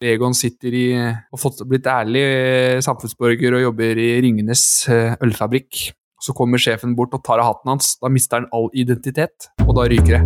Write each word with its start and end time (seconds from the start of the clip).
Egon 0.00 0.32
sitter 0.32 0.72
i 0.72 0.84
og 0.96 1.40
fått 1.42 1.58
blitt 1.68 1.84
ærlig 1.84 2.22
eh, 2.24 2.78
samfunnsborger 2.80 3.58
og 3.58 3.66
jobber 3.66 3.98
i 4.00 4.14
Ringenes 4.24 4.62
eh, 4.88 5.12
ølfabrikk. 5.20 5.90
Så 6.20 6.32
kommer 6.36 6.60
sjefen 6.60 6.94
bort 6.96 7.12
og 7.16 7.20
tar 7.24 7.40
av 7.40 7.50
hatten 7.50 7.74
hans. 7.74 7.98
Da 8.00 8.08
mister 8.12 8.40
han 8.40 8.48
all 8.56 8.70
identitet, 8.72 9.50
og 9.66 9.74
da 9.76 9.84
ryker 9.92 10.16
det. 10.16 10.22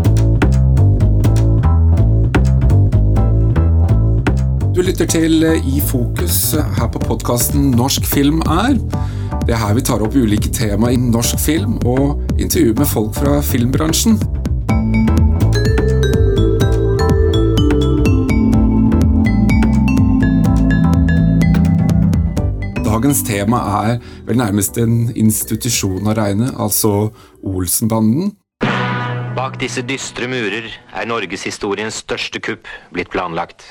Du 4.75 4.81
lytter 4.83 5.11
til 5.11 5.43
I 5.43 5.83
fokus 5.87 6.55
her 6.55 6.89
på 6.95 7.03
podkasten 7.03 7.73
Norsk 7.75 8.07
film 8.11 8.43
er. 8.47 8.79
Det 9.43 9.55
er 9.55 9.63
her 9.63 9.75
vi 9.75 9.87
tar 9.87 10.03
opp 10.07 10.15
ulike 10.15 10.55
tema 10.55 10.95
i 10.95 10.99
norsk 10.99 11.43
film 11.43 11.81
og 11.83 12.23
intervjuer 12.39 12.79
med 12.79 12.91
folk 12.95 13.15
fra 13.19 13.41
filmbransjen. 13.43 14.19
Dagens 23.05 23.21
tema 23.29 23.59
er 23.85 23.99
vel 24.25 24.39
nærmest 24.41 24.79
en 24.81 25.11
institusjon 25.13 26.07
å 26.09 26.15
regne, 26.17 26.47
altså 26.57 27.11
Olsenbanden. 27.45 28.31
Bak 29.37 29.59
disse 29.61 29.85
dystre 29.85 30.25
murer 30.25 30.71
er 30.73 31.11
norgeshistoriens 31.11 31.99
største 32.01 32.41
kupp 32.41 32.65
blitt 32.97 33.13
planlagt. 33.13 33.67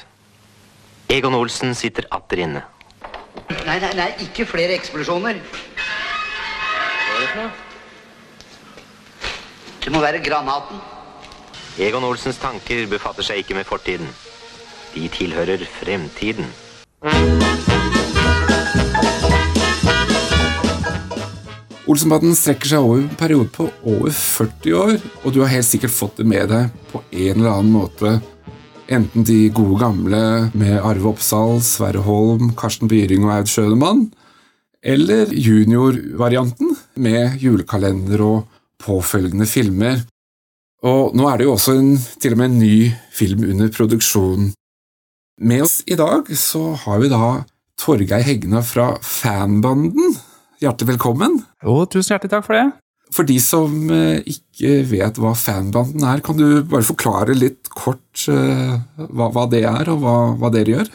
Egon 1.10 1.34
Olsen 1.34 1.74
sitter 1.74 2.06
atter 2.14 2.44
inne. 2.46 2.62
Nei, 3.66 3.80
nei, 3.82 3.92
nei, 3.98 4.08
ikke 4.28 4.46
flere 4.54 4.78
eksplosjoner. 4.78 5.42
Det 9.82 9.98
må 9.98 10.06
være 10.06 10.22
granaten. 10.22 10.78
Egon 11.82 12.06
Olsens 12.06 12.38
tanker 12.38 12.86
befatter 12.86 13.26
seg 13.26 13.42
ikke 13.42 13.58
med 13.58 13.66
fortiden. 13.66 14.14
De 14.94 15.10
tilhører 15.10 15.66
fremtiden. 15.82 16.54
Olsenbanden 21.94 22.34
strekker 22.34 22.72
seg 22.72 22.82
over 22.82 23.02
en 23.04 23.18
periode 23.20 23.52
på 23.54 23.68
over 23.86 24.10
40 24.10 24.78
år, 24.80 24.94
og 25.22 25.34
du 25.36 25.44
har 25.44 25.52
helt 25.52 25.68
sikkert 25.68 25.94
fått 25.94 26.16
det 26.18 26.26
med 26.26 26.50
deg 26.50 26.72
på 26.90 27.04
en 27.12 27.36
eller 27.36 27.52
annen 27.52 27.76
måte. 27.76 28.14
Enten 28.90 29.26
de 29.28 29.52
gode 29.54 29.78
gamle 29.84 30.22
med 30.58 30.80
Arve 30.80 31.12
Oppsal, 31.12 31.60
Sverre 31.62 32.02
Holm, 32.02 32.56
Karsten 32.58 32.90
Byring 32.90 33.28
og 33.28 33.36
Aud 33.36 33.52
Schønemann, 33.52 34.08
eller 34.82 35.30
juniorvarianten 35.38 36.74
med 36.98 37.38
julekalender 37.44 38.26
og 38.26 38.58
påfølgende 38.82 39.46
filmer. 39.46 40.02
Og 40.82 41.14
nå 41.14 41.30
er 41.30 41.40
det 41.40 41.46
jo 41.48 41.54
også 41.60 41.78
en, 41.78 41.96
til 42.18 42.34
og 42.34 42.42
med 42.42 42.56
en 42.56 42.60
ny 42.64 42.76
film 43.14 43.46
under 43.54 43.70
produksjon. 43.76 44.50
Med 45.46 45.70
oss 45.70 45.82
i 45.86 46.00
dag 46.00 46.26
så 46.42 46.72
har 46.88 47.06
vi 47.06 47.14
da 47.14 47.44
Torgeir 47.78 48.26
Hegna 48.26 48.66
fra 48.66 48.96
Fanbanden. 48.98 50.18
Hjertelig 50.64 50.94
velkommen. 50.94 51.42
Jo, 51.66 51.82
tusen 51.92 52.14
hjertelig 52.14 52.32
takk 52.32 52.46
for 52.46 52.56
det. 52.56 52.68
For 53.14 53.28
de 53.28 53.36
som 53.44 53.74
eh, 53.92 54.22
ikke 54.32 54.78
vet 54.88 55.18
hva 55.20 55.34
fanbanden 55.36 56.06
er, 56.08 56.22
kan 56.24 56.38
du 56.40 56.64
bare 56.70 56.86
forklare 56.88 57.36
litt 57.36 57.68
kort 57.74 58.24
eh, 58.32 58.78
hva, 59.10 59.28
hva 59.34 59.44
det 59.52 59.66
er, 59.68 59.92
og 59.92 60.00
hva, 60.06 60.16
hva 60.40 60.52
dere 60.54 60.78
gjør? 60.78 60.94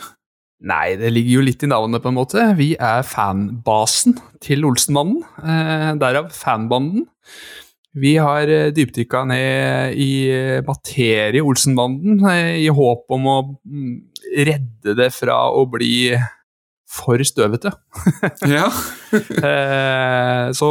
Nei, 0.73 0.97
det 0.99 1.13
ligger 1.13 1.37
jo 1.37 1.45
litt 1.51 1.63
i 1.63 1.71
navnet, 1.71 2.01
på 2.03 2.11
en 2.11 2.17
måte. 2.17 2.47
Vi 2.59 2.73
er 2.81 3.05
fanbasen 3.07 4.17
til 4.43 4.65
Olsenmannen. 4.67 5.21
Eh, 5.45 5.93
derav 6.01 6.33
fanbanden. 6.35 7.05
Vi 7.99 8.17
har 8.25 8.49
eh, 8.49 8.71
dypdykka 8.73 9.27
ned 9.29 10.01
i 10.01 10.11
materie 10.65 11.45
Olsenbanden 11.45 12.25
i 12.57 12.67
håp 12.73 13.05
om 13.15 13.29
å 13.29 13.39
mm, 13.53 13.95
redde 14.49 14.97
det 14.97 15.13
fra 15.13 15.43
å 15.53 15.69
bli 15.69 16.17
for 16.89 17.21
støvete. 17.25 17.73
Ja. 18.57 18.69
Eh, 19.09 20.51
så 20.53 20.67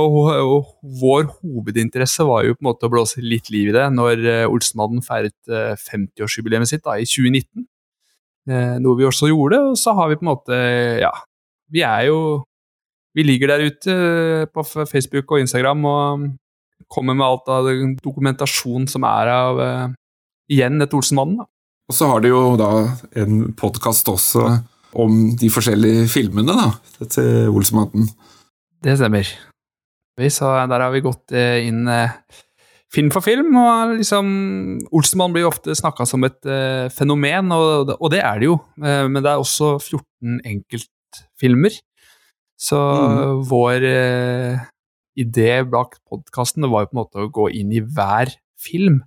vår 1.02 1.24
hovedinteresse 1.40 2.26
var 2.28 2.44
jo 2.46 2.54
på 2.54 2.62
en 2.62 2.68
måte 2.68 2.86
å 2.86 2.92
blåse 2.94 3.22
litt 3.24 3.50
liv 3.50 3.72
i 3.72 3.74
det 3.74 3.88
når 3.96 4.22
eh, 4.30 4.44
Olsenmannen 4.46 5.02
feiret 5.06 5.34
eh, 5.50 5.74
50-årsjubileet 5.74 6.70
sitt 6.70 6.84
da, 6.86 7.00
i 7.02 7.08
2019. 7.08 7.66
Eh, 8.48 8.76
noe 8.84 9.00
vi 9.00 9.08
også 9.08 9.32
gjorde, 9.32 9.64
og 9.72 9.80
så 9.82 9.96
har 9.98 10.12
vi 10.12 10.20
på 10.20 10.28
en 10.28 10.30
måte 10.30 10.60
Ja, 11.02 11.10
vi 11.74 11.82
er 11.84 12.06
jo 12.12 12.20
Vi 13.18 13.26
ligger 13.26 13.56
der 13.56 13.66
ute 13.66 13.98
eh, 13.98 14.46
på 14.54 14.64
Facebook 14.86 15.34
og 15.34 15.42
Instagram 15.42 15.86
og 15.90 16.30
kommer 16.94 17.18
med 17.18 17.26
alt 17.26 17.50
av 17.50 17.74
dokumentasjon 18.06 18.86
som 18.88 19.08
er 19.10 19.34
av 19.34 19.62
eh, 19.66 19.86
igjen 20.54 20.82
et 20.86 20.94
Olsenmannen. 20.94 21.42
da. 21.42 21.50
Og 21.90 21.96
så 21.98 22.12
har 22.12 22.22
de 22.22 22.30
jo 22.30 22.42
da 22.60 22.72
en 23.18 23.48
podkast 23.58 24.14
også 24.14 24.46
om 24.98 25.20
de 25.38 25.50
forskjellige 25.54 26.08
filmene 26.12 26.56
da, 26.58 26.72
til 27.06 27.52
Olsenmannen. 27.54 28.10
Det 28.84 28.98
stemmer. 29.00 29.30
Så, 30.34 30.50
der 30.70 30.82
har 30.82 30.94
vi 30.94 31.04
gått 31.06 31.34
eh, 31.38 31.68
inn 31.68 31.86
eh, 31.92 32.16
film 32.94 33.12
for 33.14 33.22
film, 33.22 33.52
og 33.62 33.98
liksom 34.00 34.30
Olsenmann 34.96 35.36
blir 35.36 35.46
jo 35.46 35.52
ofte 35.52 35.76
snakka 35.78 36.08
som 36.10 36.26
et 36.26 36.40
eh, 36.50 36.88
fenomen, 36.94 37.54
og, 37.54 37.92
det- 37.92 37.98
og 38.00 38.14
det 38.14 38.24
er 38.26 38.42
det 38.42 38.50
jo, 38.50 38.56
men 38.82 39.20
det 39.22 39.30
er 39.30 39.44
også 39.44 39.76
14 39.78 40.40
enkeltfilmer. 40.54 41.78
Så 42.58 42.80
mm. 42.82 43.44
vår 43.52 43.84
idé 45.18 45.52
bak 45.70 46.00
podkasten 46.10 46.66
var 46.72 46.86
jo 46.86 46.90
på 46.90 46.96
en 46.96 47.02
måte 47.04 47.22
å 47.22 47.30
gå 47.34 47.52
inn 47.60 47.76
i 47.76 47.84
hver 47.86 48.34
film. 48.58 49.04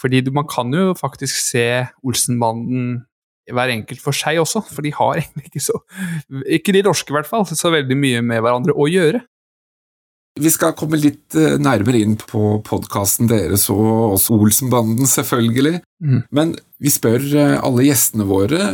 Fordi 0.00 0.22
du, 0.24 0.30
man 0.32 0.48
kan 0.48 0.72
jo 0.72 0.94
faktisk 0.96 1.36
se 1.36 1.66
Olsenbanden 2.06 3.02
hver 3.50 3.72
enkelt 3.72 4.02
for 4.02 4.16
seg 4.16 4.40
også, 4.42 4.62
for 4.68 4.86
de 4.86 4.92
har 4.96 5.18
egentlig 5.22 5.50
ikke 5.50 5.64
så 5.64 5.80
Ikke 6.46 6.74
de 6.76 6.84
norske, 6.86 7.10
i 7.12 7.16
hvert 7.18 7.30
fall, 7.30 7.46
så 7.48 7.72
veldig 7.72 7.98
mye 7.98 8.24
med 8.24 8.44
hverandre 8.44 8.76
å 8.76 8.88
gjøre. 8.90 9.22
Vi 10.40 10.50
skal 10.52 10.76
komme 10.78 11.00
litt 11.00 11.34
eh, 11.38 11.58
nærmere 11.60 12.00
inn 12.00 12.14
på 12.20 12.60
podkasten 12.66 13.28
deres 13.30 13.66
og 13.72 14.14
også 14.14 14.38
Olsenbanden, 14.38 15.08
selvfølgelig. 15.10 15.80
Mm. 16.04 16.22
Men 16.36 16.54
vi 16.80 16.92
spør 16.92 17.26
eh, 17.34 17.58
alle 17.58 17.88
gjestene 17.88 18.28
våre 18.28 18.70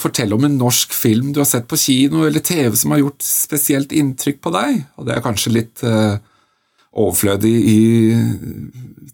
Fortell 0.00 0.32
om 0.34 0.42
en 0.46 0.54
norsk 0.56 0.94
film 0.96 1.34
du 1.34 1.42
har 1.42 1.46
sett 1.46 1.66
på 1.68 1.76
kino 1.78 2.24
eller 2.26 2.42
TV 2.42 2.72
som 2.80 2.94
har 2.94 3.02
gjort 3.02 3.22
spesielt 3.22 3.92
inntrykk 3.94 4.40
på 4.42 4.50
deg. 4.54 4.80
Og 4.98 5.06
det 5.06 5.14
er 5.14 5.24
kanskje 5.24 5.52
litt 5.52 5.82
eh, 5.86 6.16
overflødig 6.92 7.52
i 7.72 7.80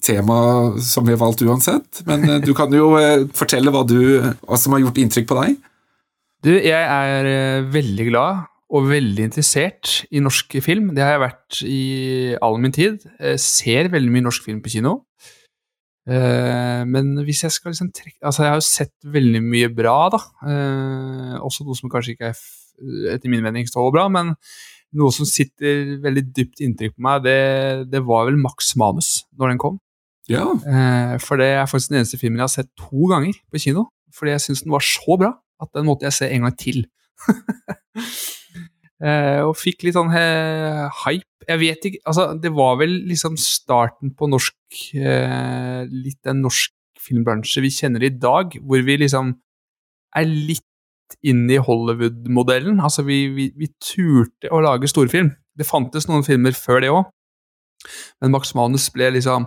temaet 0.03 0.79
som 0.85 1.07
vi 1.07 1.15
har 1.15 1.21
valgt 1.21 1.43
uansett, 1.47 2.03
men 2.09 2.27
eh, 2.27 2.39
du 2.45 2.53
kan 2.57 2.73
jo 2.75 2.93
eh, 2.99 3.27
fortelle 3.37 3.73
hva, 3.75 3.85
du, 3.87 4.21
hva 4.47 4.61
som 4.61 4.75
har 4.75 4.85
gjort 4.85 5.01
inntrykk 5.03 5.29
på 5.31 5.41
deg. 5.41 5.59
Du, 6.47 6.53
jeg 6.55 6.79
er 6.79 7.29
eh, 7.29 7.67
veldig 7.75 8.09
glad 8.11 8.47
og 8.69 8.89
veldig 8.91 9.25
interessert 9.31 10.03
i 10.13 10.21
norsk 10.21 10.59
film. 10.65 10.93
Det 10.97 11.03
har 11.03 11.17
jeg 11.17 11.25
vært 11.25 11.61
i 11.65 11.83
all 12.45 12.59
min 12.61 12.75
tid. 12.75 13.01
Jeg 13.17 13.41
ser 13.41 13.89
veldig 13.95 14.13
mye 14.13 14.27
norsk 14.27 14.45
film 14.45 14.59
på 14.61 14.75
kino. 14.75 14.99
Men 16.09 17.09
hvis 17.25 17.43
jeg 17.45 17.53
skal 17.53 17.75
liksom 17.75 17.91
trekke 17.93 18.23
Altså, 18.25 18.43
jeg 18.43 18.49
har 18.49 18.61
jo 18.61 18.65
sett 18.65 19.09
veldig 19.17 19.41
mye 19.45 19.69
bra, 19.73 19.97
da. 20.13 20.21
Også 21.45 21.65
noe 21.65 21.77
som 21.77 21.89
kanskje 21.93 22.15
ikke 22.15 22.31
er, 22.31 22.45
etter 23.15 23.33
min 23.33 23.45
mening, 23.45 23.69
så 23.69 23.85
bra, 23.93 24.05
men 24.13 24.35
noe 24.97 25.13
som 25.13 25.29
sitter 25.29 25.99
veldig 26.03 26.25
dypt 26.33 26.63
inntrykk 26.65 26.97
på 26.97 27.05
meg, 27.05 27.27
det, 27.27 27.39
det 27.93 28.01
var 28.07 28.29
vel 28.29 28.39
Max 28.41 28.73
Manus, 28.81 29.11
når 29.37 29.53
den 29.53 29.63
kom. 29.63 29.77
Ja, 30.29 30.45
Eh, 30.69 31.15
for 31.25 31.41
det 31.41 31.49
er 31.57 31.69
faktisk 31.69 31.93
den 31.93 32.03
eneste 32.03 32.19
filmen 32.21 32.41
jeg 32.41 32.49
har 32.49 32.53
sett 32.53 32.71
to 32.77 33.09
ganger 33.11 33.37
på 33.53 33.61
kino. 33.63 33.87
Fordi 34.15 34.35
jeg 34.35 34.45
syns 34.45 34.65
den 34.65 34.75
var 34.75 34.85
så 34.85 35.17
bra 35.21 35.33
at 35.63 35.73
den 35.75 35.87
måtte 35.89 36.07
jeg 36.09 36.17
se 36.17 36.29
en 36.33 36.45
gang 36.47 36.57
til. 36.59 36.83
eh, 39.05 39.41
og 39.45 39.57
fikk 39.59 39.87
litt 39.87 39.97
sånn 39.97 40.13
eh, 40.17 40.85
hype. 41.05 41.27
Jeg 41.49 41.61
vet 41.63 41.87
ikke 41.89 42.03
Altså, 42.11 42.27
det 42.37 42.51
var 42.53 42.77
vel 42.81 42.93
liksom 43.09 43.39
starten 43.41 44.13
på 44.15 44.27
norsk 44.29 44.81
eh, 45.01 45.87
Litt 45.89 46.19
den 46.27 46.43
norsk 46.45 46.75
filmbransje 47.01 47.63
vi 47.65 47.71
kjenner 47.73 48.05
i 48.05 48.13
dag, 48.13 48.53
hvor 48.61 48.83
vi 48.85 48.99
liksom 49.01 49.33
er 50.19 50.27
litt 50.29 50.67
inne 51.27 51.57
i 51.57 51.63
Hollywood-modellen. 51.63 52.81
Altså, 52.85 53.05
vi, 53.07 53.27
vi, 53.35 53.49
vi 53.57 53.71
turte 53.83 54.51
å 54.53 54.61
lage 54.65 54.91
storfilm. 54.91 55.33
Det 55.59 55.67
fantes 55.67 56.09
noen 56.09 56.27
filmer 56.27 56.57
før 56.57 56.85
det 56.85 56.93
òg, 56.95 57.09
men 58.23 58.35
Max 58.35 58.55
Manus 58.59 58.89
ble 58.95 59.13
liksom 59.15 59.47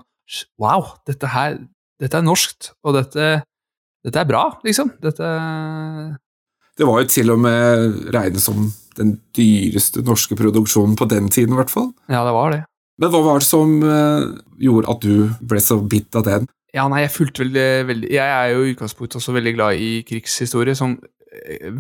Wow, 0.62 0.86
dette 1.04 1.28
her 1.28 1.58
Dette 2.00 2.16
er 2.18 2.24
norskt, 2.24 2.72
og 2.88 2.96
dette, 2.96 3.26
dette 4.02 4.20
er 4.22 4.28
bra, 4.30 4.46
liksom. 4.66 4.94
Dette 5.04 5.28
Det 6.80 6.88
var 6.88 7.04
jo 7.04 7.10
til 7.12 7.34
og 7.34 7.42
med 7.44 8.08
regnet 8.16 8.42
som 8.42 8.72
den 8.98 9.18
dyreste 9.38 10.02
norske 10.08 10.36
produksjonen 10.40 10.96
på 10.98 11.08
den 11.12 11.30
tiden, 11.30 11.54
i 11.54 11.60
hvert 11.60 11.72
fall. 11.72 11.92
Ja, 12.10 12.24
det 12.26 12.34
var 12.34 12.56
det. 12.56 12.64
Men 13.02 13.12
hva 13.14 13.22
var 13.26 13.44
det 13.44 13.48
som 13.48 13.78
eh, 13.86 14.26
gjorde 14.62 14.96
at 14.96 15.06
du 15.06 15.46
ble 15.48 15.62
så 15.64 15.78
bitt 15.82 16.18
av 16.18 16.26
den? 16.28 16.50
Ja, 16.72 16.88
nei, 16.92 17.04
jeg 17.04 17.14
fulgte 17.14 17.44
veldig, 17.44 17.70
veldig 17.90 18.12
Jeg 18.14 18.34
er 18.34 18.52
jo 18.54 18.64
i 18.64 18.74
utgangspunktet 18.74 19.20
også 19.20 19.34
veldig 19.36 19.54
glad 19.58 19.82
i 19.84 19.92
krigshistorie, 20.08 20.76
som 20.78 20.96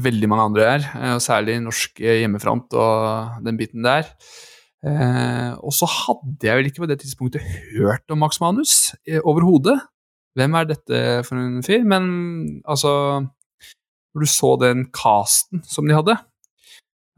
veldig 0.05 0.29
mange 0.31 0.45
andre 0.49 0.67
er. 0.77 0.85
eh, 0.95 1.13
Og 1.17 1.21
særlig 1.23 1.57
norsk 1.63 1.99
eh, 2.01 2.21
hjemmefront 2.23 2.73
og 2.73 3.43
den 3.45 3.57
biten 3.59 3.83
der. 3.83 4.07
Eh, 4.81 5.51
og 5.61 5.73
så 5.77 5.85
hadde 5.85 6.47
jeg 6.47 6.57
vel 6.57 6.69
ikke 6.71 6.81
på 6.85 6.89
det 6.89 6.99
tidspunktet 7.03 7.43
hørt 7.75 8.09
om 8.09 8.17
Max 8.23 8.39
Manus 8.41 8.95
eh, 9.05 9.19
overhodet. 9.21 9.77
Hvem 10.39 10.55
er 10.55 10.65
dette 10.69 10.99
for 11.27 11.35
en 11.37 11.61
fyr? 11.65 11.83
Men 11.83 12.61
altså 12.65 13.27
Når 14.15 14.23
du 14.23 14.27
så 14.27 14.55
den 14.59 14.85
casten 14.91 15.61
som 15.67 15.87
de 15.87 15.93
hadde, 15.95 16.15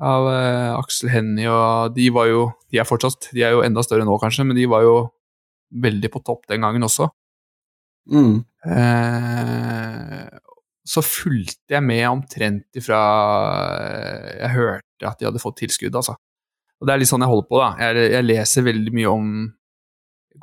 av 0.01 0.27
eh, 0.27 0.73
Aksel 0.75 1.09
Hennie 1.13 1.47
og 1.49 1.93
De 1.95 2.09
var 2.11 2.25
jo 2.27 2.47
De 2.73 2.79
er 2.81 2.87
fortsatt 2.89 3.29
De 3.33 3.43
er 3.45 3.53
jo 3.53 3.61
enda 3.63 3.83
større 3.85 4.03
nå, 4.05 4.17
kanskje, 4.19 4.43
men 4.45 4.57
de 4.57 4.65
var 4.67 4.81
jo 4.83 4.95
veldig 5.73 6.09
på 6.13 6.21
topp 6.25 6.47
den 6.49 6.61
gangen 6.65 6.83
også. 6.85 7.07
Mm. 8.11 8.43
Eh, 8.65 10.25
så 10.87 11.01
fulgte 11.05 11.75
jeg 11.77 11.83
med 11.85 12.03
omtrent 12.09 12.79
ifra 12.79 12.99
eh, 13.87 14.29
jeg 14.41 14.53
hørte 14.57 15.07
at 15.09 15.19
de 15.19 15.27
hadde 15.29 15.41
fått 15.43 15.57
tilskudd, 15.61 15.95
altså. 15.95 16.15
Og 16.81 16.87
det 16.87 16.93
er 16.95 16.99
litt 17.03 17.07
sånn 17.11 17.23
jeg 17.23 17.31
holder 17.31 17.47
på, 17.47 17.59
da. 17.61 17.69
Jeg, 17.79 18.07
jeg 18.17 18.25
leser 18.27 18.65
veldig 18.69 18.93
mye 18.95 19.11
om 19.11 19.27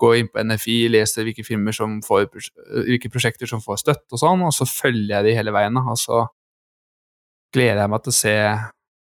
Går 0.00 0.14
inn 0.20 0.28
på 0.32 0.40
NFI, 0.46 0.74
leser 0.94 1.26
hvilke 1.26 1.42
filmer 1.44 1.74
som 1.74 1.96
får 2.06 2.28
hvilke 2.86 3.08
prosjekter 3.10 3.48
som 3.50 3.60
får 3.60 3.80
støtte 3.82 4.14
og 4.14 4.20
sånn, 4.22 4.44
og 4.46 4.52
så 4.54 4.64
følger 4.70 5.16
jeg 5.16 5.26
de 5.26 5.32
hele 5.34 5.52
veien. 5.52 5.76
Og 5.82 5.98
så 5.98 6.20
gleder 7.52 7.82
jeg 7.82 7.90
meg 7.92 8.04
til 8.06 8.12
å 8.14 8.16
se 8.20 8.34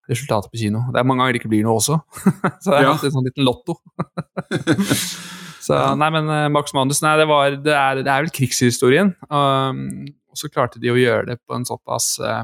resultatet 0.10 0.50
på 0.52 0.60
kino. 0.64 0.82
Det 0.90 0.98
er 1.00 1.06
mange 1.08 1.22
ganger 1.22 1.38
det 1.38 1.42
ikke 1.44 1.52
blir 1.54 1.68
noe 1.68 1.78
også. 1.78 2.00
så 2.66 2.74
det 2.74 2.80
er 2.80 2.88
Ja. 2.88 2.96
en 2.98 3.14
sånn 3.16 3.28
liten 3.30 3.46
lotto. 3.46 3.78
så 5.70 5.80
nei, 6.02 6.10
men 6.18 6.32
eh, 6.34 6.48
Max 6.58 6.74
Manus, 6.76 7.04
nei, 7.06 7.14
det, 7.22 7.28
var, 7.30 7.54
det, 7.62 7.76
er, 7.78 8.02
det 8.02 8.10
er 8.16 8.26
vel 8.26 8.34
krigshistorien. 8.42 9.14
Um, 9.30 9.86
og 10.30 10.40
så 10.40 10.50
klarte 10.52 10.82
de 10.82 10.92
å 10.94 10.98
gjøre 11.00 11.32
det 11.32 11.40
på 11.44 11.58
en 11.58 11.68
såpass 11.68 12.18
eh, 12.24 12.44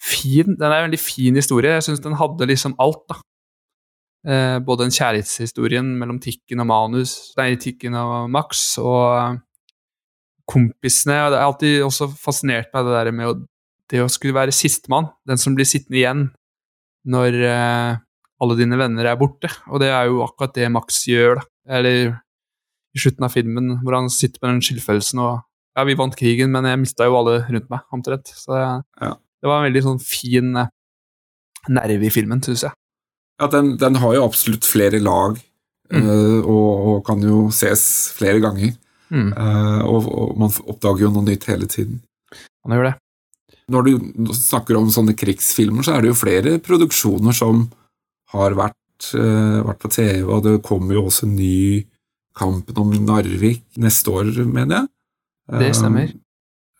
fin 0.00 0.56
Den 0.56 0.70
er 0.70 0.78
en 0.78 0.86
veldig 0.88 1.00
fin 1.00 1.36
historie. 1.36 1.74
Jeg 1.76 1.84
syns 1.90 2.00
den 2.00 2.16
hadde 2.16 2.48
liksom 2.48 2.72
alt, 2.80 3.02
da. 3.10 3.18
Eh, 4.20 4.58
både 4.64 4.84
den 4.86 4.94
kjærlighetshistorien 4.96 5.94
mellom 6.00 6.18
Tikken 6.20 6.60
og 6.60 6.68
Manus, 6.68 7.14
nei, 7.38 7.54
Tikken 7.60 7.96
og 7.96 8.28
Max, 8.32 8.62
og 8.80 9.04
eh, 9.16 9.38
kompisene. 10.50 11.22
og 11.24 11.32
Det 11.32 11.38
er 11.38 11.46
alltid 11.46 11.86
også 11.86 12.10
fascinert 12.20 12.72
meg 12.74 12.88
det 12.88 12.96
der 12.96 13.12
med 13.16 13.30
å, 13.30 13.34
det 13.92 14.04
å 14.04 14.10
skulle 14.12 14.36
være 14.36 14.56
sistemann, 14.56 15.08
den 15.28 15.40
som 15.40 15.56
blir 15.56 15.68
sittende 15.68 16.00
igjen 16.02 16.26
når 17.08 17.36
eh, 17.48 18.00
alle 18.40 18.56
dine 18.58 18.76
venner 18.80 19.08
er 19.08 19.20
borte. 19.20 19.48
Og 19.72 19.80
det 19.80 19.88
er 19.92 20.08
jo 20.10 20.24
akkurat 20.24 20.56
det 20.56 20.68
Max 20.72 21.04
gjør, 21.08 21.40
da. 21.40 21.46
Eller 21.70 22.14
i 22.96 22.98
slutten 22.98 23.24
av 23.24 23.32
filmen, 23.32 23.76
hvor 23.84 23.94
han 23.94 24.08
sitter 24.10 24.40
med 24.42 24.56
den 24.56 24.64
skyldfølelsen 24.66 25.20
og 25.22 25.44
Ja, 25.80 25.84
vi 25.88 25.94
vant 25.96 26.16
krigen, 26.18 26.50
men 26.52 26.66
jeg 26.68 26.78
mista 26.82 27.06
jo 27.08 27.16
alle 27.16 27.38
rundt 27.48 27.70
meg, 27.72 27.80
omtrent. 27.96 28.28
Så 28.36 28.52
Ja. 29.00 29.14
det 29.40 29.48
var 29.48 29.62
en 29.64 29.72
veldig 29.72 29.82
sånn 29.86 30.00
fin 30.04 30.52
eh, 30.60 30.68
nerve 31.72 32.04
i 32.04 32.12
filmen, 32.12 32.42
syns 32.44 32.66
jeg. 32.68 32.72
Ja, 33.40 33.46
den, 33.48 33.76
den 33.80 33.96
har 34.02 34.14
jo 34.14 34.26
absolutt 34.28 34.68
flere 34.68 35.00
lag, 35.00 35.40
Mm. 35.90 36.04
eh, 36.06 36.44
og, 36.46 36.68
og 36.86 36.98
kan 37.08 37.18
jo 37.24 37.48
ses 37.50 38.12
flere 38.14 38.38
ganger. 38.44 38.76
Mm, 39.10 39.32
Eh, 39.34 39.80
og, 39.90 40.04
og 40.06 40.36
man 40.38 40.52
oppdager 40.70 41.08
jo 41.08 41.10
noe 41.10 41.24
nytt 41.26 41.48
hele 41.50 41.66
tiden. 41.66 41.96
Man 42.62 42.76
gjør 42.78 42.84
det. 42.92 42.96
Når 43.74 43.82
du 43.88 44.30
snakker 44.36 44.76
om 44.78 44.86
sånne 44.94 45.16
krigsfilmer, 45.18 45.82
så 45.82 45.96
er 45.96 46.02
det 46.04 46.12
jo 46.12 46.18
flere 46.20 46.52
produksjoner 46.62 47.34
som 47.34 47.64
har 48.30 48.54
vært, 48.54 49.08
uh, 49.18 49.64
vært 49.66 49.80
på 49.82 49.90
TV, 49.90 50.22
og 50.30 50.44
det 50.46 50.54
kommer 50.62 50.94
jo 50.94 51.06
også 51.08 51.26
ny 51.26 51.86
Kampen 52.38 52.78
om 52.78 52.92
Narvik 53.08 53.64
neste 53.82 54.12
år, 54.14 54.30
mener 54.46 54.76
jeg. 54.84 54.88
Det 55.58 55.70
stemmer. 55.76 56.12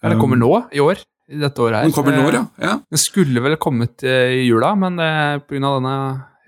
Eller 0.02 0.14
det 0.14 0.20
kommer 0.22 0.38
nå, 0.40 0.52
i 0.72 0.81
år. 0.81 1.02
I 1.31 1.38
dette 1.38 1.62
året 1.62 1.76
her. 1.78 1.87
Den 1.87 1.94
kommer 1.94 2.17
nå, 2.17 2.31
ja. 2.34 2.44
ja. 2.58 2.72
Den 2.90 2.99
skulle 2.99 3.43
vel 3.44 3.56
kommet 3.62 4.02
eh, 4.02 4.40
i 4.40 4.46
jula, 4.49 4.72
men 4.78 4.99
eh, 4.99 5.38
pga. 5.46 5.61
denne 5.76 5.94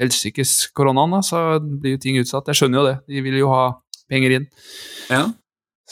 helsikes 0.01 0.73
koronaen, 0.75 1.23
så 1.23 1.61
blir 1.61 1.95
jo 1.97 2.01
ting 2.03 2.19
utsatt. 2.19 2.49
Jeg 2.51 2.59
skjønner 2.59 2.81
jo 2.81 2.87
det. 2.89 2.97
De 3.13 3.23
vil 3.23 3.39
jo 3.39 3.51
ha 3.53 3.65
penger 4.11 4.39
inn. 4.39 4.49
ja. 5.11 5.29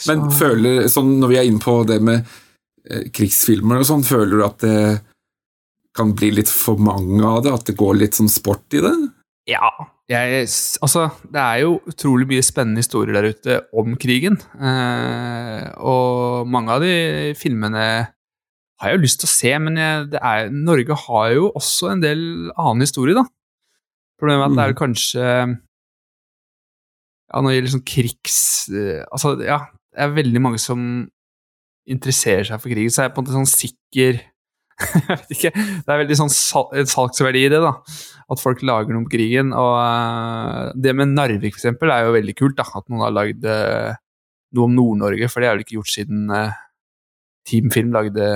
Men 0.08 0.30
Så- 0.30 0.38
føler, 0.38 0.86
sånn 0.88 1.18
når 1.20 1.28
vi 1.28 1.36
er 1.36 1.44
inne 1.44 1.60
på 1.60 1.74
det 1.84 1.98
med 2.00 2.24
eh, 2.88 3.10
krigsfilmer 3.12 3.82
og 3.82 3.84
sånn, 3.84 4.04
føler 4.06 4.38
du 4.38 4.44
at 4.46 4.58
det 4.64 5.00
kan 5.94 6.14
bli 6.16 6.30
litt 6.30 6.48
for 6.48 6.78
mange 6.80 7.20
av 7.26 7.42
det? 7.44 7.52
At 7.52 7.66
det 7.68 7.76
går 7.76 7.98
litt 7.98 8.16
sånn 8.16 8.30
sport 8.32 8.64
i 8.72 8.80
det? 8.80 8.94
Ja. 9.48 9.70
Jeg, 10.10 10.46
altså, 10.82 11.06
det 11.30 11.40
er 11.40 11.60
jo 11.62 11.76
utrolig 11.88 12.26
mye 12.28 12.42
spennende 12.44 12.82
historier 12.82 13.14
der 13.16 13.30
ute 13.30 13.60
om 13.78 13.94
krigen. 14.00 14.36
Eh, 14.58 15.68
og 15.78 16.48
mange 16.50 16.74
av 16.74 16.82
de 16.82 16.94
filmene 17.38 17.84
har 18.80 18.90
jeg 18.90 18.98
jo 18.98 19.04
lyst 19.04 19.20
til 19.22 19.28
å 19.28 19.32
se, 19.32 19.52
men 19.62 19.78
jeg, 19.78 20.06
det 20.14 20.20
er, 20.24 20.50
Norge 20.50 20.96
har 21.06 21.34
jo 21.36 21.50
også 21.58 21.92
en 21.92 22.02
del 22.04 22.22
annen 22.54 22.84
historie, 22.84 23.14
da. 23.16 23.24
Problemet 24.20 24.44
er 24.44 24.50
at 24.50 24.56
det 24.58 24.64
er 24.66 24.76
kanskje 24.76 25.26
Ja, 27.30 27.40
når 27.40 27.46
det 27.46 27.54
gjelder 27.56 27.72
sånn 27.76 27.86
krigs... 27.88 28.38
eh, 28.74 29.04
Altså, 29.08 29.36
ja, 29.46 29.62
det 29.94 30.04
er 30.04 30.16
veldig 30.18 30.42
mange 30.44 30.60
som 30.60 30.82
interesserer 31.90 32.44
seg 32.46 32.60
for 32.60 32.72
krigen, 32.72 32.92
så 32.92 33.02
er 33.02 33.08
jeg 33.08 33.14
på 33.14 33.22
en 33.22 33.26
måte 33.26 33.38
sånn 33.38 33.48
sikker 33.50 34.20
Jeg 35.08 35.08
vet 35.10 35.34
ikke. 35.36 35.52
Det 35.54 35.92
er 35.92 36.00
veldig 36.02 36.18
sånn 36.18 36.32
sal 36.32 36.70
salgsverdi 36.88 37.44
i 37.46 37.50
det, 37.52 37.60
da. 37.62 37.74
At 38.30 38.42
folk 38.42 38.62
lager 38.66 38.94
noe 38.94 39.04
om 39.04 39.10
krigen. 39.10 39.52
Og 39.56 39.74
eh, 39.80 40.70
det 40.80 40.94
med 40.96 41.14
Narvik, 41.16 41.54
for 41.54 41.60
eksempel, 41.60 41.92
er 41.94 42.06
jo 42.06 42.16
veldig 42.16 42.36
kult, 42.38 42.56
da. 42.60 42.66
At 42.78 42.88
noen 42.88 43.04
har 43.06 43.14
lagd 43.16 43.44
eh, 43.44 43.98
noe 44.56 44.70
om 44.70 44.78
Nord-Norge, 44.78 45.30
for 45.32 45.42
det 45.42 45.50
er 45.50 45.56
vel 45.56 45.66
ikke 45.66 45.76
gjort 45.78 45.92
siden 45.92 46.24
uh, 46.34 46.56
Team 47.46 47.68
Film 47.70 47.92
lagde 47.94 48.32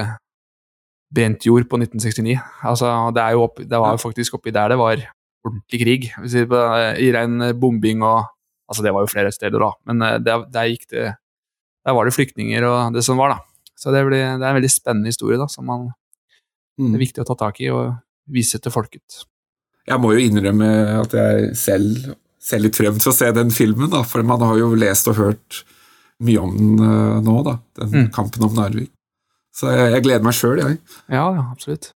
Brent 1.15 1.47
jord 1.47 1.67
på 1.71 1.81
1969. 1.81 2.37
Altså, 2.71 2.93
det, 3.15 3.25
er 3.25 3.35
jo 3.35 3.49
opp, 3.49 3.59
det 3.63 3.81
var 3.83 3.97
jo 3.97 4.03
faktisk 4.03 4.39
oppi 4.39 4.55
der 4.55 4.71
det 4.71 4.79
var 4.79 5.03
ordentlig 5.45 5.81
krig. 5.83 6.07
I 6.15 7.11
ren 7.15 7.51
bombing 7.59 8.03
og 8.07 8.31
Altså, 8.65 8.83
det 8.85 8.95
var 8.97 9.05
jo 9.05 9.13
flere 9.13 9.33
steder, 9.33 9.61
da, 9.61 9.73
men 9.89 10.05
eh, 10.05 10.21
der, 10.25 10.47
der 10.53 10.71
gikk 10.73 10.89
det 10.93 11.11
Der 11.85 11.93
var 11.93 12.09
det 12.09 12.15
flyktninger 12.17 12.65
og 12.65 12.95
det 12.95 13.03
som 13.05 13.19
var, 13.21 13.35
da. 13.35 13.73
Så 13.77 13.93
det, 13.93 14.01
ble, 14.07 14.17
det 14.17 14.41
er 14.41 14.55
en 14.55 14.57
veldig 14.57 14.73
spennende 14.73 15.11
historie, 15.13 15.37
da, 15.37 15.45
som 15.53 15.67
man, 15.69 15.91
det 16.77 16.85
Mm. 16.85 16.95
er 16.95 16.99
viktig 17.05 17.23
å 17.23 17.27
ta 17.29 17.35
tak 17.35 17.61
i 17.61 17.69
og 17.71 17.95
vise 18.29 18.59
til 18.59 18.73
folket. 18.73 19.25
Jeg 19.87 20.01
må 20.01 20.13
jo 20.15 20.25
innrømme 20.25 20.69
at 21.03 21.13
jeg 21.13 21.55
selv 21.57 22.15
ser 22.41 22.59
litt 22.59 22.77
frem 22.77 22.99
til 22.99 23.13
å 23.13 23.15
se 23.15 23.31
den 23.33 23.51
filmen, 23.51 23.91
da, 23.91 24.03
for 24.03 24.23
man 24.23 24.41
har 24.41 24.57
jo 24.59 24.75
lest 24.75 25.07
og 25.09 25.17
hørt 25.17 25.63
mye 26.25 26.41
om 26.41 26.57
den 26.57 26.81
eh, 26.85 27.21
nå, 27.25 27.37
da, 27.45 27.59
den 27.81 27.91
Mm. 27.93 28.11
kampen 28.13 28.43
om 28.45 28.55
Narvik. 28.55 28.91
Så 29.55 29.71
jeg, 29.71 29.93
jeg 29.93 30.03
gleder 30.03 30.25
meg 30.25 30.35
sjøl, 30.35 30.59
jeg. 30.59 30.79
Ja, 31.09 31.29
ja, 31.35 31.45
absolutt. 31.53 31.93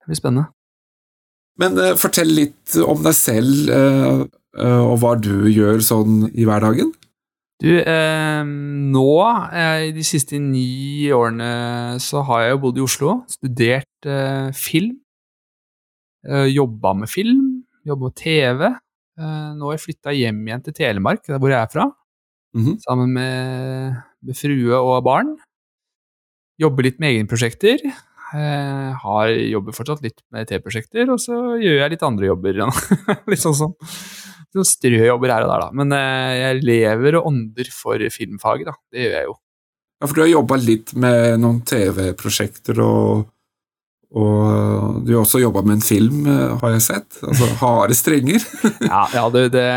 Det 0.00 0.06
blir 0.06 0.16
spennende. 0.20 0.48
Men 1.58 1.74
uh, 1.76 1.94
fortell 1.98 2.28
litt 2.30 2.76
om 2.86 3.02
deg 3.02 3.14
selv, 3.18 3.68
uh, 3.68 4.20
uh, 4.54 4.82
og 4.92 5.00
hva 5.02 5.16
du 5.20 5.48
gjør 5.50 5.80
sånn 5.82 6.28
i 6.38 6.44
hverdagen. 6.46 6.92
Du, 7.58 7.72
eh, 7.74 8.42
nå, 8.46 9.06
eh, 9.50 9.88
de 9.94 10.04
siste 10.06 10.38
ni 10.38 11.08
årene, 11.10 11.98
så 11.98 12.22
har 12.28 12.44
jeg 12.44 12.52
jo 12.54 12.60
bodd 12.62 12.78
i 12.78 12.84
Oslo, 12.84 13.14
studert 13.26 14.06
eh, 14.06 14.52
film, 14.54 14.92
eh, 16.28 16.46
jobba 16.54 16.92
med 17.00 17.10
film, 17.10 17.64
jobba 17.88 18.12
med 18.12 18.16
TV. 18.20 18.62
Eh, 19.18 19.48
nå 19.58 19.66
har 19.66 19.74
jeg 19.74 19.84
flytta 19.88 20.14
hjem 20.14 20.38
igjen 20.46 20.62
til 20.68 20.76
Telemark, 20.78 21.24
der 21.26 21.38
hvor 21.42 21.50
jeg 21.50 21.58
er 21.64 21.72
fra, 21.72 21.88
Mhm. 22.54 22.78
sammen 22.80 23.10
med, 23.12 23.96
med 24.22 24.34
frue 24.36 24.72
og 24.78 25.02
barn. 25.04 25.34
Jobber 26.58 26.82
litt 26.86 26.98
med 26.98 27.10
egenprosjekter. 27.12 27.82
Eh, 28.34 28.92
har, 29.02 29.28
jobber 29.28 29.72
fortsatt 29.72 30.02
litt 30.02 30.22
med 30.32 30.46
TV-prosjekter, 30.48 31.10
og 31.10 31.18
så 31.18 31.58
gjør 31.60 31.78
jeg 31.82 31.90
litt 31.90 32.02
andre 32.06 32.26
jobber. 32.30 32.54
litt 33.28 33.42
sånn 33.42 33.54
som 33.54 33.74
sånn 34.54 34.68
strøjobber 34.68 35.32
her 35.34 35.46
og 35.46 35.52
der, 35.52 35.64
da. 35.64 35.72
Men 35.80 35.96
eh, 35.96 36.36
jeg 36.38 36.62
lever 36.64 37.18
og 37.20 37.28
ånder 37.32 37.72
for 37.74 38.04
filmfaget, 38.14 38.70
da. 38.70 38.76
Det 38.92 39.04
gjør 39.04 39.18
jeg 39.18 39.28
jo. 39.28 39.34
Ja, 39.98 40.06
for 40.06 40.14
du 40.14 40.22
har 40.22 40.30
jobba 40.30 40.60
litt 40.62 40.94
med 40.94 41.42
noen 41.42 41.60
TV-prosjekter, 41.66 42.80
og, 42.84 43.28
og 44.14 44.98
du 45.02 45.14
har 45.16 45.24
også 45.24 45.42
jobba 45.42 45.64
med 45.66 45.80
en 45.80 45.86
film, 45.86 46.26
eh, 46.30 46.56
har 46.62 46.74
jeg 46.76 46.86
sett. 46.86 47.22
Altså 47.26 47.50
Harde 47.62 47.98
strenger. 47.98 48.44
Ja, 48.86 49.06
ja 49.16 49.28
det, 49.34 49.48
det 49.56 49.68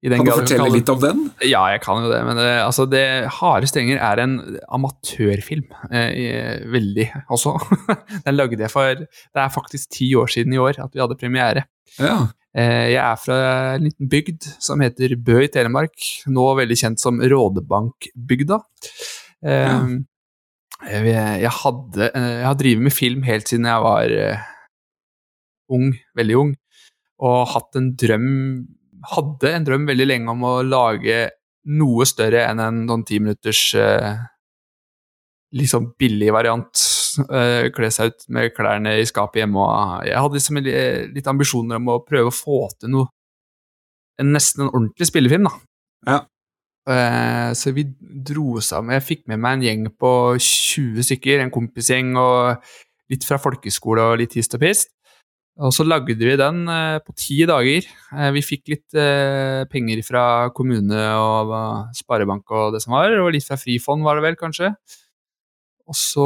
i 0.00 0.08
den 0.08 0.22
Kan 0.22 0.30
du 0.30 0.32
fortelle 0.32 0.64
kan, 0.64 0.72
litt 0.72 0.88
om 0.88 1.00
den? 1.02 1.18
Ja, 1.44 1.60
jeg 1.74 1.82
kan 1.84 2.00
jo 2.00 2.08
det, 2.08 2.20
men 2.24 2.38
det, 2.40 2.48
altså 2.64 2.86
det, 2.88 3.04
Harde 3.36 3.68
strenger 3.68 4.00
er 4.00 4.22
en 4.22 4.38
amatørfilm. 4.72 5.66
Eh, 5.92 6.62
veldig, 6.72 7.10
også. 7.28 7.52
Den 8.24 8.38
lagde 8.38 8.56
jeg 8.56 8.72
for 8.72 9.02
Det 9.04 9.42
er 9.42 9.52
faktisk 9.52 9.92
ti 9.98 10.08
år 10.16 10.32
siden 10.32 10.56
i 10.56 10.62
år 10.62 10.80
at 10.80 10.96
vi 10.96 11.04
hadde 11.04 11.18
premiere. 11.20 11.66
Ja. 11.98 12.30
Eh, 12.58 12.86
jeg 12.96 12.98
er 12.98 13.18
fra 13.22 13.36
en 13.76 13.84
liten 13.86 14.08
bygd 14.10 14.48
som 14.58 14.80
heter 14.82 15.14
Bø 15.22 15.38
i 15.44 15.50
Telemark, 15.52 15.94
nå 16.26 16.46
veldig 16.58 16.78
kjent 16.80 17.02
som 17.02 17.20
Rådebankbygda. 17.22 18.58
Eh, 19.44 19.68
Ja. 19.70 19.76
jeg, 20.90 21.04
jeg, 21.44 21.52
hadde, 21.62 22.10
eh, 22.10 22.32
jeg 22.40 22.48
har 22.48 22.58
drevet 22.58 22.82
med 22.82 22.92
film 22.96 23.22
helt 23.22 23.46
siden 23.48 23.68
jeg 23.70 23.84
var 23.86 24.10
eh, 24.10 24.42
ung, 25.70 25.92
veldig 26.18 26.36
ung, 26.42 26.52
og 27.20 27.48
hatt 27.54 27.76
en 27.78 27.92
drøm 28.00 28.28
hadde 29.14 29.54
en 29.54 29.64
drøm 29.64 29.86
veldig 29.88 30.06
lenge 30.06 30.32
om 30.34 30.42
å 30.44 30.56
lage 30.66 31.30
noe 31.70 32.04
større 32.08 32.42
enn 32.50 32.60
en 32.60 32.82
noen 32.88 33.04
ti 33.08 33.20
minutters 33.22 33.62
eh, 33.78 34.18
liksom 35.56 35.92
billig 36.00 36.32
variant. 36.34 36.82
Eh, 37.18 37.70
kle 37.74 37.90
seg 37.94 38.12
ut 38.12 38.26
med 38.32 38.52
klærne 38.56 38.96
i 39.00 39.06
skapet 39.08 39.42
hjemme. 39.42 39.62
Og 39.62 40.04
jeg 40.08 40.20
hadde 40.20 40.38
liksom 40.38 40.60
litt 41.16 41.30
ambisjoner 41.30 41.80
om 41.80 41.94
å 41.94 42.02
prøve 42.06 42.32
å 42.32 42.34
få 42.34 42.66
til 42.78 42.94
noe 42.96 43.10
en 44.20 44.34
nesten 44.36 44.66
en 44.66 44.72
ordentlig 44.74 45.08
spillefilm. 45.08 45.48
da. 45.48 45.56
Ja. 46.10 46.20
Uh, 46.90 47.50
så 47.56 47.72
vi 47.76 47.86
dro 48.00 48.60
sammen. 48.64 48.94
Jeg 48.98 49.06
fikk 49.06 49.26
med 49.30 49.40
meg 49.40 49.58
en 49.58 49.66
gjeng 49.66 49.84
på 50.00 50.12
20 50.36 51.06
stykker, 51.06 51.40
en 51.40 51.52
kompisgjeng 51.52 52.16
og 52.20 52.60
litt 53.10 53.26
fra 53.26 53.38
folkeskole 53.40 54.04
og 54.12 54.20
litt 54.20 54.36
hist 54.38 54.56
og 54.56 54.64
pist. 54.64 54.92
Og 55.60 55.74
så 55.76 55.84
lagde 55.84 56.14
vi 56.16 56.36
den 56.40 56.62
uh, 56.70 57.00
på 57.04 57.12
ti 57.18 57.42
dager. 57.48 57.84
Uh, 58.14 58.30
vi 58.36 58.44
fikk 58.44 58.70
litt 58.72 58.96
uh, 58.96 59.66
penger 59.72 60.00
fra 60.06 60.24
kommune 60.56 61.00
og 61.20 61.52
eh, 61.56 61.92
sparebank 62.00 62.48
og 62.56 62.74
det 62.74 62.80
som 62.84 62.96
var, 62.96 63.12
og 63.20 63.32
litt 63.34 63.44
fra 63.44 63.58
Frifond 63.60 64.06
var 64.06 64.16
det 64.16 64.24
vel, 64.28 64.38
kanskje. 64.40 64.72
Og 65.90 65.96
så 65.98 66.24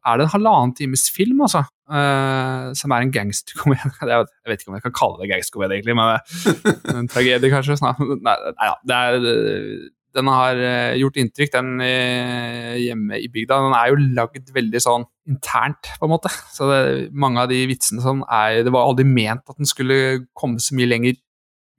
er 0.00 0.16
det 0.16 0.24
en 0.26 0.32
halvannen 0.32 0.74
times 0.78 1.06
film, 1.12 1.42
altså. 1.44 1.64
Uh, 1.92 2.70
som 2.78 2.92
er 2.94 3.04
en 3.04 3.10
gangsterkomedie. 3.12 3.90
Jeg 4.08 4.22
vet- 4.48 4.62
ikke 4.62 4.70
om 4.72 4.76
jeg 4.78 4.84
kan 4.86 4.94
kalle 4.96 5.18
det 5.20 5.28
gangsterkomedie, 5.34 5.76
egentlig, 5.80 5.96
men 5.98 7.02
en 7.02 7.10
tragedie, 7.12 7.50
kanskje. 7.52 7.76
Nei, 7.84 8.14
nei, 8.24 8.70
ja, 8.70 8.78
er, 8.96 9.90
den 10.16 10.28
har 10.28 10.58
eh, 10.60 10.94
gjort 11.00 11.16
inntrykk, 11.20 11.52
den 11.54 11.84
eh, 11.84 12.74
hjemme 12.82 13.20
i 13.20 13.28
bygda. 13.32 13.60
Den 13.66 13.76
er 13.76 13.92
jo 13.92 14.00
lagd 14.16 14.50
veldig 14.56 14.82
sånn 14.84 15.06
internt, 15.28 15.88
på 15.98 16.08
en 16.08 16.12
måte. 16.12 16.32
Så 16.52 16.68
det, 16.68 16.82
mange 17.12 17.44
av 17.44 17.48
de 17.52 17.62
vitsene 17.70 18.04
som 18.04 18.20
er 18.28 18.62
Det 18.66 18.72
var 18.74 18.88
aldri 18.88 19.06
ment 19.08 19.48
at 19.48 19.60
den 19.60 19.68
skulle 19.68 20.26
komme 20.36 20.60
så 20.60 20.76
mye 20.76 20.90
lenger 20.90 21.16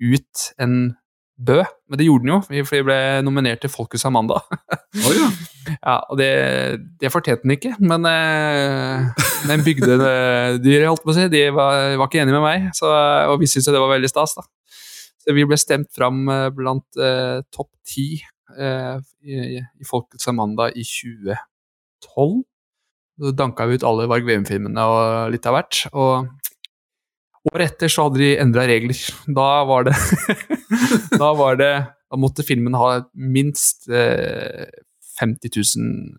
ut 0.03 0.47
enn 0.61 0.77
Bø, 1.33 1.63
men 1.89 1.97
det 1.97 2.05
gjorde 2.05 2.23
den 2.23 2.31
jo, 2.35 2.39
for 2.45 2.75
vi 2.77 2.85
ble 2.85 2.97
nominert 3.25 3.63
til 3.63 3.71
Folkets 3.73 4.05
Amanda. 4.09 4.41
Oh, 4.53 5.11
ja. 5.15 5.31
Ja, 5.63 6.01
og 6.11 6.17
det, 6.19 6.27
det 6.99 7.07
fortjente 7.07 7.45
den 7.45 7.53
ikke, 7.55 7.69
men, 7.79 8.03
eh, 8.03 9.21
men 9.47 9.61
bygdedyret, 9.63 10.89
holdt 10.89 11.05
på 11.05 11.13
å 11.13 11.15
si, 11.15 11.29
de 11.31 11.45
var, 11.55 11.93
var 11.95 12.09
ikke 12.09 12.19
enige 12.19 12.35
med 12.35 12.43
meg, 12.43 12.65
så, 12.75 12.89
og 13.31 13.37
vi 13.39 13.47
syntes 13.47 13.71
det 13.71 13.79
var 13.79 13.93
veldig 13.93 14.09
stas. 14.11 14.35
da. 14.35 14.43
Så 15.23 15.35
vi 15.37 15.45
ble 15.47 15.57
stemt 15.59 15.87
fram 15.95 16.25
eh, 16.31 16.49
blant 16.55 16.99
eh, 16.99 17.39
topp 17.55 17.71
ti 17.87 18.07
eh, 18.57 18.97
i, 19.23 19.59
i 19.63 19.87
Folkets 19.87 20.27
Amanda 20.31 20.67
i 20.69 20.83
2012. 20.83 22.41
Så 23.23 23.31
danka 23.37 23.67
vi 23.69 23.77
ut 23.79 23.85
alle 23.87 24.09
Varg 24.11 24.27
Veum-filmene 24.27 24.83
og 24.89 25.31
litt 25.31 25.47
av 25.47 25.55
hvert. 25.55 25.85
Og 25.93 26.27
året 27.51 27.73
etter 27.73 27.91
så 27.91 28.05
hadde 28.07 28.21
de 28.21 28.31
endra 28.39 28.63
regler. 28.69 28.97
Da 29.39 29.49
var 29.67 29.87
det 29.89 29.95
Da 31.21 31.31
var 31.37 31.57
det 31.59 31.71
Da 31.89 32.19
måtte 32.21 32.45
filmen 32.47 32.75
ha 32.77 33.01
minst 33.13 33.89
eh, 33.89 34.67
50 35.19 35.49
000 35.77 36.13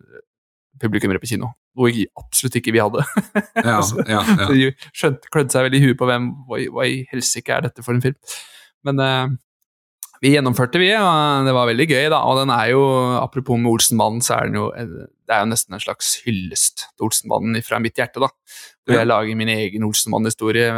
publikummere 0.81 1.21
på 1.23 1.29
kino. 1.31 1.53
Noe 1.75 1.89
i- 1.91 2.07
absolutt 2.19 2.55
ikke 2.59 2.73
vi 2.75 2.83
hadde. 2.83 3.03
Ja, 3.65 3.79
ja, 3.79 4.19
ja. 4.19 4.21
Så 4.45 4.51
de 4.53 4.69
skjønte, 4.95 5.31
klødde 5.31 5.51
seg 5.55 5.65
veldig 5.67 5.79
i 5.81 5.87
huet 5.89 5.99
på 5.99 6.07
hvem, 6.09 6.29
hva, 6.49 6.59
hva 6.75 6.85
i 6.91 7.01
helsike 7.11 7.51
er 7.55 7.65
dette 7.67 7.83
for 7.85 7.95
en 7.95 8.03
film. 8.03 8.15
Men 8.87 8.99
eh, 9.03 9.33
vi 10.23 10.31
gjennomførte, 10.35 10.79
vi, 10.79 10.91
og 10.95 11.47
det 11.47 11.53
var 11.55 11.67
veldig 11.71 11.87
gøy. 11.91 12.05
da, 12.11 12.21
og 12.27 12.39
den 12.41 12.51
er 12.55 12.69
jo, 12.73 12.83
Apropos 13.19 13.59
med 13.59 13.71
Olsenmannen, 13.73 14.23
så 14.23 14.37
er 14.37 14.47
den 14.51 14.59
jo 14.61 14.69
det 14.75 15.33
er 15.33 15.41
jo 15.43 15.49
nesten 15.51 15.73
en 15.75 15.81
slags 15.83 16.13
hyllest 16.25 16.85
til 16.95 17.07
Olsenmannen 17.09 17.59
fra 17.65 17.79
mitt 17.83 17.97
hjerte. 17.99 18.21
da. 18.23 18.29
Hvor 18.85 18.99
jeg 18.99 19.09
lager 19.09 19.37
min 19.39 19.49
egen 19.49 19.83
Olsenmann-historie. 19.87 20.69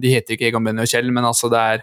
De 0.00 0.12
heter 0.12 0.36
ikke 0.36 0.48
Egon, 0.48 0.64
Benny 0.64 0.84
og 0.84 0.88
Kjell, 0.90 1.10
men 1.12 1.26
altså 1.28 1.50
det 1.52 1.60
er, 1.74 1.82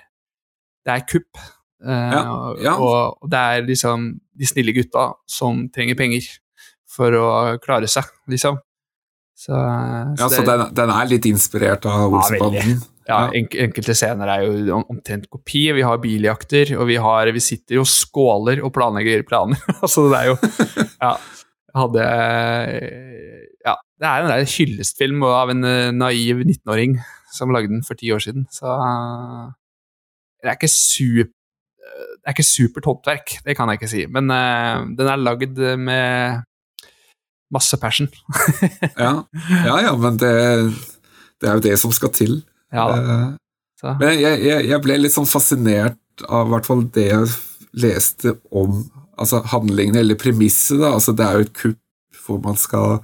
det 0.87 0.95
er 0.95 1.07
kupp. 1.09 1.41
Eh, 1.85 2.13
Ja, 2.15 2.23
ja. 2.59 2.73
Og, 2.75 3.19
og 3.21 3.29
det 3.31 3.39
er 3.39 3.67
liksom 3.67 4.09
de 4.39 4.49
snille 4.49 4.73
gutta 4.75 5.11
som 5.29 5.67
trenger 5.75 5.95
penger 5.99 6.25
for 6.89 7.13
å 7.15 7.29
klare 7.61 7.87
seg, 7.91 8.09
liksom. 8.31 8.57
Så, 9.39 9.55
ja 9.55 10.25
så 10.27 10.41
den, 10.43 10.65
den 10.75 10.91
er 10.91 11.05
litt 11.07 11.27
inspirert 11.29 11.85
av 11.87 12.11
Olsenbanden? 12.11 12.81
ja, 13.07 13.19
ja, 13.31 13.43
enkelte 13.63 13.95
scener 13.95 14.27
er 14.33 14.43
jo 14.43 14.81
omtrent 14.81 15.29
kopi. 15.31 15.69
Vi 15.77 15.85
har 15.85 16.01
biljakter, 16.03 16.73
og 16.75 16.89
vi, 16.89 16.97
har, 16.99 17.31
vi 17.31 17.41
sitter 17.41 17.79
jo 17.79 17.85
og 17.85 17.89
skåler 17.89 18.59
og 18.65 18.73
planlegger 18.75 19.23
planer. 19.29 19.61
altså, 19.83 20.09
det 20.11 20.19
er 20.19 20.33
jo 20.33 20.35
Ja. 20.99 21.13
Hadde 21.77 22.03
Ja, 23.63 23.75
det 23.99 24.07
er 24.07 24.27
en 24.31 24.51
hyllestfilm 24.53 25.23
av 25.27 25.51
en 25.53 25.65
eh, 25.67 25.91
naiv 25.95 26.43
19-åring 26.45 26.99
som 27.33 27.51
lagde 27.53 27.73
den 27.73 27.83
for 27.85 27.99
ti 27.99 28.11
år 28.15 28.23
siden, 28.23 28.47
så 28.53 28.71
eh, 28.75 29.49
Det 30.39 30.51
er 30.51 30.57
ikke 30.59 30.71
super 30.71 31.35
det 32.19 32.29
er 32.29 32.35
ikke 32.35 32.45
supert 32.45 32.85
håndverk, 32.85 33.31
det 33.45 33.55
kan 33.57 33.69
jeg 33.71 33.79
ikke 33.79 33.89
si, 33.89 34.01
men 34.11 34.29
uh, 34.29 34.83
den 34.93 35.07
er 35.09 35.17
lagd 35.17 35.57
med 35.79 36.43
masse 37.51 37.77
passion. 37.81 38.09
Ja, 38.99 39.23
ja, 39.65 39.77
ja 39.87 39.93
men 39.97 40.19
det, 40.21 40.33
det 41.41 41.49
er 41.49 41.57
jo 41.57 41.63
det 41.65 41.73
som 41.81 41.91
skal 41.95 42.11
til. 42.13 42.43
ja, 42.71 42.85
Så. 43.79 43.95
Men 43.99 44.19
jeg, 44.19 44.43
jeg, 44.43 44.67
jeg 44.69 44.83
ble 44.83 44.99
litt 44.99 45.15
sånn 45.15 45.27
fascinert 45.29 45.97
av 46.27 46.51
hvert 46.51 46.67
fall 46.67 46.83
det 46.93 47.07
jeg 47.07 47.31
leste 47.79 48.35
om 48.51 48.83
altså 49.19 49.41
handlingen, 49.51 49.97
eller 49.99 50.19
premisset. 50.19 50.79
da, 50.81 50.93
altså 50.97 51.15
Det 51.15 51.25
er 51.25 51.37
jo 51.37 51.47
et 51.47 51.55
kupp 51.55 52.21
hvor 52.25 52.41
man 52.43 52.59
skal 52.59 52.99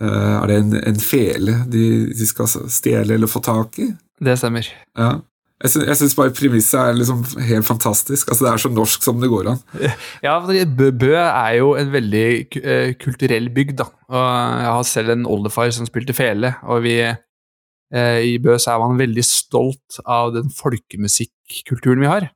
Er 0.00 0.46
det 0.48 0.56
en, 0.56 0.76
en 0.88 1.00
fele 1.02 1.58
de, 1.68 1.82
de 2.16 2.26
skal 2.28 2.48
stjele 2.48 3.18
eller 3.18 3.28
få 3.28 3.42
tak 3.44 3.76
i? 3.82 3.90
Det 4.20 4.38
stemmer. 4.40 4.68
Ja. 4.96 5.18
Jeg 5.60 5.96
syns, 5.98 6.14
bare 6.16 6.32
premisset 6.32 6.78
er 6.80 6.94
liksom 6.96 7.20
helt 7.44 7.66
fantastisk. 7.68 8.30
altså 8.32 8.46
Det 8.46 8.50
er 8.52 8.60
så 8.62 8.70
norsk 8.72 9.02
som 9.04 9.20
det 9.20 9.28
går 9.28 9.50
an. 9.52 9.58
Ja, 10.24 10.38
Bø, 10.40 11.10
er 11.12 11.52
jo 11.58 11.74
en 11.76 11.92
veldig 11.92 12.24
eh, 12.62 12.94
kulturell 12.96 13.50
bygd. 13.52 13.76
da. 13.82 13.90
Og 14.08 14.22
Jeg 14.62 14.70
har 14.72 14.86
selv 14.88 15.12
en 15.12 15.26
oldefar 15.28 15.70
som 15.76 15.88
spilte 15.88 16.16
fele, 16.16 16.54
og 16.64 16.82
vi, 16.86 16.96
eh, 17.04 18.20
i 18.24 18.38
Bø 18.40 18.56
så 18.56 18.72
er 18.72 18.80
man 18.86 18.96
veldig 19.00 19.24
stolt 19.24 20.00
av 20.06 20.32
den 20.38 20.48
folkemusikkulturen 20.48 22.00
vi 22.00 22.08
har. 22.08 22.30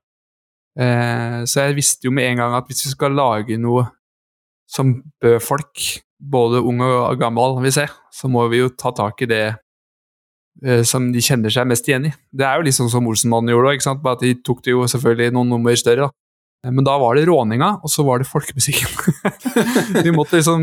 Eh, 0.77 1.41
så 1.49 1.65
jeg 1.65 1.79
visste 1.81 2.11
jo 2.11 2.13
med 2.13 2.29
en 2.29 2.43
gang 2.43 2.59
at 2.59 2.69
hvis 2.69 2.85
vi 2.85 2.93
skal 2.93 3.17
lage 3.17 3.57
noe 3.57 3.87
som 4.71 4.95
Bø-folk, 5.23 5.83
både 6.25 6.63
ung 6.65 6.81
og 6.85 7.19
gammel, 7.21 7.59
vil 7.65 7.75
se, 7.75 7.87
så 8.13 8.31
må 8.33 8.47
vi 8.53 8.63
jo 8.63 8.71
ta 8.73 8.95
tak 8.97 9.21
i 9.23 9.29
det 9.31 9.45
eh, 10.65 10.83
som 10.89 11.11
de 11.13 11.23
kjenner 11.25 11.53
seg 11.53 11.69
mest 11.69 11.89
igjen 11.89 12.09
i. 12.09 12.13
Det 12.33 12.47
er 12.49 12.61
jo 12.63 12.73
sånn 12.75 12.93
som 12.93 13.09
Olsenmannen 13.11 13.53
gjorde 13.53 13.77
ikke 13.77 13.89
sant? 13.91 14.03
bare 14.05 14.19
at 14.21 14.25
de 14.25 14.35
tok 14.41 14.63
det 14.65 14.73
jo 14.75 14.87
selvfølgelig 14.91 15.35
noen 15.37 15.53
nummer 15.53 15.77
større. 15.79 16.09
da. 16.09 16.71
Men 16.73 16.85
da 16.87 16.97
var 16.97 17.17
det 17.19 17.27
råninga, 17.29 17.71
og 17.85 17.91
så 17.93 18.05
var 18.07 18.23
det 18.23 18.29
folkemusikken. 18.31 18.89
Vi 20.05 20.13
måtte 20.15 20.39
liksom 20.39 20.63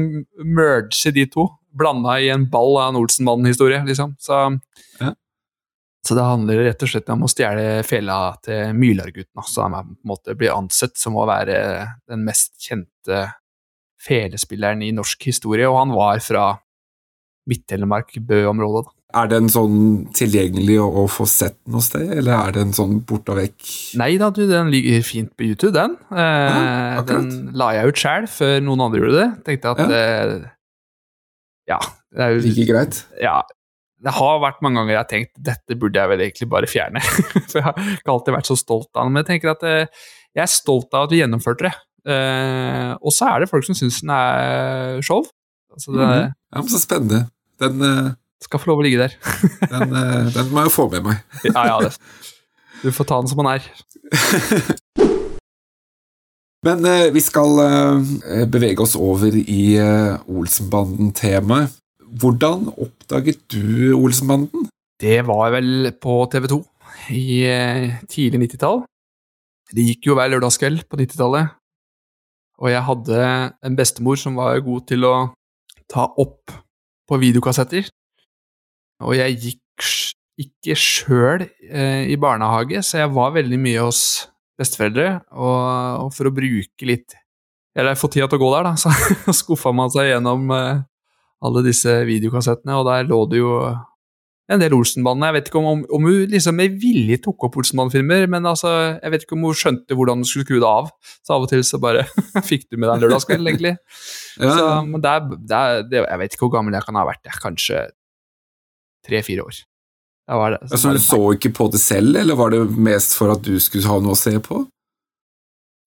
merge 0.49 1.11
de 1.13 1.27
to. 1.29 1.45
Blanda 1.77 2.17
i 2.19 2.31
en 2.33 2.47
ball 2.51 2.73
av 2.81 2.89
en 2.89 2.97
Olsenmannen-historie, 3.03 3.83
liksom. 3.87 4.15
Så, 4.19 4.39
Ja. 4.99 5.13
så 6.07 6.15
det 6.17 6.25
handler 6.25 6.63
rett 6.65 6.81
og 6.83 6.89
slett 6.89 7.09
om 7.13 7.21
å 7.23 7.29
stjele 7.29 7.83
fela 7.87 8.17
til 8.43 8.73
Mylargutten, 8.75 9.43
så 9.45 9.61
som 9.61 9.75
på 9.77 9.83
en 9.85 9.93
måte 10.09 10.35
blir 10.35 10.51
ansett 10.55 10.97
som 10.97 11.15
å 11.15 11.27
være 11.29 11.61
den 12.09 12.25
mest 12.25 12.57
kjente 12.59 13.21
felespilleren 14.01 14.81
i 14.85 14.91
norsk 14.95 15.27
historie, 15.29 15.67
og 15.69 15.77
han 15.81 15.93
var 15.95 16.19
fra 16.23 16.45
Midt-Telemark, 17.49 18.15
Bø-området. 18.27 18.89
Er 19.17 19.27
den 19.27 19.49
sånn 19.51 20.05
tilgjengelig 20.15 20.77
å, 20.79 20.85
å 21.01 21.05
få 21.11 21.25
sett 21.27 21.57
noe 21.67 21.83
sted, 21.83 22.13
eller 22.21 22.31
er 22.47 22.53
den 22.55 22.69
sånn 22.75 23.01
borte 23.07 23.33
og 23.33 23.41
vekk? 23.41 23.71
Nei 23.99 24.13
da, 24.21 24.29
du, 24.31 24.45
den 24.47 24.69
ligger 24.71 25.01
fint 25.03 25.33
på 25.35 25.49
YouTube, 25.49 25.73
den. 25.75 25.97
Eh, 26.15 26.59
Ja, 26.95 27.01
den 27.09 27.31
la 27.59 27.73
jeg 27.75 27.91
ut 27.91 27.99
sjæl 27.99 28.29
før 28.31 28.61
noen 28.63 28.85
andre 28.85 29.01
gjorde 29.01 29.17
det. 29.19 29.29
Tenkte 29.49 29.73
at 29.73 29.81
eh, 29.89 30.37
Ja. 31.73 31.81
Det 32.11 32.23
er 32.23 32.33
jo 32.37 32.39
Like 32.45 32.67
greit? 32.67 33.01
ja, 33.23 33.37
det 34.03 34.11
har 34.17 34.39
vært 34.43 34.63
mange 34.65 34.79
ganger 34.81 34.91
jeg 34.95 34.99
har 34.99 35.11
tenkt 35.11 35.29
dette 35.51 35.75
burde 35.79 35.99
jeg 36.01 36.09
vel 36.11 36.23
egentlig 36.25 36.47
bare 36.51 36.67
fjerne. 36.71 37.03
For 37.51 37.59
jeg 37.59 37.67
har 37.67 37.77
ikke 37.97 38.15
alltid 38.15 38.35
vært 38.37 38.49
så 38.49 38.57
stolt 38.59 38.89
av 38.95 39.05
den, 39.05 39.13
Men 39.13 39.21
jeg 39.25 39.29
tenker 39.33 39.53
at 39.57 39.63
eh, 39.67 40.03
jeg 40.35 40.43
er 40.47 40.51
stolt 40.51 40.95
av 40.95 41.09
at 41.09 41.11
vi 41.13 41.19
gjennomførte 41.21 41.67
det. 41.67 41.75
Eh, 42.01 42.91
og 42.97 43.13
så 43.13 43.29
er 43.29 43.43
det 43.43 43.49
folk 43.51 43.65
som 43.67 43.77
syns 43.77 44.01
den 44.01 44.09
er 44.15 45.01
show. 45.05 45.21
Altså, 45.71 45.91
det 45.93 46.01
Mhm. 46.01 46.33
Ja, 46.51 46.59
men 46.59 46.69
Så 46.69 46.79
spennende. 46.81 47.29
Den, 47.61 47.81
uh, 47.81 48.11
skal 48.41 48.59
få 48.59 48.67
lov 48.71 48.79
å 48.81 48.83
ligge 48.83 48.97
der. 48.97 49.13
den, 49.73 49.93
uh, 49.93 50.33
den 50.33 50.49
må 50.49 50.63
jeg 50.65 50.71
få 50.73 50.89
med 50.91 51.03
meg. 51.05 51.21
ja, 51.45 51.65
ja, 51.67 51.79
det. 51.79 51.93
Du 52.81 52.91
får 52.91 53.05
ta 53.05 53.21
den 53.21 53.29
som 53.29 53.37
den 53.37 53.51
er. 53.53 53.61
Men 56.65 56.85
uh, 56.85 57.13
vi 57.13 57.21
skal 57.21 57.49
bevege 58.51 58.81
oss 58.83 58.95
over 58.95 59.33
i 59.33 59.77
Olsenbanden-temaet. 60.27 61.77
Hvordan 62.21 62.67
oppdaget 62.75 63.39
du 63.49 63.93
Olsenbanden? 63.95 64.67
Det 65.01 65.25
var 65.25 65.51
vel 65.55 65.91
på 66.01 66.25
TV 66.29 66.47
2 66.51 66.59
i 67.15 67.47
tidlig 68.11 68.51
90-tall. 68.51 68.83
Det 69.71 69.85
gikk 69.87 70.11
jo 70.11 70.17
hver 70.17 70.29
lørdagskveld 70.33 70.83
på 70.89 70.99
90-tallet. 70.99 71.55
Og 72.61 72.69
jeg 72.69 72.85
hadde 72.85 73.21
en 73.65 73.77
bestemor 73.77 74.19
som 74.21 74.37
var 74.37 74.59
god 74.61 74.85
til 74.89 75.07
å 75.07 75.15
ta 75.89 76.05
opp 76.21 76.53
på 77.09 77.19
videokassetter. 77.21 77.89
Og 79.01 79.17
jeg 79.17 79.39
gikk 79.41 79.87
ikke 80.41 80.77
sjøl 80.77 81.45
eh, 81.69 82.07
i 82.13 82.17
barnehage, 82.21 82.83
så 82.85 83.01
jeg 83.01 83.13
var 83.15 83.33
veldig 83.35 83.57
mye 83.61 83.87
hos 83.87 84.03
besteforeldre. 84.61 85.09
Og, 85.33 86.07
for 86.15 86.29
å 86.29 86.35
bruke 86.35 86.87
litt 86.87 87.17
Eller 87.71 87.95
få 87.95 88.09
tida 88.11 88.25
til 88.27 88.35
å 88.35 88.41
gå 88.41 88.47
der, 88.51 88.67
da, 88.67 88.73
så 88.81 89.33
skuffa 89.35 89.71
man 89.71 89.91
seg 89.93 90.09
gjennom 90.09 90.49
eh, 90.51 90.81
alle 91.41 91.61
disse 91.63 92.01
videokassettene, 92.03 92.75
og 92.77 92.89
der 92.89 93.07
lå 93.07 93.21
det 93.31 93.39
jo 93.39 93.53
en 94.51 94.61
del 94.61 94.75
Olsenbanden. 94.75 95.25
Jeg 95.29 95.35
vet 95.37 95.49
ikke 95.49 95.59
om, 95.61 95.69
om, 95.71 95.81
om 95.97 96.07
hun 96.09 96.31
liksom 96.31 96.57
med 96.59 96.75
vilje 96.81 97.21
tok 97.23 97.47
opp 97.47 97.57
Olsenbanden-filmer, 97.61 98.27
men 98.31 98.47
altså, 98.49 98.73
jeg 98.97 99.13
vet 99.13 99.25
ikke 99.25 99.37
om 99.37 99.47
hun 99.47 99.57
skjønte 99.57 99.97
hvordan 99.97 100.21
hun 100.21 100.27
skulle 100.27 100.47
skru 100.47 100.59
det 100.59 100.69
av. 100.69 100.91
Så 101.25 101.35
av 101.37 101.45
og 101.45 101.51
til 101.51 101.63
så 101.67 101.79
bare 101.81 102.05
fikk 102.49 102.67
du 102.67 102.77
med 102.77 102.87
deg 102.89 102.95
en 102.97 103.03
lørdagskveld, 103.05 103.51
egentlig. 103.53 103.75
Ja, 104.37 104.53
Så, 104.57 104.69
men 104.89 105.03
det 105.03 105.15
er, 105.15 105.25
det 105.31 105.59
er, 105.59 105.83
det, 105.87 106.03
jeg 106.03 106.23
vet 106.23 106.37
ikke 106.37 106.47
hvor 106.47 106.55
gammel 106.57 106.77
jeg 106.77 106.87
kan 106.87 106.99
ha 106.99 107.07
vært. 107.07 107.23
Jeg, 107.27 107.41
kanskje 107.43 107.85
tre-fire 109.07 109.47
år. 109.47 109.63
Det, 110.31 110.35
så 110.37 110.75
altså, 110.75 110.87
var 110.87 110.95
du 110.95 111.03
så 111.03 111.23
ikke 111.35 111.53
på 111.57 111.65
det 111.73 111.81
selv, 111.81 112.15
eller 112.21 112.37
var 112.39 112.53
det 112.53 112.61
mest 112.71 113.17
for 113.17 113.33
at 113.33 113.41
du 113.43 113.57
skulle 113.59 113.89
ha 113.89 113.97
noe 114.03 114.15
å 114.15 114.19
se 114.19 114.35
på? 114.43 114.61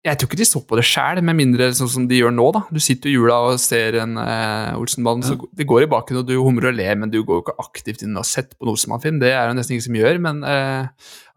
Jeg 0.03 0.19
tror 0.19 0.27
ikke 0.27 0.39
de 0.41 0.45
så 0.49 0.59
på 0.67 0.75
det 0.75 0.83
sjæl, 0.83 1.21
med 1.23 1.37
mindre 1.39 1.69
sånn 1.79 1.89
som 1.93 2.07
de 2.11 2.17
gjør 2.19 2.33
nå. 2.35 2.47
da. 2.57 2.63
Du 2.75 2.81
sitter 2.83 3.07
i 3.07 3.13
jula 3.15 3.37
og 3.53 3.61
ser 3.63 3.95
en 4.03 4.17
eh, 4.19 4.73
Olsenbanden, 4.75 5.23
så 5.23 5.37
det 5.55 5.67
går 5.71 5.85
i 5.85 5.91
baken, 5.93 6.17
og 6.19 6.27
du 6.27 6.33
humrer 6.43 6.73
og 6.73 6.75
ler, 6.75 6.97
men 6.99 7.13
du 7.13 7.21
går 7.23 7.39
jo 7.39 7.45
ikke 7.45 7.55
aktivt 7.63 8.03
inn 8.03 8.17
og 8.17 8.25
har 8.25 8.31
sett 8.33 8.57
på 8.59 8.67
en 8.67 8.73
Olsenmann-film. 8.73 9.21
Det 9.23 9.31
er 9.31 9.47
jo 9.47 9.55
nesten 9.55 9.77
ingen 9.77 9.87
som 9.87 9.99
gjør, 10.01 10.19
men 10.25 10.43
eh, 10.43 10.89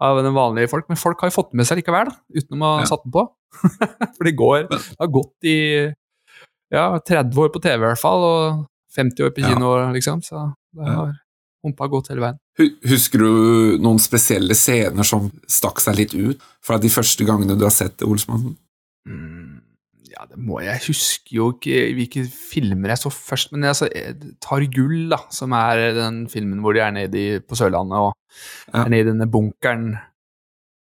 av 0.02 0.22
den 0.26 0.34
vanlige 0.34 0.72
folk. 0.72 0.88
Men 0.90 0.98
folk 0.98 1.22
har 1.22 1.30
jo 1.30 1.36
fått 1.38 1.52
den 1.54 1.62
med 1.62 1.70
seg 1.70 1.78
likevel, 1.84 2.10
da, 2.10 2.18
utenom 2.42 2.66
å 2.66 2.72
ha 2.74 2.80
Ja. 2.82 2.90
satt 2.90 3.06
den 3.06 3.14
på. 3.14 3.28
For 4.18 4.24
det 4.32 4.36
går 4.42 4.66
Det 4.74 4.82
har 5.00 5.14
gått 5.14 5.46
i 5.54 5.58
ja, 6.74 6.88
30 7.06 7.38
år 7.46 7.54
på 7.54 7.62
TV 7.62 7.78
i 7.78 7.86
hvert 7.92 8.02
fall, 8.02 8.26
og 8.26 8.66
50 8.98 9.28
år 9.30 9.36
på 9.38 9.46
Ja. 9.46 9.54
kino, 9.54 9.76
liksom. 9.94 10.26
Så 10.26 10.42
det 10.74 10.90
har 10.90 11.14
humpa 11.66 11.88
godt 11.92 12.12
hele 12.14 12.24
veien. 12.24 12.40
Husker 12.88 13.20
du 13.26 13.30
noen 13.84 14.00
spesielle 14.00 14.56
scener 14.58 15.04
som 15.08 15.28
stakk 15.52 15.82
seg 15.84 15.98
litt 16.00 16.14
ut 16.16 16.44
fra 16.66 16.78
de 16.82 16.92
første 16.94 17.26
gangene 17.28 17.58
du 17.60 17.66
har 17.68 17.74
sett 17.76 18.06
Olsmannen? 18.06 18.56
Mm, 19.10 19.60
ja, 20.10 20.24
det 20.30 20.40
må 20.40 20.62
jeg 20.64 20.80
huske 20.88 21.36
jo 21.36 21.50
ikke 21.58 21.82
hvilke 21.98 22.24
filmer 22.32 22.94
jeg 22.94 23.02
så 23.04 23.12
først, 23.14 23.52
men 23.54 23.68
jeg 23.68 23.78
så, 23.82 23.90
jeg 23.92 24.34
tar 24.42 24.64
gull, 24.74 25.10
da, 25.12 25.20
som 25.34 25.54
er 25.58 25.84
den 25.98 26.24
filmen 26.32 26.62
hvor 26.64 26.78
de 26.78 26.82
er 26.86 26.94
nede 26.96 27.20
i, 27.22 27.40
på 27.44 27.58
Sørlandet 27.60 28.00
og 28.08 28.14
Ja. 28.72 28.84
er 28.86 28.90
nede 28.92 29.06
i 29.06 29.12
denne 29.12 29.28
bunkeren. 29.32 29.90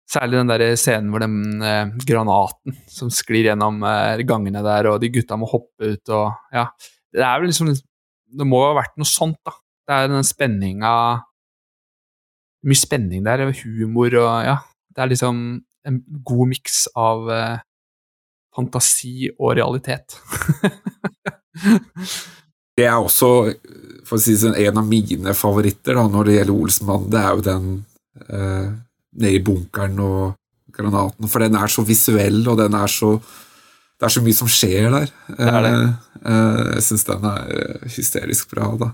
Særlig 0.07 0.39
den 0.39 0.47
der 0.53 0.61
scenen 0.79 1.09
hvor 1.11 1.19
den 1.19 1.61
eh, 1.61 1.89
granaten 2.07 2.77
som 2.87 3.09
sklir 3.11 3.49
gjennom 3.49 3.81
eh, 3.83 4.21
gangene 4.29 4.61
der, 4.63 4.87
og 4.93 5.01
de 5.03 5.09
gutta 5.11 5.35
må 5.39 5.49
hoppe 5.51 5.93
ut 5.97 6.13
og 6.15 6.31
Ja. 6.55 6.69
Det 7.11 7.23
er 7.23 7.39
vel 7.39 7.49
liksom 7.49 7.69
Det 7.71 8.45
må 8.47 8.59
jo 8.61 8.69
ha 8.73 8.77
vært 8.81 8.97
noe 8.99 9.07
sånt, 9.07 9.37
da. 9.47 9.53
Det 9.87 9.95
er 9.95 10.09
den 10.11 10.25
spenninga 10.27 10.93
Mye 12.67 12.75
spenning 12.75 13.21
der, 13.23 13.45
og 13.45 13.53
humor 13.61 14.11
og 14.17 14.43
Ja. 14.43 14.57
Det 14.91 15.03
er 15.03 15.09
liksom 15.11 15.61
en 15.85 15.99
god 16.25 16.47
miks 16.49 16.87
av 16.97 17.29
eh, 17.29 17.59
fantasi 18.55 19.29
og 19.37 19.53
realitet. 19.59 20.17
Det 22.77 22.85
er 22.85 22.97
også 22.97 23.29
for 24.05 24.17
å 24.17 24.21
si 24.21 24.33
det 24.33 24.41
sånn, 24.41 24.57
en 24.57 24.81
av 24.81 24.89
mine 24.89 25.33
favoritter 25.37 25.97
da, 25.97 26.03
når 26.09 26.27
det 26.27 26.35
gjelder 26.35 26.55
Olsenmannen. 26.55 27.11
Det 27.13 27.21
er 27.21 27.29
jo 27.29 27.45
den 27.45 27.69
eh, 28.25 28.67
nede 29.21 29.37
i 29.37 29.45
bunkeren 29.45 30.01
og 30.01 30.33
granaten, 30.73 31.29
for 31.29 31.45
den 31.45 31.57
er 31.57 31.73
så 31.73 31.85
visuell, 31.85 32.41
og 32.49 32.57
den 32.59 32.73
er 32.77 32.91
så 32.91 33.15
det 33.97 34.05
er 34.05 34.13
så 34.13 34.21
mye 34.21 34.37
som 34.37 34.49
skjer 34.51 34.91
der. 34.93 35.11
er 35.41 35.63
det. 35.65 35.71
Eh, 35.73 35.93
eh, 36.31 36.65
jeg 36.75 36.83
syns 36.85 37.05
den 37.07 37.23
er 37.25 37.53
eh, 37.55 37.85
hysterisk 37.95 38.51
bra, 38.53 38.69
da. 38.77 38.91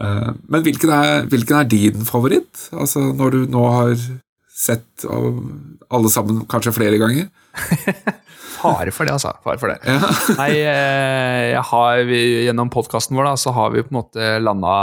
Eh, 0.00 0.30
men 0.50 0.66
hvilken 0.66 0.92
er, 0.94 1.24
hvilken 1.30 1.60
er 1.60 1.70
din 1.70 2.06
favoritt? 2.08 2.68
Altså, 2.74 3.06
når 3.14 3.34
du 3.34 3.40
nå 3.54 3.64
har 3.76 3.96
sett 4.54 5.04
alle 5.04 6.10
sammen 6.12 6.44
kanskje 6.50 6.74
flere 6.76 7.00
ganger? 7.02 7.30
Fare 8.64 8.94
for 8.94 9.06
det, 9.06 9.16
altså. 9.18 9.34
Fare 9.44 9.60
for 9.60 9.72
det. 9.72 9.78
Ja. 9.84 10.10
Nei, 10.40 10.50
eh, 10.62 11.42
jeg 11.52 11.64
har, 11.70 12.02
vi, 12.08 12.20
gjennom 12.46 12.72
podkasten 12.72 13.18
vår 13.18 13.28
da, 13.28 13.36
så 13.40 13.54
har 13.56 13.74
vi 13.74 13.84
på 13.84 13.92
en 13.92 14.00
måte 14.00 14.30
landa 14.42 14.74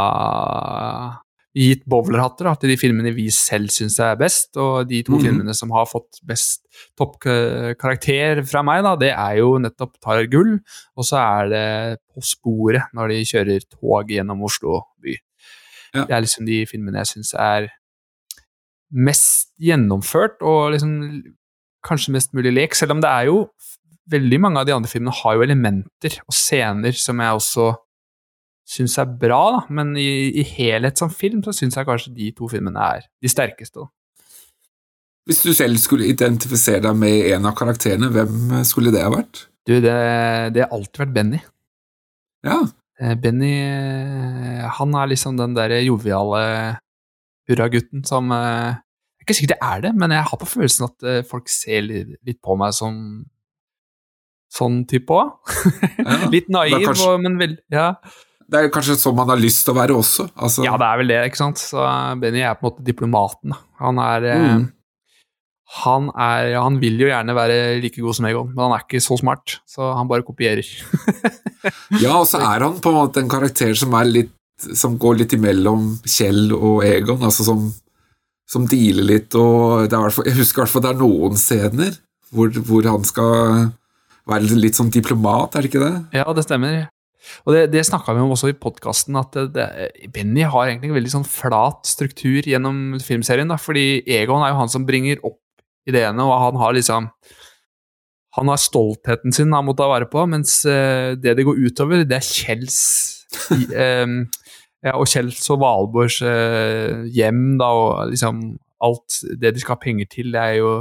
Gitt 1.51 1.81
bowlerhatter 1.89 2.47
da, 2.47 2.53
til 2.55 2.71
de 2.71 2.77
filmene 2.79 3.11
vi 3.11 3.25
selv 3.35 3.73
syns 3.75 3.97
er 3.99 4.15
best, 4.19 4.53
og 4.55 4.87
de 4.87 5.01
to 5.03 5.17
mm. 5.17 5.23
filmene 5.25 5.55
som 5.57 5.73
har 5.75 5.89
fått 5.89 6.21
best 6.27 6.63
toppkarakter 6.99 8.39
fra 8.47 8.61
meg, 8.63 8.85
da, 8.87 8.93
det 8.99 9.11
er 9.11 9.41
jo 9.41 9.57
nettopp 9.59 9.97
Tar 9.99 10.23
gull, 10.31 10.55
og 10.95 11.07
så 11.07 11.19
er 11.19 11.51
det 11.51 11.65
På 12.07 12.23
sporet, 12.23 12.87
når 12.95 13.11
de 13.11 13.19
kjører 13.27 13.67
tog 13.67 14.15
gjennom 14.15 14.47
Oslo 14.47 14.79
by. 15.03 15.17
Ja. 15.91 16.05
Det 16.07 16.15
er 16.15 16.23
liksom 16.23 16.47
de 16.47 16.63
filmene 16.69 17.03
jeg 17.03 17.17
syns 17.17 17.33
er 17.35 17.67
mest 18.91 19.51
gjennomført, 19.59 20.39
og 20.39 20.71
liksom 20.75 20.95
kanskje 21.83 22.15
mest 22.15 22.35
mulig 22.37 22.55
lek, 22.55 22.75
selv 22.77 22.95
om 22.95 23.03
det 23.03 23.11
er 23.11 23.27
jo 23.27 23.43
veldig 24.11 24.39
mange 24.43 24.61
av 24.61 24.67
de 24.67 24.75
andre 24.75 24.89
filmene 24.91 25.13
har 25.19 25.37
jo 25.37 25.45
elementer 25.45 26.17
og 26.25 26.35
scener 26.35 26.95
som 26.97 27.19
jeg 27.21 27.37
også 27.37 27.71
syns 28.67 28.97
er 29.01 29.09
bra, 29.21 29.39
da. 29.57 29.61
men 29.73 29.95
i, 29.99 30.09
i 30.41 30.45
helhet 30.47 30.99
som 31.01 31.11
film 31.13 31.41
så 31.45 31.53
syns 31.55 31.77
jeg 31.79 31.87
kanskje 31.87 32.13
de 32.15 32.29
to 32.37 32.49
filmene 32.51 32.83
er 32.97 33.07
de 33.21 33.31
sterkeste. 33.31 33.83
Da. 33.83 33.89
Hvis 35.29 35.41
du 35.45 35.51
selv 35.53 35.79
skulle 35.81 36.09
identifisere 36.09 36.83
deg 36.87 36.97
med 36.97 37.31
en 37.35 37.49
av 37.49 37.55
karakterene, 37.57 38.09
hvem 38.13 38.61
skulle 38.67 38.93
det 38.93 39.03
ha 39.05 39.11
vært? 39.13 39.47
Du, 39.67 39.75
det, 39.83 39.97
det 40.55 40.63
har 40.65 40.71
alltid 40.73 41.03
vært 41.03 41.17
Benny. 41.17 41.41
Ja, 42.45 42.63
Eh, 43.01 43.15
Benny 43.17 43.51
eh, 43.65 44.65
han 44.77 44.95
er 44.95 45.09
liksom 45.09 45.37
den 45.39 45.55
der 45.57 45.73
joviale 45.81 46.77
hurragutten 47.49 48.03
som 48.05 48.29
Det 48.29 49.23
er 49.23 49.25
ikke 49.25 49.37
sikkert 49.37 49.53
det 49.55 49.67
er 49.67 49.81
det, 49.87 49.91
men 50.01 50.13
jeg 50.13 50.27
har 50.29 50.39
på 50.41 50.49
følelsen 50.49 50.87
at 50.87 51.05
eh, 51.09 51.21
folk 51.27 51.49
ser 51.49 51.85
litt, 51.87 52.39
på 52.41 52.57
meg 52.57 52.73
som 52.77 52.95
sånn 54.51 54.81
type 54.89 55.13
òg. 55.15 55.31
Ja, 56.01 56.17
litt 56.33 56.49
naiv, 56.51 56.77
kanskje- 56.83 57.09
og, 57.13 57.21
men 57.23 57.37
veldig 57.39 57.61
ja. 57.73 57.93
Det 58.51 58.59
er 58.59 58.71
kanskje 58.73 58.97
sånn 58.99 59.15
man 59.15 59.29
har 59.31 59.39
lyst 59.39 59.63
til 59.63 59.71
å 59.73 59.79
være 59.79 59.95
også. 59.95 60.27
Altså, 60.35 60.65
Ja, 60.65 60.75
det 60.79 60.87
er 60.89 60.99
vel 60.99 61.11
det, 61.13 61.19
ikke 61.29 61.39
sant. 61.39 61.61
Så 61.63 61.85
Benny 62.19 62.43
er 62.43 62.57
på 62.59 62.65
en 62.65 62.71
måte 62.71 62.85
diplomaten. 62.87 63.55
Han 63.79 64.01
er 64.03 64.27
eh, 64.27 64.47
Mm. 64.51 64.69
Han 65.83 66.09
er 66.19 66.57
Han 66.59 66.79
vil 66.81 66.99
jo 66.99 67.07
gjerne 67.07 67.31
være 67.31 67.79
like 67.79 68.01
god 68.03 68.17
som 68.17 68.25
Egon, 68.27 68.49
men 68.51 68.65
han 68.65 68.73
er 68.75 68.83
ikke 68.83 68.99
så 68.99 69.15
smart, 69.15 69.61
så 69.63 69.93
han 69.95 70.09
bare 70.09 70.25
kopierer. 70.27 70.67
ja, 72.03 72.17
og 72.17 72.27
så 72.27 72.41
er 72.43 72.65
han 72.65 72.79
på 72.83 72.91
en 72.91 72.97
måte 72.97 73.23
en 73.23 73.31
karakter 73.31 73.71
som 73.79 73.95
er 73.95 74.09
litt 74.09 74.35
Som 74.77 74.99
går 75.01 75.15
litt 75.23 75.31
imellom 75.33 75.87
Kjell 76.05 76.51
og 76.53 76.83
Egon, 76.85 77.23
altså 77.25 77.45
som, 77.47 77.63
som 78.45 78.67
dealer 78.69 79.07
litt, 79.07 79.33
og 79.33 79.87
det 79.89 79.97
er 79.97 80.17
Jeg 80.27 80.37
husker 80.37 80.59
i 80.59 80.63
hvert 80.65 80.73
fall 80.75 80.83
det 80.85 80.91
er 80.91 80.99
noen 80.99 81.39
scener 81.39 81.95
hvor, 82.31 82.51
hvor 82.67 82.85
han 82.87 83.07
skal 83.07 83.71
være 84.29 84.59
litt 84.59 84.77
sånn 84.77 84.91
diplomat, 84.93 85.55
er 85.55 85.65
det 85.65 85.71
ikke 85.71 85.81
det? 85.81 85.95
Ja, 86.19 86.27
det 86.35 86.45
stemmer. 86.45 86.85
Og 87.45 87.55
det, 87.55 87.65
det 87.73 87.83
snakka 87.87 88.15
vi 88.15 88.23
om 88.23 88.33
også 88.33 88.51
i 88.51 88.57
podkasten, 88.57 89.17
at 89.19 89.37
det, 89.53 89.67
Benny 90.13 90.45
har 90.45 90.67
egentlig 90.67 90.91
en 90.91 90.97
veldig 90.97 91.13
sånn 91.13 91.27
flat 91.27 91.85
struktur 91.89 92.47
gjennom 92.47 92.99
filmserien. 93.03 93.51
da, 93.51 93.59
fordi 93.61 94.01
Egon 94.09 94.43
er 94.45 94.53
jo 94.53 94.61
han 94.61 94.73
som 94.73 94.87
bringer 94.87 95.21
opp 95.27 95.39
ideene, 95.89 96.25
og 96.25 96.35
han 96.47 96.61
har 96.61 96.77
liksom 96.77 97.13
Han 98.31 98.47
har 98.47 98.59
stoltheten 98.63 99.33
sin 99.35 99.51
han 99.51 99.65
må 99.67 99.73
ta 99.75 99.89
vare 99.91 100.05
på, 100.07 100.21
mens 100.23 100.61
eh, 100.63 101.17
det 101.19 101.33
det 101.35 101.43
går 101.43 101.57
utover, 101.67 102.05
det 102.07 102.15
er 102.15 102.23
Kjells 102.23 102.77
i, 103.51 103.65
ja, 104.87 104.93
Og 104.95 105.03
Kjells 105.03 105.43
og 105.51 105.59
Valborgs 105.59 106.21
uh, 106.23 107.03
hjem, 107.11 107.57
da, 107.59 107.67
og 107.75 108.13
liksom 108.13 108.39
alt 108.81 109.19
det 109.41 109.51
de 109.51 109.59
skal 109.59 109.75
ha 109.75 109.83
penger 109.83 110.07
til, 110.09 110.31
det 110.31 110.41
er 110.41 110.55
jo 110.61 110.71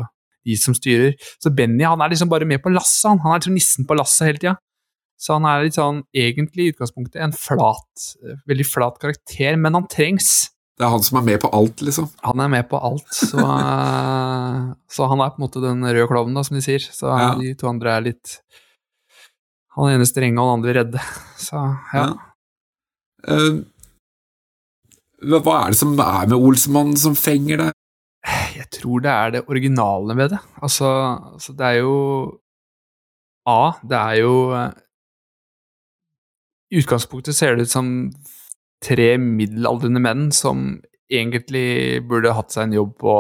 de 0.47 0.57
som 0.57 0.77
styrer. 0.77 1.17
Så 1.43 1.53
Benny 1.53 1.85
han 1.85 2.01
er 2.01 2.13
liksom 2.13 2.31
bare 2.31 2.49
med 2.49 2.63
på 2.63 2.73
lasset, 2.73 3.09
han. 3.11 3.21
Han 3.25 3.35
er 3.35 3.43
liksom 3.43 3.59
nissen 3.59 3.89
på 3.89 3.99
lasset 3.99 4.29
hele 4.29 4.41
tida. 4.41 4.55
Så 5.21 5.37
han 5.37 5.45
er 5.45 5.67
litt 5.67 5.77
sånn, 5.77 6.01
egentlig 6.17 6.65
i 6.65 6.73
utgangspunktet 6.73 7.21
en 7.21 7.35
flat, 7.37 8.07
eh, 8.25 8.39
veldig 8.49 8.65
flat 8.65 8.97
karakter, 9.03 9.59
men 9.61 9.77
han 9.77 9.89
trengs. 9.93 10.49
Det 10.81 10.87
er 10.87 10.95
han 10.95 11.03
som 11.05 11.19
er 11.21 11.27
med 11.27 11.43
på 11.43 11.51
alt, 11.53 11.83
liksom. 11.85 12.07
Han 12.25 12.41
er 12.41 12.49
med 12.49 12.69
på 12.71 12.79
alt, 12.81 13.05
så, 13.13 13.37
eh, 13.37 14.71
så 14.89 15.09
han 15.11 15.21
er 15.21 15.35
på 15.35 15.43
en 15.43 15.45
måte 15.45 15.61
den 15.61 15.85
røde 15.85 16.09
klovnen, 16.09 16.39
da, 16.39 16.45
som 16.47 16.57
de 16.57 16.63
sier. 16.65 16.81
Så 16.81 17.11
Ja. 17.13 17.35
de 17.37 17.53
to 17.55 17.69
andre 17.69 17.99
er 17.99 18.01
litt 18.01 18.41
Han 19.77 19.87
ene 19.93 20.05
strenge 20.05 20.37
og 20.43 20.49
den 20.49 20.57
andre 20.59 20.73
redde. 20.81 21.01
Så 21.39 21.55
ja. 21.95 22.07
Ja. 22.09 22.17
Uh, 23.29 23.63
hva 25.23 25.67
er 25.67 25.71
det 25.71 25.79
som 25.79 25.93
er 26.01 26.27
med 26.27 26.35
Olsemannen 26.41 26.99
som 26.99 27.15
fenger 27.15 27.57
deg? 27.57 27.73
Jeg 28.57 28.67
tror 28.81 29.01
det 29.05 29.13
er 29.13 29.31
det 29.31 29.45
originale 29.49 30.17
ved 30.17 30.31
det. 30.35 30.41
Altså, 30.61 30.89
altså 31.37 31.55
det 31.57 31.67
er 31.69 31.79
jo 31.85 31.95
A, 33.47 33.73
det 33.87 33.97
er 33.97 34.17
jo 34.25 34.35
I 36.71 36.81
utgangspunktet 36.83 37.35
ser 37.37 37.57
det 37.57 37.67
ut 37.69 37.73
som 37.73 37.89
tre 38.85 39.17
middelaldrende 39.21 40.01
menn 40.03 40.29
som 40.35 40.79
egentlig 41.11 42.01
burde 42.07 42.33
hatt 42.37 42.55
seg 42.55 42.69
en 42.69 42.77
jobb 42.79 42.93
på 43.03 43.15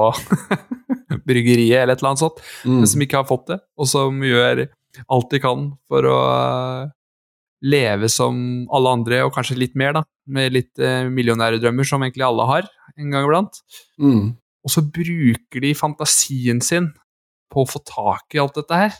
bryggeriet 1.26 1.82
eller 1.82 1.96
et 1.96 2.00
eller 2.02 2.12
annet 2.12 2.22
sånt, 2.22 2.38
Mm. 2.64 2.76
men 2.78 2.86
som 2.86 3.02
ikke 3.02 3.18
har 3.18 3.26
fått 3.28 3.48
det, 3.50 3.58
og 3.76 3.88
som 3.90 4.20
gjør 4.22 4.66
alt 5.10 5.30
de 5.32 5.40
kan 5.42 5.66
for 5.90 6.06
å 6.06 6.16
eh, 6.30 6.90
leve 7.66 8.08
som 8.08 8.38
alle 8.72 8.94
andre, 8.96 9.22
og 9.26 9.34
kanskje 9.34 9.58
litt 9.58 9.74
mer, 9.78 9.92
da, 9.98 10.04
med 10.30 10.54
litt 10.54 10.78
eh, 10.78 11.08
millionærdrømmer 11.10 11.86
som 11.88 12.02
egentlig 12.06 12.24
alle 12.26 12.46
har 12.48 12.70
en 12.96 13.10
gang 13.12 13.26
iblant. 13.26 13.60
Mm. 14.00 14.36
Og 14.64 14.72
så 14.74 14.82
bruker 14.84 15.62
de 15.64 15.74
fantasien 15.76 16.60
sin 16.64 16.90
på 17.50 17.64
å 17.64 17.68
få 17.68 17.82
tak 17.88 18.36
i 18.36 18.40
alt 18.42 18.54
dette 18.60 18.76
her. 18.84 18.96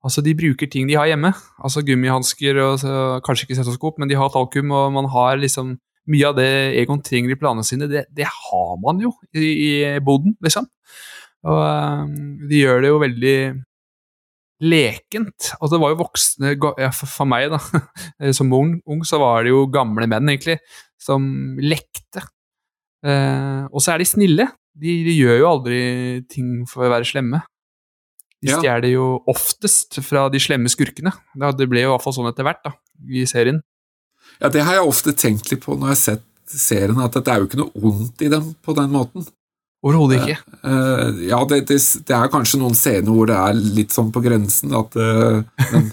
Altså, 0.00 0.22
de 0.24 0.32
bruker 0.36 0.68
ting 0.70 0.88
de 0.88 0.96
har 0.96 1.10
hjemme. 1.10 1.32
Altså 1.60 1.84
gummihansker 1.84 2.58
og 2.64 2.84
kanskje 3.26 3.46
ikke 3.46 3.58
stetoskop, 3.58 4.00
men 4.00 4.08
de 4.08 4.16
har 4.18 4.32
talkum, 4.32 4.72
og 4.72 4.92
man 4.96 5.08
har 5.12 5.40
liksom 5.40 5.76
mye 6.10 6.28
av 6.30 6.38
det 6.38 6.50
Egon 6.80 7.02
trenger 7.04 7.34
i 7.34 7.38
planene 7.38 7.66
sine, 7.66 7.88
det, 7.90 8.06
det 8.16 8.26
har 8.26 8.76
man 8.82 9.02
jo 9.02 9.12
i, 9.36 9.44
i 9.44 9.72
boden, 10.04 10.34
liksom. 10.42 10.66
Og 11.48 11.60
eh, 11.64 12.14
de 12.48 12.62
gjør 12.64 12.82
det 12.84 12.92
jo 12.92 13.02
veldig 13.02 13.36
lekent. 14.60 15.52
Altså, 15.56 15.74
det 15.74 15.82
var 15.82 15.94
jo 15.94 16.00
voksne 16.02 16.54
for, 16.96 17.28
meg, 17.28 17.52
da, 17.52 17.60
som 18.36 18.52
ung, 18.56 18.74
ung, 18.88 19.04
så 19.08 19.20
var 19.22 19.44
det 19.44 19.54
jo 19.54 19.66
gamle 19.72 20.08
menn, 20.10 20.28
egentlig, 20.32 20.58
som 21.00 21.24
lekte. 21.62 22.24
Uh, 23.00 23.64
og 23.72 23.80
så 23.80 23.94
er 23.94 24.02
de 24.02 24.08
snille. 24.08 24.44
De, 24.76 24.92
de, 25.06 25.14
gjør 25.16 25.40
jo 25.40 25.48
aldri 25.48 25.80
ting 26.30 26.60
for 26.68 26.84
å 26.84 26.92
være 26.92 27.08
slemme. 27.08 27.40
De 28.40 28.54
stjeler 28.56 28.94
jo 28.94 29.06
oftest 29.28 30.00
fra 30.04 30.28
de 30.32 30.40
slemme 30.40 30.70
skurkene. 30.72 31.12
Det 31.58 31.68
ble 31.68 31.84
jo 31.84 31.90
i 31.90 31.92
hvert 31.92 32.04
fall 32.04 32.16
sånn 32.16 32.30
etter 32.30 32.46
hvert 32.46 32.62
da, 32.64 32.72
i 33.08 33.26
serien. 33.28 33.60
Ja, 34.40 34.48
det 34.52 34.64
har 34.64 34.78
jeg 34.78 34.88
ofte 34.88 35.12
tenkt 35.16 35.50
litt 35.52 35.64
på 35.64 35.76
når 35.76 35.90
jeg 35.90 35.96
har 35.96 36.00
sett 36.00 36.26
serien, 36.50 36.98
at 37.04 37.14
det 37.14 37.28
er 37.28 37.42
jo 37.42 37.50
ikke 37.50 37.60
noe 37.60 37.84
ondt 37.90 38.24
i 38.24 38.30
dem 38.32 38.54
på 38.64 38.74
den 38.78 38.94
måten. 38.94 39.26
Overhodet 39.80 40.18
ikke. 40.20 40.56
Uh, 40.60 41.20
ja, 41.24 41.38
det, 41.48 41.62
det, 41.70 41.78
det, 42.04 42.16
er 42.16 42.32
kanskje 42.32 42.60
noen 42.60 42.76
scener 42.76 43.14
hvor 43.14 43.28
det 43.30 43.36
er 43.38 43.60
litt 43.78 43.94
sånn 43.94 44.10
på 44.12 44.20
grensen 44.24 44.74
at 44.76 44.96
uh, 45.00 45.40
men, 45.72 45.86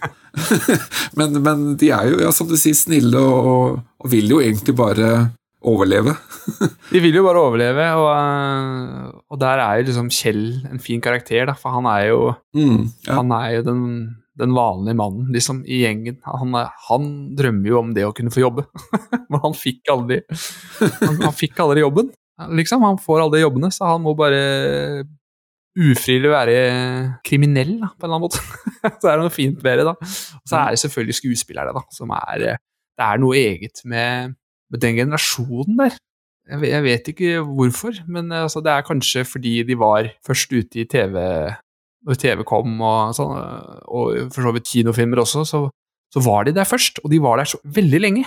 men, 1.19 1.37
men, 1.43 1.63
de 1.79 1.91
er 1.95 2.09
jo, 2.11 2.17
ja, 2.25 2.33
som 2.35 2.49
du 2.49 2.57
sier, 2.59 2.75
snille 2.75 3.21
og, 3.21 3.79
og 4.03 4.11
vil 4.11 4.27
jo 4.33 4.41
egentlig 4.43 4.75
bare 4.75 5.11
overleve. 5.67 6.13
de 6.93 7.01
vil 7.03 7.17
jo 7.19 7.25
bare 7.25 7.41
overleve, 7.43 7.87
og, 7.99 8.07
eh, 8.13 9.09
og, 9.27 9.39
der 9.41 9.63
er 9.63 9.79
jo 9.79 9.89
liksom 9.89 10.11
Kjell 10.13 10.45
en 10.69 10.81
fin 10.83 11.03
karakter, 11.03 11.47
da, 11.49 11.57
for 11.57 11.75
han 11.75 11.89
er 11.91 12.07
jo, 12.11 12.21
mm, 12.57 12.79
ja. 13.07 13.17
han 13.19 13.33
er 13.35 13.57
jo 13.57 13.65
den, 13.67 13.83
den, 14.39 14.55
vanlige 14.55 14.99
mannen 14.99 15.33
liksom, 15.35 15.63
i 15.67 15.81
gjengen. 15.83 16.19
Han, 16.25 16.55
han, 16.87 17.11
drømmer 17.37 17.71
jo 17.71 17.81
om 17.81 17.91
det 17.97 18.07
å 18.07 18.15
kunne 18.15 18.33
få 18.33 18.45
jobbe, 18.45 18.67
men 19.31 19.43
han 19.43 19.57
fikk 19.57 19.93
aldri, 19.93 20.21
han, 21.03 21.21
han 21.25 21.35
fikk 21.35 21.59
aldri 21.65 21.85
jobben. 21.85 22.13
Liksom, 22.37 22.83
Han 22.85 22.99
får 23.01 23.31
de 23.33 23.39
jobbene, 23.41 23.71
så 23.73 23.87
han 23.95 24.03
må 24.03 24.11
bare 24.13 24.41
ufrivillig 25.77 26.29
være 26.29 26.57
kriminell, 27.25 27.79
da, 27.81 27.89
på 27.93 28.05
en 28.05 28.11
eller 28.11 28.19
annen 28.19 28.25
måte. 28.27 28.41
så 29.01 29.09
er 29.09 29.15
det 29.15 29.23
noe 29.23 29.33
fint 29.33 29.63
ved 29.65 29.81
det, 29.81 29.85
da. 29.87 29.95
Og 29.97 30.49
så 30.49 30.59
er 30.59 30.73
det 30.73 30.81
selvfølgelig 30.83 31.17
skuespillerne, 31.17 31.73
da, 31.73 31.83
som 31.93 32.13
er 32.13 32.43
Det 32.97 33.05
er 33.05 33.21
noe 33.21 33.37
eget 33.37 33.81
med, 33.89 34.37
med 34.73 34.83
den 34.83 34.99
generasjonen 34.99 35.79
der. 35.79 35.97
Jeg 36.47 36.61
vet, 36.61 36.71
jeg 36.71 36.83
vet 36.85 37.07
ikke 37.11 37.31
hvorfor, 37.43 38.03
men 38.07 38.31
altså, 38.31 38.61
det 38.63 38.71
er 38.71 38.85
kanskje 38.87 39.25
fordi 39.27 39.61
de 39.67 39.75
var 39.79 40.07
først 40.25 40.53
ute 40.55 40.79
i 40.79 40.87
TV 40.87 41.17
når 42.07 42.19
TV 42.21 42.43
kom, 42.47 42.77
og, 42.79 43.15
sånn, 43.17 43.33
og 43.91 44.29
for 44.31 44.47
så 44.47 44.53
vidt 44.55 44.69
kinofilmer 44.69 45.21
også, 45.23 45.43
så, 45.47 45.63
så, 46.13 46.23
var 46.23 46.47
de 46.47 46.53
der 46.55 46.67
først. 46.67 47.01
Og 47.03 47.11
de 47.11 47.19
var 47.23 47.41
der 47.41 47.49
så 47.51 47.59
veldig 47.63 47.99
lenge. 47.99 48.23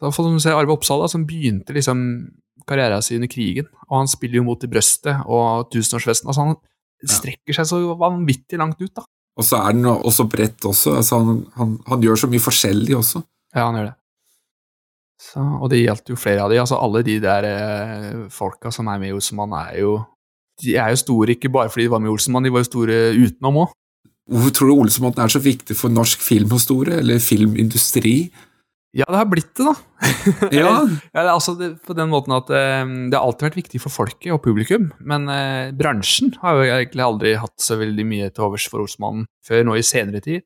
Så, 0.00 0.10
for 0.10 0.26
som 0.26 0.40
ser 0.42 0.58
Arve 0.58 0.74
Oppsal, 0.74 1.04
da, 1.04 1.10
som 1.12 1.26
begynte 1.28 1.76
liksom 1.76 2.02
karrieren 2.68 3.04
sin 3.04 3.20
under 3.20 3.30
krigen. 3.30 3.68
Og 3.88 4.00
han 4.00 4.10
spiller 4.10 4.40
jo 4.40 4.48
mot 4.48 4.66
i 4.66 4.70
brøstet 4.72 5.22
og 5.30 5.70
tusenårsfesten. 5.70 6.32
Altså, 6.32 6.48
han 6.48 6.58
strekker 7.20 7.56
seg 7.56 7.70
så 7.70 7.80
vanvittig 8.00 8.58
langt 8.60 8.82
ut, 8.82 8.92
da. 8.98 9.06
Og 9.38 9.46
så 9.46 9.60
er 9.62 9.76
den 9.76 9.86
også 9.88 10.26
bredt 10.28 10.66
også. 10.66 10.98
Altså, 10.98 11.20
han, 11.22 11.44
han, 11.56 11.78
han, 11.86 12.02
gjør 12.02 12.24
så 12.24 12.28
mye 12.32 12.42
forskjellig 12.42 12.96
også. 12.98 13.22
Ja, 13.54 13.68
han 13.68 13.78
gjør 13.78 13.92
det. 13.92 13.96
Så, 15.20 15.42
og 15.42 15.68
det 15.72 15.82
gjaldt 15.82 16.12
jo 16.12 16.16
flere 16.16 16.46
av 16.46 16.52
de. 16.52 16.60
altså 16.62 16.78
Alle 16.80 17.02
de 17.04 17.18
der 17.20 17.48
eh, 17.48 18.22
folka 18.32 18.72
som 18.72 18.88
er 18.88 19.02
med 19.02 19.10
i 19.10 19.16
Olsenmann, 19.16 19.52
er 19.58 19.82
jo 19.82 19.98
de 20.60 20.76
er 20.76 20.92
jo 20.92 21.00
store 21.00 21.36
ikke 21.36 21.50
bare 21.52 21.70
fordi 21.72 21.86
de 21.86 21.92
var 21.92 22.02
med 22.02 22.10
i 22.10 22.14
Olsenmann, 22.14 22.44
de 22.44 22.52
var 22.52 22.64
jo 22.64 22.68
store 22.68 22.98
utenom 23.16 23.62
òg. 23.64 23.74
Hvorfor 24.30 24.54
tror 24.54 24.70
du 24.70 24.82
Olsenmann 24.84 25.18
er 25.18 25.32
så 25.32 25.40
viktig 25.42 25.74
for 25.76 25.92
norsk 25.92 26.22
filmhistorie, 26.22 27.00
eller 27.02 27.22
filmindustri? 27.24 28.14
Ja, 28.96 29.04
det 29.06 29.18
har 29.20 29.28
blitt 29.30 29.52
det, 29.58 29.64
da. 29.66 29.74
ja. 30.56 30.70
ja 31.14 31.22
altså 31.30 31.54
det, 31.58 31.68
på 31.86 31.94
den 31.94 32.08
måten 32.10 32.32
at 32.34 32.48
eh, 32.50 32.82
Det 32.82 33.14
har 33.14 33.22
alltid 33.22 33.46
vært 33.48 33.60
viktig 33.60 33.80
for 33.84 33.90
folket 33.94 34.32
og 34.34 34.42
publikum, 34.44 34.84
men 34.98 35.28
eh, 35.30 35.70
bransjen 35.76 36.28
har 36.42 36.52
jo 36.58 36.62
egentlig 36.66 37.04
aldri 37.06 37.34
hatt 37.38 37.62
så 37.62 37.76
veldig 37.80 38.06
mye 38.08 38.30
til 38.32 38.44
overs 38.48 38.66
for 38.70 38.78
Olsenmannen 38.84 39.26
før 39.46 39.60
nå 39.68 39.72
i 39.78 39.84
senere 39.86 40.20
tid. 40.24 40.42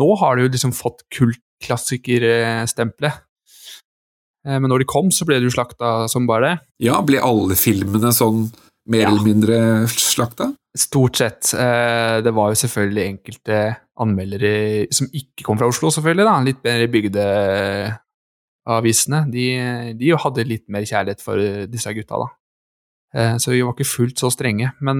Nå 0.00 0.08
har 0.20 0.32
det 0.36 0.42
jo 0.44 0.52
liksom 0.56 0.72
fått 0.76 1.00
kultklassikerstempelet. 1.14 3.14
Eh, 4.44 4.60
men 4.60 4.68
når 4.70 4.78
de 4.82 4.86
kom, 4.90 5.08
så 5.14 5.24
ble 5.28 5.36
det 5.40 5.46
jo 5.48 5.56
slakta 5.56 5.88
som 6.12 6.26
bare 6.28 6.46
det. 6.46 6.56
Ja, 6.86 6.96
ble 7.06 7.18
alle 7.24 7.54
filmene 7.58 8.10
sånn 8.14 8.40
mer 8.90 9.02
ja. 9.06 9.10
eller 9.10 9.24
mindre 9.24 9.56
slakta? 9.88 10.46
Stort 10.76 11.16
sett. 11.20 11.54
Eh, 11.56 12.16
det 12.24 12.32
var 12.36 12.46
jo 12.52 12.56
selvfølgelig 12.64 13.04
enkelte 13.08 13.56
anmeldere 14.04 14.52
som 14.92 15.06
ikke 15.14 15.44
kom 15.46 15.58
fra 15.60 15.68
Oslo, 15.70 15.88
selvfølgelig, 15.94 16.26
da. 16.28 16.34
litt 16.44 16.62
mer 16.66 16.80
bygdeavisene. 16.92 19.20
De, 19.32 19.46
de 20.00 20.06
hadde 20.26 20.50
litt 20.50 20.66
mer 20.72 20.84
kjærlighet 20.88 21.20
for 21.24 21.36
disse 21.70 21.90
gutta, 21.96 22.14
da. 22.24 22.28
Eh, 23.14 23.34
så 23.38 23.46
vi 23.54 23.62
var 23.62 23.72
ikke 23.76 23.94
fullt 23.94 24.18
så 24.20 24.28
strenge. 24.34 24.68
Men 24.84 24.96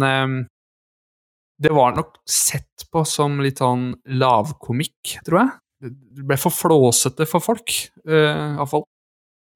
det 1.58 1.72
var 1.74 1.88
nok 1.98 2.12
sett 2.28 2.86
på 2.90 3.04
som 3.06 3.40
litt 3.42 3.58
sånn 3.62 3.94
lavkomikk, 4.14 5.18
tror 5.26 5.38
jeg. 5.42 5.50
Det 5.84 6.22
ble 6.24 6.36
for 6.40 6.52
flåsete 6.54 7.26
for 7.28 7.40
folk, 7.44 7.68
iallfall. 8.06 8.84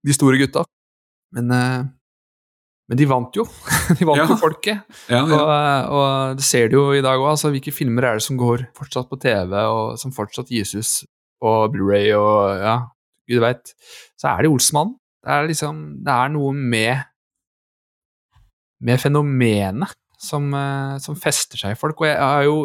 De 0.07 0.15
store 0.15 0.39
gutta. 0.41 0.65
Men 1.35 1.51
men 2.89 2.97
de 2.97 3.05
vant 3.05 3.35
jo. 3.37 3.45
De 3.99 4.07
vant 4.09 4.17
ja. 4.17 4.25
jo 4.31 4.37
folket. 4.41 4.81
Ja, 5.13 5.21
ja. 5.21 5.27
Og, 5.29 5.51
og, 5.93 6.39
det 6.39 6.45
ser 6.49 6.71
du 6.73 6.79
jo 6.79 6.87
i 6.97 7.03
dag 7.05 7.21
òg. 7.21 7.35
Altså, 7.35 7.51
hvilke 7.53 7.75
filmer 7.75 8.07
er 8.09 8.17
det 8.17 8.25
som 8.25 8.39
går 8.41 8.65
fortsatt 8.77 9.11
på 9.11 9.19
TV, 9.21 9.53
og 9.69 9.99
som 10.01 10.15
fortsatt 10.17 10.49
gis 10.53 10.73
ut 10.73 11.11
på 11.39 11.53
Blu-ray 11.75 12.15
og 12.17 12.65
ja, 12.65 12.79
gud 13.29 13.45
veit. 13.45 13.75
Så 14.17 14.33
er 14.33 14.43
det 14.43 14.53
Olsmannen. 14.55 14.97
Det 15.21 15.35
er 15.35 15.49
liksom 15.51 15.79
Det 16.07 16.15
er 16.15 16.33
noe 16.33 16.55
med 16.57 17.05
med 18.79 19.01
fenomenet 19.03 19.97
som, 20.23 20.53
eh, 20.55 20.99
som 21.03 21.17
fester 21.19 21.59
seg 21.59 21.75
i 21.75 21.79
folk. 21.79 22.01
Og 22.01 22.07
jeg 22.07 22.19
har 22.19 22.45
jo 22.47 22.59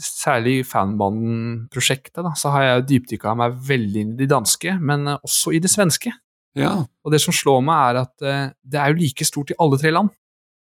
Særlig 0.00 0.60
i 0.60 0.64
fanbanden-prosjektet, 0.64 2.22
da, 2.24 2.32
så 2.38 2.52
har 2.54 2.64
jeg 2.64 2.86
dypdykka 2.88 3.34
meg 3.36 3.58
veldig 3.68 4.04
inn 4.04 4.14
i 4.14 4.22
de 4.22 4.28
danske, 4.30 4.72
men 4.80 5.04
også 5.18 5.52
i 5.56 5.60
det 5.60 5.70
svenske. 5.72 6.14
Ja. 6.58 6.72
Og 7.04 7.12
det 7.12 7.20
som 7.22 7.36
slår 7.36 7.60
meg, 7.66 7.90
er 7.90 8.00
at 8.06 8.24
uh, 8.24 8.54
det 8.64 8.80
er 8.80 8.92
jo 8.92 9.00
like 9.02 9.26
stort 9.28 9.52
i 9.52 9.58
alle 9.60 9.78
tre 9.80 9.92
land. 9.94 10.10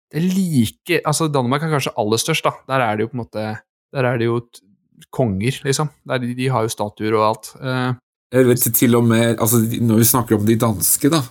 Det 0.07 0.21
er 0.21 0.27
like 0.31 1.01
Altså, 1.03 1.27
Danmark 1.27 1.63
er 1.63 1.71
kanskje 1.75 1.93
aller 1.99 2.21
størst, 2.21 2.47
da. 2.47 2.55
Der 2.71 2.83
er 2.83 2.95
det 2.95 3.05
jo 3.05 3.11
på 3.11 3.17
en 3.17 3.23
måte 3.25 3.45
Der 3.93 4.07
er 4.07 4.17
det 4.17 4.29
jo 4.29 4.41
konger, 5.13 5.59
liksom. 5.63 5.91
Der, 6.07 6.23
de, 6.23 6.33
de 6.35 6.49
har 6.49 6.65
jo 6.65 6.71
statuer 6.73 7.15
og 7.19 7.27
alt. 7.29 7.51
Uh, 7.61 7.93
jeg 8.33 8.47
vet 8.47 8.65
til 8.75 8.95
og 8.97 9.05
med 9.07 9.37
altså, 9.39 9.61
Når 9.81 10.01
vi 10.01 10.09
snakker 10.09 10.35
om 10.35 10.47
de 10.47 10.57
danske, 10.59 11.11
da, 11.11 11.21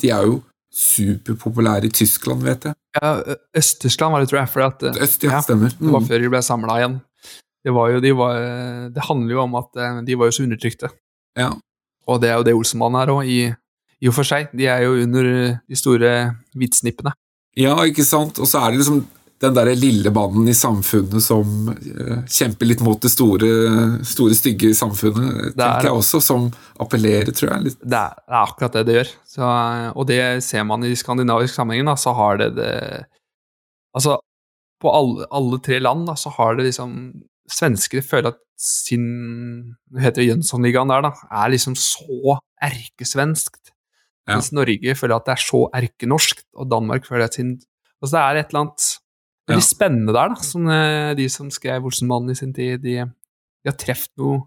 de 0.00 0.10
er 0.10 0.26
jo 0.26 0.40
superpopulære 0.72 1.88
i 1.88 1.92
Tyskland, 1.92 2.44
vet 2.46 2.68
jeg. 2.68 2.78
Ja, 2.96 3.14
Øst-Tyskland 3.58 4.14
var 4.14 4.22
det, 4.22 4.30
tror 4.30 4.40
jeg. 4.40 4.50
For 4.52 4.66
at, 4.66 4.84
Øst, 5.04 5.24
ja, 5.24 5.40
stemmer. 5.44 5.74
Mm. 5.78 5.86
Det 5.86 5.92
var 5.92 6.04
mm. 6.04 6.06
før 6.08 6.22
de 6.22 6.30
ble 6.32 6.42
samla 6.42 6.78
igjen. 6.80 7.00
Det, 7.62 7.74
var 7.76 7.90
jo, 7.92 8.00
de 8.02 8.12
var, 8.18 8.38
det 8.94 9.04
handler 9.08 9.36
jo 9.36 9.42
om 9.44 9.58
at 9.60 9.82
de 10.06 10.16
var 10.18 10.30
jo 10.30 10.36
så 10.38 10.46
undertrykte. 10.46 10.88
Ja. 11.38 11.50
Og 12.08 12.22
det 12.22 12.32
er 12.32 12.40
jo 12.40 12.46
det 12.48 12.54
Olsenmannen 12.56 12.98
er 13.02 13.12
òg, 13.12 13.28
i 13.28 13.42
i 14.02 14.10
og 14.10 14.16
for 14.16 14.26
seg. 14.26 14.50
De 14.56 14.66
er 14.70 14.84
jo 14.86 14.96
under 15.04 15.28
eh, 15.30 15.58
de 15.70 15.78
store 15.78 16.12
hvitsnippene. 16.58 17.14
Ja, 17.58 17.76
ikke 17.86 18.04
sant. 18.06 18.40
Og 18.42 18.48
så 18.50 18.62
er 18.62 18.72
det 18.72 18.82
liksom 18.82 19.04
den 19.42 19.54
derre 19.56 19.74
lille 19.78 20.12
mannen 20.14 20.46
i 20.50 20.54
samfunnet 20.56 21.24
som 21.24 21.70
uh, 21.72 22.18
kjemper 22.30 22.68
litt 22.68 22.82
mot 22.84 23.00
det 23.02 23.10
store, 23.12 23.50
store 24.06 24.36
stygge 24.38 24.72
samfunnet, 24.78 25.52
det 25.52 25.56
tenker 25.58 25.88
jeg 25.90 25.98
også, 25.98 26.20
som 26.22 26.46
appellerer, 26.82 27.32
tror 27.34 27.54
jeg. 27.54 27.66
Litt. 27.66 27.80
Det 27.82 27.98
er, 27.98 28.20
det 28.22 28.36
er 28.36 28.40
akkurat 28.40 28.78
det 28.78 28.84
det 28.88 28.98
gjør. 28.98 29.10
Så, 29.34 29.48
og 29.96 30.06
det 30.10 30.20
ser 30.46 30.66
man 30.68 30.86
i 30.86 30.94
skandinavisk 30.98 31.58
sammenheng, 31.58 31.88
da, 31.90 31.96
så 31.98 32.14
har 32.18 32.40
det 32.42 32.54
det 32.60 32.76
Altså, 33.92 34.14
på 34.80 34.88
alle, 34.88 35.26
alle 35.36 35.58
tre 35.60 35.76
land, 35.82 36.06
da, 36.08 36.16
så 36.16 36.32
har 36.38 36.56
det 36.56 36.70
liksom 36.70 36.96
Svensker 37.52 38.00
føler 38.06 38.30
at 38.32 38.38
sin 38.62 39.04
Hva 39.90 40.04
heter 40.06 40.22
det, 40.22 40.28
Jönssonligaen 40.30 40.88
der, 40.88 41.04
da, 41.04 41.10
er 41.42 41.52
liksom 41.52 41.74
så 41.76 42.38
erkesvenskt 42.62 43.72
ja. 44.22 44.36
Mens 44.36 44.52
Norge 44.54 44.94
føler 44.94 45.18
at 45.18 45.26
det 45.26 45.34
er 45.34 45.42
så 45.42 45.64
erkenorskt, 45.74 46.46
og 46.54 46.68
Danmark 46.70 47.06
føler 47.08 47.26
at 47.26 47.38
sin 47.38 47.56
Altså 48.02 48.16
det 48.16 48.22
er 48.22 48.38
et 48.40 48.50
eller 48.50 48.64
annet 48.64 48.86
veldig 49.50 49.64
ja. 49.64 49.68
spennende 49.68 50.14
der, 50.14 50.32
da, 50.32 50.46
som 50.46 50.68
eh, 50.70 51.12
de 51.18 51.28
som 51.32 51.50
skrev 51.52 51.86
Olsenmannen 51.88 52.34
i 52.34 52.38
sin 52.38 52.54
tid, 52.56 52.82
de, 52.84 53.00
de 53.62 53.70
har 53.70 53.78
truffet 53.78 54.12
noe 54.20 54.44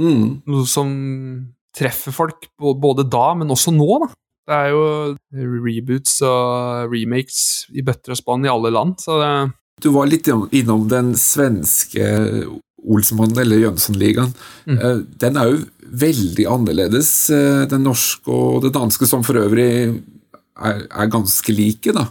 mm. 0.00 0.24
Noe 0.50 0.66
som 0.68 0.90
treffer 1.76 2.14
folk 2.14 2.48
både 2.58 3.06
da, 3.06 3.30
men 3.38 3.52
også 3.54 3.72
nå, 3.74 3.88
da. 4.02 4.10
Det 4.50 4.56
er 4.56 4.72
jo 4.72 5.52
reboots 5.62 6.16
og 6.26 6.90
remakes 6.90 7.68
i 7.70 7.84
bøtter 7.86 8.16
og 8.16 8.18
spann 8.18 8.46
i 8.46 8.50
alle 8.50 8.72
land, 8.74 8.96
så 9.02 9.20
det 9.20 9.30
Du 9.84 9.92
var 9.94 10.10
litt 10.10 10.26
innom 10.26 10.88
den 10.90 11.14
svenske 11.16 12.08
Olsenmannen, 12.80 13.38
eller 13.42 13.60
Jønsson-ligaen. 13.60 14.32
Mm. 14.64 14.78
Eh, 14.78 15.00
den 15.20 15.36
er 15.36 15.50
jo 15.50 15.58
veldig 16.00 16.46
annerledes, 16.48 17.10
eh, 17.34 17.66
den 17.68 17.84
norske 17.84 18.32
og 18.32 18.62
det 18.64 18.72
danske, 18.74 19.06
som 19.06 19.24
for 19.26 19.36
øvrig 19.36 19.68
er, 20.56 20.86
er 20.88 21.12
ganske 21.12 21.52
like, 21.52 21.92
da. 21.92 22.06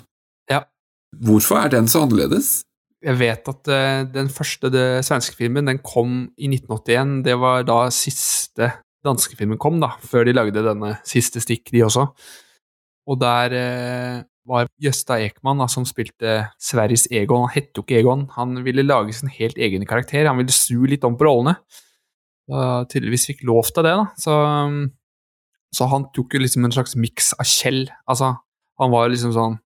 Hvorfor 1.17 1.63
er 1.63 1.71
den 1.73 1.87
så 1.89 2.03
annerledes? 2.05 2.59
Jeg 2.99 3.15
vet 3.15 3.47
at 3.47 3.71
uh, 3.71 4.03
den 4.11 4.29
første 4.31 4.69
det, 4.73 5.05
svenske 5.07 5.37
filmen 5.37 5.69
den 5.69 5.79
kom 5.79 6.27
i 6.37 6.49
1981. 6.51 7.23
Det 7.25 7.37
var 7.39 7.63
da 7.67 7.85
siste 7.95 8.73
danske 9.05 9.37
filmen 9.39 9.59
kom, 9.61 9.79
da, 9.79 9.93
før 10.03 10.27
de 10.27 10.35
lagde 10.35 10.65
denne 10.65 10.97
siste 11.07 11.39
stikk, 11.39 11.71
de 11.71 11.85
også. 11.85 12.09
Og 13.09 13.19
der 13.21 13.55
uh, 13.55 14.25
var 14.49 14.67
Jøsta 14.81 15.19
Ekman, 15.23 15.61
da, 15.63 15.69
som 15.71 15.85
spilte 15.87 16.41
Sveriges 16.61 17.07
Egon. 17.11 17.47
Han 17.47 17.55
het 17.55 17.71
jo 17.77 17.85
ikke 17.85 18.01
Egon, 18.01 18.27
han 18.35 18.59
ville 18.65 18.85
lage 18.85 19.15
sin 19.15 19.31
helt 19.31 19.57
egen 19.57 19.87
karakter. 19.87 20.27
Han 20.27 20.41
ville 20.41 20.55
snu 20.55 20.83
litt 20.89 21.07
om 21.07 21.17
på 21.17 21.29
rollene. 21.29 21.55
Og 22.49 22.89
tydeligvis 22.91 23.29
fikk 23.29 23.45
lov 23.47 23.69
til 23.69 23.85
det, 23.85 23.95
da. 23.95 24.05
Så, 24.19 24.35
så 25.77 25.89
han 25.91 26.09
tok 26.15 26.35
jo 26.35 26.43
liksom 26.43 26.65
en 26.65 26.73
slags 26.75 26.97
miks 26.99 27.31
av 27.37 27.47
Kjell. 27.47 27.83
Altså, 28.09 28.33
han 28.81 28.93
var 28.93 29.11
liksom 29.13 29.35
sånn 29.35 29.59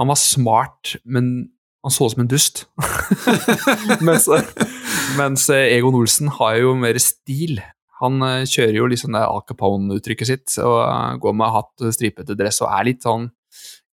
Han 0.00 0.08
var 0.12 0.18
smart, 0.20 0.94
men 1.04 1.52
han 1.82 1.92
så 1.92 2.06
ut 2.06 2.14
som 2.14 2.22
en 2.24 2.30
dust. 2.30 2.64
mens, 4.06 4.28
mens 5.18 5.48
Egon 5.52 5.98
Olsen 5.98 6.30
har 6.38 6.56
jo 6.62 6.74
mer 6.78 6.98
stil. 7.02 7.58
Han 8.02 8.22
eh, 8.26 8.48
kjører 8.48 8.78
jo 8.80 8.88
liksom 8.90 9.14
det 9.14 9.22
Al 9.22 9.44
Capone-uttrykket 9.46 10.30
sitt 10.30 10.56
og 10.62 10.80
eh, 10.86 11.14
går 11.22 11.38
med 11.38 11.54
hatt, 11.54 11.86
stripete 11.94 12.36
dress 12.38 12.62
og 12.64 12.70
er 12.72 12.88
litt 12.90 13.06
sånn 13.06 13.28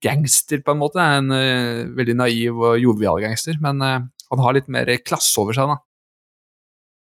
gangster, 0.05 0.61
på 0.61 0.75
en 0.75 0.81
måte. 0.83 1.01
En 1.01 1.33
uh, 1.33 1.85
veldig 1.97 2.19
naiv 2.19 2.59
og 2.61 2.75
jovial 2.77 3.23
gangster, 3.23 3.57
men 3.65 3.79
uh, 3.81 4.03
han 4.05 4.43
har 4.45 4.57
litt 4.57 4.69
mer 4.69 4.91
klasse 5.01 5.33
over 5.41 5.57
seg, 5.57 5.71
da. 5.71 5.79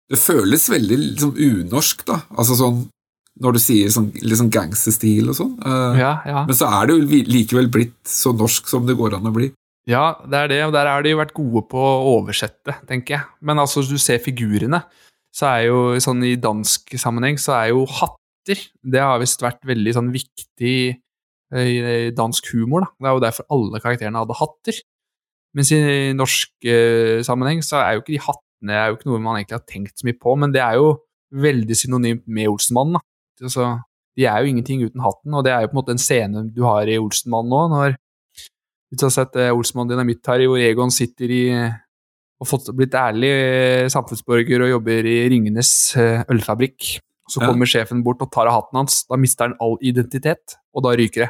Det 0.09 0.17
føles 0.17 0.65
veldig 0.73 0.97
liksom, 1.03 1.35
unorsk, 1.37 2.01
da. 2.07 2.23
Altså 2.33 2.57
sånn 2.57 2.79
når 3.39 3.55
du 3.55 3.61
sier 3.63 3.91
sånn, 3.93 4.09
litt 4.19 4.39
sånn 4.39 4.51
gangsterstil 4.53 5.31
og 5.31 5.37
sånn. 5.37 5.55
Uh, 5.63 5.95
ja, 5.99 6.13
ja. 6.27 6.43
Men 6.47 6.57
så 6.57 6.69
er 6.79 6.89
det 6.89 6.97
jo 6.97 7.23
likevel 7.31 7.69
blitt 7.71 7.97
så 8.07 8.33
norsk 8.35 8.67
som 8.71 8.87
det 8.87 8.97
går 8.99 9.17
an 9.17 9.29
å 9.29 9.35
bli. 9.35 9.51
Ja, 9.89 10.19
det 10.27 10.39
er 10.43 10.51
det, 10.51 10.59
og 10.67 10.73
der 10.75 10.89
har 10.91 11.03
de 11.05 11.13
jo 11.13 11.21
vært 11.21 11.35
gode 11.37 11.63
på 11.71 11.79
å 11.81 12.17
oversette, 12.17 12.75
tenker 12.89 13.15
jeg. 13.15 13.27
Men 13.45 13.61
altså, 13.63 13.81
du 13.87 13.97
ser 14.01 14.21
figurene 14.21 14.83
så 15.35 15.49
er 15.51 15.67
jo 15.69 15.79
sånn 16.01 16.23
i 16.25 16.35
dansk 16.41 16.95
sammenheng 16.99 17.37
så 17.41 17.53
er 17.59 17.71
jo 17.71 17.83
hatter 17.85 18.17
Det 18.81 19.01
har 19.03 19.19
visst 19.21 19.43
vært 19.43 19.61
veldig 19.67 19.91
sånn 19.93 20.07
viktig 20.09 20.73
i 21.53 22.11
dansk 22.17 22.47
humor. 22.53 22.81
da. 22.81 22.89
Det 22.97 23.09
er 23.09 23.13
jo 23.13 23.21
derfor 23.25 23.45
alle 23.53 23.81
karakterene 23.81 24.21
hadde 24.21 24.37
hatter. 24.39 24.79
Mens 25.57 25.71
i 25.73 25.81
norsk 26.13 26.51
uh, 26.65 27.19
sammenheng 27.25 27.61
så 27.65 27.79
er 27.81 27.95
jo 27.95 28.03
ikke 28.03 28.15
de 28.15 28.23
hattene 28.25 28.75
er 28.75 28.89
jo 28.89 28.97
ikke 28.97 29.09
noe 29.09 29.21
man 29.23 29.39
egentlig 29.39 29.57
har 29.57 29.65
tenkt 29.69 30.01
så 30.01 30.07
mye 30.07 30.17
på, 30.19 30.35
men 30.37 30.53
det 30.53 30.61
er 30.61 30.77
jo 30.77 30.91
veldig 31.33 31.77
synonymt 31.77 32.25
med 32.27 32.49
Olsenmannen. 32.51 32.97
da. 32.97 33.05
Altså, 33.45 33.71
de 34.19 34.25
er 34.27 34.43
jo 34.43 34.51
ingenting 34.51 34.83
uten 34.83 35.03
hatten, 35.03 35.33
og 35.33 35.45
det 35.45 35.53
er 35.53 35.63
jo 35.63 35.71
på 35.71 35.77
en 35.77 35.81
måte 35.81 35.95
en 35.95 36.01
scene 36.01 36.47
du 36.53 36.63
har 36.67 36.89
i 36.89 36.97
Olsenmannen 36.99 37.53
nå, 37.53 37.61
når 37.73 37.99
du 38.89 39.05
har 39.05 39.13
sett 39.13 39.37
eh, 39.37 39.53
Olsenmannen 39.53 39.93
Dynamitt 39.93 40.25
her, 40.27 40.43
hvor 40.49 40.61
Egon 40.63 40.91
sitter 40.93 41.31
i 41.31 41.43
og 42.39 42.47
fått, 42.47 42.71
blitt 42.75 42.95
ærlig 42.95 43.29
eh, 43.29 43.85
samfunnsborger 43.91 44.63
og 44.63 44.73
jobber 44.73 45.07
i 45.07 45.17
Ringenes 45.31 45.73
eh, 45.99 46.23
ølfabrikk. 46.31 46.95
Så 47.29 47.43
kommer 47.43 47.67
ja. 47.67 47.75
sjefen 47.75 47.99
bort 48.01 48.23
og 48.25 48.31
tar 48.33 48.49
av 48.49 48.55
hatten 48.55 48.79
hans. 48.79 49.03
Da 49.05 49.19
mister 49.19 49.49
han 49.49 49.57
all 49.61 49.75
identitet, 49.85 50.55
og 50.73 50.85
da 50.87 50.95
ryker 50.97 51.27
det. 51.27 51.29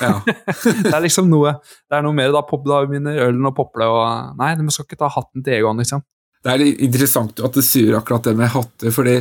Ja. 0.00 0.14
det 0.84 0.92
er 0.92 1.02
liksom 1.02 1.30
noe 1.32 1.54
Det 1.64 1.96
er 1.96 2.04
noe 2.04 2.16
mer. 2.16 2.30
Da, 2.32 2.42
pop, 2.46 2.62
da 2.68 2.82
begynner 2.86 3.18
ølen 3.26 3.48
å 3.48 3.52
pople 3.56 3.88
og 3.88 4.36
Nei, 4.38 4.50
du 4.56 4.66
skal 4.70 4.86
ikke 4.86 5.00
ta 5.00 5.10
hatten 5.12 5.44
til 5.44 5.58
Egon, 5.58 5.82
liksom. 5.82 6.04
Det 6.46 6.54
er 6.54 6.62
interessant 6.86 7.40
at 7.42 7.56
du 7.56 7.64
sier 7.64 7.96
akkurat 7.98 8.28
det 8.28 8.36
med 8.38 8.52
hatter, 8.52 8.92
fordi 8.94 9.16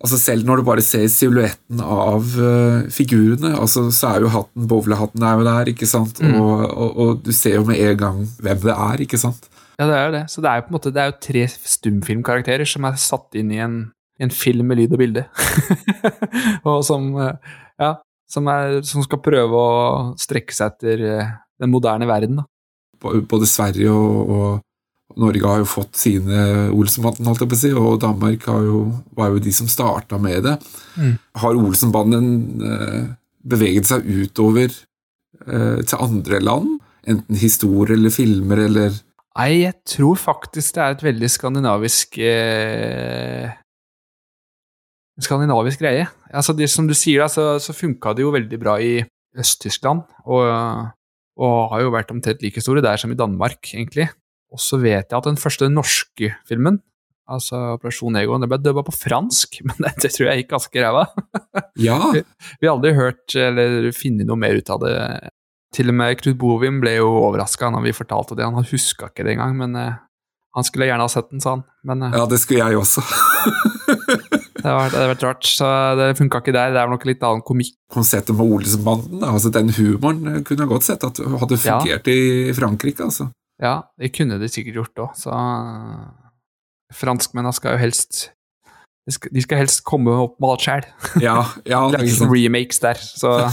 altså 0.00 0.18
selv 0.20 0.48
når 0.48 0.60
du 0.60 0.66
bare 0.66 0.84
ser 0.84 1.06
silhuetten 1.12 1.80
av 1.84 2.34
uh, 2.40 2.88
figurene, 2.92 3.52
altså, 3.60 3.86
så 3.94 4.14
er 4.14 4.24
jo 4.24 4.32
hatten 4.32 4.68
Bowlerhatten 4.70 5.24
er 5.26 5.38
jo 5.38 5.46
der, 5.48 5.72
ikke 5.74 5.88
sant? 5.88 6.20
Mm. 6.24 6.36
Og, 6.40 6.64
og, 6.68 6.90
og, 6.90 7.24
du 7.26 7.32
ser 7.36 7.58
jo 7.58 7.64
med 7.68 7.80
en 7.84 7.98
gang 8.00 8.20
hvem 8.40 8.62
det 8.64 8.76
er, 8.76 9.04
ikke 9.06 9.20
sant? 9.20 9.50
Ja, 9.80 9.86
det 9.88 9.96
er 9.96 10.06
jo 10.06 10.14
det. 10.18 10.24
Så 10.28 10.44
det 10.44 10.50
er 10.50 10.60
jo 10.60 10.66
på 10.66 10.72
en 10.72 10.76
måte, 10.76 10.92
det 10.92 11.02
er 11.02 11.10
jo 11.10 11.18
tre 11.24 11.46
stumfilmkarakterer 11.48 12.68
som 12.68 12.84
er 12.88 13.00
satt 13.00 13.36
inn 13.40 13.52
i 13.54 13.60
en, 13.64 13.76
en 14.20 14.32
film 14.32 14.68
med 14.68 14.80
lyd 14.80 14.96
og 14.96 15.00
bilde. 15.00 15.24
og 16.68 16.82
som, 16.84 17.06
eh, 17.16 17.54
ja, 17.80 17.94
som, 18.28 18.50
er, 18.52 18.80
som, 18.84 19.04
skal 19.06 19.22
prøve 19.24 19.56
å 19.56 19.70
strekke 20.20 20.52
seg 20.52 20.74
etter 20.74 21.06
eh, 21.14 21.32
den 21.60 21.72
moderne 21.72 22.08
verden. 22.10 22.42
Da. 22.42 23.14
Både 23.28 23.48
Sverige 23.48 23.94
og, 23.96 24.34
og 24.36 24.50
Norge 25.18 25.46
har 25.46 25.62
jo 25.62 25.68
fått 25.68 25.98
sine 25.98 26.68
Olsenbanden, 26.70 27.26
holdt 27.26 27.42
jeg 27.42 27.50
på 27.50 27.56
å 27.56 27.60
si, 27.60 27.70
og 27.74 28.00
Danmark 28.02 28.46
jo, 28.46 28.84
var 29.18 29.32
jo 29.34 29.42
de 29.42 29.52
som 29.54 29.70
starta 29.70 30.20
med 30.22 30.44
det. 30.46 30.56
Mm. 30.96 31.14
Har 31.42 31.58
Olsenbanden 31.58 32.30
eh, 32.66 33.10
beveget 33.42 33.90
seg 33.90 34.06
utover 34.06 34.68
eh, 34.70 35.80
til 35.82 35.96
andre 35.98 36.42
land? 36.44 36.76
Enten 37.10 37.40
historier 37.40 37.96
eller 37.96 38.12
filmer 38.12 38.66
eller 38.66 38.98
Nei, 39.38 39.62
jeg 39.62 39.76
tror 39.86 40.18
faktisk 40.18 40.74
det 40.74 40.82
er 40.82 40.94
et 40.96 41.02
veldig 41.06 41.28
skandinavisk 41.30 42.18
eh, 42.18 43.52
Skandinavisk 45.20 45.82
greie. 45.82 46.06
Altså, 46.32 46.54
det, 46.56 46.70
som 46.72 46.86
du 46.88 46.94
sier, 46.96 47.22
da, 47.22 47.28
så, 47.28 47.44
så 47.60 47.76
funka 47.76 48.14
det 48.16 48.24
jo 48.24 48.32
veldig 48.34 48.58
bra 48.60 48.78
i 48.80 48.94
Øst-Tyskland, 49.36 50.00
og, 50.24 50.46
og, 51.36 51.56
har 51.74 51.82
jo 51.84 51.92
vært 51.92 52.14
omtrent 52.14 52.40
like 52.42 52.62
store 52.64 52.82
der 52.84 52.96
som 53.00 53.12
i 53.12 53.18
Danmark, 53.18 53.60
egentlig. 53.74 54.08
Og 54.50 54.62
så 54.62 54.80
vet 54.82 55.10
jeg 55.10 55.18
at 55.18 55.28
den 55.28 55.38
første 55.40 55.68
norske 55.70 56.32
filmen, 56.48 56.80
altså 57.30 57.76
Operasjon 57.76 58.18
Ego, 58.18 58.38
det 58.42 58.48
ble 58.50 58.58
dubba 58.62 58.82
på 58.86 58.94
fransk, 58.94 59.60
men 59.66 59.76
det, 59.78 59.94
det, 60.02 60.12
tror 60.14 60.30
jeg 60.30 60.42
gikk 60.42 60.54
ganske 60.56 60.86
ræva. 60.86 61.06
Ja. 61.80 61.96
vi, 62.12 62.20
vi, 62.60 62.66
har 62.66 62.74
aldri 62.74 62.90
hørt 62.92 63.34
eller 63.38 63.86
funnet 63.96 64.28
noe 64.28 64.36
mer 64.36 64.58
ut 64.58 64.68
av 64.72 64.82
det 64.82 64.94
til 65.74 65.90
og 65.92 65.96
med 65.96 66.18
Knut 66.20 66.38
Bovim 66.38 66.80
ble 66.82 66.96
jo 66.98 67.08
overraska 67.22 67.70
når 67.72 67.86
vi 67.86 67.96
fortalte 67.96 68.36
det. 68.38 68.46
Han 68.46 68.66
huska 68.66 69.10
ikke 69.10 69.26
det 69.26 69.36
engang, 69.36 69.54
men 69.58 69.76
uh, 69.78 70.00
han 70.56 70.66
skulle 70.66 70.88
gjerne 70.90 71.06
ha 71.06 71.12
sett 71.12 71.30
den, 71.30 71.42
sa 71.42 71.54
han. 71.56 71.64
Men, 71.86 72.02
uh, 72.08 72.16
ja, 72.18 72.26
det 72.30 72.40
skulle 72.42 72.66
jeg 72.66 72.80
også. 72.80 73.04
det 74.60 74.66
hadde 74.66 75.06
vært 75.12 75.26
rart, 75.28 75.46
så 75.46 75.68
det 75.98 76.10
funka 76.18 76.42
ikke 76.42 76.56
der. 76.56 76.74
Det 76.74 76.82
er 76.82 76.90
nok 76.90 77.06
litt 77.08 77.22
annen 77.26 77.44
komikk. 77.46 77.76
Konseptet 77.94 78.34
med 78.36 78.56
Olsenbanden, 78.58 79.22
altså 79.26 79.52
den 79.54 79.70
humoren 79.78 80.42
kunne 80.46 80.66
jeg 80.66 80.72
godt 80.74 80.88
sett 80.88 81.06
at 81.06 81.22
hadde 81.22 81.60
fungert 81.62 82.10
ja. 82.10 82.18
i 82.18 82.56
Frankrike. 82.56 83.06
altså. 83.06 83.30
Ja, 83.60 83.74
det 84.00 84.14
kunne 84.16 84.38
de 84.40 84.48
sikkert 84.48 84.78
gjort 84.80 85.02
òg, 85.04 85.16
så 85.20 85.32
uh, 85.36 86.06
Franskmennene 86.96 87.52
skal 87.54 87.76
jo 87.76 87.82
helst 87.82 88.30
de 89.08 89.14
skal, 89.16 89.32
de 89.34 89.42
skal 89.42 89.62
helst 89.62 89.82
komme 89.88 90.12
opp 90.22 90.36
med 90.40 90.52
alt 90.52 90.64
sjæl. 90.66 90.88
Ja, 91.26 91.38
ja, 91.68 91.80
Lage 91.92 92.28
remakes 92.30 92.82
der, 92.82 93.00
så 93.00 93.38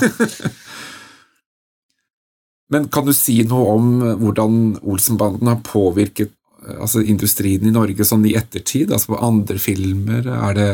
Men 2.74 2.90
kan 2.92 3.08
du 3.08 3.14
si 3.16 3.40
noe 3.48 3.78
om 3.78 3.86
eh, 4.04 4.18
hvordan 4.20 4.58
Olsenbanden 4.84 5.48
har 5.48 5.62
påvirket 5.64 6.34
eh, 6.66 6.82
altså 6.84 7.00
industrien 7.00 7.64
i 7.64 7.72
Norge 7.72 8.04
sånn 8.04 8.26
i 8.28 8.36
ettertid? 8.36 8.92
Altså 8.92 9.14
på 9.14 9.22
andre 9.24 9.56
filmer? 9.56 10.28
Det, 10.58 10.66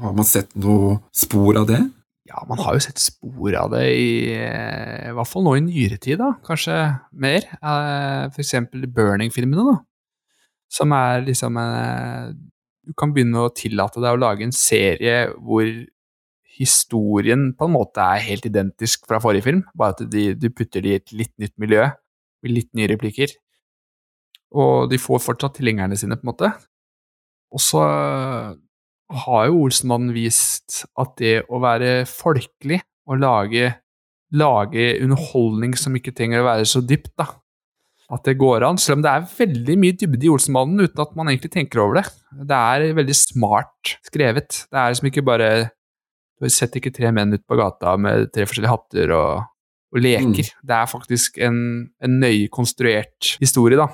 har 0.00 0.14
man 0.16 0.28
sett 0.28 0.48
noe 0.56 0.96
spor 1.12 1.60
av 1.60 1.68
det? 1.68 1.82
Ja, 2.32 2.42
man 2.48 2.60
har 2.64 2.76
jo 2.76 2.80
sett 2.80 3.00
spor 3.02 3.54
av 3.60 3.74
det 3.74 3.84
i, 3.92 4.12
eh, 4.32 5.10
i 5.10 5.12
hvert 5.12 5.28
fall 5.28 5.44
nå 5.44 5.52
i 5.58 5.64
nyere 5.66 5.98
tid, 6.00 6.16
da. 6.22 6.32
Kanskje 6.46 6.76
mer. 7.12 7.44
For 8.32 8.40
eksempel 8.40 8.86
Burning-filmene, 8.88 9.66
da. 9.68 9.78
Som 10.72 10.94
er 10.96 11.26
liksom 11.26 11.60
Du 12.82 12.92
kan 12.98 13.12
begynne 13.14 13.44
å 13.44 13.52
tillate 13.54 14.00
deg 14.02 14.16
å 14.16 14.18
lage 14.18 14.42
en 14.42 14.50
serie 14.50 15.28
hvor 15.38 15.68
historien 16.58 17.52
på 17.54 17.68
en 17.68 17.74
måte 17.76 18.02
er 18.02 18.24
helt 18.26 18.48
identisk 18.48 19.06
fra 19.06 19.20
forrige 19.22 19.46
film, 19.46 19.62
bare 19.78 19.94
at 19.94 20.02
de, 20.10 20.32
du 20.34 20.48
putter 20.50 20.82
det 20.82 20.90
i 20.90 20.98
et 20.98 21.14
litt 21.14 21.32
nytt 21.40 21.54
miljø, 21.62 21.86
med 22.42 22.54
litt 22.56 22.70
nye 22.74 22.90
replikker. 22.90 23.32
Og 24.52 24.90
de 24.90 24.98
får 25.00 25.22
fortsatt 25.24 25.56
tilhengerne 25.60 25.96
sine, 25.96 26.18
på 26.18 26.26
en 26.26 26.32
måte. 26.32 26.50
Og 27.52 27.62
så 27.62 27.84
har 29.24 29.46
jo 29.50 29.62
Olsenmannen 29.66 30.14
vist 30.14 30.82
at 31.00 31.14
det 31.20 31.36
å 31.48 31.60
være 31.62 32.02
folkelig 32.08 32.80
og 33.10 33.20
lage, 33.22 33.70
lage 34.38 34.88
underholdning 35.02 35.76
som 35.78 35.94
ikke 35.98 36.14
trenger 36.16 36.42
å 36.42 36.48
være 36.48 36.66
så 36.68 36.82
dypt, 36.84 37.12
da, 37.20 37.28
at 38.12 38.26
det 38.28 38.38
går 38.40 38.64
an, 38.66 38.80
selv 38.80 39.00
om 39.00 39.04
det 39.04 39.12
er 39.12 39.28
veldig 39.38 39.76
mye 39.80 39.98
dybde 40.00 40.26
i 40.28 40.32
Olsenmannen 40.32 40.84
uten 40.84 41.04
at 41.04 41.14
man 41.18 41.30
egentlig 41.32 41.52
tenker 41.54 41.84
over 41.84 42.00
det. 42.00 42.08
Det 42.48 42.58
er 42.58 42.98
veldig 42.98 43.16
smart 43.16 43.94
skrevet. 44.04 44.64
Det 44.68 44.78
er 44.80 44.92
liksom 44.92 45.08
ikke 45.12 45.24
bare 45.26 45.52
du 46.42 46.50
setter 46.50 46.80
ikke 46.80 46.94
tre 46.94 47.12
menn 47.14 47.36
ut 47.36 47.44
på 47.46 47.58
gata 47.58 47.94
med 48.00 48.32
tre 48.34 48.46
forskjellige 48.48 48.72
hatter 48.72 49.14
og, 49.14 49.44
og 49.94 50.02
leker. 50.02 50.48
Mm. 50.50 50.64
Det 50.68 50.76
er 50.78 50.90
faktisk 50.90 51.38
en, 51.46 51.60
en, 52.02 52.16
nøye 52.22 52.50
konstruert 52.52 53.36
historie, 53.42 53.78
da. 53.78 53.88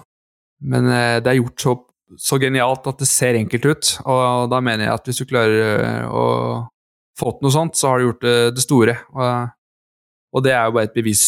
Men 0.69 0.89
eh, 0.91 1.19
det 1.23 1.33
er 1.33 1.41
gjort 1.43 1.65
så, 1.65 1.75
så, 2.17 2.39
genialt 2.41 2.87
at 2.89 3.03
det 3.03 3.09
ser 3.11 3.39
enkelt 3.39 3.69
ut, 3.69 3.93
og 4.09 4.49
da 4.53 4.61
mener 4.65 4.87
jeg 4.87 4.95
at 4.95 5.09
hvis 5.09 5.21
du 5.21 5.29
klarer 5.29 5.63
eh, 5.77 6.05
å 6.09 6.25
få 7.19 7.35
til 7.35 7.49
noe 7.49 7.55
sånt, 7.55 7.79
så 7.79 7.93
har 7.93 8.01
du 8.01 8.09
gjort 8.09 8.27
det, 8.55 8.65
store. 8.65 8.95
Og, 9.13 9.55
og, 10.33 10.45
det 10.47 10.55
er 10.55 10.69
jo 10.69 10.77
bare 10.79 10.89
et 10.89 10.97
bevis 10.97 11.25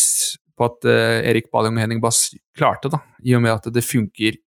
på 0.57 0.69
at 0.69 0.89
eh, 0.89 1.21
Erik 1.33 1.51
Baling 1.53 1.77
og 1.77 1.85
Henning 1.85 2.03
Bass 2.03 2.29
klarte, 2.57 2.93
da, 2.93 3.03
i 3.27 3.35
og 3.37 3.45
med 3.45 3.57
at 3.57 3.71
det 3.75 3.85
funker 3.87 4.39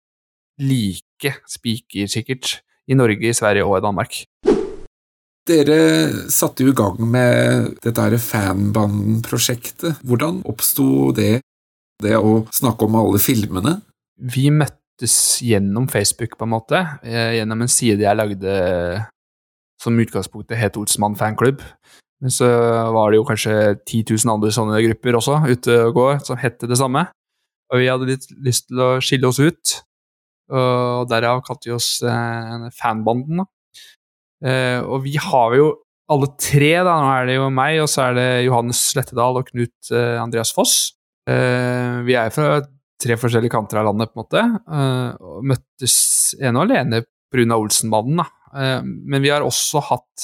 like 0.64 1.34
spikersikkert 1.50 2.60
i 2.90 2.98
Norge, 2.98 3.30
i 3.30 3.36
Sverige 3.36 3.66
og 3.68 3.80
i 3.80 3.86
Danmark. 3.86 4.24
Dere 5.44 5.80
satte 6.32 6.64
jo 6.64 6.72
i 6.72 6.78
gang 6.78 7.02
med 7.04 7.74
dette 7.84 8.20
fanbanden-prosjektet. 8.30 10.00
Hvordan 10.08 10.40
oppsto 10.48 11.12
det, 11.16 11.42
det 12.04 12.16
å 12.16 12.46
snakke 12.56 12.88
om 12.88 12.96
alle 13.02 13.20
filmene? 13.20 13.82
Vi 14.16 14.48
møttes 15.04 15.42
gjennom 15.44 15.88
Facebook, 15.90 16.38
på 16.38 16.46
en 16.46 16.54
måte. 16.54 16.80
Eh, 17.04 17.40
gjennom 17.40 17.62
en 17.62 17.68
side 17.68 18.02
jeg 18.02 18.16
lagde 18.16 19.06
som 19.82 20.00
utgangspunktet 20.00 20.58
het 20.58 20.78
Olsmann 20.78 21.16
fanklubb. 21.16 21.62
Men 22.22 22.32
så 22.32 22.48
var 22.94 23.12
det 23.12 23.18
jo 23.18 23.26
kanskje 23.28 23.76
10 23.86 24.16
000 24.24 24.32
andre 24.32 24.52
sånne 24.52 24.80
grupper 24.80 25.18
også 25.18 25.42
ute 25.44 25.76
og 25.90 25.94
går 25.94 26.22
som 26.24 26.38
hette 26.40 26.68
det 26.68 26.78
samme. 26.78 27.10
Og 27.74 27.82
vi 27.82 27.90
hadde 27.90 28.08
litt 28.08 28.30
lyst 28.40 28.70
til 28.70 28.80
å 28.80 29.02
skille 29.02 29.28
oss 29.28 29.42
ut, 29.42 29.82
og 30.54 31.10
derav 31.10 31.42
kalte 31.44 31.68
vi 31.68 31.76
oss 31.76 32.02
eh, 32.04 32.70
Fanbanden. 32.80 33.44
Eh, 34.44 34.80
og 34.80 35.04
vi 35.04 35.18
har 35.20 35.58
jo 35.58 35.74
alle 36.08 36.30
tre, 36.40 36.78
da. 36.84 36.96
Nå 36.96 37.12
er 37.12 37.28
det 37.28 37.36
jo 37.36 37.50
meg, 37.52 37.82
og 37.82 37.90
så 37.92 38.08
er 38.08 38.16
det 38.16 38.30
Johannes 38.46 38.80
Slettedal 38.94 39.42
og 39.42 39.50
Knut 39.50 39.92
Andreas 39.92 40.54
Foss. 40.56 40.94
Vi 41.28 42.16
er 42.20 42.32
fra 42.36 42.62
tre 43.04 43.14
forskjellige 43.20 43.54
kanter 43.54 43.78
av 43.82 43.88
landet, 43.90 44.12
på 44.12 44.18
en 44.18 44.24
måte. 44.24 44.42
eh, 44.78 45.12
og 45.20 45.38
møttes 45.52 45.96
ene 46.40 46.58
og 46.60 46.64
alene 46.68 46.98
pga. 47.34 47.56
Olsenbanden, 47.58 48.18
da. 48.22 48.28
Eh, 48.54 48.82
men 48.84 49.20
vi 49.24 49.32
har 49.34 49.42
også 49.46 49.78
hatt 49.90 50.18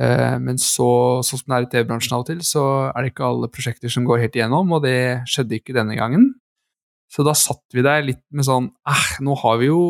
Eh, 0.00 0.36
Men 0.42 0.58
så, 0.60 1.22
sånn 1.24 1.40
som 1.40 1.46
det 1.46 1.56
er 1.56 1.66
i 1.66 1.70
TV-bransjen 1.72 2.16
av 2.16 2.24
og 2.24 2.28
til, 2.28 2.42
så 2.44 2.64
er 2.90 3.02
det 3.02 3.12
ikke 3.14 3.30
alle 3.30 3.50
prosjekter 3.52 3.92
som 3.92 4.04
går 4.08 4.26
helt 4.26 4.36
igjennom, 4.36 4.70
og 4.76 4.84
det 4.84 5.22
skjedde 5.30 5.58
ikke 5.60 5.76
denne 5.76 5.96
gangen. 5.98 6.34
Så 7.10 7.24
da 7.26 7.32
satt 7.34 7.64
vi 7.74 7.82
der 7.82 8.04
litt 8.06 8.22
med 8.30 8.46
sånn 8.46 8.68
eh, 8.86 9.06
nå 9.24 9.34
har 9.40 9.56
vi 9.58 9.70
jo 9.70 9.80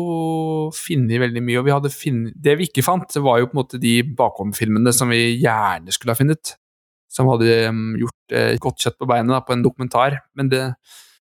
funnet 0.73 1.21
veldig 1.21 1.43
mye, 1.45 1.59
og 1.59 1.67
vi 1.67 1.75
hadde 1.75 1.91
funnet 1.93 2.33
Det 2.41 2.55
vi 2.57 2.65
ikke 2.69 2.85
fant, 2.85 3.05
det 3.13 3.21
var 3.21 3.41
jo 3.41 3.49
på 3.51 3.55
en 3.57 3.61
måte 3.61 3.81
de 3.81 3.99
bakomfilmene 4.17 4.93
som 4.95 5.11
vi 5.13 5.37
gjerne 5.43 5.93
skulle 5.93 6.15
ha 6.15 6.21
funnet. 6.21 6.55
Som 7.11 7.27
hadde 7.31 7.47
gjort 7.99 8.35
eh, 8.35 8.55
godt 8.61 8.85
kjøtt 8.85 8.99
på 9.01 9.07
beinet 9.09 9.33
da, 9.35 9.41
på 9.43 9.55
en 9.55 9.65
dokumentar. 9.65 10.21
Men 10.37 10.51
det, 10.51 10.63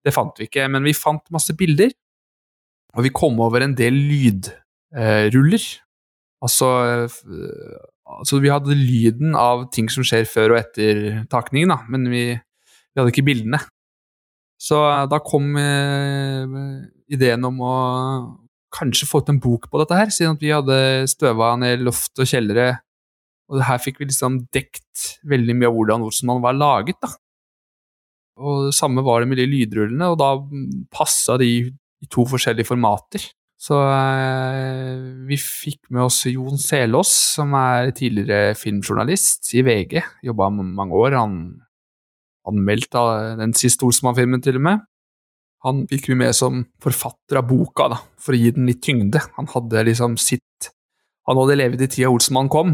det 0.05 0.14
fant 0.14 0.37
vi 0.37 0.49
ikke. 0.49 0.69
Men 0.73 0.85
vi 0.87 0.97
fant 0.97 1.25
masse 1.33 1.57
bilder, 1.57 1.95
og 2.97 3.07
vi 3.07 3.14
kom 3.14 3.38
over 3.40 3.64
en 3.64 3.77
del 3.79 3.97
lydruller. 4.11 5.64
Altså, 6.45 6.69
eh, 6.97 7.81
altså 8.09 8.40
Vi 8.40 8.53
hadde 8.53 8.77
lyden 8.77 9.37
av 9.38 9.69
ting 9.75 9.90
som 9.93 10.07
skjer 10.07 10.29
før 10.29 10.55
og 10.55 10.62
etter 10.62 11.25
takningen, 11.33 11.73
da, 11.73 11.83
men 11.93 12.09
vi, 12.11 12.25
vi 12.35 13.01
hadde 13.01 13.12
ikke 13.14 13.27
bildene. 13.29 13.61
Så 14.61 14.81
eh, 14.88 15.07
da 15.11 15.21
kom 15.25 15.57
eh, 15.61 16.61
ideen 17.12 17.45
om 17.49 17.61
å 17.64 17.75
kanskje 18.71 19.09
få 19.09 19.23
ut 19.23 19.33
en 19.33 19.40
bok 19.43 19.66
på 19.71 19.81
dette 19.83 19.97
her, 19.99 20.12
siden 20.14 20.37
at 20.37 20.45
vi 20.45 20.53
hadde 20.55 20.79
støva 21.11 21.55
ned 21.59 21.83
loft 21.83 22.21
og 22.23 22.29
kjellere. 22.29 22.77
Og 23.51 23.65
her 23.67 23.81
fikk 23.83 23.99
vi 24.01 24.09
liksom 24.09 24.45
dekt 24.55 25.19
veldig 25.27 25.57
mye 25.59 25.71
av 25.71 25.77
hvordan 25.77 26.07
Olsenmann 26.07 26.43
var 26.45 26.55
laget. 26.55 27.01
da. 27.03 27.11
Og 28.41 28.71
det 28.71 28.77
samme 28.79 29.03
var 29.05 29.21
det 29.21 29.29
med 29.29 29.41
de 29.41 29.49
lydrullene, 29.51 30.13
og 30.13 30.19
da 30.21 30.31
passa 30.95 31.37
de 31.41 31.51
i 32.01 32.09
to 32.09 32.25
forskjellige 32.29 32.71
formater. 32.71 33.27
Så 33.61 33.77
eh, 33.77 35.01
vi 35.29 35.37
fikk 35.37 35.91
med 35.93 36.07
oss 36.07 36.23
Jon 36.31 36.57
Selås, 36.61 37.11
som 37.37 37.53
er 37.59 37.91
tidligere 37.97 38.55
filmjournalist 38.57 39.51
i 39.59 39.65
VG. 39.67 39.99
Jobba 40.25 40.49
mange 40.55 40.97
år. 40.97 41.19
Han 41.19 41.35
anmeldte 42.49 43.03
den 43.43 43.53
siste 43.59 43.85
Olsmann-filmen, 43.85 44.41
til 44.41 44.57
og 44.57 44.65
med. 44.65 44.87
Han 45.67 45.85
fikk 45.91 46.09
vi 46.09 46.17
med 46.23 46.33
som 46.37 46.63
forfatter 46.81 47.43
av 47.43 47.51
boka, 47.51 47.91
da, 47.93 47.99
for 48.17 48.33
å 48.33 48.41
gi 48.41 48.55
den 48.57 48.71
litt 48.71 48.81
tyngde. 48.87 49.21
Han 49.37 49.51
hadde 49.53 49.89
liksom 49.91 50.17
sitt 50.21 50.73
Han 51.29 51.37
hadde 51.37 51.59
levd 51.61 51.83
i 51.85 51.87
tida 51.87 52.09
Olsenmann 52.11 52.49
kom, 52.51 52.73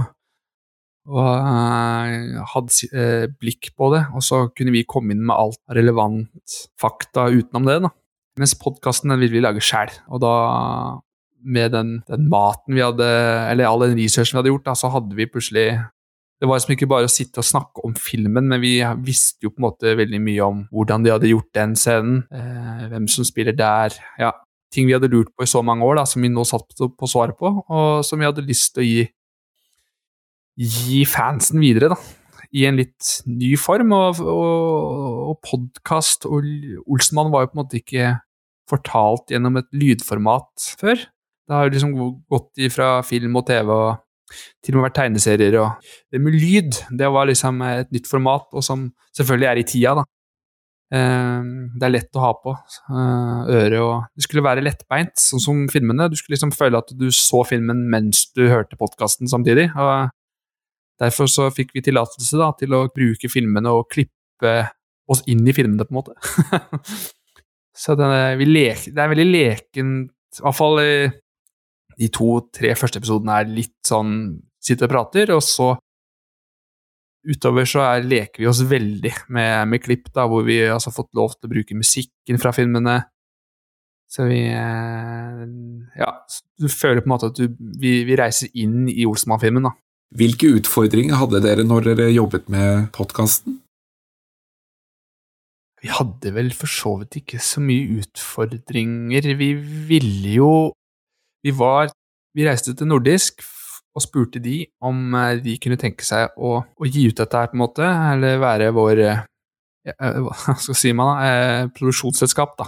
og 1.06 1.22
eh, 1.22 2.42
hadde 2.52 2.88
eh, 2.90 3.26
blikk 3.38 3.70
på 3.78 3.90
det, 3.94 4.02
og 4.16 4.24
så 4.24 4.46
kunne 4.50 4.74
vi 4.74 4.86
komme 4.88 5.14
inn 5.14 5.24
med 5.26 5.36
alt 5.36 5.60
relevant 5.76 6.58
fakta 6.80 7.28
utenom 7.30 7.68
det. 7.68 7.80
da. 7.86 7.92
Mens 8.40 8.56
podkasten 8.60 9.14
ville 9.16 9.32
vi 9.32 9.44
lage 9.44 9.62
sjæl, 9.64 9.92
og 10.12 10.22
da 10.24 10.32
med 11.46 11.70
den, 11.72 11.92
den 12.08 12.26
maten 12.32 12.74
vi 12.74 12.82
hadde, 12.82 13.06
eller 13.52 13.68
all 13.68 13.84
den 13.86 13.98
researchen 14.00 14.36
vi 14.36 14.42
hadde 14.42 14.52
gjort, 14.54 14.66
da, 14.66 14.74
så 14.78 14.90
hadde 14.92 15.16
vi 15.16 15.28
plutselig 15.30 15.68
Det 16.36 16.44
var 16.44 16.58
liksom 16.58 16.74
ikke 16.74 16.88
bare 16.90 17.08
å 17.08 17.08
sitte 17.08 17.40
og 17.40 17.46
snakke 17.48 17.80
om 17.86 17.94
filmen, 17.96 18.44
men 18.50 18.60
vi 18.60 18.74
visste 19.06 19.46
jo 19.46 19.54
på 19.54 19.62
en 19.62 19.68
måte 19.70 19.94
veldig 19.96 20.18
mye 20.20 20.42
om 20.44 20.58
hvordan 20.68 21.06
de 21.06 21.14
hadde 21.14 21.30
gjort 21.30 21.48
den 21.56 21.72
scenen, 21.80 22.18
eh, 22.28 22.82
hvem 22.90 23.06
som 23.08 23.24
spiller 23.24 23.56
der, 23.56 23.96
ja, 24.20 24.34
ting 24.68 24.84
vi 24.84 24.92
hadde 24.92 25.08
lurt 25.08 25.30
på 25.32 25.46
i 25.46 25.48
så 25.48 25.62
mange 25.64 25.86
år, 25.86 25.96
da, 25.96 26.04
som 26.04 26.20
vi 26.20 26.28
nå 26.28 26.44
satt 26.44 26.76
på 26.76 27.08
svaret 27.08 27.38
på, 27.40 27.54
og 27.64 28.04
som 28.04 28.20
vi 28.20 28.28
hadde 28.28 28.44
lyst 28.44 28.74
til 28.74 28.84
å 28.84 28.88
gi 28.90 29.06
gi 30.56 31.02
fansen 31.08 31.60
videre, 31.62 31.92
da. 31.94 31.98
I 32.56 32.64
en 32.68 32.78
litt 32.78 33.10
ny 33.28 33.56
form, 33.60 33.92
og, 33.92 34.20
og, 34.22 35.18
og 35.32 35.40
podkast 35.44 36.24
og 36.28 36.46
Olsenmann 36.86 37.32
var 37.34 37.44
jo 37.44 37.50
på 37.50 37.58
en 37.58 37.62
måte 37.64 37.80
ikke 37.80 38.14
fortalt 38.70 39.30
gjennom 39.34 39.58
et 39.60 39.68
lydformat 39.76 40.70
før. 40.80 41.02
Det 41.46 41.54
har 41.54 41.66
jo 41.68 41.74
liksom 41.74 41.94
gått 42.32 42.64
ifra 42.66 42.90
film 43.06 43.36
og 43.38 43.46
TV 43.50 43.70
og 43.70 44.02
til 44.64 44.74
og 44.74 44.80
med 44.80 44.88
vært 44.88 44.96
tegneserier 44.98 45.54
og 45.60 45.84
Det 46.10 46.18
med 46.18 46.34
lyd, 46.34 46.80
det 46.98 47.10
var 47.14 47.28
liksom 47.28 47.60
et 47.62 47.92
nytt 47.94 48.08
format, 48.10 48.48
og 48.50 48.64
som 48.66 48.88
selvfølgelig 49.14 49.48
er 49.52 49.60
i 49.60 49.66
tida, 49.70 49.92
da. 50.00 50.06
Eh, 50.96 51.46
Det 51.76 51.86
er 51.86 51.92
lett 51.94 52.18
å 52.18 52.24
ha 52.24 52.32
på 52.40 52.54
eh, 52.56 53.54
øret, 53.54 53.78
og 53.82 53.94
det 54.16 54.26
skulle 54.26 54.46
være 54.46 54.64
lettbeint, 54.66 55.14
sånn 55.20 55.42
som 55.42 55.62
filmene. 55.70 56.08
Du 56.10 56.16
skulle 56.18 56.34
liksom 56.34 56.54
føle 56.54 56.78
at 56.82 56.90
du 56.98 57.06
så 57.14 57.44
filmen 57.46 57.86
mens 57.92 58.26
du 58.34 58.48
hørte 58.50 58.78
podkasten 58.78 59.30
samtidig. 59.30 59.70
og 59.76 60.10
Derfor 61.00 61.28
så 61.28 61.50
fikk 61.52 61.74
vi 61.76 61.84
tillatelse 61.84 62.40
da, 62.40 62.50
til 62.56 62.72
å 62.76 62.86
bruke 62.92 63.28
filmene 63.28 63.72
og 63.74 63.88
klippe 63.92 64.56
oss 65.12 65.22
inn 65.30 65.44
i 65.46 65.54
filmene, 65.54 65.84
på 65.84 65.92
en 65.92 66.00
måte. 66.00 66.16
så 67.82 67.96
det 67.98 68.10
er, 68.16 68.36
vi 68.40 68.48
lek, 68.48 68.88
det 68.90 69.02
er 69.02 69.12
veldig 69.12 69.26
lekent, 69.28 70.12
i 70.36 70.44
hvert 70.44 70.56
fall 70.58 70.80
eh, 70.82 71.16
de 71.96 72.08
to-tre 72.12 72.74
første 72.76 73.00
episodene 73.00 73.40
er 73.40 73.50
litt 73.50 73.76
sånn 73.86 74.14
sitter 74.66 74.88
og 74.88 74.92
prater, 74.92 75.32
og 75.36 75.44
så 75.44 75.74
utover 77.26 77.66
så 77.68 77.82
er, 77.86 78.06
leker 78.06 78.42
vi 78.42 78.48
oss 78.50 78.62
veldig 78.68 79.12
med, 79.34 79.68
med 79.72 79.82
klipp, 79.82 80.10
da, 80.14 80.26
hvor 80.30 80.46
vi 80.46 80.60
altså, 80.64 80.90
har 80.90 80.98
fått 80.98 81.14
lov 81.18 81.34
til 81.34 81.48
å 81.48 81.54
bruke 81.54 81.78
musikken 81.78 82.40
fra 82.42 82.52
filmene. 82.56 83.00
Så 84.10 84.28
vi 84.28 84.44
eh, 84.46 85.40
Ja, 85.98 86.12
du 86.62 86.68
føler 86.70 87.02
på 87.02 87.10
en 87.10 87.14
måte 87.16 87.32
at 87.32 87.40
du, 87.40 87.56
vi, 87.80 87.98
vi 88.06 88.18
reiser 88.18 88.52
inn 88.54 88.86
i 88.92 89.06
Olsmann-filmen, 89.08 89.66
da. 89.66 89.74
Hvilke 90.14 90.52
utfordringer 90.54 91.18
hadde 91.18 91.40
dere 91.42 91.64
når 91.66 91.88
dere 91.90 92.12
jobbet 92.14 92.46
med 92.52 92.90
podkasten? 92.94 93.58
Vi 95.82 95.90
hadde 95.90 96.30
vel 96.34 96.52
for 96.54 96.70
så 96.70 96.94
vidt 97.00 97.18
ikke 97.20 97.40
så 97.42 97.60
mye 97.62 98.00
utfordringer. 98.00 99.34
Vi 99.38 99.52
ville 99.88 100.36
jo 100.38 100.52
Vi 101.42 101.52
var 101.54 101.90
Vi 102.34 102.46
reiste 102.46 102.74
til 102.74 102.86
Nordisk 102.86 103.42
og 103.96 104.02
spurte 104.04 104.42
de 104.44 104.66
om 104.84 105.14
eh, 105.16 105.38
de 105.40 105.54
kunne 105.56 105.78
tenke 105.80 106.04
seg 106.04 106.34
å, 106.36 106.58
å 106.60 106.84
gi 106.84 107.06
ut 107.08 107.16
dette 107.16 107.38
her, 107.38 107.48
på 107.48 107.56
en 107.56 107.62
måte, 107.62 107.86
eller 107.86 108.42
være 108.42 108.66
vår 108.76 109.00
eh, 109.00 109.22
eh, 109.88 110.18
Hva 110.20 110.56
skal 110.66 110.76
si 110.76 110.92
man 110.92 111.14
da? 111.16 111.70
Produksjonsselskap, 111.72 112.58
da. 112.60 112.66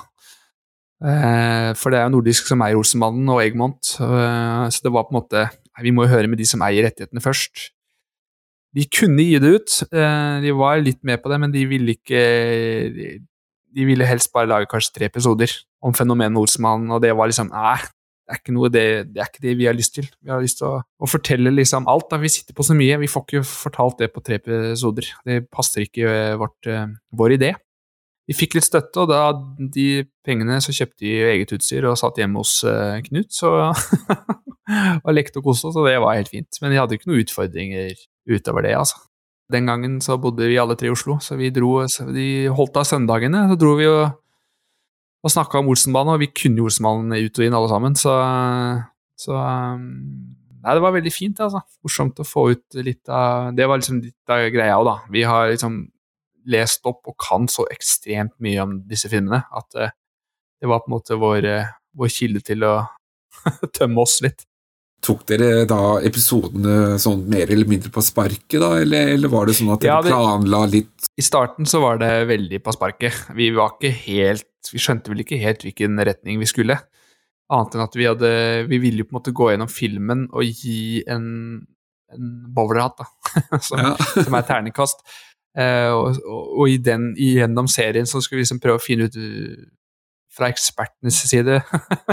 For 1.78 1.92
det 1.92 1.98
er 2.00 2.08
jo 2.08 2.14
Nordisk 2.16 2.48
som 2.48 2.64
eier 2.64 2.80
Olsenmannen 2.80 3.28
og 3.30 3.42
Egmont, 3.44 3.92
så 3.92 4.80
det 4.82 4.90
var 4.90 5.04
på 5.06 5.12
en 5.12 5.18
måte 5.20 5.44
Vi 5.84 5.92
må 5.94 6.06
jo 6.06 6.14
høre 6.14 6.30
med 6.30 6.40
de 6.40 6.46
som 6.48 6.62
eier 6.66 6.88
rettighetene 6.88 7.22
først. 7.22 7.68
De 8.76 8.84
kunne 8.92 9.24
gi 9.24 9.38
det 9.40 9.52
ut, 9.56 9.76
eh, 9.92 10.40
de 10.44 10.54
var 10.56 10.82
litt 10.82 11.00
med 11.06 11.22
på 11.22 11.30
det, 11.32 11.38
men 11.40 11.54
de 11.54 11.64
ville 11.68 11.96
ikke 11.96 12.22
De, 13.68 13.84
ville 13.84 14.06
helst 14.08 14.32
bare 14.32 14.48
lage 14.48 14.66
kanskje 14.66 14.94
tre 14.96 15.06
episoder 15.06 15.52
om 15.84 15.94
fenomenet 15.94 16.40
Olsmann, 16.40 16.90
og 16.90 17.02
det 17.04 17.14
var 17.16 17.28
liksom 17.28 17.50
Nei, 17.52 17.78
det 18.28 18.34
er 18.34 18.40
ikke 18.40 18.54
noe 18.56 18.70
det, 18.72 18.86
det 19.12 19.22
er 19.22 19.28
ikke 19.28 19.44
det 19.44 19.54
vi 19.56 19.68
har 19.68 19.76
lyst 19.76 19.94
til. 19.94 20.08
Vi 20.20 20.32
har 20.32 20.40
lyst 20.42 20.58
til 20.60 20.68
å, 20.68 20.80
å 20.84 21.08
fortelle 21.08 21.52
liksom 21.52 21.86
alt. 21.88 22.08
da 22.10 22.18
Vi 22.20 22.32
sitter 22.32 22.56
på 22.56 22.66
så 22.66 22.76
mye, 22.76 22.98
vi 23.00 23.08
får 23.08 23.24
ikke 23.24 23.44
fortalt 23.48 24.02
det 24.02 24.10
på 24.12 24.20
tre 24.24 24.36
episoder. 24.40 25.08
Det 25.24 25.38
passer 25.52 25.86
ikke 25.86 26.36
vårt, 26.40 26.68
eh, 26.68 26.90
vår 27.16 27.36
idé. 27.38 27.54
Vi 28.28 28.36
fikk 28.36 28.58
litt 28.58 28.66
støtte, 28.66 29.00
og 29.00 29.08
da 29.08 29.32
de 29.72 30.04
pengene 30.26 30.58
så 30.60 30.74
kjøpte 30.76 31.00
de 31.00 31.14
eget 31.30 31.52
utstyr 31.56 31.86
og 31.88 31.96
satt 31.96 32.18
hjemme 32.20 32.42
hos 32.42 32.58
eh, 32.68 32.98
Knut 33.06 33.32
så, 33.32 33.52
og 35.06 35.12
lekte 35.14 35.40
og 35.40 35.48
koste 35.48 35.70
oss, 35.70 35.78
og 35.80 35.88
det 35.88 35.96
var 36.04 36.18
helt 36.18 36.32
fint. 36.32 36.60
Men 36.60 36.74
de 36.74 36.80
hadde 36.80 36.98
ikke 36.98 37.08
noen 37.08 37.24
utfordringer 37.24 37.94
utover 38.28 38.68
det, 38.68 38.74
altså. 38.76 39.00
Den 39.48 39.64
gangen 39.70 39.96
så 40.04 40.18
bodde 40.20 40.44
vi 40.44 40.60
alle 40.60 40.76
tre 40.76 40.90
i 40.90 40.92
Oslo, 40.92 41.16
så 41.24 41.38
vi 41.40 41.48
dro 41.48 41.86
så 41.88 42.04
De 42.12 42.50
holdt 42.52 42.76
av 42.76 42.84
søndagene, 42.84 43.46
så 43.48 43.56
dro 43.56 43.72
vi 43.78 43.88
og, 43.88 44.18
og 45.24 45.32
snakka 45.32 45.62
om 45.62 45.72
Olsenbanen, 45.72 46.18
og 46.18 46.20
vi 46.20 46.28
kunne 46.28 46.66
Olsenbanen 46.68 47.16
ut 47.16 47.40
og 47.40 47.46
inn 47.46 47.56
alle 47.56 47.70
sammen, 47.72 47.96
så, 47.96 48.18
så 49.16 49.38
um, 49.40 49.88
Nei, 50.58 50.74
det 50.74 50.82
var 50.84 50.92
veldig 50.98 51.14
fint, 51.14 51.40
altså. 51.40 51.62
Morsomt 51.86 52.20
å 52.20 52.26
få 52.28 52.50
ut 52.52 52.76
litt 52.82 53.08
av 53.08 53.54
Det 53.56 53.64
var 53.70 53.80
liksom 53.80 54.02
litt 54.02 54.32
av 54.34 54.42
greia 54.52 54.76
òg, 54.76 54.84
da. 54.90 54.96
Vi 55.14 55.22
har 55.24 55.48
liksom 55.54 55.86
lest 56.46 56.86
opp 56.86 57.08
og 57.10 57.16
kan 57.20 57.48
så 57.50 57.66
ekstremt 57.72 58.34
mye 58.42 58.60
om 58.62 58.76
disse 58.88 59.08
filmene 59.10 59.42
at 59.50 59.74
uh, 59.78 59.90
det 60.60 60.68
var 60.70 60.80
på 60.84 60.90
en 60.90 60.96
måte 60.98 61.18
vår, 61.18 61.44
uh, 61.46 61.72
vår 61.98 62.08
kilde 62.12 62.40
til 62.46 62.64
å 62.66 62.76
tømme 63.78 64.00
oss 64.04 64.20
litt. 64.24 64.44
Tok 65.04 65.20
dere 65.30 65.62
da 65.70 66.00
episodene 66.02 66.96
sånn 66.98 67.20
mer 67.30 67.46
eller 67.54 67.68
mindre 67.70 67.90
på 67.94 68.02
sparket, 68.02 68.56
da, 68.58 68.72
eller, 68.82 69.12
eller 69.14 69.30
var 69.30 69.46
det 69.46 69.54
sånn 69.54 69.70
at 69.70 69.84
dere 69.84 69.92
Ja, 69.92 70.02
det- 70.02 70.10
planla 70.10 70.62
litt 70.66 71.06
I 71.14 71.22
starten 71.22 71.68
så 71.70 71.78
var 71.84 72.00
det 72.02 72.10
veldig 72.26 72.58
på 72.66 72.74
sparket. 72.74 73.14
Vi 73.38 73.52
var 73.54 73.76
ikke 73.76 73.92
helt 73.94 74.44
Vi 74.72 74.80
skjønte 74.82 75.12
vel 75.12 75.22
ikke 75.22 75.38
helt 75.38 75.62
hvilken 75.62 75.94
retning 76.02 76.40
vi 76.42 76.48
skulle. 76.50 76.80
Annet 77.48 77.76
enn 77.78 77.84
at 77.86 77.94
vi 77.96 78.08
hadde 78.10 78.32
Vi 78.68 78.80
ville 78.82 79.04
jo 79.04 79.06
på 79.06 79.14
en 79.14 79.20
måte 79.20 79.32
gå 79.38 79.52
gjennom 79.52 79.70
filmen 79.70 80.26
og 80.34 80.42
gi 80.44 81.04
en, 81.06 81.62
en 82.12 82.26
bowlerhatt, 82.58 82.98
da. 82.98 83.06
som, 83.68 83.78
Ja. 83.78 83.94
som 84.18 84.34
er 84.34 84.48
terningkast. 84.50 85.06
Eh, 85.56 85.88
og, 85.94 86.20
og, 86.26 86.44
og 86.60 86.70
i 86.70 86.76
den, 86.82 87.12
gjennom 87.16 87.70
serien 87.70 88.06
så 88.06 88.20
skulle 88.20 88.40
vi 88.42 88.46
liksom 88.46 88.60
prøve 88.62 88.80
å 88.80 88.84
finne 88.84 89.08
ut 89.08 89.16
uh, 89.16 89.56
fra 90.38 90.50
ekspertenes 90.52 91.22
side 91.26 91.56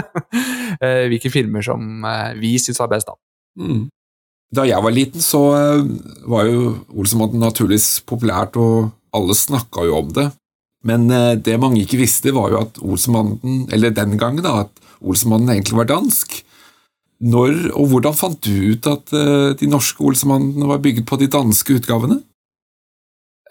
eh, 0.82 1.04
hvilke 1.10 1.30
filmer 1.30 1.64
som 1.64 2.04
eh, 2.06 2.32
vi 2.40 2.56
syns 2.62 2.82
er 2.82 2.90
best, 2.90 3.10
da. 3.10 3.16
Mm. 3.60 3.86
Da 4.54 4.66
jeg 4.68 4.82
var 4.82 4.94
liten, 4.94 5.22
så 5.22 5.42
eh, 5.56 5.86
var 6.30 6.48
jo 6.48 6.74
Olsenbanden 6.94 7.42
naturligvis 7.42 8.02
populært, 8.06 8.58
og 8.58 8.90
alle 9.16 9.36
snakka 9.36 9.86
jo 9.88 10.00
om 10.00 10.10
det. 10.16 10.28
Men 10.86 11.08
eh, 11.10 11.34
det 11.38 11.58
mange 11.62 11.82
ikke 11.82 12.00
visste, 12.02 12.34
var 12.36 12.52
jo 12.52 12.62
at 12.62 12.82
Olsenbanden, 12.82 13.64
eller 13.74 13.94
den 13.94 14.16
gangen, 14.20 14.44
da, 14.46 14.66
at 14.66 15.02
Olsenbanden 15.02 15.54
egentlig 15.54 15.80
var 15.80 15.90
dansk. 15.90 16.40
Når 17.26 17.70
og 17.72 17.86
hvordan 17.90 18.14
fant 18.16 18.38
du 18.44 18.72
ut 18.74 18.86
at 18.90 19.12
eh, 19.16 19.52
de 19.58 19.70
norske 19.70 20.02
Olsenbandene 20.04 20.68
var 20.68 20.82
bygget 20.84 21.08
på 21.08 21.18
de 21.20 21.30
danske 21.32 21.78
utgavene? 21.80 22.20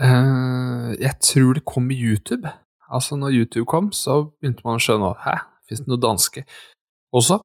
Eh, 0.03 0.91
jeg 0.99 1.15
tror 1.23 1.55
det 1.55 1.65
kom 1.67 1.89
i 1.91 1.99
YouTube. 1.99 2.49
Altså, 2.91 3.15
når 3.15 3.35
YouTube 3.35 3.65
kom, 3.69 3.91
så 3.95 4.25
begynte 4.39 4.65
man 4.65 4.79
å 4.79 4.83
skjønne 4.83 5.13
hæ, 5.23 5.39
fins 5.69 5.81
det 5.81 5.89
noe 5.89 6.01
danske 6.01 6.45
også? 7.15 7.39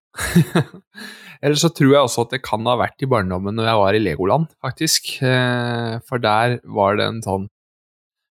Eller 1.42 1.56
så 1.56 1.70
tror 1.72 1.94
jeg 1.94 2.02
også 2.02 2.26
at 2.26 2.34
det 2.34 2.42
kan 2.44 2.66
ha 2.68 2.76
vært 2.80 3.00
i 3.04 3.08
barndommen 3.08 3.56
når 3.56 3.70
jeg 3.70 3.80
var 3.80 3.96
i 3.96 4.02
Legoland, 4.02 4.50
faktisk. 4.60 5.14
Uh, 5.22 5.96
for 6.08 6.22
der 6.22 6.58
var 6.68 7.00
det 7.00 7.06
en 7.06 7.22
sånn 7.24 7.46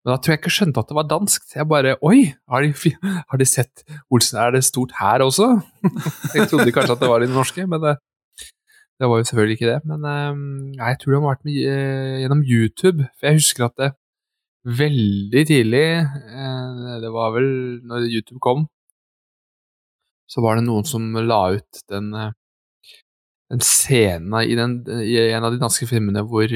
Men 0.04 0.12
da 0.12 0.16
tror 0.20 0.34
jeg 0.34 0.40
ikke 0.42 0.52
skjønte 0.52 0.80
at 0.84 0.88
det 0.90 0.96
var 0.98 1.10
dansk. 1.10 1.44
Jeg 1.56 1.68
bare 1.68 1.96
Oi, 2.04 2.30
har 2.52 2.64
de, 2.64 2.94
har 3.02 3.40
de 3.40 3.48
sett 3.48 3.84
Olsen? 4.12 4.40
Er 4.40 4.52
det 4.52 4.64
stort 4.64 4.92
her 5.00 5.24
også? 5.24 5.50
jeg 6.36 6.48
trodde 6.50 6.72
kanskje 6.76 6.96
at 6.96 7.04
det 7.04 7.12
var 7.12 7.24
de 7.24 7.30
norske, 7.32 7.66
men 7.68 7.82
det, 7.82 7.94
det 9.00 9.08
var 9.10 9.20
jo 9.20 9.28
selvfølgelig 9.28 9.58
ikke 9.58 9.70
det. 9.72 9.78
Men 9.90 10.08
uh, 10.08 10.32
jeg 10.80 11.00
tror 11.00 11.12
det 11.12 11.20
har 11.20 11.28
vært 11.28 11.44
med, 11.48 11.60
gjennom 12.22 12.44
YouTube. 12.44 13.10
For 13.18 13.30
jeg 13.30 13.42
husker 13.42 13.68
at 13.68 13.76
det 13.80 13.92
veldig 14.64 15.42
tidlig, 15.48 15.86
eh, 16.00 16.94
det 17.02 17.10
var 17.12 17.34
vel 17.36 17.48
når 17.84 18.08
YouTube 18.08 18.40
kom, 18.44 18.66
så 20.30 20.42
var 20.44 20.56
det 20.56 20.66
noen 20.66 20.86
som 20.88 21.12
la 21.14 21.42
ut 21.54 21.82
den, 21.92 22.12
eh, 22.16 22.32
den 23.52 23.60
scenen 23.60 24.34
i, 24.40 24.56
den, 24.56 24.80
i 25.04 25.18
en 25.28 25.44
av 25.44 25.52
de 25.52 25.60
danske 25.60 25.86
filmene 25.90 26.24
hvor 26.26 26.48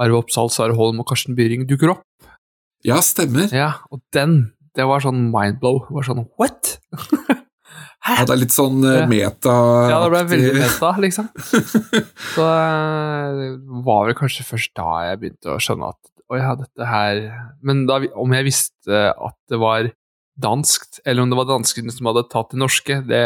Arve 0.00 0.18
Oppsal, 0.18 0.50
Sara 0.50 0.74
Holm 0.74 1.02
og 1.02 1.08
Karsten 1.10 1.36
Byring 1.38 1.66
dukker 1.70 1.92
opp. 1.96 2.06
Ja, 2.84 3.00
stemmer. 3.02 3.48
Ja, 3.54 3.70
og 3.90 4.02
den, 4.14 4.54
det 4.76 4.86
var 4.88 5.02
sånn 5.02 5.28
mindblow. 5.32 5.84
Det 5.88 5.98
var 5.98 6.08
sånn 6.08 6.24
what? 6.40 6.76
Hæ? 8.04 8.18
Ja, 8.18 8.24
det 8.28 8.34
er 8.34 8.40
litt 8.42 8.52
sånn 8.52 8.82
eh, 8.84 9.06
meta 9.08 9.52
Ja, 9.88 10.00
det 10.02 10.10
ble 10.12 10.18
veldig 10.28 10.56
meta, 10.58 10.90
liksom. 11.00 11.30
Så 12.34 12.44
eh, 12.44 13.38
det 13.38 13.84
var 13.86 14.02
vel 14.10 14.18
kanskje 14.18 14.44
først 14.44 14.74
da 14.76 14.88
jeg 15.06 15.22
begynte 15.22 15.54
å 15.54 15.62
skjønne 15.62 15.88
at 15.94 16.13
å 16.30 16.38
ja, 16.38 16.54
dette 16.56 16.88
her 16.88 17.20
Men 17.64 17.84
da, 17.88 17.98
om 18.16 18.32
jeg 18.32 18.46
visste 18.46 19.00
at 19.12 19.36
det 19.52 19.60
var 19.60 19.90
danskt, 20.40 20.98
eller 21.04 21.22
om 21.22 21.30
det 21.30 21.38
var 21.38 21.50
danskene 21.50 21.92
som 21.94 22.08
hadde 22.10 22.24
tatt 22.32 22.50
det 22.54 22.58
norske, 22.58 22.98
det, 23.06 23.24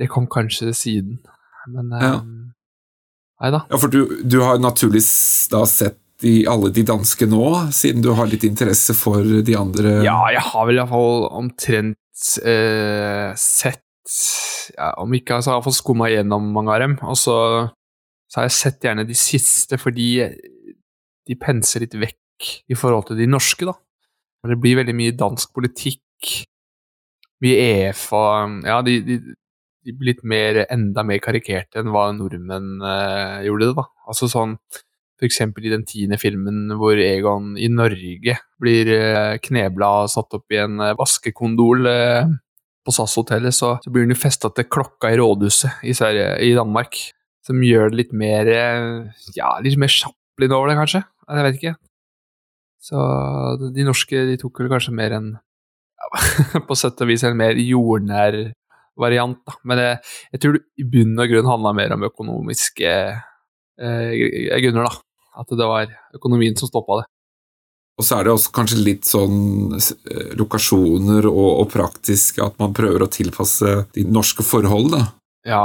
det 0.00 0.08
kom 0.10 0.26
kanskje 0.26 0.72
siden. 0.74 1.20
Men 1.70 1.92
ja. 1.94 2.16
um, 2.18 2.48
Nei 3.38 3.52
da. 3.54 3.62
Ja, 3.70 3.78
for 3.78 3.92
du, 3.92 4.00
du 4.26 4.40
har 4.42 4.58
naturligvis 4.58 5.46
da 5.52 5.62
sett 5.70 6.00
de, 6.22 6.42
alle 6.50 6.72
de 6.74 6.82
danske 6.82 7.28
nå, 7.30 7.44
siden 7.74 8.02
du 8.02 8.10
har 8.18 8.26
litt 8.26 8.42
interesse 8.46 8.96
for 8.98 9.22
de 9.22 9.54
andre 9.54 10.00
Ja, 10.02 10.18
jeg 10.34 10.42
har 10.48 10.66
vel 10.66 10.80
iallfall 10.80 11.28
omtrent 11.30 12.32
eh, 12.42 13.30
sett 13.38 13.84
ja, 14.74 14.94
Om 14.98 15.14
ikke, 15.14 15.38
så 15.38 15.52
har 15.52 15.58
jeg 15.58 15.60
iallfall 15.60 15.76
skumma 15.76 16.08
gjennom 16.10 16.50
mange 16.54 16.72
av 16.74 16.82
dem. 16.82 16.94
Og 17.04 17.16
så, 17.20 17.36
så 18.26 18.40
har 18.40 18.48
jeg 18.48 18.56
sett 18.56 18.86
gjerne 18.88 19.04
de 19.06 19.16
siste, 19.16 19.78
fordi 19.80 20.08
de 21.28 21.36
penser 21.40 21.84
litt 21.84 21.96
vekk 21.98 22.48
i 22.70 22.78
forhold 22.78 23.10
til 23.10 23.20
de 23.20 23.28
norske, 23.30 23.68
da. 23.68 23.74
Det 24.48 24.56
blir 24.62 24.78
veldig 24.78 24.94
mye 24.96 25.16
dansk 25.18 25.50
politikk, 25.56 26.32
mye 27.44 27.64
EF 27.64 28.04
Ja, 28.66 28.78
de, 28.86 28.98
de, 29.04 29.18
de 29.84 29.94
blir 29.94 30.14
litt 30.14 30.22
mer, 30.26 30.62
enda 30.70 31.04
mer 31.06 31.20
karikerte 31.22 31.82
enn 31.82 31.90
hva 31.94 32.08
nordmenn 32.14 32.78
eh, 32.82 33.46
gjorde 33.48 33.68
det, 33.68 33.74
da. 33.78 33.88
Altså 34.08 34.30
sånn 34.30 34.56
for 35.18 35.26
eksempel 35.26 35.66
i 35.66 35.72
den 35.72 35.84
tiende 35.86 36.18
filmen 36.20 36.68
hvor 36.78 36.98
Egon 37.02 37.56
i 37.58 37.66
Norge 37.72 38.36
blir 38.62 38.90
eh, 38.94 39.34
knebla 39.42 39.90
og 40.04 40.12
satt 40.12 40.36
opp 40.38 40.54
i 40.54 40.60
en 40.62 40.78
eh, 40.84 40.94
vaskekondol 40.98 41.90
eh, 41.90 42.30
på 42.86 42.94
SAS-hotellet, 42.94 43.54
så, 43.54 43.74
blir 43.90 44.06
den 44.06 44.14
jo 44.14 44.20
festa 44.20 44.50
til 44.54 44.68
klokka 44.70 45.10
i 45.10 45.18
rådhuset 45.18 45.82
i, 45.84 45.94
Sverige, 45.96 46.30
i 46.46 46.54
Danmark. 46.56 46.96
Som 47.44 47.62
gjør 47.64 47.90
det 47.90 47.98
litt 48.02 48.10
mer 48.12 48.48
Ja, 49.36 49.54
litt 49.64 49.78
mer 49.80 49.90
Chaplin 49.92 50.52
over 50.52 50.70
det, 50.70 50.76
kanskje. 50.78 51.02
Jeg 51.28 51.46
vet 51.46 51.58
ikke. 51.58 51.74
Så 52.88 53.02
de 53.74 53.84
norske 53.86 54.24
de 54.30 54.38
tok 54.40 54.62
vel 54.62 54.70
kanskje 54.72 54.94
mer 54.96 55.16
en 55.16 55.32
ja, 55.34 56.60
På 56.68 56.76
sett 56.78 57.00
og 57.02 57.10
vis 57.10 57.24
en 57.26 57.36
mer 57.38 57.58
jordnær 57.58 58.38
variant, 58.98 59.38
da. 59.46 59.56
Men 59.68 59.82
jeg, 59.82 59.98
jeg 60.34 60.42
tror 60.42 60.56
det 60.56 60.64
i 60.78 60.86
bunn 60.94 61.18
og 61.18 61.30
grunn 61.30 61.50
handla 61.50 61.74
mer 61.76 61.94
om 61.94 62.06
økonomiske 62.08 62.88
eh, 62.88 64.58
grunner, 64.62 64.88
da. 64.88 64.92
At 65.38 65.54
det 65.54 65.68
var 65.70 65.92
økonomien 66.18 66.56
som 66.58 66.70
stoppa 66.70 67.02
det. 67.02 67.08
Og 67.98 68.06
så 68.06 68.18
er 68.18 68.26
det 68.26 68.32
også 68.34 68.54
kanskje 68.54 68.78
litt 68.82 69.06
sånn 69.06 69.74
eh, 69.74 70.32
lokasjoner 70.38 71.26
og, 71.30 71.48
og 71.64 71.70
praktisk 71.72 72.38
at 72.42 72.58
man 72.62 72.74
prøver 72.74 73.04
å 73.04 73.10
tilpasse 73.10 73.74
de 73.94 74.06
norske 74.06 74.46
forhold, 74.46 74.92
da. 74.94 75.04
Ja. 75.48 75.64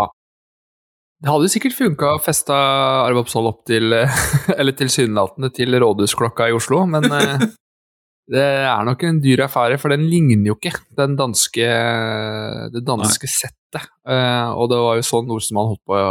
Det 1.24 1.32
hadde 1.32 1.48
sikkert 1.48 1.76
funka 1.78 2.08
å 2.18 2.20
feste 2.20 2.52
Arve 2.52 3.22
Oppsal 3.24 3.46
opp 3.48 3.62
til 3.70 3.96
Eller 4.60 4.76
tilsynelatende 4.76 5.54
til 5.56 5.78
rådhusklokka 5.80 6.50
i 6.52 6.56
Oslo, 6.58 6.82
men 6.90 7.08
eh, 7.16 7.46
det 8.34 8.44
er 8.68 8.84
nok 8.84 9.06
en 9.08 9.22
dyr 9.24 9.46
affære, 9.46 9.80
for 9.80 9.96
den 9.96 10.04
ligner 10.12 10.52
jo 10.52 10.58
ikke 10.60 10.76
den 11.00 11.16
danske, 11.20 11.70
det 12.76 12.84
danske 12.88 13.30
settet. 13.32 13.88
Eh, 14.04 14.50
og 14.52 14.68
det 14.72 14.82
var 14.84 15.00
jo 15.00 15.08
sånn 15.08 15.32
Olsenmann 15.32 15.72
holdt 15.72 15.86
på 15.88 16.02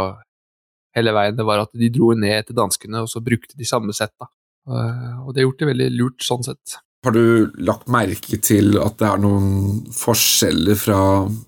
hele 0.97 1.13
veien. 1.13 1.37
Det 1.37 1.45
var 1.45 1.61
at 1.61 1.73
de 1.77 1.91
dro 1.93 2.11
ned 2.17 2.49
til 2.49 2.57
danskene, 2.57 3.05
og 3.05 3.11
så 3.11 3.21
brukte 3.21 3.57
de 3.59 3.69
samme 3.69 3.93
setta. 3.93 4.31
Eh, 4.65 5.15
og 5.21 5.33
det 5.33 5.43
har 5.43 5.49
gjort 5.49 5.61
det 5.61 5.71
veldig 5.75 5.93
lurt 5.93 6.25
sånn 6.25 6.45
sett. 6.45 6.79
Har 7.03 7.13
du 7.13 7.53
lagt 7.61 7.89
merke 7.91 8.37
til 8.41 8.77
at 8.79 8.95
det 9.01 9.09
er 9.09 9.21
noen 9.21 9.81
forskjeller 9.93 10.77
fra 10.79 10.99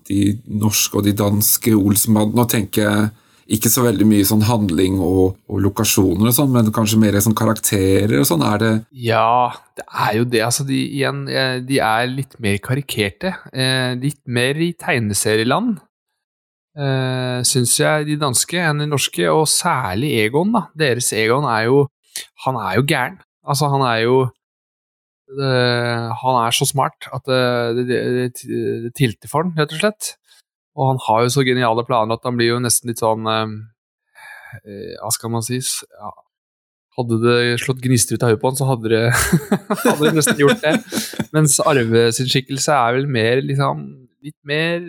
de 0.06 0.34
norske 0.52 1.00
og 1.00 1.06
de 1.06 1.14
danske 1.16 1.72
Olsenbandene? 1.74 2.36
Nå 2.36 2.50
tenker 2.52 2.84
jeg 2.84 3.06
ikke 3.46 3.70
så 3.70 3.84
veldig 3.84 4.06
mye 4.08 4.26
sånn 4.26 4.44
handling 4.48 4.98
og, 5.02 5.36
og 5.46 5.60
lokasjoner 5.62 6.30
og 6.30 6.34
sånn, 6.34 6.52
men 6.54 6.70
kanskje 6.74 6.98
mer 6.98 7.18
sånn 7.22 7.36
karakterer 7.38 8.16
og 8.18 8.26
sånn. 8.28 8.42
Er 8.42 8.62
det 8.62 8.70
Ja, 9.06 9.54
det 9.78 9.84
er 9.86 10.16
jo 10.18 10.24
det. 10.32 10.42
Altså, 10.46 10.66
de, 10.66 10.78
igjen, 10.98 11.24
eh, 11.30 11.58
de 11.66 11.78
er 11.84 12.10
litt 12.10 12.34
mer 12.42 12.58
karikerte. 12.64 13.36
Eh, 13.52 13.94
litt 14.02 14.22
mer 14.26 14.58
i 14.58 14.72
tegneserieland, 14.78 15.78
eh, 16.74 17.38
syns 17.46 17.76
jeg, 17.78 18.08
de 18.10 18.18
danske 18.20 18.58
enn 18.58 18.82
de 18.82 18.90
norske. 18.90 19.30
Og 19.30 19.46
særlig 19.50 20.16
Egon, 20.24 20.50
da. 20.56 20.66
Deres 20.86 21.12
Egon 21.14 21.46
er 21.50 21.68
jo 21.70 21.86
Han 22.46 22.56
er 22.56 22.78
jo 22.78 22.86
gæren. 22.88 23.18
Altså, 23.44 23.68
han 23.68 23.82
er 23.84 23.98
jo 24.06 24.20
det, 25.36 25.48
Han 26.22 26.36
er 26.40 26.54
så 26.56 26.64
smart 26.64 27.08
at 27.12 27.26
det, 27.28 27.84
det, 27.88 27.98
det, 28.32 28.60
det 28.86 28.92
tilter 28.96 29.28
for 29.28 29.44
ham, 29.44 29.52
rett 29.58 29.74
og 29.74 29.82
slett. 29.82 30.14
Og 30.76 30.92
han 30.92 31.00
har 31.06 31.24
jo 31.24 31.32
så 31.32 31.44
geniale 31.46 31.84
planer 31.88 32.18
at 32.18 32.28
han 32.28 32.36
blir 32.36 32.52
jo 32.54 32.60
nesten 32.62 32.92
litt 32.92 33.00
sånn 33.00 33.26
eh, 33.32 33.52
eh, 34.62 34.94
Hva 35.00 35.12
skal 35.14 35.32
man 35.32 35.44
si? 35.46 35.58
Ja, 35.58 36.12
hadde 36.96 37.20
det 37.20 37.36
slått 37.60 37.82
gnister 37.84 38.16
ut 38.16 38.24
av 38.24 38.32
hodet 38.32 38.42
på 38.42 38.50
han, 38.50 38.58
så 38.58 38.68
hadde 38.70 38.92
det, 38.92 39.04
hadde 39.84 40.00
det 40.04 40.16
nesten 40.16 40.40
gjort 40.40 40.64
det. 40.64 40.74
Mens 41.36 41.58
Arve 41.64 42.08
sin 42.16 42.30
skikkelse 42.32 42.76
er 42.76 42.98
vel 42.98 43.08
mer 43.10 43.44
liksom 43.44 43.86
Litt 44.26 44.38
mer 44.48 44.80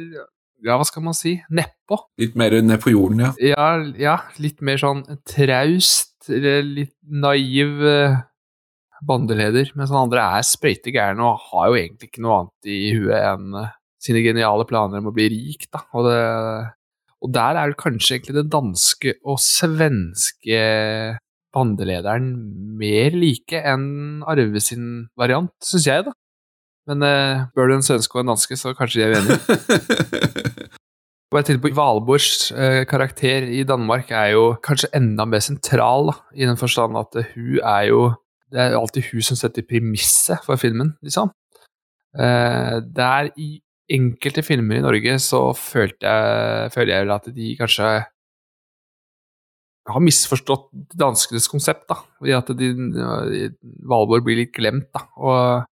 Ja, 0.66 0.74
hva 0.80 0.86
skal 0.88 1.04
man 1.06 1.14
si? 1.14 1.36
Nedpå. 1.54 2.00
litt 2.18 2.38
mer 2.40 2.56
ned 2.66 2.80
på 2.82 2.90
jorden, 2.90 3.20
ja? 3.22 3.34
Ja, 3.44 3.68
ja, 4.02 4.16
litt 4.42 4.64
mer 4.66 4.80
sånn 4.82 5.04
traust, 5.30 6.26
litt 6.32 6.96
naiv 7.06 7.84
eh, 7.86 8.16
bandeleder. 9.06 9.70
Mens 9.78 9.94
han 9.94 10.08
andre 10.08 10.24
er 10.40 10.48
sprøyte 10.48 10.90
gæren 10.96 11.22
og 11.22 11.44
har 11.52 11.70
jo 11.70 11.78
egentlig 11.78 12.10
ikke 12.10 12.26
noe 12.26 12.40
annet 12.40 12.72
i 12.74 12.80
huet 12.96 13.20
enn 13.20 13.60
eh, 13.62 13.77
sine 14.04 14.22
geniale 14.26 14.66
planer 14.70 15.02
om 15.02 15.10
å 15.12 15.16
bli 15.16 15.30
rik. 15.34 15.68
Da. 15.74 15.84
Og, 15.98 16.08
det, 16.08 16.20
og 17.24 17.34
der 17.36 17.60
er 17.60 17.72
det 17.72 17.80
kanskje 17.82 18.18
egentlig 18.18 18.38
den 18.40 18.52
danske 18.54 19.16
og 19.24 19.42
svenske 19.44 20.62
bandelederen 21.56 22.32
mer 22.78 23.16
like 23.18 23.62
enn 23.66 24.24
Arve 24.28 24.62
sin 24.62 25.08
variant, 25.18 25.54
syns 25.64 25.88
jeg, 25.90 26.08
da. 26.08 26.14
Men 26.88 27.04
eh, 27.04 27.48
bør 27.56 27.72
du 27.72 27.78
en 27.78 27.86
svenske 27.86 28.16
og 28.16 28.24
en 28.24 28.32
danske, 28.32 28.56
så 28.60 28.72
kanskje 28.78 29.02
de 29.02 29.08
er 29.08 29.18
uenige. 29.18 30.68
Og 31.28 31.42
jeg 31.44 31.60
på 31.60 31.74
Valborgs 31.76 32.54
eh, 32.56 32.86
karakter 32.88 33.44
i 33.52 33.66
Danmark 33.68 34.14
er 34.16 34.30
jo 34.32 34.44
kanskje 34.64 34.94
enda 34.96 35.26
mer 35.28 35.42
sentral, 35.44 36.14
da, 36.14 36.16
i 36.32 36.48
den 36.48 36.60
forstand 36.60 36.96
at 36.96 37.18
hun 37.34 37.58
er 37.60 37.90
jo 37.90 38.02
Det 38.48 38.62
er 38.64 38.78
alltid 38.80 39.10
hun 39.12 39.24
som 39.28 39.36
setter 39.36 39.66
premisset 39.68 40.40
for 40.46 40.56
filmen, 40.56 40.94
liksom. 41.04 41.34
Eh, 42.16 42.78
der 42.96 43.28
i 43.36 43.60
enkelte 43.92 44.44
filmer 44.44 44.80
i 44.80 44.84
Norge 44.84 45.18
så 45.24 45.42
følte 45.56 46.08
jeg, 46.08 46.72
føler 46.74 46.94
jeg 46.94 47.06
vel 47.06 47.16
at 47.16 47.30
de 47.36 47.50
kanskje 47.60 47.92
har 49.88 50.04
misforstått 50.04 50.68
danskenes 51.00 51.48
konsept, 51.48 51.86
da. 51.88 52.02
Fordi 52.20 52.36
at 52.36 52.52
de, 52.60 52.72
Valborg 53.88 54.26
blir 54.26 54.42
litt 54.42 54.54
glemt, 54.56 54.90
da. 54.96 55.06
Og 55.16 55.68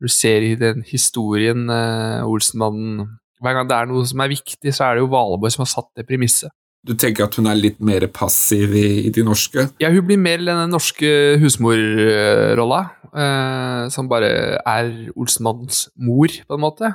du 0.00 0.08
ser 0.12 0.44
i 0.44 0.54
den 0.60 0.82
historien 0.88 1.68
uh, 1.72 2.24
Olsenmannen 2.28 3.06
hver 3.44 3.56
gang 3.56 3.68
det 3.68 3.76
er 3.76 3.88
noe 3.90 4.04
som 4.08 4.22
er 4.24 4.32
viktig, 4.32 4.72
så 4.72 4.86
er 4.86 4.96
det 4.96 5.04
jo 5.04 5.12
Valborg 5.12 5.52
som 5.52 5.66
har 5.66 5.72
satt 5.72 5.90
det 5.98 6.06
premisset. 6.08 6.52
Du 6.86 6.94
tenker 6.94 7.26
at 7.26 7.34
hun 7.36 7.48
er 7.50 7.58
litt 7.58 7.80
mer 7.84 8.04
passiv 8.14 8.72
i, 8.78 9.08
i 9.08 9.10
de 9.12 9.24
norske? 9.26 9.66
Ja, 9.82 9.90
hun 9.90 10.06
blir 10.06 10.20
mer 10.22 10.38
den 10.44 10.70
norske 10.70 11.08
husmorrolla, 11.42 12.80
eh, 13.10 13.82
som 13.92 14.08
bare 14.08 14.30
er 14.60 14.92
Olsenmannens 15.18 15.88
mor, 15.98 16.30
på 16.30 16.56
en 16.56 16.62
måte. 16.62 16.92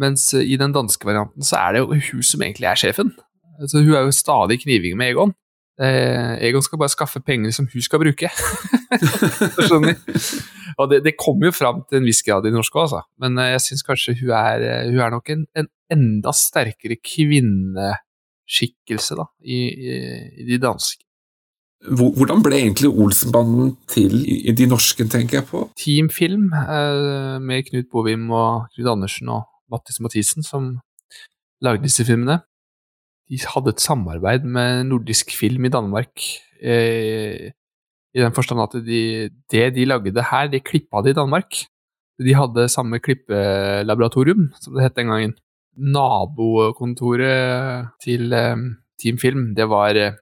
Mens 0.00 0.32
i 0.34 0.56
den 0.58 0.74
danske 0.74 1.06
varianten 1.06 1.46
så 1.46 1.60
er 1.60 1.74
det 1.74 1.84
jo 1.84 1.94
hun 1.94 2.26
som 2.26 2.42
egentlig 2.42 2.70
er 2.70 2.80
sjefen. 2.80 3.12
Så 3.70 3.78
hun 3.78 3.94
er 3.94 4.08
jo 4.08 4.14
stadig 4.14 4.58
kniving 4.64 4.96
med 4.98 5.12
Egon. 5.12 5.34
Eh, 5.80 6.34
Egon 6.48 6.62
skal 6.62 6.78
bare 6.78 6.92
skaffe 6.92 7.20
penger 7.22 7.50
som 7.54 7.68
hun 7.70 7.82
skal 7.82 8.02
bruke. 8.02 8.28
Skjønner 9.66 9.94
Og 10.78 10.90
det, 10.90 11.04
det 11.04 11.16
kommer 11.20 11.46
jo 11.50 11.54
fram 11.54 11.82
til 11.88 11.96
en 12.00 12.06
viss 12.08 12.22
grad 12.26 12.46
i 12.46 12.50
norsk 12.54 12.74
òg, 12.74 12.82
altså. 12.86 13.00
Men 13.22 13.32
eh, 13.38 13.52
jeg 13.54 13.62
syns 13.68 13.86
kanskje 13.86 14.18
hun 14.20 14.30
er, 14.34 14.58
eh, 14.66 14.88
hun 14.90 15.00
er 15.04 15.10
nok 15.14 15.26
en, 15.34 15.42
en, 15.58 15.68
enda 15.94 16.30
sterkere 16.34 16.96
kvinneskikkelse 16.98 19.12
da, 19.20 19.26
i, 19.44 19.58
i, 19.70 19.72
i 20.42 20.44
de 20.48 20.56
danske. 20.62 21.02
Hvordan 21.84 22.40
ble 22.40 22.56
egentlig 22.62 22.88
Olsenbanden 22.88 23.76
til 23.92 24.14
i 24.24 24.52
de 24.56 24.66
norske, 24.66 25.04
tenker 25.10 25.42
jeg 25.42 25.46
på? 25.50 25.58
Teamfilm 25.78 26.44
eh, 26.56 27.38
med 27.44 27.64
Knut 27.68 27.88
Bovim 27.92 28.30
og 28.32 28.64
Knut 28.72 28.88
Andersen 28.96 29.28
og 29.34 29.42
Mattis 29.72 30.00
Mathisen 30.04 30.46
som 30.46 30.74
lagde 31.64 31.86
disse 31.86 32.04
filmene. 32.06 32.40
De 33.30 33.38
hadde 33.40 33.72
et 33.72 33.82
samarbeid 33.82 34.44
med 34.44 34.84
nordisk 34.90 35.32
film 35.36 35.64
i 35.64 35.72
Danmark. 35.72 36.20
Eh, 36.60 37.52
i 38.14 38.22
den 38.22 38.34
forstand 38.34 38.60
at 38.62 38.74
de, 38.86 39.30
det 39.50 39.74
de 39.74 39.86
lagde 39.88 40.28
her, 40.30 40.50
det 40.52 40.64
klippa 40.64 41.02
de 41.02 41.10
i 41.10 41.16
Danmark. 41.16 41.64
De 42.22 42.34
hadde 42.36 42.68
samme 42.70 43.00
klippelaboratorium, 43.02 44.52
som 44.60 44.76
det 44.76 44.84
het 44.84 44.98
den 44.98 45.08
gangen. 45.10 45.34
Nabokontoret 45.74 47.88
til 48.04 48.32
eh, 48.32 48.56
Team 49.00 49.18
Film, 49.18 49.54
det 49.56 49.66
var 49.66 49.96
eh, 49.98 50.14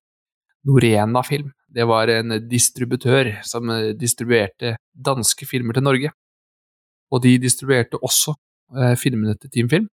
Norena 0.64 1.22
Film. 1.26 1.50
Det 1.68 1.84
var 1.88 2.08
en 2.08 2.48
distributør 2.48 3.42
som 3.44 3.70
eh, 3.70 3.92
distribuerte 3.98 4.76
danske 4.92 5.46
filmer 5.48 5.72
til 5.76 5.84
Norge. 5.84 6.10
Og 7.12 7.22
de 7.26 7.36
distribuerte 7.42 8.00
også 8.00 8.34
filmene 9.00 9.36
til 9.38 9.52
Team 9.52 9.68
Film. 9.72 9.90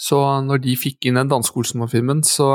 Så 0.00 0.18
når 0.42 0.62
de 0.64 0.74
fikk 0.80 1.06
inn 1.06 1.20
den 1.20 1.30
danske 1.30 1.58
Olsenmann-filmen, 1.60 2.22
så 2.26 2.48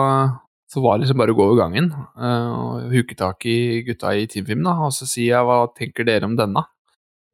så 0.68 0.84
var 0.84 0.98
det 0.98 1.06
liksom 1.06 1.22
bare 1.22 1.32
å 1.32 1.38
gå 1.38 1.46
over 1.48 1.60
gangen 1.62 1.92
uh, 1.96 2.50
og 2.52 2.92
huke 2.92 3.16
tak 3.18 3.46
i 3.48 3.84
gutta 3.88 4.12
i 4.16 4.28
teamfilmen, 4.28 4.68
og 4.68 4.92
så 4.96 5.08
sier 5.08 5.38
jeg 5.38 5.48
hva 5.48 5.62
tenker 5.78 6.08
dere 6.08 6.28
om 6.28 6.36
denne? 6.40 6.66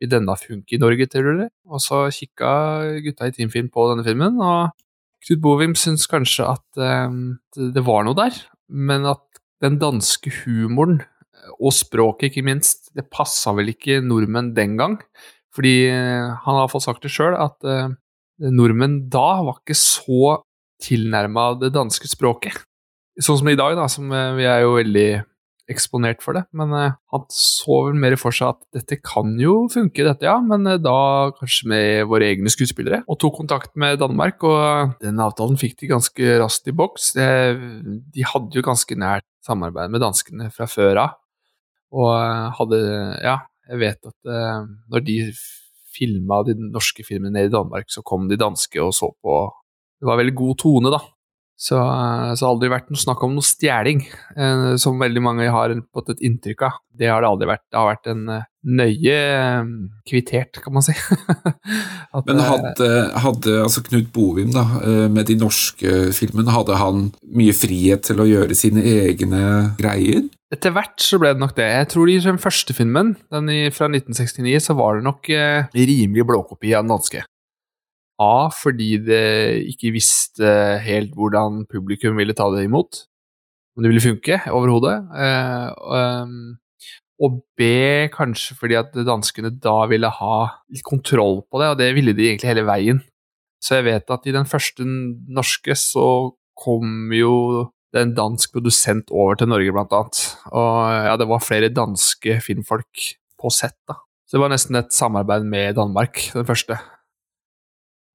Vil 0.01 0.12
denne 0.12 0.36
funke 0.38 0.76
i 0.76 0.82
Norge, 0.82 1.08
tror 1.10 1.30
dere? 1.32 1.49
Og 1.66 1.82
så 1.82 2.04
kikka 2.14 2.51
gutta 3.06 3.30
i 3.30 3.34
teamfilm 3.34 3.72
på 3.74 3.88
denne 3.91 4.06
filmen, 4.06 4.38
og 4.41 4.74
Knut 5.24 5.39
Bovim 5.39 5.74
syns 5.80 6.04
kanskje 6.12 6.45
at 6.51 6.84
um, 6.84 7.38
det 7.56 7.86
var 7.88 8.04
noe 8.06 8.18
der, 8.18 8.38
men 8.68 9.08
at 9.10 9.24
den 9.64 9.80
danske 9.82 10.30
humoren, 10.43 10.99
og 11.58 11.74
språket 11.76 12.30
ikke 12.30 12.45
minst, 12.45 12.91
det 12.95 13.08
passa 13.12 13.54
vel 13.56 13.72
ikke 13.72 14.01
nordmenn 14.04 14.51
den 14.56 14.76
gang. 14.80 14.99
Fordi 15.54 15.76
uh, 15.93 16.34
han 16.45 16.62
har 16.62 16.72
fått 16.72 16.88
sagt 16.88 17.06
det 17.06 17.14
sjøl, 17.14 17.36
at 17.38 17.58
uh, 17.68 17.93
nordmenn 18.43 19.04
da 19.14 19.43
var 19.45 19.62
ikke 19.62 19.78
så 19.78 20.39
tilnærma 20.84 21.54
det 21.62 21.74
danske 21.76 22.10
språket. 22.12 22.58
Sånn 23.22 23.38
som 23.39 23.51
i 23.51 23.60
dag, 23.60 23.76
da, 23.78 23.86
som 23.91 24.10
eh, 24.10 24.32
vi 24.39 24.47
er 24.49 24.64
jo 24.64 24.74
veldig 24.74 25.08
eksponert 25.70 26.24
for 26.26 26.36
det. 26.36 26.41
Men 26.58 26.74
han 26.74 27.26
så 27.32 27.78
vel 27.86 27.99
mer 28.01 28.16
for 28.20 28.36
seg 28.36 28.56
at 28.56 28.80
dette 28.80 28.97
kan 29.06 29.38
jo 29.39 29.70
funke, 29.72 30.01
dette, 30.04 30.26
ja. 30.26 30.34
Men 30.43 30.66
da 30.82 30.95
kanskje 31.38 31.70
med 31.72 32.10
våre 32.10 32.32
egne 32.34 32.51
skuespillere. 32.51 33.04
Og 33.06 33.22
tok 33.22 33.38
kontakt 33.38 33.78
med 33.80 34.01
Danmark, 34.01 34.43
og 34.49 34.97
den 35.06 35.22
avtalen 35.24 35.62
fikk 35.62 35.78
de 35.80 35.93
ganske 35.93 36.36
raskt 36.41 36.68
i 36.68 36.76
boks. 36.76 37.14
De 37.16 38.28
hadde 38.34 38.58
jo 38.58 38.66
ganske 38.66 38.97
nært 38.99 39.30
samarbeid 39.45 39.93
med 39.93 40.04
danskene 40.04 40.49
fra 40.51 40.68
før 40.68 41.06
av. 41.06 41.16
Og 41.93 42.12
hadde 42.58 42.84
Ja, 43.22 43.38
jeg 43.70 43.80
vet 43.82 44.09
at 44.09 44.32
når 44.91 45.05
de 45.07 45.18
filma 45.93 46.41
de 46.47 46.55
norske 46.57 47.05
filmene 47.05 47.34
nede 47.34 47.51
i 47.51 47.53
Danmark, 47.53 47.91
så 47.91 48.03
kom 48.05 48.28
de 48.30 48.39
danske 48.39 48.82
og 48.82 48.93
så 48.97 49.11
på 49.24 49.43
Det 50.01 50.09
var 50.09 50.20
veldig 50.20 50.36
god 50.36 50.57
tone, 50.59 50.91
da. 50.91 50.99
Så, 51.64 51.78
det 51.78 52.38
så 52.39 52.47
har 52.47 52.55
aldri 52.55 52.70
vært 52.74 52.89
noe 52.91 52.99
snakk 52.99 53.22
om 53.24 53.36
noe 53.38 53.45
stjeling, 53.45 54.01
eh, 54.36 54.74
som 54.82 54.97
veldig 54.99 55.22
mange 55.24 55.45
har 55.53 55.72
fått 55.95 56.09
et 56.16 56.24
inntrykk 56.28 56.66
av. 56.68 56.80
Det 56.91 57.07
har 57.07 57.24
det 57.24 57.30
aldri 57.30 57.47
vært. 57.47 57.64
Det 57.70 57.80
har 57.80 57.88
vært 57.88 58.09
en 58.11 58.24
eh, 58.34 58.47
nøye 58.82 59.14
eh, 59.14 59.70
kvittert, 60.09 60.59
kan 60.66 60.76
man 60.76 60.84
si. 60.84 60.95
At, 62.16 62.26
Men 62.28 62.41
hadde, 62.43 62.89
hadde, 63.24 63.55
altså 63.64 63.84
Knut 63.86 64.11
Bovim, 64.11 64.51
da, 64.51 64.66
eh, 64.82 65.05
med 65.14 65.30
de 65.30 65.38
norske 65.39 66.09
filmene, 66.18 66.51
hadde 66.51 66.82
han 66.82 67.07
mye 67.32 67.55
frihet 67.55 68.03
til 68.09 68.20
å 68.20 68.28
gjøre 68.28 68.57
sine 68.59 68.84
egne 68.84 69.45
greier? 69.80 70.26
Etter 70.54 70.74
hvert 70.76 71.01
så 71.01 71.18
ble 71.22 71.34
det 71.34 71.41
nok 71.41 71.56
det. 71.58 71.66
Jeg 71.66 71.89
tror 71.93 72.10
i 72.12 72.20
den 72.22 72.39
første 72.41 72.76
filmen, 72.78 73.16
den 73.34 73.49
fra 73.74 73.88
1969, 73.89 74.68
så 74.68 74.76
var 74.78 74.99
det 74.99 75.08
nok 75.08 75.30
eh, 75.34 75.70
rimelig 75.74 76.28
blåkopi 76.30 76.76
av 76.76 76.86
den 76.86 76.93
danske. 76.93 77.24
A 78.22 78.49
fordi 78.54 78.91
det 79.01 79.24
ikke 79.72 79.93
visste 79.95 80.51
helt 80.86 81.16
hvordan 81.18 81.64
publikum 81.72 82.20
ville 82.20 82.36
ta 82.38 82.51
det 82.54 82.68
imot. 82.68 83.06
Om 83.74 83.84
det 83.84 83.89
ville 83.89 84.06
funke 84.06 84.38
overhodet. 84.54 84.99
Eh, 85.18 85.70
um, 86.22 86.54
og 87.24 87.39
B 87.58 87.66
kanskje 88.14 88.58
fordi 88.60 88.78
at 88.78 88.93
danskene 89.08 89.54
da 89.64 89.88
ville 89.89 90.12
ha 90.12 90.38
litt 90.70 90.86
kontroll 90.86 91.41
på 91.49 91.62
det, 91.62 91.72
og 91.72 91.82
det 91.82 91.89
ville 91.97 92.14
de 92.14 92.30
egentlig 92.30 92.51
hele 92.51 92.68
veien. 92.68 93.01
Så 93.64 93.80
jeg 93.80 93.88
vet 93.88 94.14
at 94.14 94.28
i 94.28 94.36
den 94.36 94.49
første 94.49 94.86
norske 94.86 95.78
så 95.80 96.08
kom 96.60 97.14
jo 97.16 97.34
det 97.94 98.02
en 98.02 98.16
dansk 98.18 98.56
produsent 98.56 99.12
over 99.14 99.38
til 99.38 99.52
Norge, 99.52 99.74
blant 99.76 99.94
annet. 99.94 100.24
Og 100.50 100.74
ja, 101.08 101.14
det 101.20 101.30
var 101.30 101.46
flere 101.46 101.70
danske 101.74 102.39
filmfolk 102.41 103.06
på 103.39 103.54
sett, 103.54 103.78
da. 103.89 104.00
Så 104.26 104.38
det 104.38 104.41
var 104.41 104.54
nesten 104.54 104.80
et 104.80 104.96
samarbeid 104.96 105.46
med 105.46 105.76
Danmark, 105.78 106.18
den 106.34 106.48
første. 106.48 106.80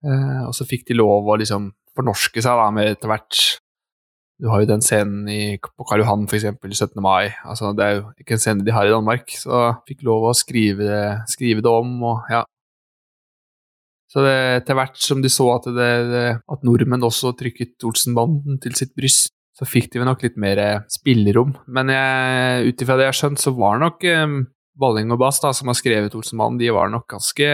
Eh, 0.02 0.42
og 0.46 0.54
så 0.56 0.66
fikk 0.66 0.88
de 0.88 0.98
lov 0.98 1.26
å 1.26 1.38
liksom 1.38 1.72
fornorske 1.98 2.42
seg 2.42 2.58
da, 2.58 2.68
med 2.74 2.94
etter 2.94 3.10
hvert 3.10 3.40
Du 4.38 4.46
har 4.52 4.62
jo 4.62 4.68
den 4.70 4.82
scenen 4.82 5.26
i, 5.30 5.58
på 5.58 5.86
Karl 5.86 6.04
Johan, 6.04 6.28
f.eks., 6.30 6.44
17. 6.62 7.00
mai. 7.02 7.34
Altså, 7.42 7.72
det 7.74 7.86
er 7.86 7.96
jo 7.96 8.04
ikke 8.22 8.36
en 8.36 8.42
scene 8.42 8.66
de 8.66 8.74
har 8.74 8.86
i 8.86 8.92
Danmark, 8.94 9.34
så 9.34 9.62
fikk 9.88 10.04
lov 10.06 10.28
å 10.28 10.36
skrive 10.38 10.86
det, 10.86 11.06
skrive 11.30 11.64
det 11.64 11.72
om, 11.72 11.96
og 12.06 12.30
ja. 12.30 12.44
Så 14.08 14.22
det, 14.24 14.36
etter 14.60 14.78
hvert 14.78 14.98
som 15.02 15.20
de 15.22 15.30
så 15.30 15.50
at, 15.56 15.66
det, 15.74 15.90
det, 16.12 16.28
at 16.38 16.62
nordmenn 16.64 17.02
også 17.04 17.34
trykket 17.36 17.82
Olsenbanden 17.84 18.62
til 18.62 18.78
sitt 18.78 18.94
bryst, 18.96 19.34
så 19.58 19.66
fikk 19.66 19.90
de 19.94 20.04
nok 20.06 20.22
litt 20.22 20.36
mer 20.38 20.60
spillerom. 20.92 21.56
Men 21.66 21.90
ut 21.90 22.84
ifra 22.84 22.94
det 22.94 23.08
jeg 23.08 23.10
har 23.10 23.18
skjønt, 23.18 23.42
så 23.42 23.50
var 23.58 23.80
nok 23.82 24.04
um, 24.06 24.36
Balling 24.78 25.10
og 25.10 25.18
Bass, 25.22 25.40
da, 25.42 25.50
som 25.56 25.70
har 25.70 25.76
skrevet 25.78 26.14
Olsenmannen, 26.14 26.60
de 26.60 26.70
var 26.74 26.90
nok 26.92 27.08
ganske 27.10 27.48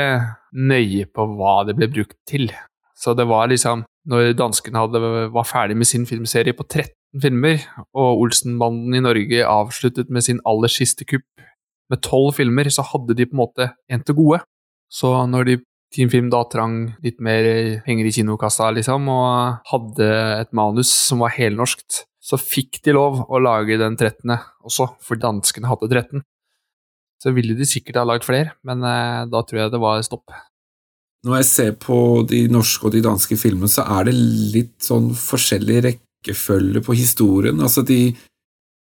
nøye 0.52 1.08
på 1.08 1.26
hva 1.38 1.62
det 1.68 1.76
ble 1.78 1.88
brukt 1.92 2.18
til. 2.28 2.50
Så 2.94 3.16
det 3.16 3.26
var 3.28 3.50
liksom 3.50 3.84
Når 4.04 4.34
danskene 4.36 4.82
hadde, 4.82 5.00
var 5.32 5.46
ferdig 5.48 5.78
med 5.80 5.88
sin 5.88 6.02
filmserie 6.04 6.52
på 6.52 6.66
13 6.66 7.22
filmer, 7.22 7.62
og 7.96 8.20
Olsenbanden 8.26 8.92
i 8.92 9.00
Norge 9.00 9.46
avsluttet 9.48 10.10
med 10.12 10.26
sin 10.26 10.42
aller 10.44 10.68
siste 10.68 11.06
kupp 11.08 11.24
med 11.88 12.02
12 12.02 12.34
filmer, 12.36 12.68
så 12.68 12.84
hadde 12.84 13.16
de 13.16 13.24
på 13.24 13.32
en 13.32 13.40
måte 13.40 13.70
en 13.88 14.04
til 14.04 14.18
gode. 14.18 14.42
Så 14.92 15.08
når 15.30 15.48
de 15.48 15.56
Team 15.94 16.10
Film 16.10 16.30
da 16.32 16.42
trang 16.50 16.78
litt 17.04 17.20
mer 17.22 17.46
penger 17.84 18.08
i 18.08 18.12
kinokassa, 18.16 18.72
liksom, 18.74 19.06
og 19.12 19.68
hadde 19.70 20.08
et 20.40 20.50
manus 20.56 20.90
som 20.90 21.22
var 21.22 21.34
helnorskt, 21.36 22.02
så 22.24 22.38
fikk 22.40 22.80
de 22.86 22.96
lov 22.96 23.20
å 23.28 23.40
lage 23.42 23.78
den 23.78 23.98
13. 23.98 24.32
også, 24.64 24.88
for 25.04 25.20
danskene 25.20 25.70
hadde 25.70 25.90
13. 25.92 26.24
Så 27.22 27.32
ville 27.36 27.54
de 27.56 27.68
sikkert 27.68 28.00
ha 28.00 28.06
lagd 28.08 28.26
flere, 28.26 28.56
men 28.66 28.82
eh, 28.84 29.22
da 29.30 29.44
tror 29.46 29.62
jeg 29.62 29.74
det 29.74 29.80
var 29.80 30.02
stopp. 30.04 30.34
når 31.24 31.38
jeg 31.38 31.48
ser 31.48 31.72
på 31.80 31.96
de 32.28 32.42
norske 32.52 32.84
og 32.84 32.92
de 32.92 33.04
danske 33.04 33.36
filmene, 33.40 33.70
så 33.70 33.86
er 33.96 34.10
det 34.10 34.16
litt 34.16 34.76
sånn 34.84 35.12
forskjellig 35.16 35.78
rekkefølge 35.86 36.82
på 36.84 36.96
historien. 36.98 37.60
Altså, 37.60 37.82
de 37.82 38.14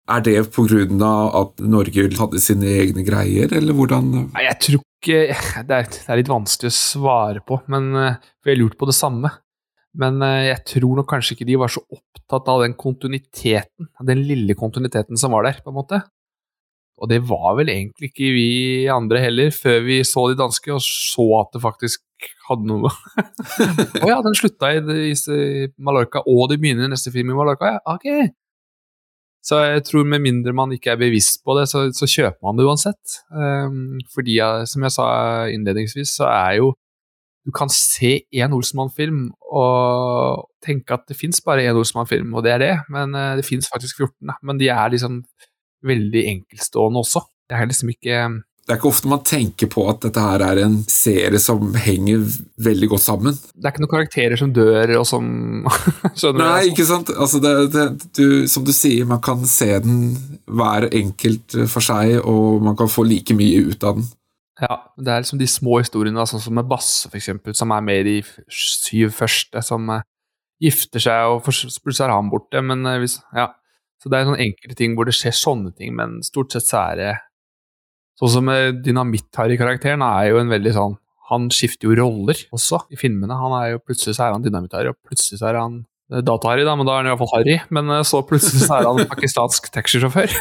Er 0.07 0.21
det 0.23 0.53
på 0.55 0.63
grunn 0.63 1.01
av 1.03 1.33
at 1.35 1.63
Norge 1.67 2.05
hadde 2.15 2.39
sine 2.39 2.63
egne 2.79 3.03
greier, 3.03 3.51
eller 3.51 3.75
hvordan 3.75 4.05
Nei, 4.31 4.45
jeg 4.45 4.59
tror 4.63 4.86
Det 5.67 5.77
er, 5.77 6.17
litt 6.19 6.31
vanskelig 6.31 6.71
å 6.71 6.77
svare 6.77 7.43
på, 7.45 7.61
men 7.71 7.91
eh, 7.95 8.17
for 8.41 8.51
jeg 8.51 8.57
har 8.57 8.63
lurt 8.63 8.79
på 8.79 8.89
det 8.89 8.97
samme. 8.97 9.31
Men 9.97 10.21
eh, 10.25 10.49
jeg 10.51 10.63
tror 10.73 10.99
nok 10.99 11.09
kanskje 11.09 11.37
ikke 11.37 11.47
de 11.49 11.57
var 11.61 11.73
så 11.73 11.83
opptatt 11.85 12.51
av 12.51 12.63
den 12.65 12.75
kontinuiteten, 12.79 13.89
den 14.11 14.23
lille 14.27 14.57
kontinuiteten 14.57 15.19
som 15.19 15.35
var 15.35 15.47
der, 15.47 15.61
på 15.63 15.73
en 15.73 15.79
måte. 15.79 16.01
Og 16.97 17.09
det 17.11 17.19
var 17.29 17.53
vel 17.59 17.69
egentlig 17.69 18.09
ikke 18.09 18.31
vi 18.33 18.49
andre 18.89 19.21
heller, 19.21 19.51
før 19.53 19.83
vi 19.85 19.99
så 20.07 20.31
de 20.31 20.39
danske 20.39 20.71
og 20.73 20.81
så 20.81 21.27
at 21.43 21.53
det 21.53 21.61
faktisk 21.61 22.01
hadde 22.47 22.65
noe. 22.71 22.89
Å 24.01 24.09
ja, 24.09 24.17
den 24.25 24.37
slutta 24.37 24.73
i, 24.73 24.81
i 25.13 25.69
Mallorca, 25.77 26.23
og 26.25 26.47
det 26.51 26.57
begynner 26.61 26.89
neste 26.89 27.13
film 27.13 27.33
i 27.33 27.37
Mallorca, 27.37 27.77
ja, 27.77 27.83
ok. 27.93 28.33
Så 29.45 29.59
jeg 29.63 29.83
tror 29.87 30.07
med 30.09 30.23
mindre 30.23 30.53
man 30.55 30.73
ikke 30.75 30.91
er 30.93 30.99
bevisst 30.99 31.39
på 31.45 31.55
det, 31.57 31.67
så, 31.71 31.85
så 31.95 32.09
kjøper 32.09 32.41
man 32.43 32.57
det 32.57 32.65
uansett. 32.67 33.17
Um, 33.31 33.99
fordi, 34.13 34.39
som 34.67 34.83
jeg 34.83 34.95
sa 34.97 35.07
innledningsvis, 35.53 36.17
så 36.19 36.29
er 36.31 36.59
jo 36.63 36.75
Du 37.47 37.51
kan 37.55 37.69
se 37.71 38.25
én 38.35 38.51
Olsenmann-film 38.51 39.29
og 39.55 40.49
tenke 40.59 40.97
at 40.97 41.05
det 41.07 41.15
fins 41.15 41.39
bare 41.39 41.63
én 41.63 41.77
Olsenmann-film, 41.79 42.33
og 42.35 42.43
det 42.43 42.51
er 42.51 42.59
det, 42.59 42.73
men 42.91 43.15
uh, 43.15 43.37
det 43.39 43.45
fins 43.47 43.69
faktisk 43.71 44.01
14. 44.01 44.27
Da. 44.27 44.35
Men 44.43 44.59
de 44.59 44.67
er 44.67 44.91
liksom 44.91 45.21
veldig 45.87 46.25
enkeltstående 46.33 46.99
også. 46.99 47.23
Det 47.47 47.55
er 47.55 47.69
liksom 47.69 47.93
ikke 47.93 48.17
det 48.67 48.73
er 48.73 48.79
ikke 48.81 48.89
ofte 48.89 49.07
man 49.07 49.21
tenker 49.23 49.69
på 49.71 49.85
at 49.87 50.01
dette 50.03 50.19
her 50.19 50.41
er 50.43 50.59
en 50.59 50.81
serie 50.91 51.39
som 51.39 51.69
henger 51.79 52.25
veldig 52.59 52.89
godt 52.91 53.03
sammen. 53.05 53.37
Det 53.55 53.63
er 53.63 53.71
ikke 53.71 53.83
noen 53.85 53.91
karakterer 53.93 54.39
som 54.41 54.49
dør 54.51 54.91
og 54.97 55.05
som 55.07 55.29
Skjønner 56.19 56.41
Nei, 56.41 56.65
du? 56.65 56.73
ikke 56.73 56.87
sant. 56.89 57.13
Altså 57.15 57.39
det, 57.39 57.53
det, 57.71 57.85
du, 58.19 58.25
som 58.51 58.65
du 58.67 58.73
sier, 58.75 59.07
man 59.07 59.21
kan 59.23 59.45
se 59.47 59.69
den 59.85 60.01
hver 60.51 60.89
enkelt 60.91 61.55
for 61.71 61.85
seg, 61.85 62.17
og 62.27 62.65
man 62.65 62.75
kan 62.79 62.91
få 62.91 63.05
like 63.07 63.37
mye 63.39 63.69
ut 63.69 63.87
av 63.87 64.01
den. 64.01 64.09
Ja, 64.59 64.81
det 64.99 65.13
er 65.13 65.23
liksom 65.23 65.39
de 65.39 65.47
små 65.47 65.77
historiene, 65.79 66.25
sånn 66.27 66.43
som 66.43 66.59
med 66.59 66.67
Basse, 66.67 67.07
for 67.07 67.19
eksempel, 67.21 67.55
som 67.55 67.71
er 67.71 67.85
med 67.87 68.09
i 68.09 68.17
syv 68.51 69.13
første, 69.15 69.63
som 69.63 69.87
uh, 69.93 70.01
gifter 70.59 71.05
seg, 71.07 71.29
og 71.31 71.45
plutselig 71.45 72.03
er 72.03 72.15
han 72.17 72.33
borte, 72.33 72.65
men 72.65 72.83
uh, 72.83 72.97
hvis 72.99 73.21
Ja. 73.31 73.53
Så 73.97 74.11
det 74.13 74.19
er 74.19 74.27
sånne 74.27 74.43
enkelte 74.43 74.75
ting 74.77 74.91
hvor 74.93 75.07
det 75.09 75.15
skjer 75.17 75.33
sånne 75.33 75.71
ting, 75.73 75.95
men 75.97 76.19
stort 76.21 76.53
sett 76.53 76.67
så 76.67 76.83
er 76.91 76.99
det 76.99 77.13
Sånn 78.17 78.33
som 78.33 78.47
Dynamitt-Harry-karakteren 78.81 80.01
er 80.05 80.31
jo 80.31 80.39
en 80.41 80.49
veldig 80.49 80.73
sånn 80.73 80.95
Han 81.29 81.51
skifter 81.53 81.89
jo 81.89 81.97
roller 81.99 82.39
også 82.55 82.81
i 82.89 82.97
filmene. 82.97 83.35
Han 83.37 83.53
er 83.59 83.75
jo 83.75 83.83
Plutselig 83.83 84.17
så 84.17 84.27
er 84.27 84.33
han 84.33 84.45
Dynamitt-Harry, 84.45 84.93
og 84.93 84.97
plutselig 85.05 85.41
så 85.41 85.51
er 85.51 85.59
han 85.59 85.81
eh, 86.09 86.23
Data-Harry, 86.25 86.65
da, 86.65 86.73
men 86.79 86.87
da 86.87 86.95
er 86.95 87.03
han 87.03 87.11
i 87.11 87.13
hvert 87.13 87.21
fall 87.21 87.33
Harry. 87.35 87.59
Men 87.77 87.93
eh, 87.93 88.05
så 88.07 88.23
plutselig 88.25 88.63
så 88.65 88.79
er 88.79 88.89
han 88.89 89.03
pakistansk 89.13 89.69
taxisjåfør. 89.75 90.33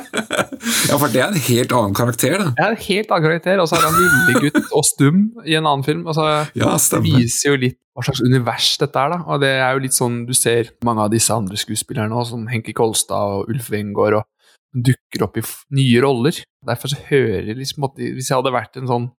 ja, 0.88 0.96
for 0.96 1.10
det 1.12 1.20
er 1.20 1.28
en 1.28 1.46
helt 1.50 1.76
annen 1.76 1.96
karakter, 1.98 2.38
da. 2.40 2.50
Ja, 2.56 2.70
en 2.70 2.82
helt 2.86 3.12
annen 3.12 3.28
karakter, 3.28 3.60
og 3.60 3.68
så 3.68 3.80
er 3.80 3.88
han 3.90 4.00
lille 4.00 4.44
gutt 4.46 4.60
og 4.70 4.86
stum 4.88 5.24
i 5.44 5.58
en 5.58 5.66
annen 5.66 5.84
film. 5.84 6.06
Altså, 6.08 6.28
ja, 6.56 6.76
det 6.78 7.02
viser 7.04 7.52
jo 7.52 7.64
litt 7.66 7.80
hva 7.94 8.02
slags 8.08 8.24
univers 8.24 8.72
dette 8.80 9.02
er, 9.02 9.12
da. 9.12 9.20
Og 9.28 9.42
det 9.44 9.52
er 9.60 9.76
jo 9.76 9.82
litt 9.84 9.96
sånn 9.96 10.22
du 10.28 10.32
ser 10.34 10.72
mange 10.86 11.04
av 11.04 11.12
disse 11.12 11.34
andre 11.34 11.58
skuespillerne 11.60 12.16
òg, 12.16 12.26
som 12.32 12.48
Henki 12.50 12.74
Kolstad 12.74 13.36
og 13.36 13.52
Ulf 13.52 13.68
Wengård 13.74 14.18
og 14.22 14.30
dukker 14.74 15.26
opp 15.26 15.38
i 15.38 15.44
nye 15.78 16.00
roller. 16.02 16.40
Derfor 16.66 16.90
så 16.90 16.98
hører 17.08 17.50
jeg 17.50 17.60
liksom 17.60 17.86
at 17.86 18.00
Hvis 18.00 18.30
jeg 18.30 18.38
hadde 18.38 18.54
vært 18.54 18.80
en 18.80 18.90
sånn 18.90 19.12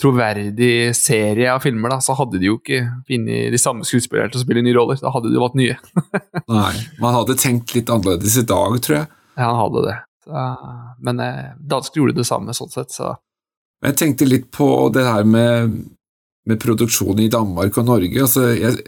troverdig 0.00 0.90
serie 0.98 1.52
av 1.52 1.60
filmer, 1.62 1.92
da, 1.92 2.00
så 2.02 2.16
hadde 2.18 2.40
de 2.42 2.48
jo 2.48 2.56
ikke 2.58 2.80
funnet 3.06 3.52
de 3.54 3.60
samme 3.62 3.86
skuespillerne 3.86 4.32
til 4.32 4.40
å 4.40 4.42
spille 4.42 4.64
nye 4.66 4.74
roller. 4.74 4.98
Da 4.98 5.12
hadde 5.14 5.30
de 5.30 5.38
jo 5.38 5.44
valgt 5.44 5.60
nye. 5.60 5.76
Nei, 6.50 6.72
man 7.02 7.14
hadde 7.14 7.38
tenkt 7.38 7.76
litt 7.76 7.92
annerledes 7.92 8.40
i 8.40 8.46
dag, 8.48 8.80
tror 8.82 8.98
jeg. 8.98 9.10
Ja, 9.36 9.52
han 9.52 9.60
hadde 9.60 9.84
det. 9.86 9.94
Så, 10.24 10.42
men 11.04 11.22
eh, 11.22 11.52
dansker 11.60 12.00
gjorde 12.00 12.18
det 12.18 12.26
samme, 12.26 12.56
sånn 12.56 12.72
sett, 12.72 12.94
så 12.94 13.12
Jeg 13.84 13.98
tenkte 14.00 14.26
litt 14.26 14.48
på 14.54 14.66
det 14.94 15.04
her 15.04 15.26
med, 15.28 15.78
med 16.48 16.62
produksjon 16.62 17.20
i 17.20 17.30
Danmark 17.30 17.76
og 17.78 17.90
Norge. 17.90 18.22
Altså, 18.24 18.48
jeg, 18.56 18.80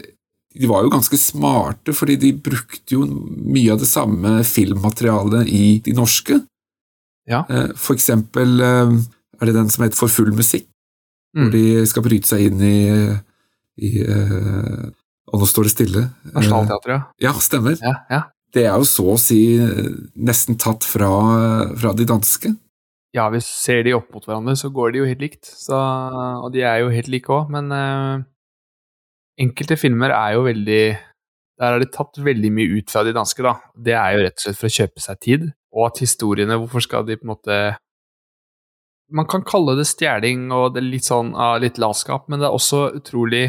de 0.55 0.69
var 0.69 0.85
jo 0.85 0.91
ganske 0.93 1.17
smarte, 1.19 1.93
fordi 1.95 2.15
de 2.21 2.31
brukte 2.33 2.95
jo 2.95 3.05
mye 3.05 3.73
av 3.73 3.81
det 3.81 3.89
samme 3.89 4.39
filmmaterialet 4.47 5.49
i 5.51 5.65
de 5.85 5.93
norske. 5.97 6.39
Ja. 7.27 7.43
Eh, 7.49 7.73
for 7.75 7.97
eksempel 7.97 8.61
eh, 8.63 8.93
er 9.37 9.49
det 9.49 9.57
den 9.57 9.69
som 9.69 9.83
heter 9.83 9.99
For 9.99 10.11
full 10.11 10.31
musikk, 10.35 10.69
mm. 11.35 11.41
hvor 11.41 11.51
de 11.53 11.65
skal 11.91 12.05
bryte 12.05 12.29
seg 12.31 12.47
inn 12.47 12.63
i, 12.63 12.77
i 13.83 13.91
uh, 14.07 14.87
Og 15.27 15.41
nå 15.43 15.49
står 15.49 15.67
det 15.67 15.73
stille. 15.73 16.05
Nasjonalteatret, 16.31 16.95
ja. 16.95 17.01
Ja, 17.27 17.33
stemmer. 17.43 17.75
Ja, 17.83 17.97
ja. 18.09 18.21
Det 18.55 18.63
er 18.63 18.79
jo 18.79 18.87
så 18.87 19.03
å 19.11 19.19
si 19.19 19.41
nesten 20.15 20.55
tatt 20.57 20.87
fra, 20.87 21.09
fra 21.77 21.91
de 21.93 22.07
danske. 22.07 22.53
Ja, 23.13 23.27
hvis 23.33 23.45
ser 23.45 23.83
de 23.83 23.93
opp 23.97 24.07
mot 24.15 24.23
hverandre, 24.23 24.55
så 24.57 24.71
går 24.73 24.95
de 24.95 25.01
jo 25.01 25.09
helt 25.09 25.21
likt. 25.21 25.51
Så, 25.51 25.75
og 25.75 26.47
de 26.55 26.63
er 26.63 26.79
jo 26.79 26.93
helt 26.93 27.11
like 27.11 27.33
òg, 27.33 27.51
men 27.51 27.67
enkelte 29.41 29.77
filmer 29.79 30.13
er 30.15 30.37
jo 30.37 30.45
veldig 30.47 30.83
Der 31.57 31.73
har 31.73 31.81
de 31.81 31.89
tatt 31.89 32.19
veldig 32.21 32.51
mye 32.53 32.77
ut 32.77 32.91
fra 32.93 33.01
de 33.05 33.15
danske, 33.15 33.41
da. 33.41 33.55
Det 33.73 33.95
er 33.97 34.13
jo 34.13 34.23
rett 34.25 34.37
og 34.37 34.43
slett 34.45 34.59
for 34.59 34.69
å 34.69 34.75
kjøpe 34.77 35.01
seg 35.01 35.21
tid, 35.25 35.45
og 35.73 35.87
at 35.89 36.01
historiene 36.03 36.57
Hvorfor 36.61 36.85
skal 36.85 37.07
de 37.07 37.17
på 37.17 37.25
en 37.25 37.33
måte 37.33 37.59
Man 39.09 39.29
kan 39.29 39.45
kalle 39.47 39.77
det 39.79 39.87
stjeling 39.89 40.51
og 40.53 40.75
det 40.75 40.85
litt 40.85 41.07
sånn 41.07 41.33
av 41.33 41.61
litt 41.63 41.79
latskap, 41.81 42.27
men 42.27 42.41
det 42.41 42.49
er 42.49 42.57
også 42.57 42.89
utrolig 42.99 43.47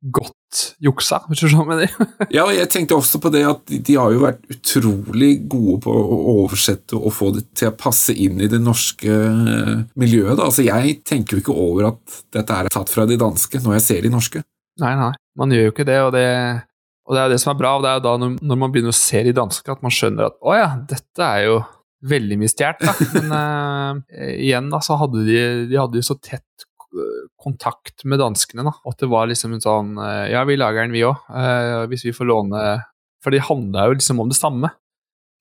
godt 0.00 0.32
juksa, 0.80 1.18
hvis 1.28 1.42
du 1.42 1.48
skjønner 1.50 1.82
det. 1.82 1.88
ja, 2.36 2.44
jeg 2.54 2.68
tenkte 2.72 2.96
også 2.96 3.20
på 3.20 3.30
det 3.34 3.42
at 3.48 3.62
de, 3.68 3.80
de, 3.84 3.96
har 3.98 4.12
jo 4.14 4.22
vært 4.22 4.44
utrolig 4.52 5.30
gode 5.50 5.80
på 5.84 5.92
å 5.92 6.18
oversette 6.36 6.98
og 6.98 7.14
få 7.14 7.32
det 7.36 7.46
til 7.58 7.72
å 7.72 7.76
passe 7.76 8.14
inn 8.14 8.40
i 8.40 8.48
det 8.52 8.60
norske 8.62 9.10
eh, 9.10 9.72
miljøet. 9.98 10.36
Da. 10.36 10.46
Altså, 10.48 10.64
jeg 10.66 11.00
tenker 11.06 11.36
jo 11.36 11.44
ikke 11.44 11.56
over 11.66 11.90
at 11.92 12.20
dette 12.36 12.60
er 12.60 12.70
tatt 12.72 12.92
fra 12.92 13.06
de 13.08 13.18
danske 13.20 13.60
når 13.64 13.78
jeg 13.78 13.86
ser 13.88 14.06
de 14.06 14.12
norske. 14.12 14.44
Nei, 14.82 14.92
nei, 14.98 15.12
man 15.40 15.52
gjør 15.54 15.68
jo 15.68 15.72
ikke 15.72 15.86
det, 15.88 16.00
og 16.04 16.12
det, 16.12 16.26
og 17.08 17.16
det 17.16 17.22
er 17.22 17.32
det 17.32 17.40
som 17.40 17.54
er 17.54 17.60
bra. 17.60 17.76
og 17.76 17.84
Det 17.84 17.90
er 17.90 17.98
jo 17.98 18.04
da 18.04 18.14
når, 18.20 18.36
når 18.44 18.60
man 18.60 18.74
begynner 18.74 18.92
å 18.92 18.98
se 18.98 19.22
de 19.24 19.34
danske, 19.36 19.72
at 19.72 19.84
man 19.84 19.94
skjønner 19.94 20.28
at 20.28 20.38
å 20.44 20.56
ja, 20.56 20.70
dette 20.90 21.26
er 21.26 21.46
jo 21.46 21.58
veldig 22.06 22.38
mye 22.40 22.52
stjålet. 22.52 23.02
Men 23.16 23.32
uh, 23.32 24.00
igjen, 24.36 24.70
da, 24.72 24.82
så 24.84 24.98
hadde 25.00 25.24
de, 25.28 25.38
de 25.70 25.78
hadde 25.80 26.02
jo 26.02 26.08
så 26.10 26.18
tett 26.20 26.66
kontakt 27.42 28.04
med 28.08 28.20
danskene, 28.22 28.64
da. 28.66 28.72
At 28.88 29.00
det 29.02 29.08
var 29.12 29.28
liksom 29.30 29.56
en 29.56 29.64
sånn 29.64 29.96
uh, 30.00 30.26
Ja, 30.30 30.44
vi 30.48 30.58
lager 30.58 30.84
den, 30.84 30.94
vi 30.96 31.04
òg. 31.08 31.24
Uh, 31.28 31.84
hvis 31.90 32.06
vi 32.06 32.14
får 32.16 32.30
låne 32.30 32.62
For 33.24 33.34
de 33.34 33.42
handla 33.42 33.88
jo 33.88 33.96
liksom 33.98 34.22
om 34.22 34.30
det 34.32 34.38
samme. 34.38 34.70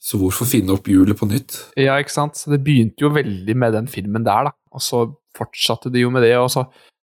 Så 0.02 0.20
hvorfor 0.22 0.48
finne 0.50 0.76
opp 0.76 0.88
hjulet 0.90 1.18
på 1.18 1.28
nytt? 1.30 1.58
Ja, 1.80 1.96
ikke 2.02 2.14
sant. 2.14 2.38
Så 2.38 2.52
det 2.52 2.64
begynte 2.66 3.06
jo 3.06 3.14
veldig 3.16 3.56
med 3.58 3.74
den 3.78 3.88
filmen 3.90 4.26
der, 4.26 4.50
da. 4.50 4.56
Og 4.76 4.84
så 4.84 5.06
fortsatte 5.36 5.92
de 5.94 6.04
jo 6.04 6.12
med 6.14 6.26
det. 6.26 6.36
og 6.40 6.52
så 6.54 6.66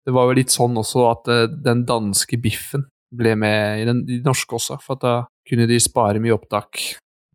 det 0.09 0.15
var 0.17 0.31
jo 0.31 0.39
litt 0.39 0.53
sånn 0.53 0.79
også 0.81 1.05
at 1.11 1.29
uh, 1.29 1.45
den 1.53 1.85
danske 1.89 2.39
biffen 2.41 2.87
ble 3.13 3.35
med 3.41 3.83
i 3.83 3.87
den, 3.89 4.03
i 4.09 4.23
norske 4.25 4.57
også, 4.57 4.79
for 4.81 5.01
da 5.01 5.21
kunne 5.49 5.69
de 5.69 5.77
spare 5.81 6.21
mye 6.21 6.37
opptak 6.37 6.81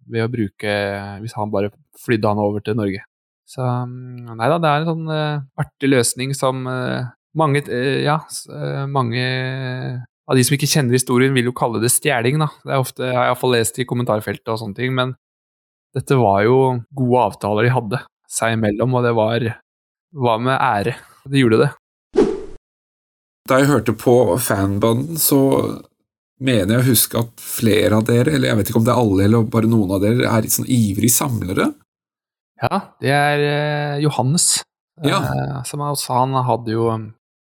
ved 0.09 0.25
å 0.25 0.29
bruke 0.29 0.71
Hvis 1.23 1.33
han 1.37 1.51
bare 1.53 1.71
flydde 2.03 2.27
han 2.27 2.41
over 2.41 2.61
til 2.65 2.75
Norge. 2.75 3.05
Så 3.47 3.63
mm, 3.63 4.33
nei 4.35 4.49
da, 4.51 4.57
det 4.61 4.69
er 4.69 4.81
en 4.81 4.89
sånn 4.89 5.11
uh, 5.13 5.45
artig 5.61 5.91
løsning 5.91 6.33
som 6.37 6.65
uh, 6.65 7.05
mange 7.37 7.63
Ja, 8.03 8.19
mange 8.89 9.23
av 10.29 10.37
de 10.37 10.43
som 10.45 10.55
ikke 10.55 10.69
kjenner 10.69 10.95
historien, 10.95 11.33
vil 11.35 11.49
jo 11.49 11.55
kalle 11.57 11.81
det 11.81 11.91
stjeling, 11.91 12.37
da. 12.41 12.49
Det 12.63 12.73
er 12.73 12.83
ofte, 12.83 13.05
jeg 13.09 13.17
har 13.17 13.31
iallfall 13.31 13.55
lest 13.57 13.79
i 13.81 13.87
kommentarfeltet 13.89 14.53
og 14.53 14.59
sånne 14.61 14.77
ting, 14.77 14.93
men 14.95 15.15
dette 15.97 16.17
var 16.17 16.43
jo 16.45 16.57
gode 16.95 17.23
avtaler 17.31 17.67
de 17.67 17.73
hadde 17.73 18.01
seg 18.31 18.55
imellom, 18.57 18.97
og 18.97 19.07
det 19.07 19.15
var, 19.17 19.47
Hva 20.13 20.37
med 20.37 20.53
ære. 20.53 20.93
De 21.25 21.41
gjorde 21.41 21.63
det. 21.63 21.71
Da 23.49 23.59
jeg 23.59 23.67
hørte 23.67 23.95
på 23.99 24.13
fanbanden, 24.39 25.17
så 25.19 25.39
mener 26.43 26.77
jeg 26.77 26.83
å 26.83 26.89
huske 26.89 27.23
at 27.23 27.41
flere 27.43 27.97
av 27.99 28.05
dere, 28.07 28.35
eller 28.35 28.49
jeg 28.49 28.59
vet 28.59 28.69
ikke 28.71 28.79
om 28.79 28.85
det 28.87 28.93
er 28.93 29.01
alle 29.01 29.25
eller 29.27 29.49
bare 29.51 29.69
noen 29.71 29.91
av 29.95 30.03
dere, 30.03 30.27
er 30.29 30.45
litt 30.45 30.55
sånn 30.55 30.69
ivrige 30.71 31.11
samlere. 31.11 31.71
Ja, 32.63 32.79
det 33.03 33.11
er 33.11 33.43
eh, 33.47 33.97
Johannes. 34.03 34.61
Ja. 35.03 35.19
Eh, 35.19 35.59
som 35.67 35.83
også, 35.83 36.13
han 36.15 36.37
hadde 36.47 36.71
jo 36.71 36.87
um, 36.93 37.09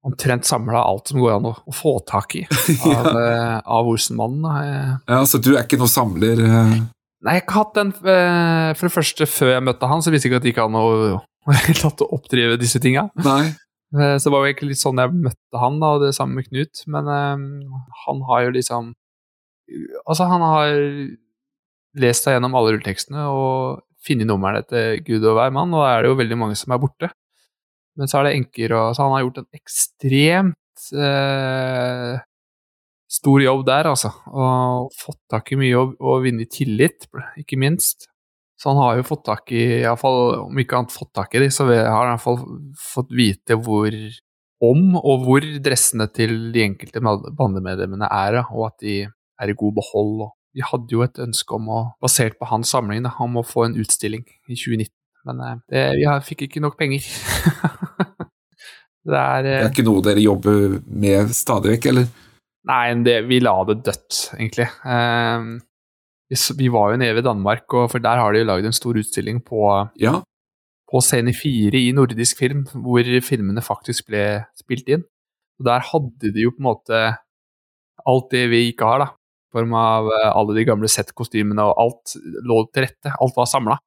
omtrent 0.06 0.46
samla 0.46 0.84
alt 0.86 1.10
som 1.10 1.22
går 1.24 1.38
an 1.38 1.48
å, 1.50 1.54
å 1.58 1.74
få 1.74 1.96
tak 2.08 2.36
i 2.38 2.44
av, 2.50 3.10
ja. 3.10 3.24
eh, 3.24 3.56
av 3.66 3.90
Olsenmannen. 3.90 4.46
Eh. 4.62 4.92
Ja, 5.10 5.24
Så 5.26 5.42
du 5.42 5.56
er 5.56 5.64
ikke 5.64 5.80
noen 5.82 5.94
samler? 5.94 6.44
Eh? 6.46 6.76
Nei, 7.26 7.34
jeg 7.34 7.42
har 7.42 7.46
ikke 7.48 7.58
hatt 7.58 7.74
den 7.76 7.90
eh, 8.08 8.70
For 8.78 8.88
det 8.88 8.94
første, 8.94 9.26
før 9.28 9.50
jeg 9.58 9.66
møtte 9.68 9.90
han, 9.92 10.06
så 10.06 10.14
visste 10.14 10.30
jeg 10.30 10.36
ikke 10.36 10.44
at 10.44 10.46
det 10.46 10.54
gikk 10.54 10.62
an 10.68 10.78
å 10.80 12.06
oppdrive 12.20 12.60
disse 12.62 12.80
tinga. 12.84 13.10
Nei. 13.26 13.56
Eh, 13.96 14.16
så 14.18 14.28
det 14.28 14.34
var 14.34 14.44
jo 14.44 14.50
egentlig 14.52 14.72
litt 14.74 14.82
sånn 14.84 15.02
jeg 15.02 15.16
møtte 15.16 15.62
han, 15.62 15.80
da, 15.82 15.94
og 15.96 16.04
det 16.06 16.14
samme 16.18 16.40
med 16.40 16.50
Knut. 16.50 16.84
Men 16.92 17.10
um, 17.10 17.48
han 18.06 18.26
har 18.30 18.48
jo 18.48 18.56
liksom 18.60 18.96
Altså, 20.10 20.26
han 20.26 20.42
har 20.42 20.72
lest 22.02 22.26
seg 22.26 22.34
gjennom 22.34 22.56
alle 22.58 22.72
rulletekstene 22.74 23.28
og 23.30 23.84
funnet 24.02 24.26
numrene 24.26 24.64
til 24.66 25.04
Gud 25.06 25.28
og 25.30 25.36
hver 25.38 25.52
mann, 25.54 25.76
og 25.76 25.84
da 25.84 25.92
er 25.92 26.02
det 26.02 26.10
jo 26.10 26.18
veldig 26.18 26.38
mange 26.42 26.56
som 26.58 26.74
er 26.74 26.82
borte. 26.82 27.12
Men 28.00 28.10
så 28.10 28.18
er 28.18 28.30
det 28.30 28.40
enker, 28.40 28.74
og 28.74 28.96
så 28.96 29.06
han 29.06 29.14
har 29.14 29.26
gjort 29.28 29.42
en 29.44 29.60
ekstremt 29.60 30.88
eh, 31.06 32.16
stor 33.20 33.44
jobb 33.44 33.66
der, 33.68 33.90
altså. 33.92 34.10
Og 34.32 34.94
fått 34.98 35.20
tak 35.34 35.54
i 35.54 35.60
mye 35.60 35.78
og, 35.78 35.94
og 36.00 36.24
vunnet 36.26 36.50
tillit, 36.56 37.10
ikke 37.42 37.60
minst. 37.62 38.10
Så 38.60 38.74
han 38.74 38.82
har 38.82 38.98
jo 39.00 39.06
fått 39.08 39.24
tak 39.30 39.54
i, 39.56 39.62
i 39.80 39.92
fall, 40.00 40.18
om 40.50 40.58
ikke 40.60 40.82
annet 40.82 40.92
fått 40.92 41.14
tak 41.16 41.36
i 41.38 41.46
de, 41.46 41.52
så 41.54 41.68
har 41.70 41.94
han 41.94 42.10
i 42.10 42.16
hvert 42.18 42.26
fall 42.26 42.42
fått 42.76 43.14
vite 43.16 43.56
hvor 43.56 43.96
om 44.60 44.98
og 45.00 45.24
hvor 45.24 45.46
dressene 45.64 46.10
til 46.12 46.34
de 46.52 46.66
enkelte 46.66 47.00
bandemedlemmene 47.00 48.10
er, 48.12 48.42
og 48.52 48.66
at 48.68 48.84
de 48.84 48.98
er 49.08 49.52
i 49.52 49.56
god 49.56 49.78
behold. 49.80 50.26
Vi 50.58 50.66
hadde 50.66 50.92
jo 50.92 51.06
et 51.06 51.22
ønske 51.24 51.56
om 51.56 51.70
å, 51.72 51.82
basert 52.04 52.36
på 52.40 52.50
hans 52.50 52.72
samling, 52.74 53.06
da, 53.06 53.14
om 53.24 53.40
å 53.40 53.46
få 53.48 53.70
en 53.70 53.78
utstilling 53.80 54.26
i 54.28 54.58
2019, 54.58 54.92
men 55.30 55.46
eh, 55.46 55.56
det, 55.72 55.86
vi 56.02 56.10
fikk 56.28 56.48
ikke 56.50 56.64
nok 56.66 56.76
penger. 56.80 57.06
det, 59.08 59.22
er, 59.22 59.46
det 59.46 59.56
er 59.62 59.70
ikke 59.72 59.88
noe 59.88 60.04
dere 60.04 60.26
jobber 60.26 60.80
med 60.84 61.32
stadig 61.38 61.78
vekk, 61.78 61.90
eller? 61.94 62.12
Nei, 62.70 62.84
det, 63.06 63.22
vi 63.30 63.40
la 63.40 63.56
det 63.70 63.80
dødt, 63.88 64.18
egentlig. 64.36 64.68
Um, 64.84 65.62
vi 66.30 66.68
var 66.70 66.92
jo 66.94 67.00
nede 67.02 67.16
ved 67.18 67.26
Danmark, 67.26 67.66
for 67.70 68.02
der 68.02 68.22
har 68.22 68.34
de 68.34 68.44
jo 68.44 68.50
lagd 68.50 68.68
en 68.70 68.76
stor 68.76 68.98
utstilling 68.98 69.42
på, 69.46 69.64
ja. 70.00 70.20
på 70.92 71.02
Scene 71.02 71.34
4 71.34 71.80
i 71.80 71.92
nordisk 71.96 72.38
film, 72.38 72.68
hvor 72.74 73.06
filmene 73.26 73.64
faktisk 73.66 74.12
ble 74.12 74.44
spilt 74.60 74.90
inn. 74.90 75.08
Og 75.60 75.66
Der 75.66 75.84
hadde 75.84 76.34
de 76.34 76.46
jo 76.46 76.54
på 76.54 76.62
en 76.62 76.70
måte 76.70 77.00
alt 78.08 78.30
det 78.32 78.46
vi 78.52 78.70
ikke 78.70 78.88
har, 78.88 79.04
da 79.04 79.10
I 79.10 79.58
form 79.58 79.74
av 79.76 80.08
eh, 80.14 80.30
alle 80.30 80.56
de 80.56 80.64
gamle 80.68 80.88
Z-kostymene 80.88 81.66
og 81.66 81.82
alt 81.84 82.16
lå 82.46 82.62
til 82.70 82.86
rette. 82.86 83.12
Alt 83.20 83.36
var 83.36 83.50
samla. 83.50 83.80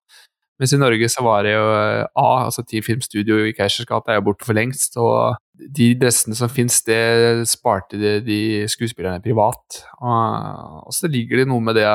Mens 0.61 0.75
i 0.77 0.79
Norge 0.79 1.09
så 1.11 1.25
var 1.25 1.47
det 1.47 1.55
jo 1.55 1.63
eh, 1.75 2.05
A, 2.19 2.27
altså 2.45 2.65
Team 2.67 2.85
Filmstudio 2.87 3.41
i 3.47 3.55
Keisers 3.57 3.89
gate 3.89 4.13
er 4.13 4.21
jo 4.21 4.27
borte 4.29 4.47
for 4.47 4.59
lengst. 4.59 4.99
Og 5.01 5.39
de 5.79 5.93
dressene 5.99 6.37
som 6.39 6.53
fins, 6.53 6.83
det 6.87 7.49
sparte 7.51 7.99
de, 7.99 8.19
de, 8.27 8.41
skuespillerne 8.71 9.23
privat. 9.25 9.83
Og, 10.03 10.83
og, 10.85 10.93
så 10.95 11.11
ligger 11.11 11.43
det 11.43 11.49
noe 11.51 11.65
med 11.65 11.79
det 11.81 11.89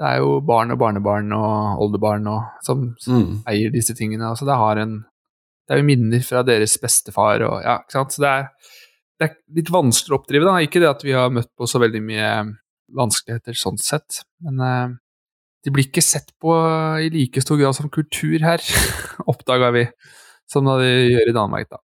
Det 0.00 0.08
er 0.08 0.22
jo 0.22 0.38
barn 0.46 0.72
og 0.72 0.78
barnebarn 0.80 1.34
og 1.36 1.82
oldebarn 1.84 2.28
og, 2.32 2.54
som, 2.64 2.86
som 3.02 3.18
mm. 3.18 3.34
eier 3.50 3.74
disse 3.74 3.94
tingene. 3.98 4.30
Altså 4.30 4.48
det, 4.48 4.56
har 4.58 4.80
en, 4.80 4.96
det 5.68 5.74
er 5.74 5.82
jo 5.82 5.88
minner 5.90 6.24
fra 6.24 6.42
deres 6.46 6.78
bestefar 6.80 7.44
og 7.46 7.58
ja, 7.60 7.76
ikke 7.82 7.98
sant. 7.98 8.16
Så 8.16 8.24
det 8.24 8.32
er, 8.32 8.48
det 9.20 9.28
er 9.28 9.36
litt 9.60 9.72
vanskelig 9.72 10.16
å 10.16 10.20
oppdrive, 10.20 10.48
da. 10.48 10.56
Ikke 10.64 10.82
det 10.82 10.90
at 10.90 11.04
vi 11.06 11.14
har 11.16 11.32
møtt 11.34 11.52
på 11.58 11.68
så 11.70 11.80
veldig 11.82 12.02
mye 12.08 12.32
vanskeligheter 12.96 13.56
sånn 13.58 13.78
sett. 13.80 14.22
Men 14.44 14.60
uh, 14.64 14.96
de 15.62 15.72
blir 15.74 15.88
ikke 15.88 16.04
sett 16.04 16.32
på 16.42 16.56
i 17.02 17.10
like 17.12 17.44
stor 17.44 17.60
grad 17.60 17.76
som 17.78 17.92
kultur 17.92 18.42
her, 18.42 18.64
oppdaga 19.30 19.70
vi, 19.76 19.86
som 20.50 20.66
de 20.68 20.88
gjør 20.88 21.30
i 21.30 21.36
Danmark. 21.36 21.70
da. 21.70 21.82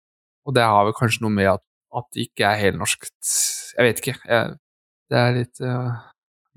Og 0.47 0.55
det 0.55 0.65
har 0.65 0.87
vel 0.87 0.95
kanskje 0.97 1.25
noe 1.25 1.35
med 1.35 1.51
at, 1.57 1.63
at 1.97 2.07
det 2.15 2.29
ikke 2.29 2.47
er 2.47 2.61
helnorsk 2.61 3.07
Jeg 3.77 3.85
vet 3.85 4.01
ikke. 4.01 4.15
Jeg, 4.25 4.55
det 5.11 5.19
er 5.19 5.35
litt 5.37 5.61
uh, 5.63 5.91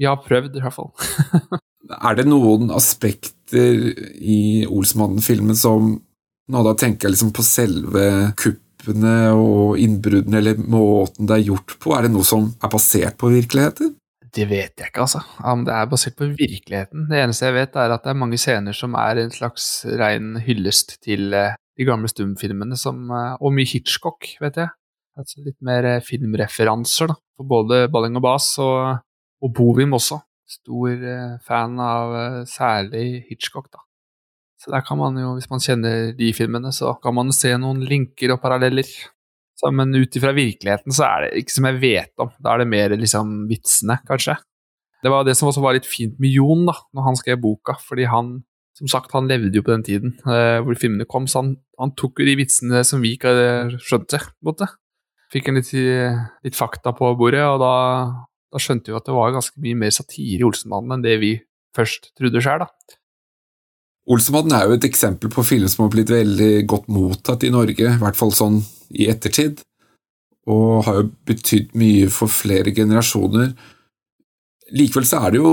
Vi 0.01 0.09
har 0.09 0.20
prøvd, 0.24 0.57
i 0.57 0.62
hvert 0.64 0.76
fall. 0.76 0.92
er 2.09 2.16
det 2.16 2.26
noen 2.28 2.70
aspekter 2.72 3.90
i 4.16 4.66
Olsmannen-filmen 4.68 5.59
som 5.59 5.98
Nå 6.51 6.64
da 6.66 6.72
tenker 6.74 7.07
jeg 7.07 7.14
liksom 7.14 7.28
på 7.30 7.44
selve 7.46 8.05
kuppene 8.34 9.30
og 9.38 9.76
innbruddene, 9.78 10.40
eller 10.40 10.57
måten 10.59 11.28
det 11.30 11.36
er 11.36 11.44
gjort 11.46 11.76
på. 11.78 11.92
Er 11.94 12.09
det 12.09 12.11
noe 12.11 12.26
som 12.26 12.48
er 12.59 12.72
basert 12.72 13.14
på 13.20 13.30
virkeligheter? 13.30 13.92
Det 14.34 14.48
vet 14.51 14.82
jeg 14.82 14.90
ikke, 14.90 15.05
altså. 15.05 15.20
Om 15.46 15.62
det 15.68 15.76
er 15.76 15.86
basert 15.92 16.16
på 16.18 16.26
virkeligheten. 16.32 17.05
Det 17.07 17.20
eneste 17.20 17.46
jeg 17.46 17.55
vet, 17.55 17.78
er 17.78 17.94
at 17.94 18.03
det 18.03 18.11
er 18.11 18.18
mange 18.18 18.40
scener 18.42 18.74
som 18.74 18.96
er 18.98 19.20
en 19.22 19.30
slags 19.34 19.68
rein 20.01 20.40
hyllest 20.42 20.96
til 21.07 21.30
uh, 21.38 21.55
de 21.78 21.86
gamle 21.86 22.11
stumfilmene, 22.11 22.78
som, 22.78 22.98
uh, 23.14 23.38
og 23.38 23.55
mye 23.55 23.70
Hitchcock, 23.70 24.32
vet 24.42 24.59
jeg. 24.59 24.74
Altså 25.22 25.46
litt 25.46 25.61
mer 25.66 25.86
uh, 25.86 26.03
filmreferanser, 26.03 27.14
da. 27.14 27.18
For 27.38 27.51
både 27.55 27.84
Balling 27.94 28.18
og 28.18 28.26
Bas 28.26 28.53
og, 28.59 28.98
og 29.41 29.55
Bovim 29.57 29.97
også. 29.97 30.20
Stor 30.51 31.05
fan 31.47 31.78
av 31.78 32.16
særlig 32.51 33.22
Hitchcock, 33.28 33.68
da. 33.70 33.84
Så 34.61 34.72
der 34.74 34.82
kan 34.84 34.99
man 35.01 35.16
jo, 35.16 35.36
hvis 35.38 35.49
man 35.49 35.62
kjenner 35.62 36.11
de 36.16 36.32
filmene, 36.36 36.72
så 36.74 36.93
kan 37.01 37.14
man 37.16 37.32
se 37.32 37.55
noen 37.57 37.80
linker 37.86 38.34
og 38.34 38.43
paralleller. 38.43 38.88
Så, 39.57 39.70
men 39.72 39.95
ut 39.95 40.16
ifra 40.16 40.34
virkeligheten 40.36 40.93
så 40.93 41.07
er 41.07 41.24
det 41.24 41.41
ikke 41.41 41.55
som 41.55 41.68
jeg 41.70 41.80
vet 41.80 42.22
om. 42.24 42.32
Da 42.43 42.53
er 42.53 42.62
det 42.62 42.70
mer 42.72 42.95
liksom 42.99 43.32
vitsene, 43.49 44.01
kanskje. 44.09 44.36
Det 45.01 45.12
var 45.12 45.24
det 45.24 45.36
som 45.38 45.49
også 45.49 45.62
var 45.64 45.78
litt 45.78 45.88
fint 45.88 46.18
med 46.20 46.34
Jon, 46.34 46.66
da, 46.68 46.76
når 46.97 47.07
han 47.09 47.16
skrev 47.16 47.41
boka, 47.41 47.78
fordi 47.86 48.09
han 48.11 48.41
som 48.76 48.88
sagt, 48.88 49.12
han 49.12 49.28
levde 49.28 49.53
jo 49.59 49.64
på 49.64 49.74
den 49.74 49.82
tiden 49.84 50.12
eh, 50.24 50.59
hvor 50.64 50.78
filmene 50.78 51.05
kom, 51.09 51.26
så 51.28 51.43
han, 51.43 51.51
han, 51.80 51.93
tok 51.99 52.22
jo 52.22 52.28
de 52.28 52.36
vitsene 52.38 52.80
som 52.86 53.03
vi 53.05 53.14
ikke 53.16 53.32
skjønte. 53.82 54.20
på 54.20 54.41
en 54.41 54.49
måte. 54.53 54.68
Fikk 55.32 55.51
en 55.51 55.61
litt, 55.61 55.72
litt, 55.74 56.57
fakta 56.57 56.95
på 56.97 57.11
bordet, 57.18 57.43
og 57.45 57.61
da, 57.62 57.74
da 58.51 58.61
skjønte 58.62 58.90
vi 58.90 58.98
at 58.98 59.07
det 59.07 59.16
var 59.16 59.34
ganske 59.34 59.62
mye 59.62 59.78
mer 59.78 59.94
satire 59.94 60.40
i 60.40 60.46
Olsenmannen 60.46 60.96
enn 60.96 61.07
det 61.07 61.16
vi 61.22 61.34
først 61.76 62.11
trodde 62.18 62.42
sjøl. 62.42 62.64
Olsenmannen 64.11 64.57
er 64.57 64.66
jo 64.66 64.78
et 64.78 64.86
eksempel 64.88 65.30
på 65.32 65.44
film 65.46 65.68
som 65.70 65.84
har 65.84 65.92
blitt 65.94 66.11
veldig 66.11 66.64
godt 66.70 66.88
mottatt 66.90 67.44
i 67.46 67.53
Norge, 67.55 67.92
i 67.94 68.01
hvert 68.01 68.18
fall 68.18 68.32
sånn 68.34 68.59
i 68.90 69.07
ettertid, 69.12 69.62
og 70.51 70.82
har 70.88 71.03
jo 71.03 71.11
betydd 71.28 71.76
mye 71.78 72.09
for 72.11 72.32
flere 72.32 72.74
generasjoner. 72.74 73.53
Likevel 74.74 75.07
så 75.07 75.22
er 75.22 75.34
det 75.34 75.42
jo 75.42 75.53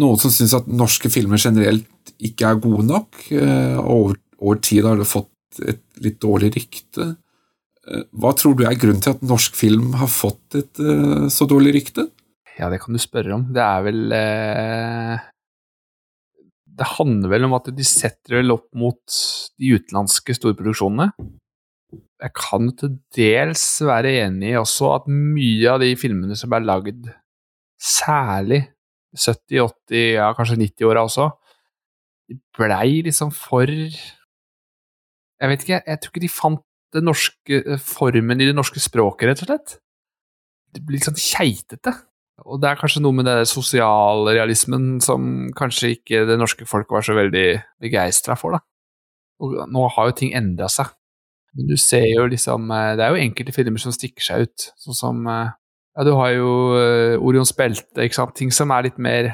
noen 0.00 0.20
som 0.22 0.32
syns 0.34 0.54
at 0.56 0.70
norske 0.70 1.10
filmer 1.12 1.40
generelt 1.42 2.14
ikke 2.18 2.48
er 2.48 2.62
gode 2.62 2.86
nok. 2.88 3.22
og 3.30 3.90
over, 3.94 4.18
over 4.40 4.60
tid 4.64 4.86
har 4.86 4.98
det 4.98 5.10
fått 5.10 5.62
et 5.66 5.82
litt 6.02 6.18
dårlig 6.22 6.52
rykte. 6.56 7.12
Eh, 7.88 8.06
hva 8.12 8.32
tror 8.36 8.56
du 8.58 8.64
er 8.68 8.78
grunnen 8.78 9.02
til 9.04 9.14
at 9.14 9.24
norsk 9.24 9.56
film 9.56 9.94
har 10.00 10.10
fått 10.12 10.58
et 10.58 10.82
uh, 10.84 11.28
så 11.32 11.48
dårlig 11.48 11.74
rykte? 11.78 12.08
Ja, 12.58 12.68
det 12.72 12.82
kan 12.82 12.96
du 12.96 13.00
spørre 13.00 13.36
om. 13.38 13.46
Det 13.54 13.62
er 13.64 13.84
vel 13.86 14.00
uh, 14.12 15.28
Det 16.80 16.88
handler 16.98 17.32
vel 17.32 17.48
om 17.48 17.56
at 17.56 17.70
de 17.72 17.86
setter 17.86 18.40
vel 18.40 18.56
opp 18.56 18.68
mot 18.76 19.20
de 19.56 19.76
utenlandske 19.78 20.36
storproduksjonene 20.36 21.10
jeg 22.20 22.34
kan 22.36 22.68
til 22.76 22.96
dels 23.16 23.64
være 23.86 24.12
enig 24.26 24.52
i 24.52 24.60
også 24.60 24.92
at 24.98 25.08
mye 25.10 25.72
av 25.72 25.80
de 25.82 25.90
filmene 25.98 26.36
som 26.36 26.52
er 26.52 26.66
lagd, 26.66 27.08
særlig 27.80 28.62
70-, 29.16 29.62
80-, 29.90 30.02
ja 30.18 30.30
kanskje 30.36 30.58
90-åra 30.60 31.04
også, 31.08 31.30
blei 32.58 33.00
liksom 33.06 33.32
for 33.34 33.66
Jeg 33.70 35.48
vet 35.48 35.62
ikke, 35.64 35.80
jeg 35.86 36.00
tror 36.00 36.12
ikke 36.12 36.22
de 36.26 36.30
fant 36.30 36.66
den 36.94 37.06
norske 37.08 37.60
eh, 37.60 37.82
formen 37.82 38.40
i 38.40 38.48
det 38.48 38.56
norske 38.56 38.82
språket, 38.82 39.28
rett 39.28 39.42
og 39.44 39.50
slett. 39.50 39.76
Det 40.74 40.82
blir 40.84 40.98
litt 40.98 41.08
sånn 41.08 41.18
keitete. 41.20 41.94
Og 42.46 42.60
det 42.62 42.70
er 42.70 42.78
kanskje 42.80 43.02
noe 43.04 43.14
med 43.18 43.26
den 43.28 43.44
sosialrealismen 43.48 44.94
som 45.04 45.50
kanskje 45.56 45.94
ikke 45.98 46.24
det 46.28 46.38
norske 46.40 46.64
folk 46.68 46.88
var 46.94 47.04
så 47.04 47.16
veldig 47.18 47.46
begeistra 47.82 48.36
for, 48.38 48.56
da. 48.56 48.64
Og 49.40 49.60
nå 49.72 49.84
har 49.96 50.08
jo 50.08 50.16
ting 50.16 50.32
endra 50.36 50.68
seg. 50.72 50.90
Men 51.56 51.66
du 51.66 51.74
ser 51.80 52.06
jo 52.06 52.28
liksom 52.30 52.68
eh, 52.70 52.92
Det 52.94 53.02
er 53.02 53.10
jo 53.10 53.24
enkelte 53.24 53.54
filmer 53.56 53.82
som 53.82 53.94
stikker 53.94 54.22
seg 54.22 54.46
ut, 54.46 54.66
sånn 54.78 54.96
som 54.96 55.22
eh, 55.26 55.54
Ja, 55.98 56.04
du 56.06 56.12
har 56.14 56.30
jo 56.36 56.50
Orions 57.18 57.50
belte, 57.58 58.04
ikke 58.04 58.20
sant. 58.20 58.36
Ting 58.38 58.52
som 58.54 58.70
er 58.70 58.86
litt 58.86 59.00
mer 59.02 59.32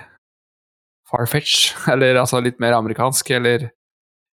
farfetch, 1.11 1.75
eller 1.93 2.19
altså 2.23 2.41
litt 2.43 2.61
mer 2.63 2.79
amerikansk, 2.79 3.31
eller 3.37 3.69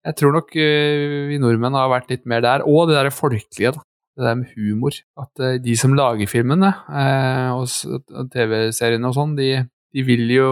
Jeg 0.06 0.16
tror 0.16 0.32
nok 0.38 0.54
uh, 0.56 1.28
vi 1.30 1.38
nordmenn 1.42 1.76
har 1.76 1.90
vært 1.92 2.12
litt 2.12 2.26
mer 2.30 2.44
der. 2.44 2.64
Og 2.68 2.88
det 2.88 2.96
derre 2.98 3.14
folkelige, 3.14 3.74
da. 3.76 3.84
Det 4.16 4.26
der 4.26 4.38
med 4.40 4.54
humor. 4.56 4.96
At 5.20 5.42
uh, 5.42 5.58
de 5.62 5.76
som 5.78 5.96
lager 5.96 6.30
filmene, 6.30 6.72
og 7.56 8.30
TV-seriene 8.32 9.10
og 9.10 9.16
sånn, 9.16 9.36
de, 9.38 9.50
de 9.94 10.06
vil 10.06 10.24
jo 10.34 10.50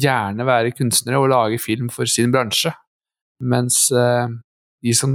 gjerne 0.00 0.46
være 0.46 0.74
kunstnere 0.78 1.18
og 1.18 1.30
lage 1.32 1.58
film 1.62 1.90
for 1.92 2.10
sin 2.10 2.32
bransje. 2.34 2.72
Mens 3.40 3.86
de 3.90 4.92
som 4.94 5.14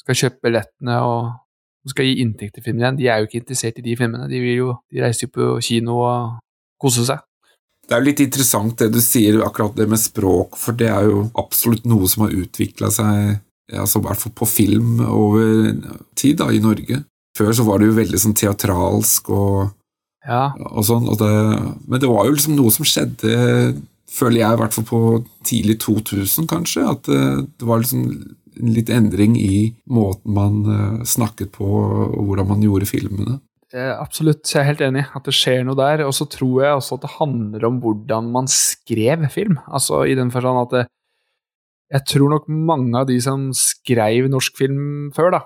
skal 0.00 0.18
kjøpe 0.18 0.48
billettene 0.48 0.96
og 1.06 1.30
skal 1.88 2.08
gi 2.08 2.20
inntekt 2.24 2.56
til 2.56 2.64
filmen 2.64 2.82
igjen. 2.82 2.98
De 2.98 3.08
er 3.08 3.20
jo 3.20 3.28
ikke 3.28 3.40
interessert 3.40 3.78
i 3.80 3.84
de 3.84 3.96
filmene. 3.96 4.28
De, 4.28 4.40
jo, 4.56 4.74
de 4.92 5.02
reiser 5.04 5.28
jo 5.28 5.34
på 5.36 5.50
kino 5.64 6.00
og 6.04 6.40
koser 6.82 7.06
seg. 7.08 7.22
Det 7.90 7.96
er 7.96 8.04
jo 8.04 8.06
litt 8.06 8.20
interessant 8.22 8.78
det 8.78 8.86
du 8.94 9.00
sier, 9.02 9.40
akkurat 9.42 9.74
det 9.74 9.88
med 9.90 9.98
språk, 9.98 10.54
for 10.54 10.76
det 10.78 10.86
er 10.94 11.08
jo 11.10 11.24
absolutt 11.40 11.88
noe 11.90 12.06
som 12.06 12.22
har 12.22 12.36
utvikla 12.38 12.86
seg, 12.94 13.40
altså 13.74 13.98
i 13.98 14.04
hvert 14.04 14.20
fall 14.22 14.34
på 14.38 14.46
film 14.46 15.00
over 15.02 15.72
tid 16.14 16.38
da, 16.38 16.46
i 16.54 16.62
Norge. 16.62 17.00
Før 17.34 17.50
så 17.56 17.66
var 17.66 17.80
det 17.80 17.88
jo 17.90 17.96
veldig 17.98 18.20
sånn 18.22 18.36
teatralsk 18.38 19.32
og, 19.34 19.72
ja. 20.22 20.52
og 20.70 20.86
sånn, 20.86 21.10
og 21.10 21.18
det, 21.18 21.34
men 21.90 22.02
det 22.02 22.12
var 22.12 22.28
jo 22.28 22.36
liksom 22.36 22.54
noe 22.60 22.70
som 22.74 22.86
skjedde, 22.86 23.34
føler 24.10 24.44
jeg, 24.44 24.54
i 24.54 24.62
hvert 24.62 24.78
fall 24.78 24.86
på 24.86 25.02
tidlig 25.50 25.80
2000, 25.82 26.46
kanskje, 26.50 26.86
at 26.94 27.10
det, 27.10 27.24
det 27.58 27.66
var 27.66 27.82
liksom 27.82 28.06
litt 28.70 28.90
endring 28.94 29.34
i 29.40 29.70
måten 29.90 30.34
man 30.36 30.62
eh, 30.70 31.04
snakket 31.10 31.56
på, 31.58 31.66
og 31.66 32.22
hvordan 32.28 32.54
man 32.54 32.62
gjorde 32.62 32.86
filmene. 32.90 33.40
Absolutt, 33.70 34.48
jeg 34.50 34.64
er 34.64 34.66
helt 34.72 34.80
enig 34.82 35.04
at 35.14 35.26
det 35.28 35.34
skjer 35.36 35.62
noe 35.66 35.78
der. 35.78 36.02
Og 36.06 36.14
så 36.16 36.26
tror 36.30 36.64
jeg 36.64 36.78
også 36.78 36.98
at 36.98 37.04
det 37.04 37.12
handler 37.18 37.66
om 37.68 37.78
hvordan 37.82 38.30
man 38.34 38.50
skrev 38.50 39.28
film. 39.30 39.60
Altså 39.70 40.02
i 40.10 40.16
den 40.18 40.32
forstand 40.34 40.64
at 40.64 40.74
det, 40.74 40.86
jeg 41.90 42.06
tror 42.06 42.30
nok 42.30 42.48
mange 42.50 42.98
av 42.98 43.06
de 43.08 43.16
som 43.22 43.48
skrev 43.56 44.28
norsk 44.30 44.58
film 44.58 44.82
før, 45.14 45.34
da, 45.34 45.40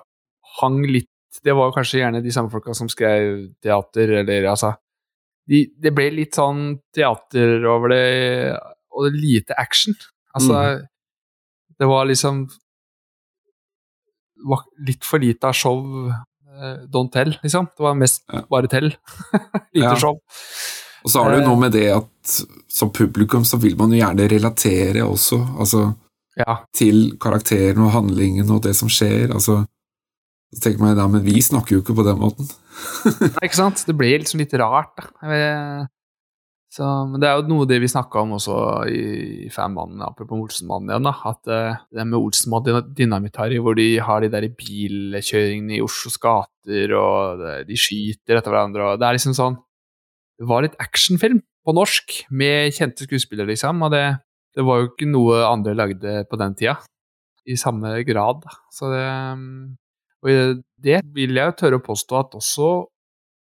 hang 0.61 0.83
litt 0.85 1.11
Det 1.43 1.51
var 1.51 1.73
kanskje 1.75 1.99
gjerne 1.99 2.21
de 2.23 2.31
samme 2.31 2.47
folka 2.49 2.73
som 2.73 2.87
skrev 2.87 3.49
teater, 3.61 4.13
eller 4.21 4.45
altså 4.47 4.71
de, 5.49 5.65
Det 5.77 5.91
ble 5.93 6.05
litt 6.13 6.37
sånn 6.37 6.77
teater 6.95 7.65
over 7.67 7.91
det, 7.91 8.05
og 8.93 9.09
det 9.09 9.19
lite 9.19 9.57
action. 9.59 9.97
Altså 10.37 10.85
Det 11.75 11.89
var 11.89 12.07
liksom 12.07 12.45
litt 14.87 15.03
for 15.03 15.19
lite 15.19 15.49
av 15.49 15.57
show. 15.57 15.81
Eh, 16.55 16.77
don't 16.91 17.11
tell, 17.13 17.35
liksom. 17.43 17.67
Det 17.77 17.83
var 17.83 17.95
mest 17.99 18.23
Ja. 18.31 18.41
bare 18.49 18.67
tell. 18.71 18.91
lite 19.73 19.83
Ja. 19.85 19.95
show. 19.95 20.19
Og 21.05 21.11
så 21.11 21.21
har 21.23 21.31
det 21.35 21.43
jo 21.43 21.49
noe 21.51 21.59
med 21.59 21.71
det 21.75 21.91
at 21.93 22.07
som 22.67 22.89
publikum 22.91 23.43
så 23.45 23.59
vil 23.61 23.75
man 23.77 23.91
jo 23.93 23.99
gjerne 24.01 24.27
relatere 24.31 25.03
også, 25.05 25.37
altså 25.59 25.95
Ja. 26.37 26.57
til 26.73 27.17
karakteren 27.21 27.77
og 27.85 27.91
handlingen 27.93 28.49
og 28.51 28.63
det 28.63 28.75
som 28.75 28.89
skjer. 28.89 29.31
altså 29.33 29.65
så 30.55 30.61
tenker 30.61 30.79
man 30.79 30.95
da, 30.97 31.07
Men 31.07 31.23
vi 31.23 31.41
snakker 31.41 31.75
jo 31.75 31.81
ikke 31.81 31.95
på 31.95 32.03
den 32.05 32.17
måten. 32.19 32.47
Nei, 33.21 33.43
ikke 33.47 33.55
sant? 33.55 33.83
Det 33.85 33.95
blir 33.97 34.19
liksom 34.19 34.39
litt 34.39 34.53
rart, 34.53 34.95
da. 34.97 35.87
Så, 36.75 36.83
men 37.07 37.21
det 37.23 37.29
er 37.29 37.37
jo 37.39 37.47
noe 37.47 37.67
det 37.69 37.77
vi 37.79 37.87
snakka 37.87 38.25
om 38.25 38.33
også 38.35 38.55
i, 38.91 39.03
i 39.45 39.51
Fanmannen, 39.53 40.01
apropos 40.03 40.41
Olsenmannen 40.43 40.91
igjen, 40.91 41.07
da. 41.07 41.13
At 41.29 41.47
uh, 41.47 41.77
det 41.95 42.03
med 42.09 42.17
Olsenmann 42.19 42.89
Dynamitt 42.97 43.39
Harry, 43.39 43.61
hvor 43.63 43.77
de 43.79 43.85
har 44.03 44.23
de 44.23 44.31
der 44.33 44.49
bilkjøringene 44.59 45.77
i 45.77 45.83
Oslos 45.85 46.19
gater, 46.19 46.91
og 46.99 47.45
de 47.69 47.79
skyter 47.79 48.41
etter 48.41 48.51
hverandre, 48.51 48.89
og 48.89 48.99
det 48.99 49.07
er 49.07 49.19
liksom 49.19 49.37
sånn 49.37 49.55
Det 50.35 50.49
var 50.49 50.65
litt 50.65 50.75
actionfilm 50.83 51.39
på 51.63 51.73
norsk, 51.77 52.17
med 52.35 52.75
kjente 52.75 53.07
skuespillere, 53.07 53.53
liksom, 53.53 53.79
og 53.87 53.95
det, 53.95 54.03
det 54.57 54.67
var 54.67 54.81
jo 54.81 54.91
ikke 54.91 55.07
noe 55.07 55.45
andre 55.47 55.77
lagde 55.79 56.17
på 56.27 56.41
den 56.41 56.59
tida. 56.59 56.75
I 57.47 57.55
samme 57.61 57.93
grad. 58.03 58.43
Så 58.73 58.89
det 58.89 59.05
mm, 59.37 59.75
Og 60.25 60.61
det 60.81 61.03
vil 61.13 61.37
jeg 61.37 61.51
jo 61.51 61.57
tørre 61.59 61.77
å 61.77 61.83
påstå 61.85 62.17
at 62.17 62.35
også 62.35 62.69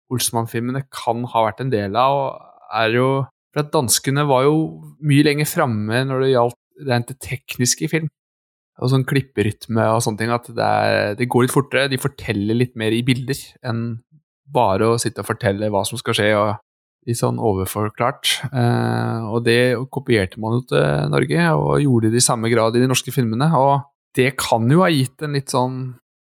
Olsenmann-filmene 0.09 0.87
kan 0.89 1.25
ha 1.29 1.43
vært 1.45 1.59
en 1.61 1.73
del 1.73 1.97
av, 1.99 2.15
og 2.17 2.48
er 2.75 2.95
jo 2.97 3.09
For 3.49 3.63
at 3.63 3.71
danskene 3.73 4.27
var 4.29 4.43
jo 4.45 4.57
mye 5.01 5.25
lenger 5.25 5.47
framme 5.49 6.03
når 6.05 6.21
det 6.21 6.33
gjaldt 6.35 6.59
rent 6.85 7.07
det 7.09 7.15
tekniske 7.25 7.87
i 7.87 7.89
film. 7.89 8.09
Og 8.79 8.91
sånn 8.91 9.07
klipperytme 9.09 9.87
og 9.91 10.03
sånne 10.05 10.21
ting, 10.21 10.31
at 10.31 10.45
det, 10.53 10.67
er, 10.67 11.15
det 11.17 11.27
går 11.33 11.47
litt 11.47 11.55
fortere. 11.55 11.89
De 11.89 11.99
forteller 11.99 12.55
litt 12.55 12.77
mer 12.79 12.93
i 12.95 13.01
bilder 13.03 13.41
enn 13.65 13.81
bare 14.53 14.93
å 14.93 14.99
sitte 15.01 15.23
og 15.23 15.29
fortelle 15.31 15.69
hva 15.73 15.81
som 15.85 15.99
skal 15.99 16.15
skje, 16.17 16.29
og 16.37 17.09
litt 17.09 17.19
sånn 17.19 17.41
overforklart. 17.41 18.35
Eh, 18.49 19.27
og 19.29 19.43
det 19.45 19.61
kopierte 19.93 20.41
man 20.41 20.59
jo 20.59 20.63
til 20.71 21.11
Norge, 21.13 21.49
og 21.57 21.83
gjorde 21.83 22.13
det 22.13 22.21
i 22.21 22.27
samme 22.29 22.51
grad 22.53 22.77
i 22.77 22.83
de 22.83 22.89
norske 22.89 23.13
filmene. 23.15 23.49
Og 23.57 23.89
det 24.17 24.33
kan 24.39 24.69
jo 24.71 24.83
ha 24.85 24.91
gitt 24.93 25.25
en 25.25 25.37
litt 25.37 25.53
sånn 25.53 25.81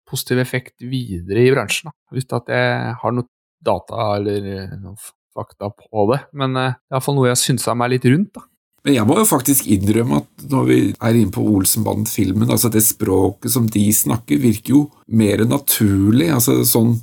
positiv 0.08 0.40
effekt 0.40 0.80
videre 0.80 1.44
i 1.44 1.52
bransjen, 1.52 1.90
da. 1.90 1.96
Hvis 2.16 2.30
at 2.32 2.48
jeg 2.52 2.94
har 3.02 3.14
noe 3.14 3.28
data 3.64 4.12
eller 4.16 4.76
noe 4.78 4.96
fakta 5.38 5.70
på 5.72 6.06
det. 6.12 6.22
Men 6.36 6.56
eh, 6.58 6.76
det 6.76 6.92
er 6.92 6.98
iallfall 6.98 7.18
noe 7.18 7.30
jeg 7.30 7.42
synsa 7.46 7.76
meg 7.78 7.94
litt 7.94 8.08
rundt, 8.10 8.32
da. 8.36 8.46
Men 8.86 8.94
jeg 8.94 9.08
må 9.08 9.16
jo 9.18 9.26
faktisk 9.26 9.66
innrømme 9.74 10.20
at 10.22 10.44
når 10.48 10.68
vi 10.68 10.76
er 10.94 11.16
inne 11.18 11.34
på 11.34 11.42
Olsenbanden-filmen, 11.50 12.48
altså 12.48 12.70
det 12.72 12.84
språket 12.86 13.52
som 13.52 13.66
de 13.68 13.82
snakker, 13.92 14.38
virker 14.40 14.76
jo 14.76 14.82
mer 15.10 15.42
naturlig. 15.48 16.30
altså 16.32 16.60
Sånn 16.64 16.94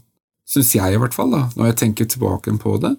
syns 0.50 0.72
jeg 0.78 0.96
i 0.96 1.02
hvert 1.02 1.16
fall, 1.16 1.34
da, 1.34 1.44
når 1.58 1.72
jeg 1.72 1.80
tenker 1.84 2.08
tilbake 2.10 2.54
på 2.62 2.78
det. 2.82 2.96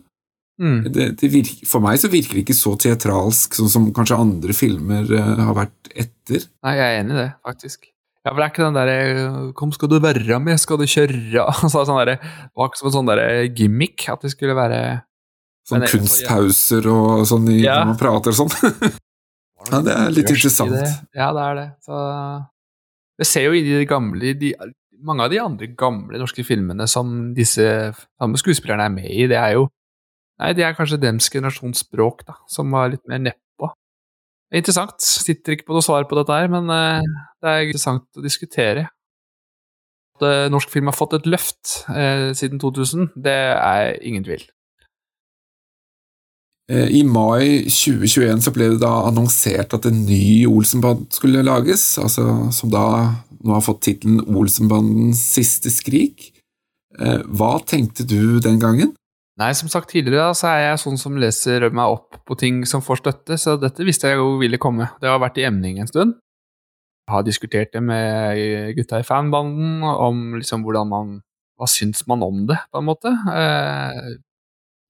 Mm. 0.57 0.87
det, 0.89 1.11
det 1.20 1.28
virker, 1.28 1.66
for 1.68 1.84
meg 1.84 1.99
så 2.01 2.09
virker 2.09 2.39
det 2.39 2.47
ikke 2.47 2.57
så 2.57 2.70
teatralsk 2.80 3.59
sånn 3.59 3.68
som 3.68 3.91
kanskje 3.97 4.16
andre 4.16 4.55
filmer 4.57 5.11
eh, 5.12 5.43
har 5.49 5.57
vært 5.57 5.91
etter. 5.93 6.47
Nei, 6.64 6.78
jeg 6.78 6.87
er 6.87 7.01
enig 7.03 7.16
i 7.16 7.18
det, 7.20 7.28
faktisk. 7.45 7.91
Ja, 8.26 8.32
for 8.32 8.41
det 8.41 8.47
er 8.47 8.51
ikke 8.51 8.64
den 8.64 8.78
derre 8.78 9.53
'Kom, 9.55 9.70
skal 9.70 9.91
du 9.93 10.01
være 10.03 10.41
med, 10.43 10.59
skal 10.59 10.80
du 10.80 10.87
kjøre?' 10.89 11.45
Altså, 11.62 11.84
sånn 11.87 12.01
der, 12.03 12.16
Det 12.18 12.57
var 12.57 12.70
ikke 12.70 12.80
som 12.80 12.89
en 12.89 12.97
sånn 12.97 13.11
der 13.12 13.22
gimmick 13.55 14.09
at 14.11 14.24
det 14.24 14.32
skulle 14.32 14.57
være 14.59 14.80
Sånn 15.67 15.83
det- 15.83 15.91
kunstpauser 15.91 16.87
og 16.93 17.25
sånn 17.27 17.49
i, 17.51 17.61
Ja. 17.64 17.81
når 17.83 17.93
man 17.93 17.99
prater 18.01 18.31
og 18.35 18.39
sånn. 18.45 18.53
Ja, 19.67 19.81
det 19.83 19.95
er 19.99 20.11
litt 20.14 20.29
interessant. 20.31 20.71
det. 20.71 20.87
Ja, 21.17 21.33
det 21.35 21.43
er 21.43 21.55
det. 21.59 21.69
Så 21.83 21.97
Jeg 23.19 23.27
ser 23.27 23.47
jo 23.49 23.55
i 23.57 23.62
de 23.67 23.87
gamle 23.89 24.35
de, 24.39 24.53
Mange 25.03 25.25
av 25.25 25.31
de 25.33 25.41
andre 25.43 25.67
gamle 25.75 26.21
norske 26.21 26.45
filmene 26.47 26.87
som 26.89 27.33
disse 27.35 27.64
samme 28.21 28.39
skuespillerne 28.39 28.87
er 28.87 28.93
med 28.95 29.11
i, 29.11 29.27
det 29.27 29.37
er 29.41 29.57
jo 29.59 29.67
Nei, 30.39 30.53
det 30.53 30.64
er 30.67 30.75
kanskje 30.77 31.01
dems 31.01 31.31
generasjons 31.33 31.81
språk, 31.81 32.23
da, 32.29 32.35
som 32.47 32.71
var 32.71 32.91
litt 32.93 33.01
mer 33.09 33.19
nedpå. 33.25 33.71
Er 34.53 34.59
interessant. 34.61 35.01
Sitter 35.01 35.55
ikke 35.57 35.64
på 35.71 35.73
noe 35.73 35.81
svar 35.83 36.05
på 36.05 36.14
dette 36.19 36.29
her, 36.37 36.47
men 36.53 36.69
uh, 36.69 37.01
det 37.41 37.49
er 37.49 37.62
interessant 37.64 38.05
å 38.21 38.23
diskutere. 38.23 38.83
At 40.17 40.27
eh, 40.29 40.49
norsk 40.53 40.69
film 40.69 40.91
har 40.91 40.97
fått 40.97 41.14
et 41.17 41.25
løft 41.27 41.89
eh, 41.89 42.35
siden 42.37 42.61
2000, 42.61 43.14
det 43.17 43.33
er 43.57 43.97
ingen 44.05 44.25
tvil. 44.29 44.45
Eh, 46.67 46.89
I 46.99 47.03
mai 47.07 47.62
2021 47.71 48.43
så 48.43 48.53
ble 48.55 48.73
det 48.73 48.81
da 48.83 48.93
annonsert 49.07 49.77
at 49.77 49.87
en 49.87 50.01
ny 50.09 50.47
Olsenband 50.51 51.07
skulle 51.14 51.45
lages, 51.47 51.93
altså 52.03 52.51
som 52.55 52.73
da 52.73 52.87
nå 53.47 53.55
har 53.55 53.62
fått 53.62 53.85
tittelen 53.87 54.25
Olsenbandens 54.27 55.21
siste 55.37 55.71
skrik. 55.71 56.33
Eh, 56.99 57.23
Hva 57.39 57.57
tenkte 57.62 58.07
du 58.09 58.41
den 58.43 58.59
gangen? 58.62 58.95
Nei, 59.37 59.53
som 59.53 59.69
sagt 59.69 59.93
tidligere, 59.93 60.33
så 60.35 60.49
er 60.49 60.62
jeg 60.64 60.81
sånn 60.81 60.99
som 60.99 61.19
leser 61.21 61.69
meg 61.69 61.93
opp 61.93 62.17
på 62.27 62.39
ting 62.41 62.62
som 62.67 62.83
får 62.83 63.03
støtte, 63.03 63.37
så 63.39 63.59
dette 63.61 63.85
visste 63.85 64.09
jeg 64.09 64.17
jo 64.17 64.39
ville 64.41 64.59
komme. 64.59 64.89
Det 64.99 65.11
har 65.11 65.21
vært 65.21 65.37
i 65.39 65.45
emning 65.47 65.79
en 65.79 65.91
stund. 65.91 66.17
Jeg 67.07 67.14
har 67.14 67.23
diskutert 67.23 67.71
det 67.77 67.83
med 67.85 68.75
gutta 68.75 68.99
i 68.99 69.07
fanbanden, 69.07 69.85
om 69.85 70.41
liksom 70.41 70.67
hvordan 70.67 70.91
man 70.91 71.17
Hva 71.57 71.64
syns 71.73 72.03
man 72.05 72.21
om 72.21 72.43
det, 72.51 72.59
på 72.69 72.83
en 72.83 72.85
måte? 72.85 73.11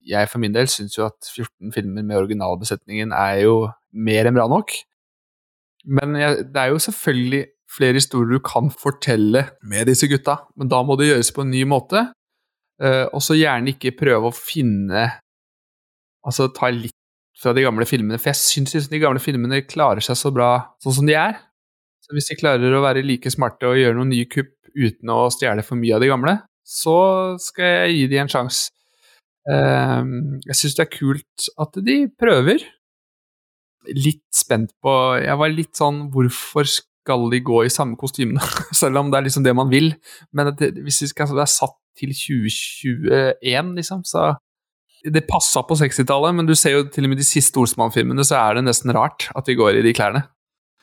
Jeg 0.07 0.29
for 0.31 0.41
min 0.41 0.55
del 0.55 0.69
syns 0.71 0.95
jo 0.97 1.05
at 1.07 1.27
14 1.27 1.73
filmer 1.75 2.05
med 2.05 2.21
originalbesetningen 2.21 3.11
er 3.15 3.43
jo 3.43 3.55
mer 3.91 4.29
enn 4.29 4.37
bra 4.37 4.47
nok. 4.51 4.73
Men 5.87 6.15
jeg, 6.19 6.47
det 6.53 6.61
er 6.61 6.73
jo 6.73 6.83
selvfølgelig 6.83 7.43
flere 7.77 7.99
historier 7.99 8.37
du 8.37 8.43
kan 8.43 8.69
fortelle 8.71 9.43
med 9.67 9.89
disse 9.89 10.07
gutta, 10.09 10.39
men 10.55 10.71
da 10.71 10.79
må 10.85 10.95
det 10.99 11.09
gjøres 11.11 11.33
på 11.35 11.43
en 11.43 11.51
ny 11.51 11.65
måte. 11.67 12.07
Uh, 12.77 13.05
og 13.11 13.23
så 13.25 13.35
gjerne 13.37 13.73
ikke 13.73 13.95
prøve 13.97 14.29
å 14.29 14.35
finne 14.35 15.07
Altså 16.27 16.49
ta 16.51 16.67
litt 16.73 16.93
fra 17.39 17.53
de 17.55 17.61
gamle 17.63 17.85
filmene, 17.87 18.17
for 18.19 18.33
jeg 18.33 18.39
syns 18.41 18.73
liksom 18.73 18.91
de 18.91 18.99
gamle 18.99 19.21
filmene 19.23 19.61
klarer 19.63 20.03
seg 20.03 20.17
så 20.19 20.31
bra 20.35 20.49
sånn 20.83 20.95
som 20.97 21.07
de 21.07 21.15
er. 21.15 21.37
Så 22.03 22.15
hvis 22.17 22.27
de 22.27 22.35
klarer 22.35 22.73
å 22.75 22.81
være 22.83 23.05
like 23.05 23.31
smarte 23.31 23.69
og 23.69 23.77
gjøre 23.79 23.95
noen 23.95 24.11
nye 24.11 24.27
kupp 24.27 24.51
uten 24.75 25.13
å 25.13 25.29
stjele 25.31 25.63
for 25.63 25.79
mye 25.79 25.95
av 25.95 26.03
de 26.03 26.09
gamle, 26.11 26.33
så 26.67 26.97
skal 27.39 27.69
jeg 27.71 27.93
gi 27.93 28.09
de 28.11 28.19
en 28.25 28.33
sjanse. 28.33 28.73
Eh, 29.47 30.09
jeg 30.49 30.59
syns 30.59 30.75
det 30.77 30.85
er 30.85 30.91
kult 30.93 31.47
at 31.63 31.79
de 31.85 31.97
prøver. 32.19 32.65
Litt 33.87 34.25
spent 34.35 34.73
på 34.83 34.91
Jeg 35.21 35.39
var 35.39 35.47
litt 35.47 35.77
sånn 35.79 36.09
Hvorfor 36.11 36.67
skal 36.67 37.21
de 37.31 37.39
gå 37.39 37.61
i 37.63 37.71
samme 37.71 37.95
kostymene? 37.99 38.43
Selv 38.75 38.99
om 38.99 39.11
det 39.11 39.21
er 39.21 39.27
liksom 39.29 39.45
det 39.45 39.55
man 39.55 39.71
vil. 39.71 39.93
Men 40.35 40.51
det, 40.59 40.73
hvis 40.83 41.03
de 41.05 41.11
skal 41.13 41.31
være 41.31 41.47
satt 41.51 41.77
til 41.97 42.11
2021, 42.13 43.71
liksom, 43.79 44.03
så 44.05 44.35
Det 45.07 45.27
passa 45.29 45.61
på 45.63 45.75
60-tallet, 45.77 46.35
men 46.35 46.47
du 46.49 46.55
ser 46.57 46.73
jo 46.73 46.87
til 46.89 47.05
og 47.05 47.11
med 47.13 47.19
de 47.21 47.25
siste 47.25 47.55
Olsmann-filmene, 47.61 48.25
så 48.25 48.39
er 48.41 48.57
det 48.57 48.63
nesten 48.65 48.91
rart 48.91 49.29
at 49.37 49.45
de 49.45 49.55
går 49.55 49.77
i 49.77 49.83
de 49.85 49.93
klærne. 49.95 50.23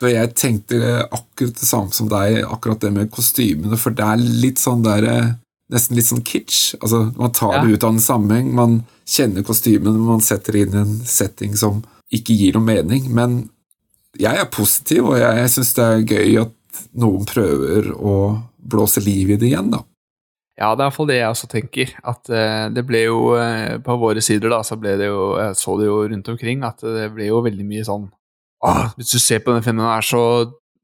Jeg 0.00 0.30
tenkte 0.38 0.78
akkurat 1.04 1.58
det 1.58 1.66
samme 1.68 1.92
som 1.92 2.08
deg, 2.08 2.38
akkurat 2.46 2.80
det 2.80 2.92
med 2.94 3.10
kostymene, 3.12 3.76
for 3.76 3.94
det 3.94 4.06
er 4.06 4.22
litt 4.22 4.62
sånn 4.62 4.86
der 4.86 5.06
eh, 5.10 5.34
Nesten 5.74 5.96
litt 5.98 6.06
sånn 6.06 6.22
kitsch. 6.24 6.74
Altså, 6.80 7.08
man 7.18 7.32
tar 7.34 7.56
Ja. 7.56 7.62
det 7.64 7.74
ut 7.74 7.84
av 7.84 7.94
en 7.96 8.02
sammenheng, 8.02 8.52
man 8.54 8.76
kjenner 9.06 9.42
kostymene, 9.44 9.98
man 9.98 10.20
setter 10.22 10.56
inn 10.60 10.74
en 10.78 10.92
setting 11.04 11.56
som 11.58 11.82
ikke 12.14 12.36
gir 12.38 12.54
noe 12.54 12.62
mening. 12.64 13.08
Men 13.12 13.50
jeg 14.16 14.38
er 14.38 14.46
positiv, 14.54 15.08
og 15.10 15.18
jeg, 15.18 15.36
jeg 15.42 15.50
syns 15.56 15.72
det 15.74 15.84
er 15.88 16.04
gøy 16.14 16.36
at 16.44 16.84
noen 16.94 17.26
prøver 17.26 17.90
å 17.94 18.14
blåse 18.64 19.02
liv 19.04 19.34
i 19.34 19.36
det 19.40 19.50
igjen, 19.50 19.72
da. 19.74 19.82
Ja, 20.54 20.68
det 20.78 20.84
er 20.84 20.86
iallfall 20.86 21.08
det 21.10 21.16
jeg 21.18 21.32
også 21.34 21.48
tenker. 21.50 21.94
At 22.06 22.30
eh, 22.30 22.68
det 22.70 22.84
ble 22.86 23.00
jo 23.08 23.34
eh, 23.34 23.78
På 23.82 23.96
våre 23.98 24.22
sider, 24.22 24.52
da, 24.52 24.60
så 24.62 24.76
ble 24.78 24.92
det 25.00 25.08
jo 25.08 25.32
Jeg 25.34 25.56
så 25.58 25.74
det 25.80 25.88
jo 25.88 25.96
rundt 26.12 26.28
omkring, 26.30 26.62
at 26.62 26.78
det 26.78 27.08
ble 27.16 27.26
jo 27.26 27.40
veldig 27.42 27.66
mye 27.66 27.82
sånn 27.88 28.04
Åh, 28.62 28.92
hvis 28.94 29.10
du 29.10 29.18
ser 29.18 29.42
på 29.42 29.50
den 29.52 29.64
filmen 29.66 29.82
her, 29.84 30.00
så, 30.06 30.20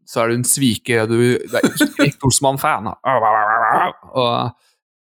så 0.04 0.20
er 0.24 0.28
du 0.28 0.34
en 0.40 0.44
sviker. 0.44 1.06
Du, 1.06 1.14
du 1.38 1.54
er 1.54 1.62
ikke 1.70 1.86
ekte 2.08 2.26
Olsmann-fan. 2.28 2.90
Og, 4.10 4.50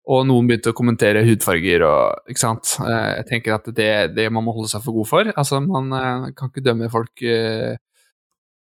og 0.09 0.25
noen 0.29 0.47
begynte 0.49 0.73
å 0.73 0.77
kommentere 0.77 1.25
hudfarger 1.27 1.85
og 1.85 2.31
Ikke 2.33 2.41
sant. 2.41 2.71
Eh, 2.81 3.11
Jeg 3.21 3.27
tenker 3.29 3.59
at 3.59 3.69
det, 3.77 3.91
det 4.17 4.29
man 4.33 4.47
må 4.47 4.55
holde 4.57 4.71
seg 4.73 4.85
for 4.85 4.97
god 4.97 5.11
for. 5.11 5.31
Altså, 5.35 5.61
man 5.65 5.93
eh, 5.93 6.31
kan 6.39 6.49
ikke 6.49 6.65
dømme 6.65 6.89
folk 6.93 7.25
eh, 7.29 7.77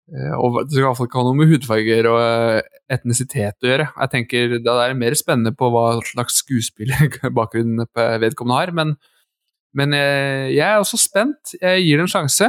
og 0.09 0.62
Det 0.64 0.72
skal 0.72 0.80
i 0.80 0.84
hvert 0.86 0.96
fall 0.96 1.09
ikke 1.11 1.20
ha 1.20 1.24
noe 1.26 1.36
med 1.36 1.51
hudfarger 1.51 2.07
og 2.09 2.68
etnisitet 2.96 3.64
å 3.64 3.68
gjøre. 3.68 3.88
Jeg 3.92 4.12
tenker 4.14 4.55
Da 4.64 4.78
er 4.86 4.94
mer 4.96 5.16
spennende 5.20 5.53
på 5.53 5.68
hva 5.72 5.99
slags 6.09 6.38
skuespillerbakgrunn 6.40 7.84
vedkommende 8.24 8.57
har. 8.57 8.72
Men, 8.72 8.94
men 9.76 9.92
jeg 9.92 10.64
er 10.64 10.80
også 10.80 10.96
spent. 11.03 11.53
Jeg 11.61 11.84
gir 11.84 12.01
det 12.01 12.07
en 12.07 12.14
sjanse. 12.14 12.49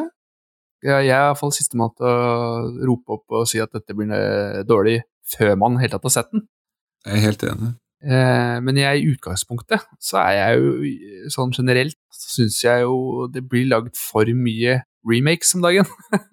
Jeg 0.88 0.96
er 0.96 1.10
iallfall 1.10 1.52
sistemann 1.52 1.92
til 2.00 2.08
å 2.08 2.88
rope 2.88 3.18
opp 3.20 3.36
og 3.42 3.52
si 3.52 3.60
at 3.60 3.76
dette 3.76 3.92
blir 3.92 4.64
dårlig, 4.64 5.02
før 5.28 5.60
man 5.60 5.82
helt 5.84 5.92
tatt 5.98 6.08
har 6.08 6.16
sett 6.16 6.32
den. 6.32 6.48
Jeg 7.04 7.18
er 7.20 7.26
helt 7.28 7.44
enig. 7.52 7.76
Eh, 8.00 8.58
men 8.64 8.78
jeg, 8.80 9.02
i 9.02 9.10
utgangspunktet 9.12 9.84
så 10.00 10.22
er 10.22 10.36
jeg 10.38 10.60
jo 10.62 11.30
sånn 11.36 11.52
generelt 11.52 11.98
så 12.16 12.30
syns 12.38 12.62
jeg 12.64 12.86
jo 12.86 13.28
det 13.34 13.44
blir 13.52 13.68
lagd 13.68 13.98
for 14.00 14.28
mye 14.36 14.78
remakes 15.08 15.52
om 15.58 15.66
dagen. 15.66 15.88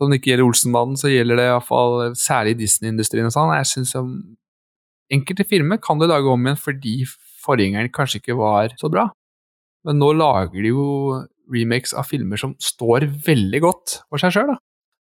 Som 0.00 0.08
det 0.10 0.20
ikke 0.20 0.30
gjelder 0.32 0.46
Olsenmannen, 0.48 0.96
så 0.96 1.10
gjelder 1.12 1.36
det 1.36 1.44
iallfall 1.50 2.14
særlig 2.16 2.54
Disney-industrien 2.56 3.26
og 3.28 3.34
sånn. 3.34 3.50
Jeg 3.58 3.68
synes 3.68 3.90
som 3.92 4.12
Enkelte 5.12 5.42
filmer 5.44 5.76
kan 5.82 5.98
du 5.98 6.06
lage 6.06 6.30
om 6.30 6.44
igjen 6.46 6.56
fordi 6.56 6.92
forgjengeren 7.42 7.90
kanskje 7.92 8.20
ikke 8.20 8.36
var 8.38 8.70
så 8.78 8.88
bra. 8.92 9.08
Men 9.84 9.98
nå 9.98 10.12
lager 10.14 10.62
de 10.62 10.70
jo 10.70 10.84
remakes 11.50 11.92
av 11.98 12.06
filmer 12.06 12.38
som 12.38 12.52
står 12.62 13.08
veldig 13.26 13.60
godt 13.64 13.96
for 14.06 14.22
seg 14.22 14.36
sjøl, 14.36 14.52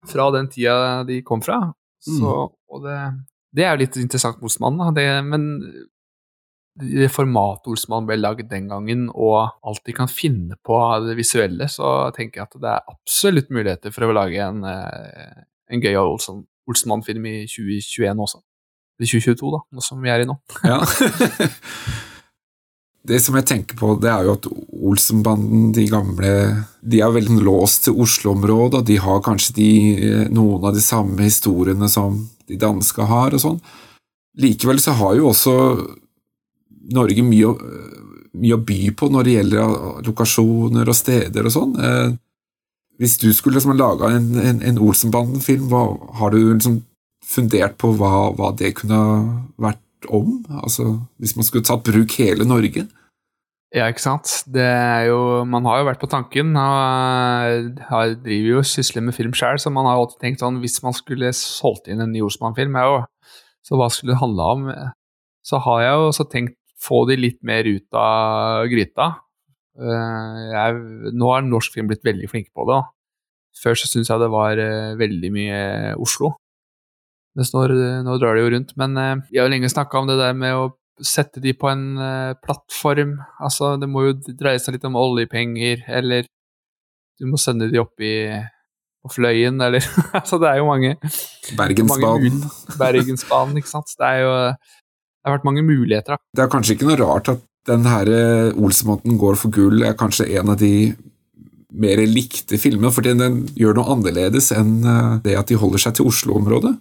fra 0.09 0.28
den 0.32 0.49
tida 0.51 1.05
de 1.07 1.20
kom 1.28 1.42
fra. 1.44 1.61
Så, 2.01 2.18
Mm. 2.18 2.57
og 2.72 2.82
det, 2.86 2.99
det 3.55 3.64
er 3.64 3.72
jo 3.72 3.82
litt 3.84 3.96
interessant 4.01 4.38
med 4.38 4.49
Olsmannen. 4.51 4.96
Det, 4.96 5.07
men 5.26 5.46
formatet 7.12 7.70
Olsmann 7.72 8.07
ble 8.09 8.18
lagd 8.20 8.49
den 8.51 8.68
gangen, 8.70 9.07
og 9.11 9.55
alt 9.66 9.84
de 9.88 9.94
kan 9.96 10.11
finne 10.11 10.59
på 10.64 10.76
av 10.78 11.09
det 11.09 11.16
visuelle, 11.18 11.68
så 11.72 12.11
tenker 12.16 12.42
jeg 12.42 12.49
at 12.51 12.59
det 12.62 12.74
er 12.74 12.92
absolutt 12.94 13.51
muligheter 13.55 13.94
for 13.94 14.07
å 14.07 14.14
lage 14.14 14.42
en, 14.44 14.64
eh, 14.64 15.46
en 15.72 15.82
gøy 15.82 15.99
Olsenmann-film 15.99 17.26
i 17.26 17.38
2021 17.51 18.22
også. 18.26 18.42
Eller 18.99 19.11
2022, 19.14 19.55
da, 19.55 19.64
nå 19.72 19.84
som 19.84 20.03
vi 20.03 20.12
er 20.12 20.22
i 20.22 20.28
nå. 20.28 20.38
Ja. 20.66 20.82
Det 23.09 23.18
som 23.24 23.36
jeg 23.38 23.46
tenker 23.48 23.78
på, 23.78 23.94
det 24.02 24.11
er 24.12 24.26
jo 24.26 24.34
at 24.36 24.46
Olsenbanden, 24.88 25.70
de 25.72 25.86
gamle, 25.88 26.32
de 26.84 27.00
er 27.00 27.14
veldig 27.14 27.38
låst 27.46 27.86
til 27.86 27.96
Oslo-området, 28.04 28.82
og 28.82 28.88
de 28.88 28.98
har 29.00 29.22
kanskje 29.24 29.54
de, 29.56 29.70
eh, 29.96 30.26
noen 30.28 30.66
av 30.68 30.74
de 30.76 30.82
samme 30.84 31.16
historiene 31.24 31.88
som 31.88 32.18
de 32.48 32.59
danske 32.61 33.06
har, 33.09 33.32
og 33.32 33.40
sånn. 33.40 33.61
Likevel 34.38 34.80
så 34.80 34.92
har 34.98 35.16
jo 35.16 35.30
også 35.30 35.54
Norge 36.92 37.24
mye, 37.24 37.48
mye 38.38 38.56
å 38.56 38.64
by 38.64 38.90
på 38.96 39.09
når 39.12 39.24
det 39.24 39.36
gjelder 39.38 39.64
eh, 39.64 40.02
lokasjoner 40.09 40.88
og 40.88 40.96
steder 40.96 41.48
og 41.48 41.54
sånn. 41.56 41.74
Eh, 41.80 42.09
Hvis 42.98 43.16
du 43.22 43.32
skulle 43.32 43.56
liksom 43.61 43.76
laga 43.78 44.11
en, 44.11 44.32
en, 44.42 44.61
en 44.61 44.78
Olsenbanden-film, 44.82 45.70
har 46.18 46.30
du 46.34 46.38
liksom 46.52 46.80
fundert 47.22 47.76
på 47.78 47.92
hva, 47.94 48.32
hva 48.34 48.50
det 48.59 48.72
kunne 48.80 48.98
vært 49.56 50.09
om? 50.11 50.40
Altså, 50.50 50.98
hvis 51.22 51.36
man 51.36 51.46
skulle 51.46 51.64
tatt 51.64 51.86
bruk 51.86 52.16
hele 52.18 52.44
Norge? 52.44 52.88
Ja, 53.76 53.84
ikke 53.92 54.00
sant. 54.00 54.30
Det 54.48 54.64
er 54.64 55.10
jo, 55.10 55.44
man 55.44 55.66
har 55.68 55.82
jo 55.82 55.88
vært 55.90 56.00
på 56.00 56.08
tanken. 56.08 56.54
og 56.56 57.74
driver 58.24 58.48
jo 58.54 58.62
og 58.62 58.68
sysler 58.68 59.04
med 59.04 59.16
film 59.16 59.34
sjøl, 59.36 59.60
så 59.60 59.72
man 59.72 59.84
har 59.84 59.98
jo 59.98 60.06
alltid 60.06 60.22
tenkt 60.22 60.40
sånn 60.40 60.60
Hvis 60.62 60.80
man 60.82 60.96
skulle 60.96 61.34
solgt 61.36 61.90
inn 61.92 62.00
en 62.00 62.14
ny 62.14 62.22
Osman-film, 62.24 62.78
så 63.60 63.76
hva 63.76 63.90
skulle 63.92 64.14
det 64.14 64.22
handle 64.22 64.46
om? 64.54 64.70
Så 65.44 65.60
har 65.60 65.82
jeg 65.84 65.92
jo 65.98 66.08
også 66.08 66.28
tenkt 66.32 66.56
få 66.80 67.02
de 67.10 67.18
litt 67.18 67.40
mer 67.44 67.66
ut 67.68 67.96
av 67.98 68.64
gryta. 68.70 69.10
Eh, 69.76 70.42
Jeg, 70.54 71.12
nå 71.12 71.30
har 71.32 71.44
norsk 71.44 71.74
film 71.74 71.90
blitt 71.90 72.06
veldig 72.06 72.30
flinke 72.30 72.54
på 72.54 72.64
det. 72.70 72.80
Før 73.58 73.74
så 73.76 73.88
syns 73.90 74.08
jeg 74.08 74.22
det 74.22 74.30
var 74.32 74.60
eh, 74.62 74.94
veldig 74.96 75.30
mye 75.34 75.62
Oslo. 75.98 76.36
Mens 77.36 77.52
nå, 77.52 77.66
nå 78.06 78.18
drar 78.18 78.38
det 78.38 78.44
jo 78.46 78.52
rundt. 78.54 78.76
Men 78.80 78.96
jeg 78.96 79.22
vi 79.28 79.40
har 79.42 79.48
jo 79.50 79.52
lenge 79.52 79.70
snakka 79.74 80.00
om 80.00 80.08
det 80.08 80.16
der 80.22 80.32
med 80.38 80.56
å 80.56 80.70
sette 81.05 81.42
de 81.42 81.55
på 81.57 81.70
en 81.70 81.84
eh, 82.03 82.36
plattform. 82.44 83.16
Altså, 83.44 83.76
det 83.80 83.88
må 83.90 84.09
jo 84.09 84.16
dreie 84.28 84.61
seg 84.62 84.76
litt 84.76 84.86
om 84.88 84.99
oljepenger, 84.99 85.84
eller 86.01 86.28
du 87.18 87.26
må 87.30 87.40
sende 87.40 87.70
de 87.70 87.80
opp 87.82 87.99
i 88.05 88.14
på 88.99 89.12
Fløyen, 89.14 89.61
eller 89.62 89.84
Altså, 90.18 90.40
det 90.42 90.49
er 90.51 90.61
jo 90.61 90.68
mange 90.68 90.96
Bergensbanen. 91.59 92.40
Bergensbanen, 92.78 93.61
ikke 93.61 93.70
sant. 93.70 93.94
Det 93.94 94.09
er 94.09 94.24
jo 94.24 94.32
Det 94.49 95.30
har 95.30 95.36
vært 95.36 95.46
mange 95.46 95.62
muligheter, 95.66 96.16
da. 96.16 96.22
Det 96.34 96.44
er 96.44 96.51
kanskje 96.53 96.74
ikke 96.76 96.88
noe 96.90 96.99
rart 97.01 97.30
at 97.34 97.44
den 97.68 97.84
her 97.84 98.09
Olsemåten 98.57 99.18
går 99.20 99.36
for 99.36 99.53
gull 99.53 99.82
er 99.84 99.96
kanskje 99.99 100.28
en 100.38 100.55
av 100.55 100.59
de 100.61 100.72
mer 101.76 102.01
likte 102.09 102.59
filmene, 102.61 102.90
fordi 102.94 103.14
den 103.18 103.42
gjør 103.59 103.78
noe 103.78 103.94
annerledes 103.94 104.51
enn 104.57 104.78
eh, 104.82 105.16
det 105.24 105.36
at 105.38 105.51
de 105.51 105.59
holder 105.61 105.84
seg 105.84 105.99
til 105.99 106.09
Oslo-området. 106.09 106.74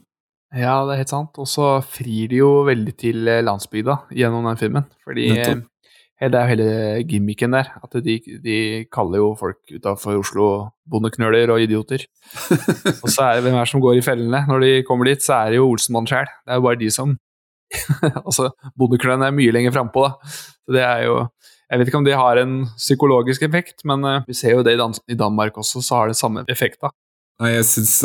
Ja, 0.56 0.80
det 0.88 0.94
er 0.94 1.02
helt 1.02 1.12
sant. 1.12 1.40
Og 1.42 1.48
så 1.50 1.78
frir 1.84 2.30
de 2.32 2.40
jo 2.40 2.52
veldig 2.68 2.94
til 3.00 3.28
eh, 3.28 3.44
landsbygda 3.44 3.98
gjennom 4.16 4.48
den 4.48 4.60
filmen. 4.60 4.86
Fordi 5.04 5.28
eh, 5.34 5.58
det 6.24 6.40
er 6.40 6.46
jo 6.46 6.54
hele 6.54 6.70
gimmicken 7.10 7.58
der. 7.58 7.74
At 7.84 7.98
de, 8.06 8.16
de 8.44 8.58
kaller 8.94 9.22
jo 9.22 9.34
folk 9.40 9.60
utafor 9.76 10.22
Oslo 10.22 10.48
bondeknøler 10.90 11.52
og 11.54 11.62
idioter. 11.66 12.06
og 13.04 13.10
så 13.12 13.28
er 13.28 13.38
det 13.38 13.48
hvem 13.48 13.58
er 13.58 13.66
det 13.66 13.74
som 13.74 13.84
går 13.84 14.00
i 14.00 14.06
fellene? 14.06 14.46
Når 14.48 14.64
de 14.64 14.72
kommer 14.88 15.12
dit, 15.12 15.24
så 15.24 15.42
er 15.42 15.54
det 15.54 15.60
jo 15.60 15.68
Olsenmann 15.70 16.08
sjæl. 16.10 16.30
Det 16.46 16.56
er 16.56 16.62
jo 16.62 16.68
bare 16.70 16.82
de 16.84 16.92
som 16.96 17.18
Altså, 18.26 18.48
bondeknølen 18.80 19.28
er 19.28 19.36
mye 19.36 19.52
lenger 19.52 19.76
frampå, 19.76 20.08
da. 20.08 20.32
Så 20.64 20.76
det 20.78 20.86
er 20.88 21.02
jo 21.10 21.18
Jeg 21.68 21.80
vet 21.82 21.90
ikke 21.92 22.00
om 22.00 22.06
det 22.08 22.16
har 22.16 22.40
en 22.40 22.62
psykologisk 22.78 23.44
effekt, 23.44 23.84
men 23.84 24.06
eh, 24.08 24.24
vi 24.30 24.38
ser 24.40 24.56
jo 24.56 24.64
det 24.64 24.78
i, 24.78 24.80
Dan 24.80 24.96
i 25.12 25.20
Danmark 25.20 25.60
også, 25.60 25.84
så 25.84 26.00
har 26.00 26.08
det 26.08 26.16
samme 26.16 26.46
effekt, 26.48 26.80
da. 26.80 26.94
Nei, 27.44 27.52
jeg 27.58 27.68
syns 27.68 27.98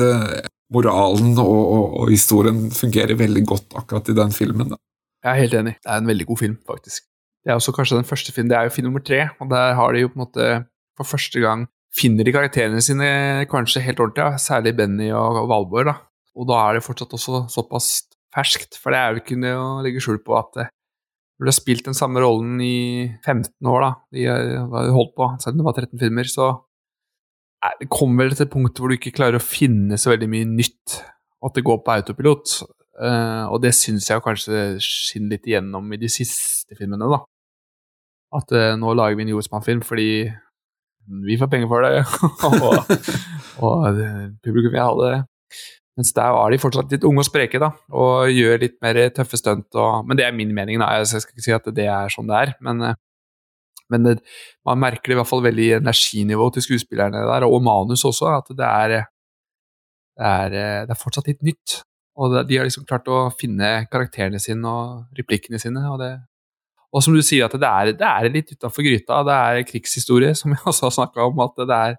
moralen 0.74 1.36
og, 1.40 1.58
og, 1.60 1.84
og 2.02 2.12
historien 2.12 2.64
fungerer 2.74 3.18
veldig 3.18 3.44
godt 3.48 3.76
akkurat 3.78 4.10
i 4.12 4.16
den 4.18 4.34
filmen. 4.36 4.74
Da. 4.74 4.80
Jeg 5.22 5.30
er 5.32 5.42
helt 5.44 5.56
enig. 5.60 5.74
Det 5.78 5.92
er 5.92 6.02
en 6.02 6.10
veldig 6.10 6.26
god 6.30 6.40
film, 6.40 6.56
faktisk. 6.68 7.06
Det 7.42 7.50
er 7.50 7.58
også 7.58 7.74
kanskje 7.74 7.98
den 7.98 8.08
første 8.08 8.34
filmen. 8.34 8.50
Det 8.50 8.58
er 8.58 8.68
jo 8.68 8.74
film 8.74 8.90
nummer 8.90 9.04
tre, 9.04 9.24
og 9.40 9.50
der 9.50 9.74
har 9.78 9.94
de 9.94 10.04
jo 10.04 10.10
på 10.10 10.18
en 10.18 10.24
måte 10.24 10.50
for 10.98 11.08
første 11.08 11.42
gang 11.42 11.66
finner 11.92 12.24
de 12.24 12.32
karakterene 12.34 12.80
sine 12.84 13.08
kanskje 13.52 13.82
helt 13.84 14.00
ordentlig, 14.00 14.24
ja. 14.24 14.40
særlig 14.40 14.74
Benny 14.78 15.10
og, 15.12 15.42
Valborg. 15.50 15.90
da. 15.90 15.96
Og 16.38 16.48
da 16.48 16.60
er 16.64 16.78
det 16.78 16.86
fortsatt 16.86 17.12
også 17.12 17.44
såpass 17.52 17.90
ferskt, 18.32 18.78
for 18.80 18.94
det 18.94 19.00
er 19.00 19.10
jo 19.12 19.20
ikke 19.20 19.36
noe 19.36 19.58
å 19.60 19.82
legge 19.84 20.00
skjul 20.00 20.22
på 20.24 20.36
at 20.38 20.62
eh, 20.62 20.70
når 21.36 21.44
du 21.44 21.50
har 21.50 21.58
spilt 21.58 21.88
den 21.88 21.96
samme 21.96 22.22
rollen 22.22 22.60
i 22.64 23.10
15 23.26 23.68
år, 23.68 23.84
da, 23.84 23.90
de 24.14 24.24
har 24.30 24.92
holdt 24.94 25.12
på, 25.18 25.28
selv 25.42 25.56
om 25.56 25.60
det 25.60 25.66
var 25.66 25.76
13 25.82 26.00
filmer, 26.00 26.30
så 26.30 26.46
det 27.80 27.88
kommer 27.92 28.26
vel 28.26 28.36
til 28.36 28.46
et 28.46 28.52
punkt 28.52 28.78
hvor 28.78 28.90
du 28.90 28.96
ikke 28.96 29.14
klarer 29.14 29.38
å 29.38 29.44
finne 29.44 29.98
så 30.00 30.12
veldig 30.12 30.28
mye 30.30 30.48
nytt, 30.50 30.96
at 31.42 31.58
det 31.58 31.66
går 31.66 31.82
på 31.82 31.94
autopilot. 31.94 32.56
Uh, 33.02 33.48
og 33.48 33.62
det 33.64 33.72
syns 33.74 34.08
jeg 34.10 34.22
kanskje 34.22 34.64
skinner 34.82 35.36
litt 35.36 35.46
igjennom 35.48 35.86
i 35.94 36.00
de 36.00 36.10
siste 36.12 36.76
filmene, 36.78 37.08
da. 37.10 37.22
At 38.36 38.52
uh, 38.54 38.72
nå 38.78 38.94
lager 38.98 39.18
vi 39.18 39.26
en 39.26 39.32
Jordsmann-film 39.34 39.84
fordi 39.86 40.10
vi 41.26 41.38
får 41.38 41.50
penger 41.50 41.70
for 41.70 41.82
det, 41.82 42.02
og, 42.46 43.64
og 43.66 43.86
eh, 43.90 44.26
publikum 44.44 44.70
vil 44.70 44.82
ha 44.84 44.92
det. 45.00 45.14
Mens 45.98 46.12
der 46.16 46.30
var 46.32 46.52
de 46.52 46.60
fortsatt 46.62 46.92
litt 46.94 47.04
unge 47.04 47.20
og 47.20 47.26
spreke, 47.26 47.58
da, 47.60 47.72
og 47.92 48.30
gjør 48.32 48.62
litt 48.62 48.78
mer 48.84 49.00
tøffe 49.12 49.36
stunt. 49.36 49.76
Men 50.06 50.18
det 50.18 50.24
er 50.24 50.36
min 50.36 50.54
mening, 50.56 50.80
da. 50.80 50.92
Jeg 51.00 51.10
skal 51.10 51.34
ikke 51.34 51.44
si 51.44 51.56
at 51.56 51.66
det 51.74 51.88
er 51.90 52.12
sånn 52.12 52.30
det 52.30 52.38
er, 52.38 52.54
men, 52.64 52.84
eh, 52.86 53.00
men 53.92 54.08
det, 54.08 54.18
man 54.66 54.80
merker 54.82 55.10
det 55.12 55.16
i 55.16 55.20
hvert 55.20 55.30
fall 55.30 55.44
veldig 55.44 55.68
i 55.68 55.78
energinivået 55.78 56.58
til 56.58 56.66
skuespillerne 56.66 57.24
der, 57.28 57.46
og 57.46 57.62
manus 57.64 58.04
også, 58.08 58.32
at 58.38 58.52
det 58.56 58.68
er, 58.68 58.98
det 60.18 60.28
er, 60.34 60.58
det 60.88 60.94
er 60.96 61.00
fortsatt 61.00 61.30
litt 61.30 61.42
nytt. 61.46 61.82
Og 62.20 62.34
de 62.44 62.58
har 62.58 62.68
liksom 62.68 62.84
klart 62.88 63.08
å 63.08 63.24
finne 63.38 63.86
karakterene 63.92 64.40
sine 64.42 64.68
og 64.68 65.18
replikkene 65.18 65.60
sine. 65.60 65.80
Og, 65.88 66.02
og 66.92 67.04
som 67.04 67.16
du 67.16 67.22
sier, 67.24 67.46
at 67.46 67.56
det 67.56 67.68
er, 67.68 67.92
det 67.96 68.08
er 68.08 68.32
litt 68.34 68.52
utafor 68.52 68.84
gryta. 68.84 69.22
Det 69.24 69.36
er 69.48 69.66
krigshistorie, 69.68 70.34
som 70.36 70.52
vi 70.52 70.60
også 70.60 70.88
har 70.90 70.96
snakka 70.98 71.28
om. 71.30 71.40
At 71.46 71.62
det 71.62 71.78
er, 71.78 71.98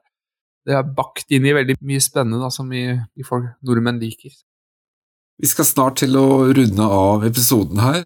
det 0.70 0.78
er 0.78 0.96
bakt 1.00 1.34
inn 1.34 1.48
i 1.50 1.56
veldig 1.58 1.80
mye 1.82 2.04
spennende 2.04 2.44
da, 2.46 2.52
som 2.54 2.70
vi, 2.70 2.86
vi 3.18 3.26
folk, 3.28 3.56
nordmenn 3.66 4.02
liker. 4.04 4.36
Vi 5.42 5.50
skal 5.50 5.66
snart 5.66 5.98
til 6.04 6.14
å 6.20 6.28
runde 6.54 6.86
av 6.86 7.26
episoden 7.26 7.82
her. 7.82 8.04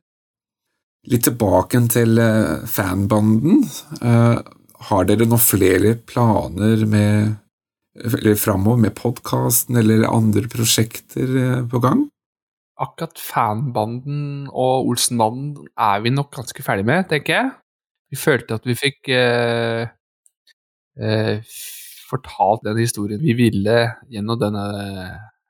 Litt 1.08 1.24
tilbake 1.24 1.80
til 1.94 2.20
eh, 2.20 2.68
fanbanden. 2.68 3.62
Eh, 4.02 4.40
har 4.88 5.06
dere 5.08 5.26
noen 5.26 5.42
flere 5.42 5.96
planer 6.08 6.84
med 6.90 7.38
eller 7.98 8.36
framover 8.38 8.82
med 8.82 8.96
podkasten 8.98 9.78
eller 9.80 10.06
andre 10.10 10.46
prosjekter 10.52 11.38
eh, 11.42 11.62
på 11.70 11.82
gang? 11.84 12.06
Akkurat 12.78 13.18
fanbanden 13.18 14.50
og 14.52 14.92
Olsenbanden 14.92 15.70
er 15.74 16.04
vi 16.04 16.14
nok 16.14 16.30
ganske 16.36 16.66
ferdig 16.66 16.86
med, 16.86 17.08
tenker 17.10 17.34
jeg. 17.34 17.54
Vi 18.14 18.20
følte 18.22 18.60
at 18.60 18.68
vi 18.70 18.76
fikk 18.78 19.10
eh, 19.12 19.88
eh, 21.02 21.56
fortalt 22.08 22.68
den 22.68 22.78
historien 22.84 23.24
vi 23.24 23.34
ville 23.36 23.80
gjennom 24.14 24.40
denne, 24.40 24.68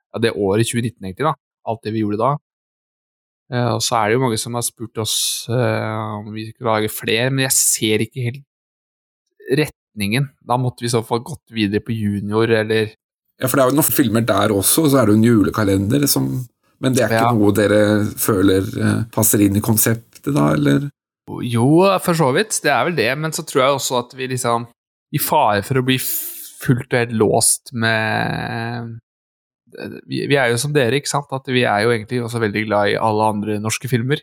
ja, 0.08 0.22
det 0.22 0.32
året 0.34 0.70
2019, 0.70 1.04
egentlig. 1.04 1.28
da. 1.28 1.36
Alt 1.68 1.84
det 1.84 1.92
vi 1.94 2.02
gjorde 2.02 2.22
da. 2.22 2.32
Eh, 3.52 3.70
og 3.74 3.80
så 3.84 3.96
er 3.96 4.08
det 4.10 4.18
jo 4.18 4.22
mange 4.26 4.38
som 4.40 4.54
har 4.58 4.64
spurt 4.66 4.98
oss 5.00 5.16
eh, 5.48 6.18
om 6.18 6.28
vi 6.34 6.50
skal 6.50 6.66
lage 6.72 6.90
flere, 6.92 7.30
men 7.32 7.46
jeg 7.46 7.56
ser 7.56 8.04
ikke 8.04 8.26
helt 8.26 8.44
retningen. 9.58 10.28
Da 10.44 10.58
måtte 10.60 10.84
vi 10.84 10.90
i 10.90 10.92
så 10.92 11.02
fall 11.06 11.22
gått 11.26 11.44
videre 11.54 11.80
på 11.84 11.94
junior, 11.96 12.50
eller 12.62 12.90
Ja, 13.38 13.46
for 13.46 13.54
det 13.56 13.64
er 13.64 13.70
jo 13.70 13.78
noen 13.78 13.86
filmer 13.94 14.24
der 14.26 14.50
også, 14.50 14.84
og 14.84 14.90
så 14.92 14.98
er 15.00 15.06
det 15.06 15.14
jo 15.14 15.18
en 15.20 15.28
julekalender 15.28 16.06
som 16.10 16.30
Men 16.80 16.94
det 16.94 17.02
er 17.02 17.10
ikke 17.10 17.24
Ja. 17.26 17.32
noe 17.34 17.52
dere 17.54 17.80
føler 18.22 18.62
eh, 18.78 18.98
passer 19.10 19.40
inn 19.42 19.56
i 19.58 19.60
konseptet, 19.64 20.28
da, 20.34 20.52
eller? 20.54 20.88
Jo, 21.42 21.66
for 22.00 22.14
så 22.14 22.28
vidt. 22.32 22.60
Det 22.62 22.70
er 22.70 22.84
vel 22.86 22.94
det. 22.96 23.08
Men 23.18 23.32
så 23.34 23.42
tror 23.44 23.62
jeg 23.64 23.74
også 23.74 23.98
at 23.98 24.14
vi 24.16 24.28
liksom 24.30 24.66
I 25.12 25.18
fare 25.18 25.62
for 25.66 25.80
å 25.80 25.82
bli 25.84 25.98
fullt 25.98 26.92
og 26.92 26.98
helt 27.00 27.12
låst 27.18 27.72
med 27.72 28.94
vi, 30.08 30.36
er 30.36 30.52
jo 30.52 30.60
som 30.60 30.74
dere, 30.74 30.98
ikke 30.98 31.10
sant? 31.10 31.32
At 31.34 31.48
vi 31.50 31.64
er 31.68 31.84
jo 31.84 31.92
egentlig 31.94 32.22
også 32.24 32.42
veldig 32.42 32.64
glad 32.68 32.92
i 32.92 33.00
alle 33.00 33.30
andre 33.34 33.58
norske 33.62 33.90
filmer. 33.90 34.22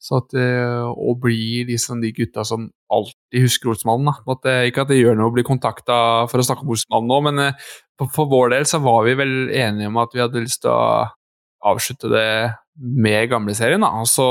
Så 0.00 0.16
at 0.22 0.32
eh, 0.38 0.86
å 0.88 1.12
bli 1.20 1.66
liksom 1.68 2.00
de 2.00 2.08
gutta 2.16 2.40
som 2.48 2.70
alltid 2.92 3.44
husker 3.44 3.74
Olsmannen 3.74 4.08
da. 4.08 4.14
At, 4.32 4.46
Ikke 4.70 4.86
at 4.86 4.92
det 4.92 4.96
gjør 5.00 5.18
noe 5.18 5.28
å 5.28 5.34
bli 5.34 5.44
kontakta 5.44 5.96
for 6.30 6.40
å 6.40 6.46
snakke 6.46 6.64
om 6.64 6.72
Olsmannen 6.72 7.10
nå, 7.12 7.18
men 7.28 7.42
eh, 7.44 7.66
for, 8.00 8.30
vår 8.30 8.54
del 8.54 8.68
så 8.68 8.80
var 8.80 9.04
vi 9.04 9.18
vel 9.20 9.34
enige 9.52 9.90
om 9.90 10.00
at 10.00 10.16
vi 10.16 10.24
hadde 10.24 10.44
lyst 10.46 10.62
til 10.64 10.72
å 10.72 11.04
avslutte 11.68 12.08
det 12.08 12.30
med 12.80 13.28
gamleserien. 13.28 13.84
da, 13.84 13.92
og 14.00 14.08
så 14.08 14.28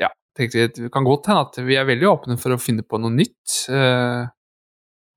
ja, 0.00 0.12
tenkte 0.36 0.58
vi 0.58 0.68
at 0.68 0.82
det 0.82 0.92
kan 0.92 1.08
godt 1.08 1.30
hende 1.30 1.46
at 1.48 1.56
vi 1.64 1.80
er 1.80 1.88
veldig 1.88 2.10
åpne 2.10 2.36
for 2.42 2.52
å 2.52 2.60
finne 2.60 2.84
på 2.84 3.00
noe 3.00 3.14
nytt. 3.16 3.62
Eh, 3.72 4.28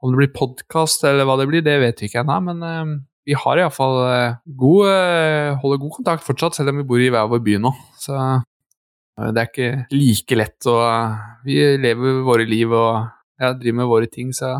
om 0.04 0.12
det 0.12 0.20
blir 0.20 0.36
podkast 0.36 1.04
eller 1.08 1.28
hva 1.28 1.36
det 1.40 1.50
blir, 1.52 1.64
det 1.64 1.76
vet 1.84 2.00
vi 2.00 2.08
ikke 2.08 2.24
ennå, 2.24 2.40
men 2.48 3.04
vi 3.28 3.36
har 3.40 3.60
iallfall 3.60 4.00
eh, 4.08 4.40
god, 4.60 4.90
eh, 4.92 5.58
holder 5.62 5.82
god 5.82 5.96
kontakt 5.98 6.26
fortsatt, 6.28 6.58
selv 6.58 6.74
om 6.74 6.82
vi 6.82 6.88
bor 6.88 7.02
i 7.02 7.12
hver 7.14 7.30
vår 7.32 7.44
by 7.46 7.58
nå. 7.64 7.72
Så 8.00 8.16
eh, 8.18 9.30
det 9.32 9.44
er 9.44 9.50
ikke 9.50 9.70
like 9.94 10.40
lett 10.40 10.68
å 10.70 10.78
Vi 11.46 11.60
lever 11.80 12.24
våre 12.26 12.48
liv 12.50 12.72
og 12.72 13.06
ja, 13.40 13.54
driver 13.54 13.80
med 13.82 13.92
våre 13.92 14.10
ting, 14.12 14.34
så 14.36 14.56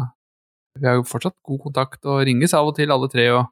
vi 0.80 0.88
har 0.90 1.04
fortsatt 1.06 1.36
god 1.46 1.60
kontakt 1.68 2.08
og 2.10 2.24
ringes 2.28 2.56
av 2.58 2.72
og 2.72 2.78
til, 2.78 2.92
alle 2.92 3.10
tre. 3.12 3.28
og 3.36 3.52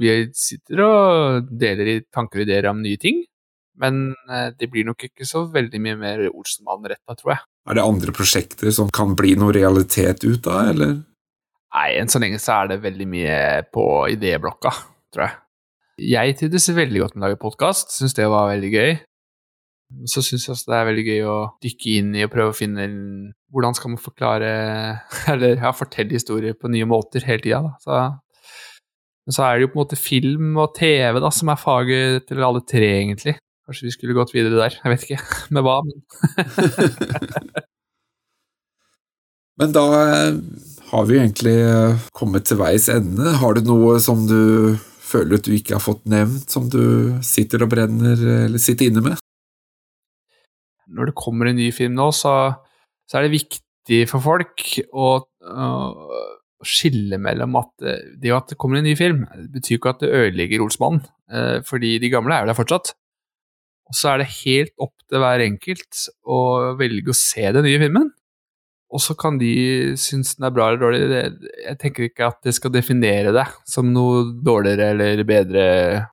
Vi 0.00 0.10
sitter 0.34 0.82
og 0.86 1.52
deler 1.52 1.92
i 1.92 2.00
tanker 2.10 2.40
og 2.42 2.48
ideer 2.48 2.70
om 2.70 2.80
nye 2.82 2.98
ting, 3.00 3.22
men 3.78 4.10
det 4.58 4.68
blir 4.72 4.84
nok 4.88 5.06
ikke 5.06 5.26
så 5.28 5.44
veldig 5.52 5.80
mye 5.80 5.98
mer 6.00 6.24
Olsenmann-retta, 6.32 7.14
tror 7.14 7.36
jeg. 7.36 7.44
Er 7.70 7.78
det 7.78 7.86
andre 7.86 8.14
prosjekter 8.16 8.74
som 8.74 8.90
kan 8.90 9.14
bli 9.18 9.36
noe 9.38 9.54
realitet 9.54 10.26
ut 10.26 10.50
av, 10.50 10.72
eller? 10.74 10.98
Nei, 11.72 11.94
enn 11.96 12.10
så 12.12 12.20
lenge 12.20 12.40
så 12.42 12.58
er 12.58 12.74
det 12.74 12.82
veldig 12.82 13.06
mye 13.08 13.36
på 13.72 13.84
idéblokka, 14.12 14.74
tror 15.14 15.24
jeg. 15.24 15.38
Jeg 16.12 16.34
trivdes 16.36 16.68
veldig 16.76 17.00
godt 17.00 17.14
med 17.14 17.22
å 17.22 17.26
lage 17.30 17.40
podkast, 17.40 17.94
syns 17.96 18.16
det 18.16 18.26
var 18.28 18.50
veldig 18.50 18.70
gøy. 18.72 18.92
Så 20.08 20.22
syns 20.24 20.44
jeg 20.46 20.52
også 20.54 20.70
det 20.72 20.76
er 20.78 20.88
veldig 20.88 21.04
gøy 21.06 21.22
å 21.28 21.36
dykke 21.64 21.94
inn 21.98 22.10
i 22.16 22.24
og 22.26 22.32
prøve 22.32 22.52
å 22.52 22.56
finne 22.56 22.86
hvordan 23.52 23.76
skal 23.76 23.92
man 23.92 24.00
forklare 24.00 24.52
Eller 25.32 25.60
ja, 25.60 25.72
fortelle 25.76 26.16
historier 26.16 26.56
på 26.56 26.70
nye 26.72 26.88
måter 26.88 27.24
hele 27.28 27.44
tida, 27.44 27.60
da. 27.64 27.72
Så, 27.80 27.90
men 29.22 29.36
så 29.36 29.44
er 29.46 29.52
det 29.56 29.66
jo 29.66 29.72
på 29.72 29.78
en 29.78 29.84
måte 29.84 30.00
film 30.00 30.56
og 30.60 30.72
TV 30.76 31.20
da, 31.24 31.32
som 31.32 31.52
er 31.52 31.60
faget 31.60 32.28
til 32.28 32.44
alle 32.44 32.64
tre, 32.68 32.88
egentlig. 33.00 33.36
Kanskje 33.68 33.88
vi 33.88 33.94
skulle 33.94 34.16
gått 34.16 34.32
videre 34.34 34.58
der. 34.58 34.76
Jeg 34.80 34.92
vet 34.92 35.08
ikke 35.08 35.20
med 35.56 35.64
hva. 35.68 35.80
men 35.88 35.96
Men 39.60 39.74
da 39.76 39.82
eh, 40.00 40.32
har 40.92 41.08
vi 41.08 41.18
egentlig 41.18 41.56
eh, 41.64 42.06
kommet 42.16 42.46
til 42.48 42.60
veis 42.60 42.88
ende. 42.92 43.34
Har 43.40 43.56
du 43.56 43.64
noe 43.66 43.98
som 44.02 44.26
du 44.28 44.76
føler 45.02 45.40
at 45.40 45.48
du 45.48 45.52
ikke 45.56 45.76
har 45.76 45.84
fått 45.84 46.04
nevnt, 46.08 46.48
som 46.52 46.68
du 46.72 47.18
sitter 47.24 47.64
og 47.64 47.72
brenner 47.74 48.16
eller 48.46 48.60
sitter 48.62 48.88
inne 48.88 49.04
med? 49.04 49.20
når 50.92 51.10
det 51.10 51.18
kommer 51.18 51.48
en 51.48 51.58
ny 51.58 51.70
film 51.74 51.96
nå, 51.98 52.10
så, 52.16 52.34
så 53.08 53.18
er 53.18 53.26
det 53.26 53.36
viktig 53.36 54.04
for 54.10 54.24
folk 54.24 54.64
å, 54.92 55.08
å 55.24 56.66
skille 56.66 57.18
mellom 57.22 57.58
at 57.58 57.86
eh, 57.86 58.02
det 58.22 58.34
at 58.34 58.52
det 58.52 58.58
kommer 58.60 58.78
en 58.78 58.86
ny 58.86 58.94
film, 58.98 59.24
betyr 59.52 59.80
ikke 59.80 59.94
at 59.94 60.02
det 60.04 60.12
ødelegger 60.12 60.64
Olsmannen, 60.64 61.04
eh, 61.32 61.58
fordi 61.66 61.96
de 62.02 62.12
gamle 62.12 62.36
er 62.36 62.48
der 62.48 62.58
fortsatt. 62.58 62.94
Og 63.90 63.98
så 63.98 64.12
er 64.12 64.22
det 64.22 64.32
helt 64.44 64.72
opp 64.80 64.94
til 65.10 65.20
hver 65.20 65.42
enkelt 65.44 66.06
å 66.22 66.38
velge 66.78 67.12
å 67.12 67.18
se 67.18 67.48
den 67.52 67.66
nye 67.66 67.80
filmen. 67.82 68.12
Og 68.92 69.00
så 69.00 69.14
kan 69.16 69.38
de 69.40 69.52
synes 69.96 70.34
den 70.36 70.44
er 70.44 70.52
bra 70.52 70.66
eller 70.68 70.82
dårlig. 70.82 71.20
Jeg 71.64 71.78
tenker 71.80 72.06
ikke 72.06 72.26
at 72.28 72.42
det 72.44 72.52
skal 72.52 72.74
definere 72.74 73.32
deg 73.32 73.54
som 73.68 73.88
noe 73.88 74.26
dårligere 74.44 74.90
eller 74.92 75.22
bedre 75.28 75.62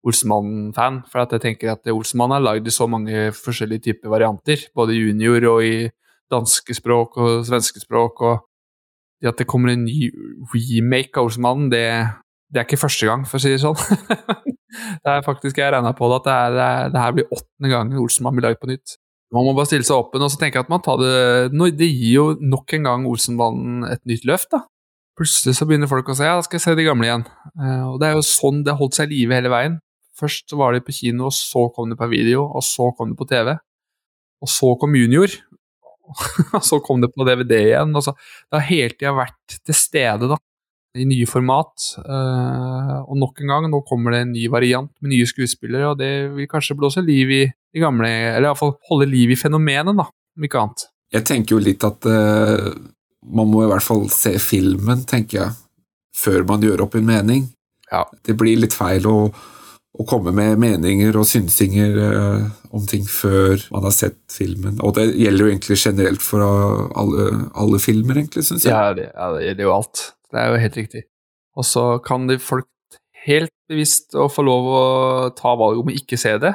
Olsenmann-fan. 0.08 1.02
For 1.12 1.26
jeg 1.26 1.44
tenker 1.44 1.74
at 1.74 1.90
Olsenmann 1.92 2.38
har 2.38 2.46
lagd 2.46 2.70
i 2.70 2.74
så 2.74 2.88
mange 2.88 3.30
forskjellige 3.36 3.90
typer 3.90 4.14
varianter. 4.14 4.64
Både 4.76 4.96
junior 4.96 5.50
og 5.52 5.66
i 5.68 5.90
danske 6.32 6.78
språk 6.78 7.20
og 7.20 7.44
svenske 7.50 7.84
språk. 7.84 8.24
Og 8.24 8.46
det 9.20 9.34
at 9.34 9.42
det 9.42 9.50
kommer 9.50 9.74
en 9.74 9.84
ny 9.84 10.08
remake 10.54 11.20
av 11.20 11.28
Olsenmannen, 11.28 11.68
det, 11.74 11.84
det 12.48 12.62
er 12.62 12.68
ikke 12.68 12.80
første 12.86 13.10
gang, 13.10 13.26
for 13.28 13.40
å 13.40 13.44
si 13.44 13.52
det 13.52 13.60
sånn. 13.60 13.76
det 15.04 15.12
er 15.18 15.26
faktisk, 15.26 15.60
Jeg 15.60 15.74
regna 15.76 15.92
på 15.98 16.08
det 16.08 16.22
at 16.22 16.30
det, 16.30 16.38
er, 16.38 16.56
det, 16.56 16.96
er, 16.96 17.04
her 17.04 17.16
blir 17.18 17.36
åttende 17.36 17.74
gangen 17.74 18.00
Olsenmann 18.00 18.40
blir 18.40 18.48
laget 18.48 18.64
på 18.64 18.72
nytt. 18.72 18.96
Man 19.36 19.46
må 19.46 19.54
bare 19.54 19.70
stille 19.70 19.86
seg 19.86 20.00
åpen, 20.00 20.24
og 20.26 20.32
så 20.34 20.40
tenker 20.42 20.60
jeg 20.60 20.66
at 20.66 20.72
man 20.74 20.82
tar 20.82 20.98
det 20.98 21.74
Det 21.78 21.90
gir 21.90 22.14
jo 22.16 22.26
nok 22.42 22.74
en 22.74 22.88
gang 22.88 23.06
Olsenbanen 23.10 23.84
et 23.86 24.02
nytt 24.10 24.26
løft, 24.26 24.50
da. 24.56 24.64
Plutselig 25.20 25.58
så 25.58 25.68
begynner 25.70 25.92
folk 25.92 26.08
å 26.10 26.16
si 26.16 26.26
ja, 26.26 26.38
da 26.40 26.46
skal 26.46 26.58
jeg 26.58 26.64
se 26.64 26.74
de 26.80 26.88
gamle 26.88 27.06
igjen. 27.06 27.26
Eh, 27.60 27.84
og 27.92 28.00
det 28.02 28.10
er 28.10 28.18
jo 28.18 28.26
sånn 28.26 28.64
det 28.64 28.74
har 28.74 28.80
holdt 28.80 28.98
seg 28.98 29.12
i 29.12 29.20
live 29.20 29.36
hele 29.36 29.52
veien. 29.52 29.78
Først 30.20 30.56
var 30.58 30.74
det 30.74 30.86
på 30.88 30.96
kino, 30.96 31.28
og 31.28 31.36
så 31.36 31.68
kom 31.76 31.92
det 31.92 32.00
på 32.00 32.10
video, 32.12 32.46
og 32.48 32.64
så 32.66 32.90
kom 32.96 33.12
det 33.12 33.20
på 33.20 33.28
TV. 33.30 33.54
Og 34.40 34.52
så 34.52 34.72
kom 34.80 34.96
Junior, 34.96 35.36
og 36.58 36.64
så 36.66 36.80
kom 36.84 37.04
det 37.04 37.12
på 37.14 37.28
DVD 37.28 37.60
igjen. 37.68 37.94
Og 37.96 38.06
så, 38.08 38.16
det 38.48 38.62
har 38.62 38.68
hele 38.72 38.96
tida 38.96 39.14
vært 39.18 39.60
til 39.60 39.78
stede, 39.78 40.32
da. 40.32 40.40
I 40.98 41.06
nye 41.06 41.26
format. 41.30 41.90
Eh, 42.02 42.96
og 43.04 43.18
nok 43.22 43.44
en 43.44 43.52
gang, 43.54 43.68
nå 43.70 43.82
kommer 43.86 44.16
det 44.16 44.24
en 44.26 44.32
ny 44.34 44.48
variant 44.50 44.90
med 45.04 45.14
nye 45.14 45.28
skuespillere, 45.30 45.92
og 45.92 46.00
det 46.02 46.14
vil 46.34 46.50
kanskje 46.50 46.78
blåse 46.80 47.04
liv 47.06 47.34
i 47.36 47.44
de 47.46 47.84
gamle 47.84 48.10
Eller 48.10 48.50
iallfall 48.50 48.74
holde 48.90 49.06
liv 49.12 49.36
i 49.36 49.38
fenomenet, 49.38 49.94
da, 49.98 50.08
om 50.10 50.48
ikke 50.48 50.64
annet. 50.64 50.88
Jeg 51.14 51.26
tenker 51.30 51.56
jo 51.56 51.62
litt 51.62 51.86
at 51.86 52.06
uh, 52.10 52.72
man 53.30 53.50
må 53.50 53.64
i 53.66 53.70
hvert 53.70 53.86
fall 53.86 54.08
se 54.14 54.36
filmen, 54.42 55.06
tenker 55.10 55.42
jeg, 55.44 55.56
før 56.18 56.46
man 56.50 56.66
gjør 56.66 56.86
opp 56.86 56.98
en 56.98 57.08
mening. 57.08 57.48
Ja. 57.92 58.04
Det 58.26 58.36
blir 58.38 58.60
litt 58.62 58.76
feil 58.78 59.06
å, 59.10 59.18
å 59.30 60.06
komme 60.10 60.34
med 60.36 60.60
meninger 60.62 61.18
og 61.18 61.26
synsinger 61.30 61.98
eh, 62.06 62.44
om 62.76 62.86
ting 62.90 63.06
før 63.10 63.62
man 63.74 63.88
har 63.88 63.96
sett 63.96 64.20
filmen. 64.34 64.78
Og 64.86 64.94
det 64.98 65.08
gjelder 65.18 65.46
jo 65.46 65.50
egentlig 65.50 65.80
generelt 65.82 66.24
for 66.24 66.46
alle, 66.46 67.30
alle 67.58 67.82
filmer, 67.82 68.22
egentlig, 68.22 68.46
syns 68.46 68.68
jeg. 68.68 68.74
Ja, 68.74 68.94
det, 68.98 69.10
ja, 69.14 69.32
det 69.36 69.48
gjelder 69.48 69.68
jo 69.70 69.76
alt. 69.80 70.06
Det 70.30 70.42
er 70.42 70.52
jo 70.52 70.64
helt 70.64 70.78
riktig. 70.78 71.06
Og 71.58 71.66
så 71.66 71.86
kan 72.06 72.28
de 72.30 72.38
folk 72.42 72.68
helt 73.26 73.54
bevisst 73.70 74.16
å 74.18 74.28
få 74.32 74.46
lov 74.46 74.68
å 74.72 74.84
ta 75.38 75.54
valg 75.60 75.82
om 75.82 75.92
å 75.92 75.96
ikke 75.96 76.20
se 76.20 76.36
det, 76.42 76.54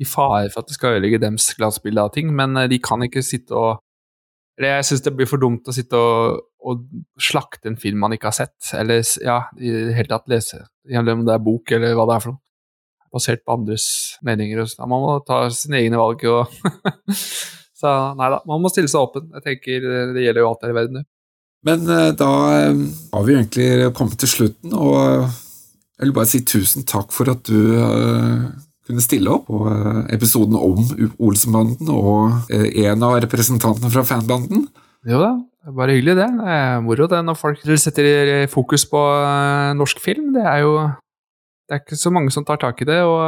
i 0.00 0.06
fare 0.08 0.50
for 0.52 0.62
at 0.62 0.70
det 0.70 0.76
skal 0.76 0.96
ødelegge 0.96 1.20
dems 1.22 1.48
glansbilde 1.56 2.02
av 2.04 2.12
ting, 2.12 2.32
men 2.36 2.56
eh, 2.60 2.68
de 2.68 2.78
kan 2.84 3.02
ikke 3.04 3.24
sitte 3.24 3.56
og 3.56 3.82
eller 4.56 4.78
Jeg 4.78 4.86
syns 4.88 5.02
det 5.04 5.12
blir 5.12 5.28
for 5.28 5.40
dumt 5.40 5.68
å 5.68 5.72
sitte 5.76 5.98
og, 6.00 6.38
og 6.64 6.84
slakte 7.20 7.68
en 7.68 7.76
film 7.76 8.00
man 8.00 8.14
ikke 8.16 8.30
har 8.30 8.36
sett, 8.38 8.70
eller 8.72 9.02
ja, 9.20 9.42
i 9.60 9.72
det 9.74 9.96
hele 9.98 10.08
tatt 10.08 10.30
lese, 10.32 10.62
om 10.88 11.26
det 11.26 11.34
er 11.34 11.42
bok 11.44 11.74
eller 11.76 11.92
hva 11.92 12.06
det 12.08 12.14
er 12.14 12.24
for 12.24 12.32
noe. 12.32 12.40
Basert 13.12 13.44
på 13.44 13.52
andres 13.52 13.86
meninger. 14.24 14.62
og 14.62 14.70
sånn. 14.72 14.88
Man 14.88 15.04
må 15.04 15.12
ta 15.28 15.42
sine 15.52 15.82
egne 15.82 16.00
valg. 16.00 16.24
og 16.24 16.48
Så 17.80 17.92
nei 18.16 18.30
da, 18.32 18.40
man 18.48 18.64
må 18.64 18.72
stille 18.72 18.88
seg 18.88 19.04
åpen. 19.04 19.28
Jeg 19.36 19.44
tenker 19.44 19.86
eh, 19.86 20.14
Det 20.16 20.24
gjelder 20.24 20.42
jo 20.42 20.48
alt 20.48 20.64
her 20.64 20.72
i 20.72 20.76
verden, 20.76 20.98
det. 20.98 21.06
Men 21.66 21.88
eh, 21.90 22.12
da 22.14 22.30
eh, 22.60 22.84
har 23.12 23.26
vi 23.26 23.34
egentlig 23.34 23.90
kommet 23.96 24.20
til 24.22 24.30
slutten, 24.30 24.74
og 24.76 24.96
eh, 25.00 25.34
jeg 25.96 26.08
vil 26.08 26.16
bare 26.18 26.30
si 26.30 26.42
tusen 26.46 26.86
takk 26.86 27.10
for 27.14 27.32
at 27.32 27.46
du 27.48 27.56
kunne 28.86 29.02
stille 29.02 29.32
opp 29.32 29.46
på 29.48 29.62
episoden 30.12 30.54
om 30.60 30.82
Olsenbanden 31.24 31.88
og 31.88 32.50
en 32.52 33.02
av 33.02 33.16
representantene 33.24 33.88
fra 33.90 34.04
fanbanden. 34.06 34.66
Jo 35.08 35.22
da, 35.22 35.30
det 35.40 35.72
er 35.72 35.78
bare 35.80 35.96
hyggelig 35.96 36.18
det. 36.20 36.28
Det 36.36 36.52
er 36.58 36.84
moro 36.84 37.08
det 37.08 37.22
når 37.24 37.40
folk 37.40 37.64
setter 37.80 38.44
fokus 38.52 38.84
på 38.92 39.00
norsk 39.80 40.04
film. 40.04 40.28
Det 40.36 40.44
er 40.44 40.60
jo 40.66 40.76
det 40.84 41.78
er 41.78 41.82
ikke 41.82 41.98
så 41.98 42.12
mange 42.12 42.30
som 42.30 42.44
tar 42.46 42.60
tak 42.62 42.84
i 42.84 42.90
det, 42.92 43.00
og 43.08 43.24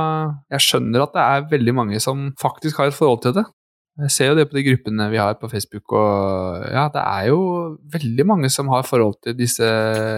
jeg 0.53 0.67
skjønner 0.69 1.09
at 1.09 1.17
det 1.17 1.25
er 1.25 1.51
veldig 1.57 1.75
mange 1.81 2.05
som 2.05 2.29
faktisk 2.39 2.79
har 2.79 2.93
et 2.93 3.01
forhold 3.01 3.25
til 3.25 3.39
det. 3.41 3.49
Jeg 3.99 4.13
ser 4.15 4.29
jo 4.31 4.35
det 4.39 4.45
på 4.47 4.55
de 4.55 4.63
gruppene 4.63 5.09
vi 5.11 5.19
har 5.19 5.35
på 5.41 5.49
Facebook, 5.51 5.91
og 5.91 6.63
ja, 6.71 6.85
det 6.95 7.03
er 7.03 7.25
jo 7.33 7.41
veldig 7.91 8.27
mange 8.31 8.51
som 8.55 8.71
har 8.71 8.87
forhold 8.87 9.17
til 9.27 9.35
disse 9.35 9.67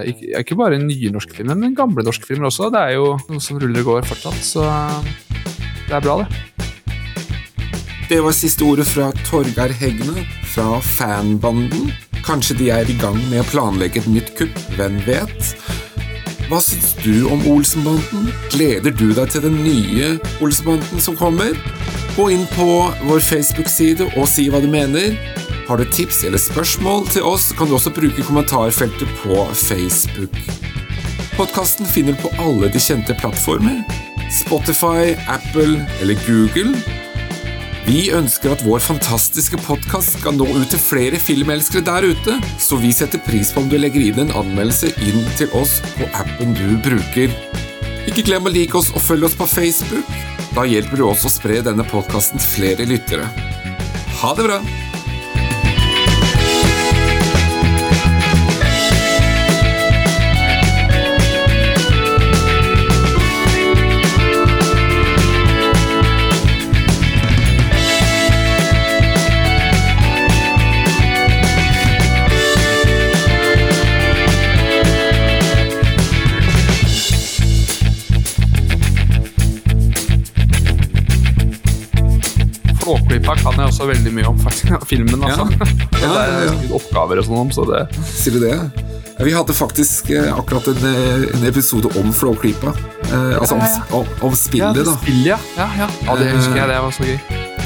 Ikke, 0.05 0.27
ikke 0.37 0.57
bare 0.59 0.77
nye 0.77 1.09
norske 1.09 1.33
filmer, 1.33 1.57
men 1.57 1.73
gamle 1.73 2.05
norske 2.05 2.27
filmer 2.27 2.51
også. 2.51 2.69
Det 2.69 2.77
er 2.77 2.93
jo 2.99 3.15
noe 3.25 3.41
som 3.41 3.57
ruller 3.57 3.81
og 3.81 3.89
går 3.89 4.05
fortsatt, 4.11 4.45
så 4.45 4.67
det 5.87 5.97
er 5.97 6.05
bra, 6.05 6.21
det. 6.21 6.29
Det 8.11 8.21
var 8.21 8.37
siste 8.37 8.67
ordet 8.67 8.85
fra 8.85 9.09
Torgeir 9.25 9.73
Hegne 9.81 10.27
fra 10.53 10.77
fanbanden. 10.85 11.89
Kanskje 12.21 12.59
de 12.61 12.69
er 12.69 12.85
i 12.85 12.99
gang 13.01 13.17
med 13.31 13.41
å 13.41 13.49
planlegge 13.49 14.03
et 14.03 14.11
nytt 14.13 14.35
kupp, 14.37 14.61
hvem 14.77 15.01
vet? 15.07 15.55
Hva 16.51 16.61
syns 16.61 16.93
du 17.01 17.25
om 17.31 17.41
Olsenbanden? 17.49 18.29
Gleder 18.53 18.93
du 18.93 19.07
deg 19.15 19.31
til 19.33 19.47
den 19.47 19.57
nye 19.65 20.17
Olsenbanden 20.43 21.01
som 21.01 21.17
kommer? 21.17 21.57
Gå 22.21 22.27
inn 22.31 22.43
på 22.53 22.65
vår 23.07 23.19
Facebook-side 23.25 24.05
og 24.11 24.27
si 24.29 24.43
hva 24.53 24.59
du 24.61 24.67
mener. 24.69 25.15
Har 25.65 25.79
du 25.81 25.87
tips 25.89 26.19
eller 26.27 26.37
spørsmål 26.37 27.07
til 27.09 27.25
oss, 27.25 27.47
kan 27.57 27.65
du 27.65 27.73
også 27.73 27.89
bruke 27.95 28.21
kommentarfeltet 28.27 29.09
på 29.23 29.39
Facebook. 29.57 30.37
Podkasten 31.33 31.89
finner 31.89 32.13
du 32.13 32.21
på 32.21 32.29
alle 32.43 32.69
de 32.69 32.77
kjente 32.77 33.17
plattformer. 33.17 33.81
Spotify, 34.29 35.15
Apple 35.25 35.81
eller 35.97 36.21
Google. 36.27 36.77
Vi 37.87 38.11
ønsker 38.13 38.53
at 38.53 38.61
vår 38.67 38.85
fantastiske 38.85 39.57
podkast 39.65 40.19
skal 40.19 40.37
nå 40.37 40.45
ut 40.45 40.69
til 40.69 40.83
flere 40.83 41.17
filmelskere 41.17 41.87
der 41.89 42.11
ute, 42.13 42.37
så 42.61 42.77
vi 42.77 42.93
setter 42.93 43.23
pris 43.25 43.49
på 43.49 43.65
om 43.65 43.71
du 43.71 43.79
legger 43.81 44.11
inn 44.11 44.27
en 44.27 44.35
anmeldelse 44.43 44.93
inn 45.01 45.25
til 45.41 45.49
oss 45.57 45.79
på 45.97 46.05
appen 46.21 46.53
du 46.53 46.67
bruker. 46.85 47.33
Ikke 48.05 48.29
glem 48.29 48.45
å 48.45 48.53
like 48.53 48.77
oss 48.77 48.93
og 48.93 49.01
følge 49.09 49.31
oss 49.31 49.41
på 49.41 49.49
Facebook. 49.49 50.30
Da 50.51 50.65
hjelper 50.67 50.99
du 50.99 51.05
også 51.07 51.29
å 51.29 51.31
spre 51.31 51.61
denne 51.63 51.85
podkasten 51.87 52.41
til 52.41 52.49
flere 52.57 52.87
lyttere. 52.89 53.29
Ha 54.21 54.33
det 54.35 54.47
bra! 54.49 54.59
Flåklypa 83.31 83.51
kan 83.51 83.59
jeg 83.63 83.71
også 83.71 83.85
veldig 83.87 84.11
mye 84.13 84.27
om 84.27 84.39
faktisk, 84.39 84.85
filmen. 84.91 85.23
Altså. 85.23 85.47
Ja. 85.51 85.67
Ja, 86.01 86.09
Ja, 86.11 86.39
ja, 86.47 86.53
oppgaver 86.75 87.21
og 87.21 87.25
sånn 87.27 87.37
om, 87.45 87.51
så 87.53 87.63
det 87.69 87.81
Sier 88.09 88.33
du 88.35 88.39
det? 88.43 88.55
Ja, 89.17 89.23
Vi 89.27 89.31
hadde 89.35 89.53
faktisk 89.53 90.09
eh, 90.11 90.31
akkurat 90.33 90.67
en, 90.67 90.81
eh, 90.89 91.27
en 91.37 91.45
episode 91.47 91.91
om 91.99 92.11
Flåklypa. 92.13 92.73
Eh, 93.07 93.37
altså 93.39 93.55
om, 93.55 93.61
Ja, 93.61 93.69
ja, 93.77 93.97
om, 93.99 94.07
om 94.29 94.35
spillet, 94.35 94.81
da. 94.85 94.95
Spill, 95.01 95.21
ja. 95.25 95.37
Ja, 95.57 95.69
ja. 95.77 95.87
ja, 96.07 96.15
det 96.19 96.31
husker 96.35 96.57
jeg. 96.57 96.67
Det 96.71 96.79
var 96.83 96.91
så 96.91 97.03
gøy. 97.03 97.19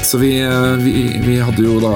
Så 0.06 0.18
vi, 0.22 0.32
eh, 0.44 0.76
vi, 0.84 0.94
vi 1.24 1.38
hadde 1.42 1.64
jo 1.64 1.80
da 1.82 1.94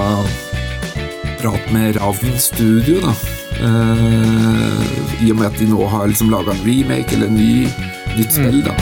prat 1.40 1.70
med 1.72 1.96
Ravn 2.00 2.34
Studio, 2.40 3.00
da. 3.04 3.14
Eh, 3.60 5.24
I 5.26 5.30
og 5.30 5.36
med 5.42 5.50
at 5.50 5.58
de 5.60 5.68
nå 5.70 5.86
har 5.92 6.08
liksom 6.10 6.32
laga 6.32 6.56
en 6.56 6.64
remake 6.66 7.14
eller 7.16 7.28
en 7.30 7.36
ny, 7.38 7.68
nytt 8.16 8.32
spill, 8.34 8.62
da. 8.66 8.74